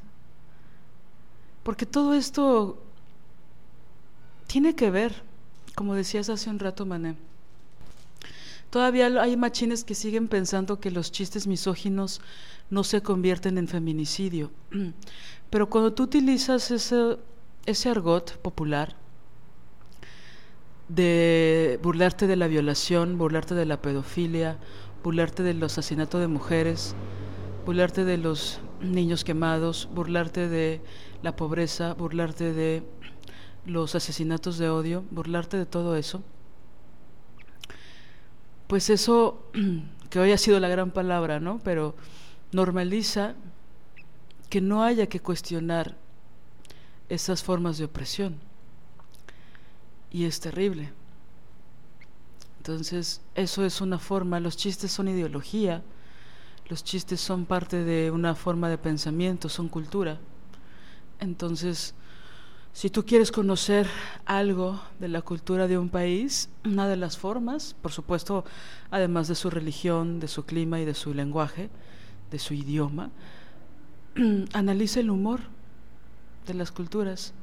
Porque 1.62 1.86
todo 1.86 2.14
esto 2.14 2.82
tiene 4.46 4.74
que 4.74 4.90
ver, 4.90 5.22
como 5.74 5.94
decías 5.94 6.28
hace 6.28 6.50
un 6.50 6.58
rato, 6.58 6.84
Mané. 6.84 7.16
Todavía 8.68 9.06
hay 9.20 9.36
machines 9.36 9.84
que 9.84 9.94
siguen 9.94 10.28
pensando 10.28 10.80
que 10.80 10.90
los 10.90 11.12
chistes 11.12 11.46
misóginos 11.46 12.20
no 12.70 12.84
se 12.84 13.02
convierten 13.02 13.58
en 13.58 13.68
feminicidio. 13.68 14.50
Pero 15.50 15.68
cuando 15.68 15.92
tú 15.92 16.04
utilizas 16.04 16.70
ese, 16.70 17.18
ese 17.66 17.90
argot 17.90 18.38
popular, 18.38 18.96
de 20.94 21.81
burlarte 21.82 22.27
de 22.27 22.36
la 22.36 22.48
violación, 22.48 23.16
burlarte 23.16 23.55
de 23.55 23.64
la 23.64 23.81
pedofilia, 23.81 24.59
burlarte 25.02 25.43
del 25.43 25.62
asesinato 25.62 26.19
de 26.19 26.28
mujeres, 26.28 26.94
burlarte 27.64 28.05
de 28.05 28.19
los 28.19 28.60
niños 28.81 29.24
quemados, 29.24 29.89
burlarte 29.94 30.48
de 30.48 30.82
la 31.23 31.35
pobreza, 31.35 31.94
burlarte 31.94 32.52
de 32.52 32.82
los 33.64 33.94
asesinatos 33.94 34.59
de 34.59 34.69
odio, 34.69 35.05
burlarte 35.10 35.56
de 35.56 35.66
todo 35.66 35.97
eso, 35.97 36.23
pues 38.66 38.90
eso, 38.90 39.47
que 40.10 40.20
hoy 40.20 40.32
ha 40.32 40.39
sido 40.39 40.60
la 40.60 40.69
gran 40.69 40.90
palabra, 40.90 41.40
¿no? 41.40 41.59
Pero 41.64 41.94
normaliza 42.52 43.35
que 44.51 44.60
no 44.60 44.85
haya 44.85 45.06
que 45.06 45.20
cuestionar 45.20 45.97
esas 47.09 47.43
formas 47.43 47.78
de 47.78 47.86
opresión 47.86 48.51
y 50.12 50.26
es 50.26 50.40
terrible. 50.40 50.93
Entonces, 52.59 53.22
eso 53.34 53.64
es 53.64 53.80
una 53.80 53.98
forma, 53.98 54.39
los 54.39 54.56
chistes 54.56 54.93
son 54.93 55.09
ideología, 55.09 55.82
los 56.68 56.84
chistes 56.84 57.20
son 57.20 57.44
parte 57.44 57.82
de 57.82 58.10
una 58.10 58.34
forma 58.34 58.68
de 58.68 58.78
pensamiento, 58.78 59.48
son 59.48 59.68
cultura. 59.68 60.20
Entonces, 61.18 61.94
si 62.72 62.89
tú 62.89 63.05
quieres 63.05 63.32
conocer 63.32 63.89
algo 64.24 64.80
de 65.01 65.09
la 65.09 65.22
cultura 65.22 65.66
de 65.66 65.76
un 65.76 65.89
país, 65.89 66.51
una 66.64 66.86
de 66.86 66.97
las 66.97 67.18
formas, 67.18 67.74
por 67.82 67.90
supuesto, 67.90 68.44
además 68.90 69.28
de 69.28 69.34
su 69.34 69.51
religión, 69.51 70.20
de 70.20 70.28
su 70.28 70.44
clima 70.44 70.78
y 70.78 70.84
de 70.84 70.94
su 70.94 71.14
lenguaje, 71.14 71.68
de 72.30 72.39
su 72.39 72.55
idioma, 72.55 73.10
analiza 74.52 75.01
el 75.01 75.10
humor 75.10 75.40
de 76.47 76.55
las 76.55 76.70
culturas 76.70 77.34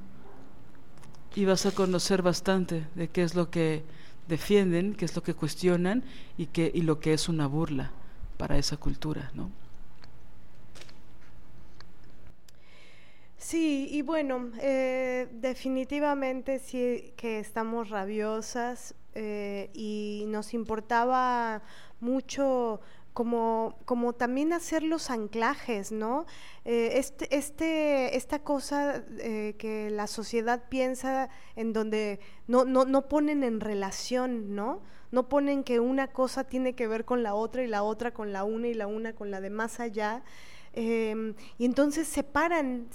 y 1.39 1.45
vas 1.45 1.65
a 1.65 1.71
conocer 1.71 2.21
bastante 2.21 2.85
de 2.95 3.07
qué 3.07 3.23
es 3.23 3.33
lo 3.33 3.49
que 3.49 3.83
defienden, 4.27 4.93
qué 4.93 5.05
es 5.05 5.15
lo 5.15 5.23
que 5.23 5.33
cuestionan 5.33 6.03
y, 6.37 6.47
qué, 6.47 6.69
y 6.73 6.81
lo 6.81 6.99
que 6.99 7.13
es 7.13 7.29
una 7.29 7.47
burla 7.47 7.91
para 8.37 8.57
esa 8.57 8.75
cultura, 8.75 9.31
¿no? 9.33 9.49
Sí, 13.37 13.87
y 13.89 14.01
bueno, 14.01 14.51
eh, 14.59 15.29
definitivamente 15.31 16.59
sí 16.59 17.13
que 17.15 17.39
estamos 17.39 17.89
rabiosas 17.89 18.93
eh, 19.15 19.69
y 19.73 20.25
nos 20.27 20.53
importaba 20.53 21.61
mucho 22.01 22.81
como, 23.13 23.75
como 23.85 24.13
también 24.13 24.53
hacer 24.53 24.83
los 24.83 25.09
anclajes, 25.09 25.91
¿no? 25.91 26.25
Eh, 26.65 26.93
este, 26.95 27.35
este, 27.35 28.15
esta 28.15 28.39
cosa 28.39 29.03
eh, 29.19 29.55
que 29.57 29.89
la 29.89 30.07
sociedad 30.07 30.63
piensa 30.69 31.29
en 31.55 31.73
donde 31.73 32.19
no, 32.47 32.65
no, 32.65 32.85
no 32.85 33.07
ponen 33.07 33.43
en 33.43 33.59
relación, 33.59 34.55
¿no? 34.55 34.81
No 35.11 35.27
ponen 35.27 35.63
que 35.63 35.79
una 35.79 36.07
cosa 36.07 36.43
tiene 36.43 36.75
que 36.75 36.87
ver 36.87 37.03
con 37.03 37.23
la 37.23 37.33
otra 37.33 37.63
y 37.63 37.67
la 37.67 37.83
otra 37.83 38.11
con 38.11 38.31
la 38.31 38.43
una 38.43 38.67
y 38.67 38.73
la 38.73 38.87
una 38.87 39.13
con 39.13 39.31
la 39.31 39.41
de 39.41 39.49
más 39.49 39.79
allá. 39.79 40.23
Em, 40.73 41.33
y 41.57 41.65
entonces 41.65 42.07
se 42.07 42.23
paran, 42.23 42.89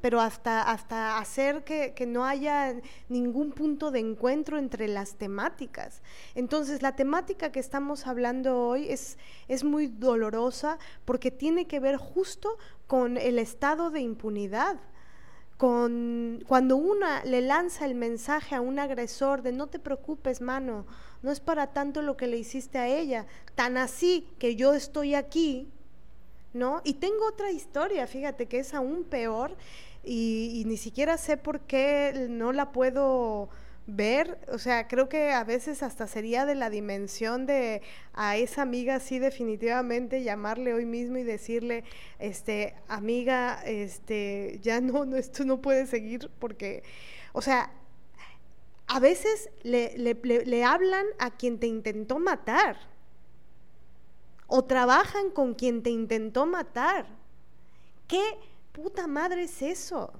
pero 0.00 0.20
hasta, 0.20 0.62
hasta 0.62 1.18
hacer 1.18 1.64
que, 1.64 1.92
que, 1.92 2.06
no 2.06 2.24
haya 2.24 2.76
ningún 3.08 3.50
punto 3.50 3.90
de 3.90 3.98
encuentro 3.98 4.58
entre 4.58 4.86
las 4.86 5.16
temáticas. 5.16 6.02
Entonces 6.34 6.82
la 6.82 6.94
temática 6.94 7.50
que 7.50 7.58
estamos 7.58 8.06
hablando 8.06 8.60
hoy 8.60 8.88
es, 8.90 9.18
es 9.48 9.64
muy 9.64 9.88
dolorosa 9.88 10.78
porque 11.04 11.30
tiene 11.30 11.66
que 11.66 11.80
ver 11.80 11.96
justo 11.96 12.58
con 12.86 13.16
el 13.16 13.38
estado 13.38 13.90
de 13.90 14.00
impunidad. 14.00 14.76
Con, 15.56 16.44
cuando 16.48 16.76
una 16.76 17.24
le 17.24 17.40
lanza 17.40 17.86
el 17.86 17.94
mensaje 17.94 18.54
a 18.54 18.60
un 18.60 18.78
agresor 18.78 19.42
de 19.42 19.52
no 19.52 19.68
te 19.68 19.78
preocupes, 19.78 20.40
mano, 20.40 20.84
no 21.22 21.30
es 21.30 21.40
para 21.40 21.72
tanto 21.72 22.02
lo 22.02 22.16
que 22.16 22.26
le 22.26 22.36
hiciste 22.36 22.78
a 22.78 22.88
ella, 22.88 23.26
tan 23.54 23.76
así 23.76 24.28
que 24.38 24.56
yo 24.56 24.74
estoy 24.74 25.14
aquí, 25.14 25.72
¿no? 26.54 26.80
Y 26.84 26.94
tengo 26.94 27.26
otra 27.26 27.50
historia, 27.50 28.06
fíjate, 28.06 28.46
que 28.46 28.60
es 28.60 28.72
aún 28.74 29.04
peor 29.04 29.56
y, 30.04 30.62
ni 30.66 30.76
siquiera 30.76 31.18
sé 31.18 31.36
por 31.36 31.60
qué 31.60 32.26
no 32.30 32.52
la 32.52 32.72
puedo 32.72 33.48
ver, 33.86 34.38
o 34.48 34.58
sea, 34.58 34.88
creo 34.88 35.08
que 35.10 35.32
a 35.32 35.44
veces 35.44 35.82
hasta 35.82 36.06
sería 36.06 36.46
de 36.46 36.54
la 36.54 36.70
dimensión 36.70 37.44
de 37.44 37.82
a 38.14 38.36
esa 38.36 38.62
amiga 38.62 38.98
sí 38.98 39.18
definitivamente 39.18 40.22
llamarle 40.22 40.72
hoy 40.72 40.86
mismo 40.86 41.18
y 41.18 41.22
decirle, 41.22 41.84
este, 42.18 42.74
amiga, 42.88 43.62
este, 43.66 44.58
ya 44.62 44.80
no, 44.80 45.04
no 45.04 45.16
esto 45.16 45.44
no 45.44 45.60
puede 45.60 45.86
seguir 45.86 46.30
porque, 46.38 46.82
o 47.32 47.42
sea, 47.42 47.70
a 48.86 49.00
veces 49.00 49.50
le, 49.62 49.96
le 49.96 50.64
hablan 50.64 51.06
a 51.18 51.30
quien 51.36 51.58
te 51.58 51.66
intentó 51.66 52.18
matar 52.18 52.93
o 54.56 54.62
trabajan 54.62 55.30
con 55.30 55.54
quien 55.54 55.82
te 55.82 55.90
intentó 55.90 56.46
matar. 56.46 57.06
¿Qué 58.06 58.22
puta 58.70 59.08
madre 59.08 59.42
es 59.42 59.60
eso? 59.60 60.12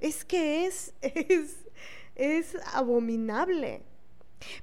Es 0.00 0.24
que 0.24 0.64
es, 0.64 0.94
es, 1.02 1.66
es 2.14 2.56
abominable. 2.72 3.82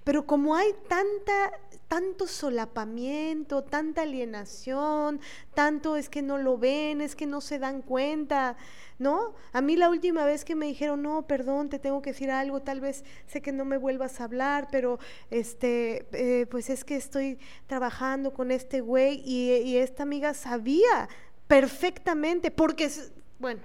Pero 0.04 0.26
como 0.26 0.56
hay 0.56 0.74
tanta, 0.88 1.52
tanto 1.90 2.28
solapamiento, 2.28 3.64
tanta 3.64 4.04
alienación, 4.04 5.20
tanto 5.56 5.98
es 5.98 6.08
que 6.08 6.22
no 6.22 6.38
lo 6.38 6.58
ven, 6.58 7.02
es 7.02 7.16
que 7.16 7.26
no 7.26 7.42
se 7.42 7.58
dan 7.58 7.82
cuenta, 7.82 8.56
¿no? 9.00 9.34
A 9.54 9.62
mí 9.62 9.76
la 9.76 9.90
última 9.90 10.24
vez 10.24 10.46
que 10.46 10.56
me 10.56 10.68
dijeron, 10.68 11.02
no, 11.02 11.26
perdón, 11.26 11.68
te 11.68 11.80
tengo 11.80 12.04
que 12.04 12.12
decir 12.12 12.30
algo, 12.30 12.62
tal 12.62 12.80
vez 12.80 13.04
sé 13.26 13.42
que 13.42 13.52
no 13.52 13.66
me 13.66 13.78
vuelvas 13.78 14.22
a 14.22 14.26
hablar, 14.26 14.68
pero 14.72 15.00
este, 15.32 16.06
eh, 16.12 16.46
pues 16.46 16.70
es 16.70 16.86
que 16.86 16.96
estoy 16.96 17.40
trabajando 17.66 18.34
con 18.34 18.52
este 18.52 18.82
güey 18.82 19.24
y, 19.26 19.52
y 19.56 19.78
esta 19.78 20.04
amiga 20.04 20.36
sabía 20.36 21.10
perfectamente, 21.48 22.52
porque, 22.52 22.92
bueno, 23.40 23.62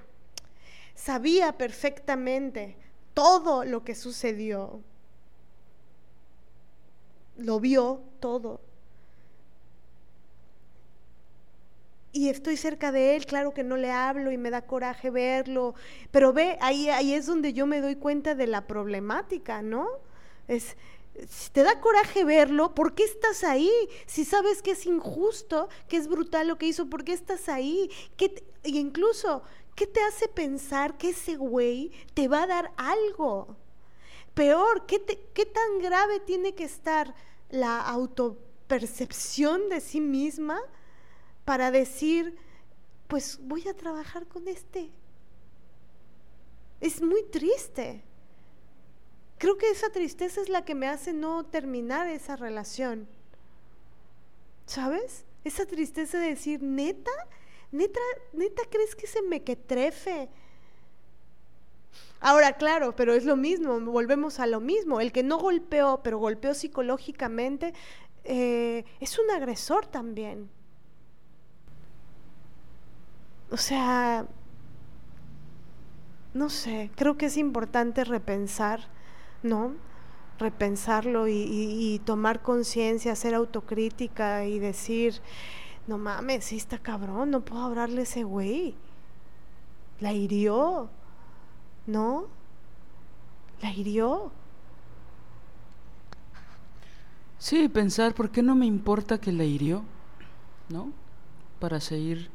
sabía 0.94 1.58
perfectamente 1.58 2.78
todo 3.12 3.66
lo 3.66 3.84
que 3.84 3.94
sucedió 3.94 4.82
lo 7.36 7.60
vio 7.60 8.00
todo. 8.20 8.60
Y 12.12 12.28
estoy 12.28 12.56
cerca 12.56 12.92
de 12.92 13.16
él, 13.16 13.26
claro 13.26 13.52
que 13.52 13.64
no 13.64 13.76
le 13.76 13.90
hablo 13.90 14.30
y 14.30 14.38
me 14.38 14.50
da 14.50 14.62
coraje 14.62 15.10
verlo, 15.10 15.74
pero 16.12 16.32
ve, 16.32 16.56
ahí, 16.60 16.88
ahí 16.88 17.12
es 17.12 17.26
donde 17.26 17.52
yo 17.52 17.66
me 17.66 17.80
doy 17.80 17.96
cuenta 17.96 18.36
de 18.36 18.46
la 18.46 18.68
problemática, 18.68 19.62
¿no? 19.62 19.88
Es, 20.46 20.76
si 21.28 21.50
te 21.50 21.64
da 21.64 21.80
coraje 21.80 22.24
verlo, 22.24 22.72
¿por 22.74 22.94
qué 22.94 23.02
estás 23.02 23.42
ahí? 23.42 23.70
Si 24.06 24.24
sabes 24.24 24.62
que 24.62 24.72
es 24.72 24.86
injusto, 24.86 25.68
que 25.88 25.96
es 25.96 26.06
brutal 26.06 26.46
lo 26.46 26.56
que 26.56 26.66
hizo, 26.66 26.88
¿por 26.88 27.02
qué 27.02 27.12
estás 27.12 27.48
ahí? 27.48 27.90
¿Qué 28.16 28.44
y 28.62 28.78
incluso, 28.78 29.42
¿qué 29.74 29.86
te 29.86 30.00
hace 30.00 30.28
pensar 30.28 30.96
que 30.96 31.10
ese 31.10 31.36
güey 31.36 31.92
te 32.14 32.28
va 32.28 32.44
a 32.44 32.46
dar 32.46 32.72
algo? 32.76 33.56
Peor, 34.34 34.86
¿qué, 34.86 34.98
te, 34.98 35.18
¿qué 35.32 35.46
tan 35.46 35.78
grave 35.80 36.20
tiene 36.20 36.54
que 36.54 36.64
estar 36.64 37.14
la 37.50 37.80
autopercepción 37.80 39.68
de 39.68 39.80
sí 39.80 40.00
misma 40.00 40.60
para 41.44 41.70
decir, 41.70 42.36
pues 43.06 43.38
voy 43.42 43.68
a 43.68 43.74
trabajar 43.74 44.26
con 44.26 44.48
este? 44.48 44.90
Es 46.80 47.00
muy 47.00 47.22
triste. 47.24 48.02
Creo 49.38 49.56
que 49.56 49.70
esa 49.70 49.90
tristeza 49.90 50.40
es 50.40 50.48
la 50.48 50.64
que 50.64 50.74
me 50.74 50.88
hace 50.88 51.12
no 51.12 51.44
terminar 51.44 52.08
esa 52.08 52.36
relación. 52.36 53.08
¿Sabes? 54.66 55.24
Esa 55.44 55.66
tristeza 55.66 56.18
de 56.18 56.30
decir, 56.30 56.62
neta, 56.62 57.10
neta, 57.70 58.00
neta, 58.32 58.62
¿crees 58.70 58.96
que 58.96 59.06
se 59.06 59.22
me 59.22 59.42
quetrefe? 59.42 60.28
Ahora, 62.26 62.54
claro, 62.54 62.96
pero 62.96 63.12
es 63.12 63.26
lo 63.26 63.36
mismo, 63.36 63.78
volvemos 63.80 64.40
a 64.40 64.46
lo 64.46 64.58
mismo. 64.58 64.98
El 64.98 65.12
que 65.12 65.22
no 65.22 65.36
golpeó, 65.38 66.00
pero 66.02 66.16
golpeó 66.16 66.54
psicológicamente, 66.54 67.74
eh, 68.24 68.86
es 68.98 69.18
un 69.18 69.30
agresor 69.30 69.86
también. 69.86 70.48
O 73.50 73.58
sea, 73.58 74.26
no 76.32 76.48
sé, 76.48 76.90
creo 76.96 77.18
que 77.18 77.26
es 77.26 77.36
importante 77.36 78.04
repensar, 78.04 78.88
¿no? 79.42 79.74
Repensarlo 80.38 81.28
y, 81.28 82.00
tomar 82.06 82.40
conciencia, 82.40 83.12
hacer 83.12 83.34
autocrítica 83.34 84.46
y 84.46 84.58
decir, 84.58 85.20
no 85.86 85.98
mames, 85.98 86.46
sí 86.46 86.56
está 86.56 86.78
cabrón, 86.78 87.30
no 87.30 87.44
puedo 87.44 87.64
hablarle 87.64 88.00
a 88.00 88.04
ese 88.04 88.24
güey. 88.24 88.74
La 90.00 90.14
hirió. 90.14 90.88
¿No? 91.86 92.26
La 93.60 93.72
hirió. 93.72 94.32
Sí, 97.38 97.68
pensar, 97.68 98.14
¿por 98.14 98.30
qué 98.30 98.42
no 98.42 98.54
me 98.54 98.66
importa 98.66 99.18
que 99.18 99.32
la 99.32 99.44
hirió? 99.44 99.84
¿No? 100.68 100.92
Para 101.60 101.80
seguir 101.80 102.30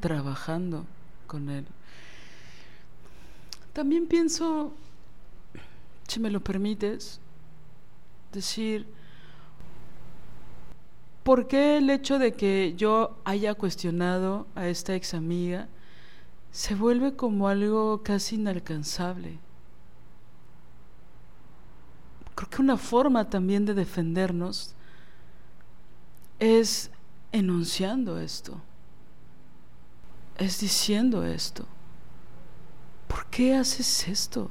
trabajando 0.00 0.84
con 1.26 1.48
él. 1.50 1.66
También 3.72 4.06
pienso, 4.06 4.72
si 6.08 6.18
me 6.18 6.30
lo 6.30 6.40
permites, 6.40 7.20
decir, 8.32 8.86
¿por 11.22 11.46
qué 11.46 11.78
el 11.78 11.88
hecho 11.90 12.18
de 12.18 12.32
que 12.32 12.74
yo 12.76 13.16
haya 13.24 13.54
cuestionado 13.54 14.46
a 14.56 14.66
esta 14.66 14.94
ex 14.94 15.14
amiga 15.14 15.68
se 16.52 16.74
vuelve 16.74 17.14
como 17.14 17.48
algo 17.48 18.02
casi 18.02 18.36
inalcanzable. 18.36 19.38
Creo 22.34 22.50
que 22.50 22.62
una 22.62 22.76
forma 22.76 23.28
también 23.28 23.64
de 23.66 23.74
defendernos 23.74 24.74
es 26.38 26.90
enunciando 27.32 28.18
esto, 28.18 28.60
es 30.38 30.58
diciendo 30.58 31.24
esto. 31.24 31.66
¿Por 33.06 33.26
qué 33.26 33.54
haces 33.54 34.08
esto? 34.08 34.50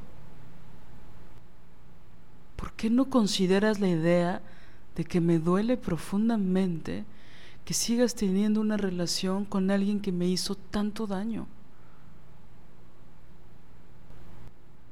¿Por 2.56 2.74
qué 2.74 2.90
no 2.90 3.10
consideras 3.10 3.80
la 3.80 3.88
idea 3.88 4.42
de 4.96 5.04
que 5.04 5.22
me 5.22 5.40
duele 5.40 5.78
profundamente 5.78 7.06
que 7.66 7.74
sigas 7.74 8.16
teniendo 8.16 8.62
una 8.62 8.78
relación 8.78 9.46
con 9.46 9.72
alguien 9.72 10.00
que 10.00 10.12
me 10.12 10.28
hizo 10.28 10.56
tanto 10.56 11.08
daño? 11.08 11.48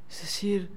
Es 0.09 0.21
decir, 0.21 0.69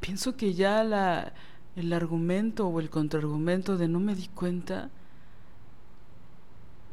pienso 0.00 0.36
que 0.36 0.54
ya 0.54 0.84
la, 0.84 1.32
el 1.76 1.92
argumento 1.92 2.66
o 2.68 2.80
el 2.80 2.90
contraargumento 2.90 3.76
de 3.76 3.88
no 3.88 4.00
me 4.00 4.14
di 4.14 4.28
cuenta, 4.28 4.90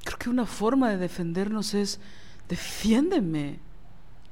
creo 0.04 0.18
que 0.18 0.30
una 0.30 0.46
forma 0.46 0.90
de 0.90 0.98
defendernos 0.98 1.74
es, 1.74 2.00
defiéndeme, 2.48 3.60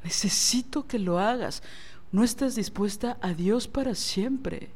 necesito 0.03 0.87
que 0.87 0.99
lo 0.99 1.19
hagas, 1.19 1.63
no 2.11 2.23
estás 2.23 2.55
dispuesta 2.55 3.17
a 3.21 3.33
Dios 3.33 3.67
para 3.67 3.93
siempre. 3.95 4.69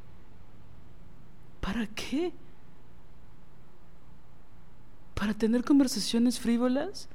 ¿Para 1.62 1.88
qué? 1.88 2.34
¿Para 5.14 5.34
tener 5.34 5.64
conversaciones 5.64 6.40
frívolas? 6.40 7.08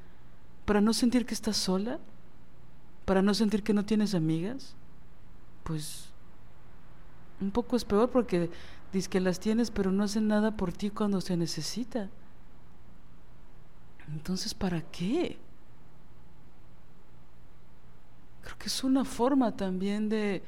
para 0.66 0.80
no 0.80 0.92
sentir 0.92 1.24
que 1.24 1.32
estás 1.32 1.56
sola, 1.56 1.98
para 3.06 3.22
no 3.22 3.32
sentir 3.32 3.62
que 3.62 3.72
no 3.72 3.86
tienes 3.86 4.14
amigas, 4.14 4.74
pues 5.66 6.10
un 7.40 7.50
poco 7.50 7.76
es 7.76 7.84
peor 7.84 8.08
porque 8.10 8.50
dices 8.92 9.08
que 9.08 9.20
las 9.20 9.40
tienes 9.40 9.72
pero 9.72 9.90
no 9.90 10.04
hacen 10.04 10.28
nada 10.28 10.56
por 10.56 10.72
ti 10.72 10.90
cuando 10.90 11.20
se 11.20 11.36
necesita. 11.36 12.08
Entonces, 14.08 14.54
¿para 14.54 14.80
qué? 14.80 15.36
Creo 18.42 18.56
que 18.58 18.66
es 18.66 18.84
una 18.84 19.04
forma 19.04 19.56
también 19.56 20.08
de, 20.08 20.44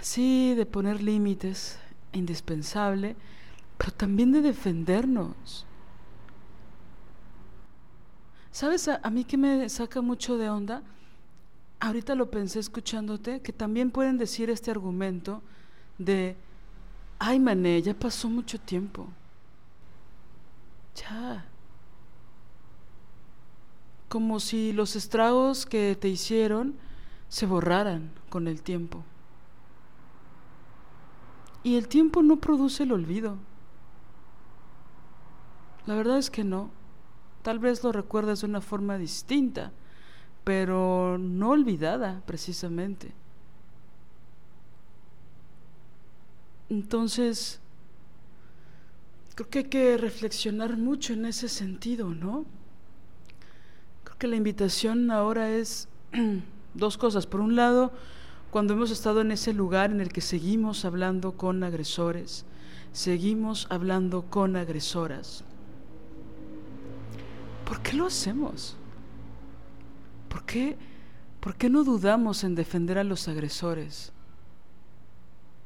sí, 0.00 0.54
de 0.56 0.66
poner 0.66 1.00
límites, 1.00 1.78
indispensable, 2.12 3.14
pero 3.78 3.92
también 3.92 4.32
de 4.32 4.42
defendernos. 4.42 5.64
¿Sabes 8.50 8.88
a, 8.88 9.08
mí 9.10 9.22
que 9.22 9.36
me 9.36 9.68
saca 9.68 10.00
mucho 10.00 10.36
de 10.36 10.50
onda? 10.50 10.82
Ahorita 11.80 12.14
lo 12.14 12.30
pensé 12.30 12.58
escuchándote, 12.58 13.40
que 13.40 13.54
también 13.54 13.90
pueden 13.90 14.18
decir 14.18 14.50
este 14.50 14.70
argumento 14.70 15.42
de, 15.96 16.36
ay, 17.18 17.40
mané, 17.40 17.80
ya 17.80 17.94
pasó 17.94 18.28
mucho 18.28 18.60
tiempo. 18.60 19.08
Ya. 20.94 21.46
Como 24.10 24.40
si 24.40 24.72
los 24.72 24.94
estragos 24.94 25.64
que 25.64 25.96
te 25.98 26.08
hicieron 26.08 26.74
se 27.28 27.46
borraran 27.46 28.10
con 28.28 28.46
el 28.46 28.62
tiempo. 28.62 29.02
Y 31.62 31.76
el 31.76 31.88
tiempo 31.88 32.22
no 32.22 32.36
produce 32.36 32.82
el 32.82 32.92
olvido. 32.92 33.36
La 35.86 35.94
verdad 35.94 36.18
es 36.18 36.30
que 36.30 36.44
no. 36.44 36.70
Tal 37.42 37.58
vez 37.58 37.82
lo 37.82 37.92
recuerdas 37.92 38.40
de 38.40 38.46
una 38.46 38.60
forma 38.60 38.98
distinta, 38.98 39.72
pero 40.44 41.18
no 41.18 41.50
olvidada 41.50 42.22
precisamente. 42.26 43.12
Entonces, 46.68 47.60
creo 49.34 49.50
que 49.50 49.58
hay 49.58 49.64
que 49.64 49.96
reflexionar 49.96 50.76
mucho 50.76 51.12
en 51.12 51.26
ese 51.26 51.48
sentido, 51.48 52.10
¿no? 52.10 52.44
Creo 54.04 54.18
que 54.18 54.28
la 54.28 54.36
invitación 54.36 55.10
ahora 55.10 55.50
es 55.50 55.88
dos 56.74 56.96
cosas. 56.96 57.26
Por 57.26 57.40
un 57.40 57.56
lado, 57.56 57.92
cuando 58.50 58.74
hemos 58.74 58.90
estado 58.90 59.20
en 59.20 59.32
ese 59.32 59.52
lugar 59.52 59.90
en 59.90 60.00
el 60.00 60.12
que 60.12 60.20
seguimos 60.20 60.84
hablando 60.84 61.32
con 61.32 61.64
agresores, 61.64 62.44
seguimos 62.92 63.66
hablando 63.70 64.22
con 64.22 64.56
agresoras, 64.56 65.44
¿Por 67.70 67.82
qué 67.82 67.92
lo 67.92 68.06
hacemos? 68.06 68.76
¿Por 70.30 70.46
qué, 70.46 70.76
¿Por 71.40 71.56
qué 71.56 71.68
no 71.68 71.82
dudamos 71.82 72.44
en 72.44 72.54
defender 72.54 72.96
a 72.98 73.04
los 73.04 73.26
agresores? 73.26 74.12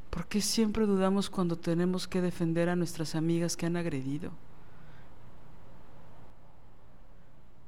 ¿Por 0.08 0.26
qué 0.26 0.40
siempre 0.40 0.86
dudamos 0.86 1.28
cuando 1.28 1.56
tenemos 1.56 2.08
que 2.08 2.22
defender 2.22 2.68
a 2.70 2.76
nuestras 2.76 3.14
amigas 3.14 3.56
que 3.56 3.66
han 3.66 3.76
agredido? 3.76 4.32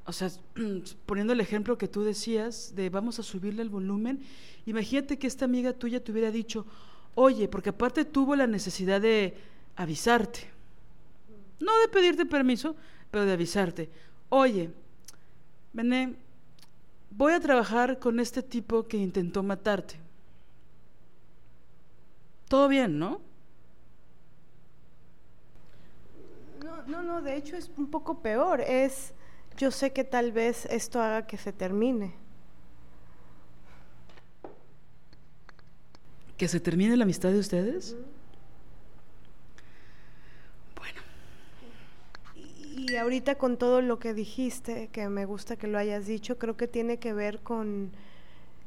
O 0.07 0.13
sea, 0.13 0.31
poniendo 1.07 1.35
el 1.35 1.41
ejemplo 1.41 1.77
que 1.77 1.87
tú 1.87 2.03
decías 2.03 2.75
de 2.75 2.89
vamos 2.89 3.19
a 3.19 3.23
subirle 3.23 3.63
el 3.63 3.69
volumen, 3.69 4.23
imagínate 4.65 5.19
que 5.19 5.27
esta 5.27 5.45
amiga 5.45 5.75
tuya 5.75 6.03
te 6.03 6.13
hubiera 6.13 6.31
dicho, 6.31 6.65
oye, 7.15 7.47
porque 7.47 7.71
aparte 7.71 8.07
tuvo 8.07 8.37
la 8.37 8.47
necesidad 8.47 9.03
de 9.03 9.37
avisarte, 9.75 10.49
no 11.61 11.79
de 11.79 11.89
pedirte 11.89 12.25
permiso, 12.25 12.75
pero 13.11 13.27
de 13.27 13.33
avisarte, 13.33 13.91
oye, 14.31 14.71
Bené, 15.73 16.17
voy 17.11 17.33
a 17.33 17.41
trabajar 17.41 17.99
con 17.99 18.21
este 18.21 18.43
tipo 18.43 18.87
que 18.87 18.97
intentó 18.97 19.43
matarte. 19.43 19.97
Todo 22.49 22.69
bien, 22.69 22.99
¿no? 22.99 23.21
No, 26.65 26.83
no, 26.87 27.03
no, 27.03 27.23
de 27.23 27.37
hecho 27.37 27.57
es 27.57 27.71
un 27.77 27.91
poco 27.91 28.21
peor. 28.21 28.61
Es, 28.61 29.13
yo 29.57 29.71
sé 29.71 29.93
que 29.93 30.05
tal 30.05 30.33
vez 30.33 30.67
esto 30.67 31.01
haga 31.01 31.27
que 31.27 31.37
se 31.37 31.53
termine. 31.53 32.15
¿Que 36.37 36.49
se 36.49 36.61
termine 36.61 36.97
la 36.97 37.05
amistad 37.05 37.31
de 37.31 37.39
ustedes? 37.39 37.97
Y 42.89 42.95
ahorita 42.95 43.37
con 43.37 43.57
todo 43.57 43.83
lo 43.83 43.99
que 43.99 44.15
dijiste, 44.15 44.89
que 44.89 45.09
me 45.09 45.25
gusta 45.25 45.57
que 45.57 45.67
lo 45.67 45.77
hayas 45.77 46.07
dicho, 46.07 46.39
creo 46.39 46.57
que 46.57 46.69
tiene 46.69 46.99
que 46.99 47.13
ver 47.13 47.41
con, 47.41 47.91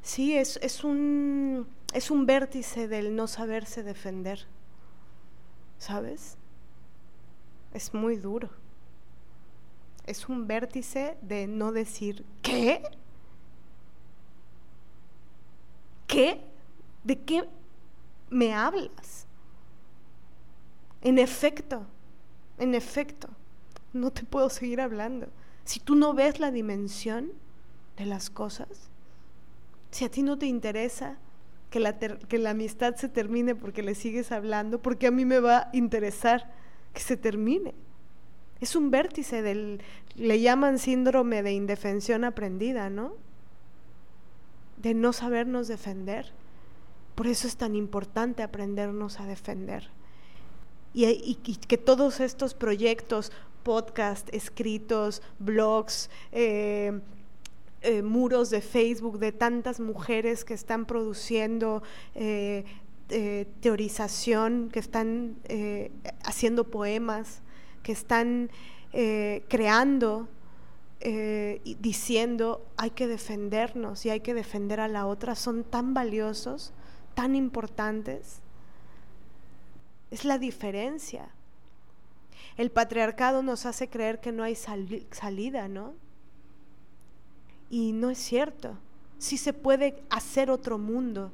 sí, 0.01 0.35
es, 0.35 0.57
es, 0.61 0.83
un, 0.83 1.65
es 1.93 2.11
un 2.11 2.25
vértice 2.25 2.89
del 2.89 3.15
no 3.15 3.27
saberse 3.27 3.81
defender, 3.81 4.45
¿sabes? 5.77 6.35
Es 7.73 7.93
muy 7.93 8.17
duro. 8.17 8.49
Es 10.05 10.27
un 10.27 10.47
vértice 10.47 11.15
de 11.21 11.47
no 11.47 11.71
decir, 11.71 12.25
¿qué? 12.41 12.83
¿Qué? 16.07 16.41
¿De 17.05 17.21
qué 17.21 17.47
me 18.29 18.53
hablas? 18.53 19.27
En 21.01 21.19
efecto, 21.19 21.85
en 22.57 22.75
efecto 22.75 23.29
no 23.93 24.11
te 24.11 24.23
puedo 24.23 24.49
seguir 24.49 24.81
hablando. 24.81 25.27
Si 25.65 25.79
tú 25.79 25.95
no 25.95 26.13
ves 26.13 26.39
la 26.39 26.51
dimensión 26.51 27.31
de 27.97 28.05
las 28.05 28.29
cosas, 28.29 28.89
si 29.91 30.05
a 30.05 30.09
ti 30.09 30.23
no 30.23 30.37
te 30.37 30.45
interesa 30.45 31.17
que 31.69 31.79
la, 31.79 31.97
que 31.97 32.37
la 32.37 32.51
amistad 32.51 32.95
se 32.95 33.09
termine 33.09 33.55
porque 33.55 33.83
le 33.83 33.95
sigues 33.95 34.31
hablando, 34.31 34.81
porque 34.81 35.07
a 35.07 35.11
mí 35.11 35.25
me 35.25 35.39
va 35.39 35.57
a 35.57 35.69
interesar 35.73 36.49
que 36.93 37.01
se 37.01 37.17
termine. 37.17 37.73
Es 38.61 38.75
un 38.75 38.91
vértice 38.91 39.41
del, 39.41 39.81
le 40.15 40.41
llaman 40.41 40.79
síndrome 40.79 41.43
de 41.43 41.53
indefensión 41.53 42.23
aprendida, 42.23 42.89
¿no? 42.89 43.13
De 44.77 44.93
no 44.93 45.13
sabernos 45.13 45.67
defender. 45.67 46.31
Por 47.15 47.27
eso 47.27 47.47
es 47.47 47.57
tan 47.57 47.75
importante 47.75 48.43
aprendernos 48.43 49.19
a 49.19 49.25
defender. 49.25 49.89
Y, 50.93 51.05
y, 51.05 51.35
que 51.35 51.77
todos 51.77 52.19
estos 52.19 52.53
proyectos 52.53 53.31
podcasts, 53.69 54.33
escritos, 54.33 55.21
blogs, 55.37 56.09
eh, 56.31 57.01
eh, 57.83 58.01
muros 58.01 58.49
de 58.49 58.61
Facebook 58.61 59.19
de 59.19 59.31
tantas 59.31 59.79
mujeres 59.79 60.43
que 60.43 60.55
están 60.55 60.87
produciendo 60.87 61.83
eh, 62.15 62.65
teorización, 63.61 64.69
que 64.73 64.79
están 64.79 65.35
haciendo 66.23 66.71
poemas, 66.71 67.43
que 67.83 67.91
están 67.91 68.49
creando 69.47 70.27
y 71.01 71.75
diciendo 71.75 72.65
hay 72.75 72.89
que 72.89 73.05
defendernos 73.05 74.03
y 74.03 74.09
hay 74.09 74.21
que 74.21 74.33
defender 74.33 74.79
a 74.79 74.87
la 74.87 75.05
otra, 75.05 75.35
son 75.35 75.63
tan 75.63 75.93
valiosos, 75.93 76.73
tan 77.13 77.35
importantes. 77.35 78.41
Es 80.09 80.25
la 80.25 80.39
diferencia 80.39 81.29
el 82.59 82.71
patriarcado 82.71 83.41
nos 83.41 83.65
hace 83.65 83.87
creer 83.87 84.19
que 84.19 84.33
no 84.33 84.43
hay 84.43 84.53
salida, 84.53 85.69
¿no? 85.69 85.93
Y 87.69 87.93
no 87.93 88.09
es 88.09 88.17
cierto. 88.17 88.77
Sí 89.17 89.37
se 89.37 89.53
puede 89.53 90.03
hacer 90.09 90.51
otro 90.51 90.77
mundo. 90.77 91.31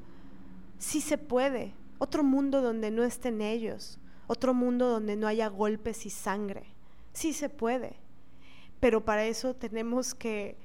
Sí 0.77 1.01
se 1.01 1.17
puede. 1.17 1.73
Otro 1.97 2.23
mundo 2.23 2.61
donde 2.61 2.91
no 2.91 3.03
estén 3.03 3.41
ellos. 3.41 3.97
Otro 4.27 4.53
mundo 4.53 4.87
donde 4.87 5.15
no 5.15 5.25
haya 5.25 5.47
golpes 5.47 6.05
y 6.05 6.11
sangre. 6.11 6.67
Sí 7.11 7.33
se 7.33 7.49
puede. 7.49 7.95
Pero 8.79 9.03
para 9.03 9.25
eso 9.25 9.55
tenemos 9.55 10.13
que 10.13 10.55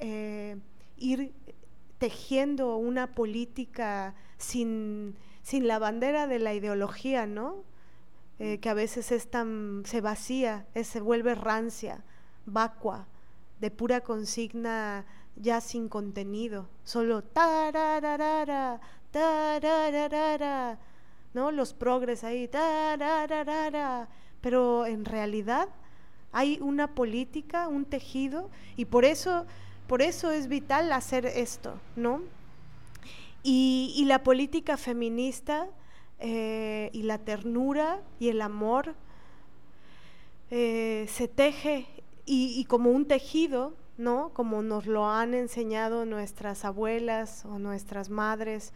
eh, 0.00 0.58
ir 0.98 1.32
tejiendo 1.96 2.76
una 2.76 3.14
política 3.14 4.14
sin, 4.36 5.16
sin 5.42 5.66
la 5.66 5.78
bandera 5.78 6.26
de 6.26 6.40
la 6.40 6.52
ideología, 6.52 7.24
¿no? 7.24 7.64
Eh, 8.40 8.58
que 8.58 8.68
a 8.68 8.74
veces 8.74 9.12
es 9.12 9.30
tan, 9.30 9.84
se 9.86 10.00
vacía, 10.00 10.66
se 10.82 11.00
vuelve 11.00 11.36
rancia, 11.36 12.02
vacua, 12.46 13.06
de 13.60 13.70
pura 13.70 14.00
consigna 14.00 15.04
ya 15.36 15.60
sin 15.60 15.88
contenido, 15.88 16.68
solo 16.82 17.22
tararara, 17.22 18.80
tararara, 19.12 20.78
¿no? 21.32 21.52
Los 21.52 21.74
progres 21.74 22.24
ahí, 22.24 22.48
tararara, 22.48 24.08
pero 24.40 24.84
en 24.84 25.04
realidad 25.04 25.68
hay 26.32 26.58
una 26.60 26.88
política, 26.88 27.68
un 27.68 27.84
tejido, 27.84 28.50
y 28.76 28.86
por 28.86 29.04
eso, 29.04 29.46
por 29.86 30.02
eso 30.02 30.32
es 30.32 30.48
vital 30.48 30.92
hacer 30.92 31.24
esto, 31.24 31.78
¿no? 31.94 32.20
Y 33.44 34.02
la 34.08 34.24
política 34.24 34.76
feminista 34.76 35.68
eh, 36.18 36.90
y 36.92 37.02
la 37.02 37.18
ternura 37.18 38.02
y 38.18 38.28
el 38.28 38.40
amor 38.40 38.94
eh, 40.50 41.06
se 41.08 41.28
teje 41.28 41.86
y, 42.26 42.64
como 42.66 42.90
un 42.90 43.06
tejido 43.06 43.74
¿no? 43.96 44.30
Como 44.34 44.62
nos 44.62 44.86
lo 44.86 45.08
han 45.08 45.34
enseñado 45.34 46.04
nuestras 46.04 46.64
abuelas 46.64 47.44
o 47.44 47.58
nuestras 47.58 48.10
madres 48.10 48.72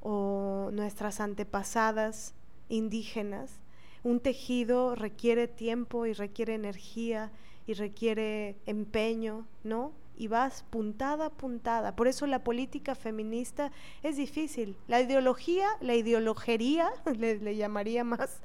o 0.00 0.70
nuestras 0.72 1.20
antepasadas 1.20 2.34
indígenas. 2.68 3.60
Un 4.02 4.20
tejido 4.20 4.94
requiere 4.94 5.46
tiempo 5.46 6.06
y 6.06 6.12
requiere 6.14 6.54
energía 6.54 7.30
y 7.66 7.74
requiere 7.74 8.56
empeño, 8.66 9.46
¿no? 9.62 9.92
Y 10.16 10.28
vas 10.28 10.62
puntada 10.70 11.26
a 11.26 11.30
puntada. 11.30 11.96
Por 11.96 12.06
eso 12.06 12.26
la 12.26 12.44
política 12.44 12.94
feminista 12.94 13.72
es 14.02 14.16
difícil. 14.16 14.76
La 14.86 15.00
ideología, 15.00 15.66
la 15.80 15.94
ideologería, 15.94 16.90
le, 17.18 17.38
le 17.38 17.56
llamaría 17.56 18.04
más, 18.04 18.40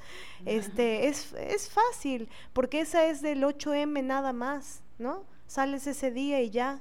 este, 0.46 1.08
es, 1.08 1.34
es 1.34 1.70
fácil, 1.70 2.30
porque 2.54 2.82
esa 2.82 3.06
es 3.06 3.22
del 3.22 3.44
8M 3.44 4.04
nada 4.04 4.34
más, 4.34 4.82
¿no? 4.98 5.24
Sales 5.48 5.88
ese 5.88 6.12
día 6.12 6.42
y 6.42 6.50
ya. 6.50 6.80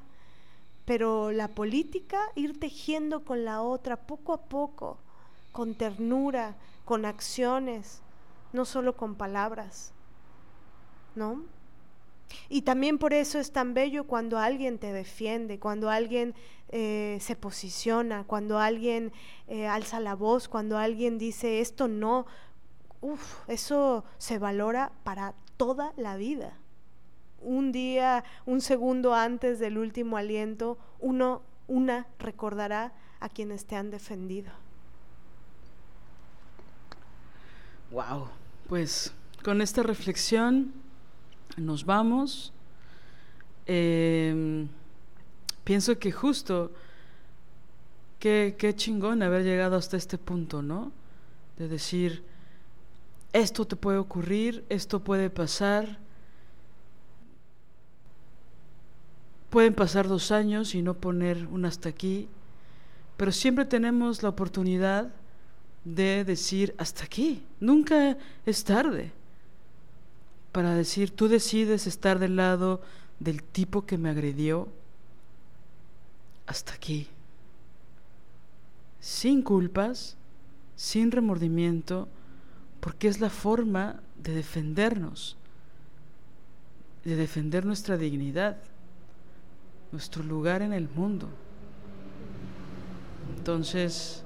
Pero 0.85 1.33
la 1.33 1.49
política, 1.49 2.21
ir 2.37 2.61
tejiendo 2.61 3.25
con 3.25 3.45
la 3.45 3.63
otra 3.63 3.97
poco 3.97 4.33
a 4.33 4.43
poco, 4.43 4.99
con 5.51 5.75
ternura, 5.75 6.55
con 6.85 7.05
acciones, 7.05 8.03
no 8.53 8.65
solo 8.65 8.97
con 8.97 9.17
palabras, 9.17 9.93
¿no? 11.15 11.45
Y 12.49 12.63
también 12.63 12.99
por 12.99 13.13
eso 13.13 13.39
es 13.39 13.53
tan 13.53 13.75
bello 13.75 14.05
cuando 14.05 14.39
alguien 14.39 14.79
te 14.79 14.93
defiende, 14.93 15.59
cuando 15.59 15.91
alguien 15.91 16.35
eh, 16.71 17.19
se 17.21 17.37
posiciona, 17.37 18.25
cuando 18.25 18.59
alguien 18.59 19.13
eh, 19.49 19.67
alza 19.67 20.01
la 20.01 20.15
voz, 20.15 20.49
cuando 20.49 20.79
alguien 20.79 21.19
dice 21.19 21.61
esto 21.61 21.89
no. 21.89 22.27
Uf, 23.01 23.49
eso 23.49 24.05
se 24.19 24.39
valora 24.39 24.93
para 25.05 25.35
toda 25.57 25.93
la 25.97 26.17
vida. 26.17 26.59
Un 27.41 27.71
día, 27.71 28.25
un 28.47 28.61
segundo 28.61 29.15
antes 29.15 29.59
del 29.59 29.79
último 29.79 30.17
aliento, 30.17 30.79
uno, 30.99 31.43
una 31.69 32.07
recordará 32.19 32.93
a 33.21 33.29
quienes 33.29 33.67
te 33.67 33.77
han 33.77 33.91
defendido. 33.91 34.51
Wow, 37.91 38.29
pues 38.69 39.13
con 39.45 39.63
esta 39.63 39.85
reflexión 39.85 40.73
nos 41.57 41.85
vamos. 41.85 42.53
Eh, 43.67 44.67
pienso 45.65 45.99
que 45.99 46.13
justo, 46.13 46.71
qué, 48.19 48.55
qué 48.59 48.75
chingón 48.75 49.23
haber 49.23 49.43
llegado 49.43 49.77
hasta 49.77 49.97
este 49.97 50.19
punto, 50.19 50.63
¿no? 50.63 50.93
De 51.59 51.69
decir, 51.69 52.23
esto 53.33 53.67
te 53.67 53.77
puede 53.77 53.99
ocurrir, 53.99 54.65
esto 54.69 55.01
puede 55.01 55.31
pasar. 55.31 55.99
Pueden 59.51 59.75
pasar 59.75 60.09
dos 60.09 60.33
años 60.33 60.75
y 60.75 60.83
no 60.83 60.95
poner 60.95 61.47
un 61.47 61.65
hasta 61.65 61.89
aquí, 61.89 62.29
pero 63.17 63.33
siempre 63.33 63.65
tenemos 63.65 64.23
la 64.23 64.29
oportunidad 64.29 65.09
de 65.85 66.25
decir 66.25 66.75
hasta 66.79 67.05
aquí. 67.05 67.43
Nunca 67.61 68.19
es 68.45 68.65
tarde 68.65 69.13
para 70.57 70.73
decir, 70.73 71.11
tú 71.11 71.29
decides 71.29 71.87
estar 71.87 72.19
del 72.19 72.37
lado 72.37 72.81
del 73.21 73.43
tipo 73.43 73.85
que 73.85 73.99
me 73.99 74.09
agredió 74.09 74.69
hasta 76.47 76.73
aquí. 76.73 77.09
Sin 78.99 79.43
culpas, 79.43 80.17
sin 80.75 81.11
remordimiento, 81.11 82.09
porque 82.81 83.07
es 83.07 83.21
la 83.21 83.29
forma 83.29 84.01
de 84.17 84.33
defendernos, 84.33 85.37
de 87.05 87.17
defender 87.17 87.67
nuestra 87.67 87.99
dignidad, 87.99 88.57
nuestro 89.93 90.23
lugar 90.23 90.63
en 90.63 90.73
el 90.73 90.89
mundo. 90.89 91.29
Entonces, 93.37 94.25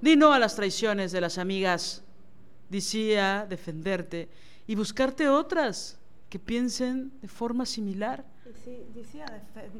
di 0.00 0.14
no 0.14 0.32
a 0.32 0.38
las 0.38 0.54
traiciones 0.54 1.10
de 1.10 1.20
las 1.20 1.36
amigas, 1.36 2.04
decía 2.70 3.44
defenderte 3.50 4.28
y 4.66 4.74
buscarte 4.74 5.28
otras 5.28 5.98
que 6.28 6.38
piensen 6.38 7.12
de 7.20 7.28
forma 7.28 7.66
similar. 7.66 8.24
Sí, 8.64 8.84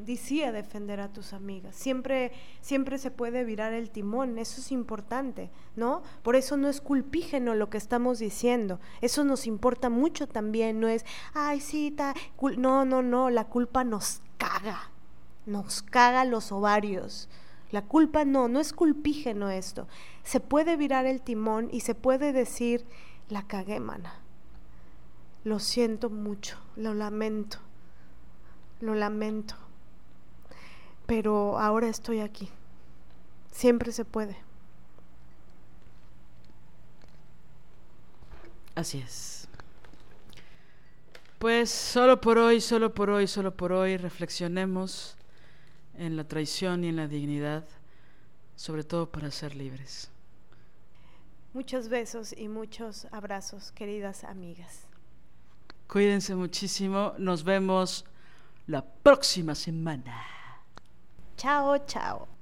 decía, 0.04 0.52
defender 0.52 1.00
a 1.00 1.12
tus 1.12 1.32
amigas. 1.32 1.74
Siempre, 1.74 2.32
siempre 2.60 2.98
se 2.98 3.10
puede 3.10 3.44
virar 3.44 3.72
el 3.72 3.90
timón, 3.90 4.38
eso 4.38 4.60
es 4.60 4.70
importante, 4.70 5.50
¿no? 5.74 6.02
Por 6.22 6.36
eso 6.36 6.56
no 6.56 6.68
es 6.68 6.80
culpígeno 6.80 7.54
lo 7.54 7.68
que 7.68 7.78
estamos 7.78 8.20
diciendo. 8.20 8.78
Eso 9.00 9.24
nos 9.24 9.46
importa 9.46 9.90
mucho 9.90 10.28
también, 10.28 10.78
no 10.78 10.88
es, 10.88 11.04
ay, 11.34 11.60
sí, 11.60 11.90
ta, 11.90 12.14
no, 12.58 12.84
no, 12.84 13.02
no, 13.02 13.30
la 13.30 13.44
culpa 13.46 13.82
nos 13.82 14.20
caga, 14.36 14.90
nos 15.46 15.82
caga 15.82 16.24
los 16.24 16.52
ovarios. 16.52 17.28
La 17.72 17.82
culpa 17.82 18.24
no, 18.24 18.46
no 18.46 18.60
es 18.60 18.72
culpígeno 18.72 19.50
esto. 19.50 19.88
Se 20.22 20.38
puede 20.38 20.76
virar 20.76 21.06
el 21.06 21.22
timón 21.22 21.68
y 21.72 21.80
se 21.80 21.96
puede 21.96 22.32
decir, 22.32 22.86
la 23.28 23.42
cagué, 23.48 23.80
mana 23.80 24.25
lo 25.46 25.60
siento 25.60 26.10
mucho, 26.10 26.58
lo 26.74 26.92
lamento, 26.92 27.58
lo 28.80 28.96
lamento. 28.96 29.54
Pero 31.06 31.60
ahora 31.60 31.86
estoy 31.86 32.18
aquí. 32.18 32.50
Siempre 33.52 33.92
se 33.92 34.04
puede. 34.04 34.36
Así 38.74 38.98
es. 38.98 39.46
Pues 41.38 41.70
solo 41.70 42.20
por 42.20 42.38
hoy, 42.38 42.60
solo 42.60 42.92
por 42.92 43.10
hoy, 43.10 43.28
solo 43.28 43.56
por 43.56 43.70
hoy 43.70 43.98
reflexionemos 43.98 45.16
en 45.94 46.16
la 46.16 46.24
traición 46.24 46.82
y 46.82 46.88
en 46.88 46.96
la 46.96 47.06
dignidad, 47.06 47.64
sobre 48.56 48.82
todo 48.82 49.12
para 49.12 49.30
ser 49.30 49.54
libres. 49.54 50.10
Muchos 51.54 51.88
besos 51.88 52.34
y 52.36 52.48
muchos 52.48 53.06
abrazos, 53.12 53.70
queridas 53.70 54.24
amigas. 54.24 54.85
Cuídense 55.88 56.34
muchísimo. 56.34 57.14
Nos 57.18 57.44
vemos 57.44 58.04
la 58.66 58.84
próxima 58.84 59.54
semana. 59.54 60.22
Chao, 61.36 61.78
chao. 61.86 62.36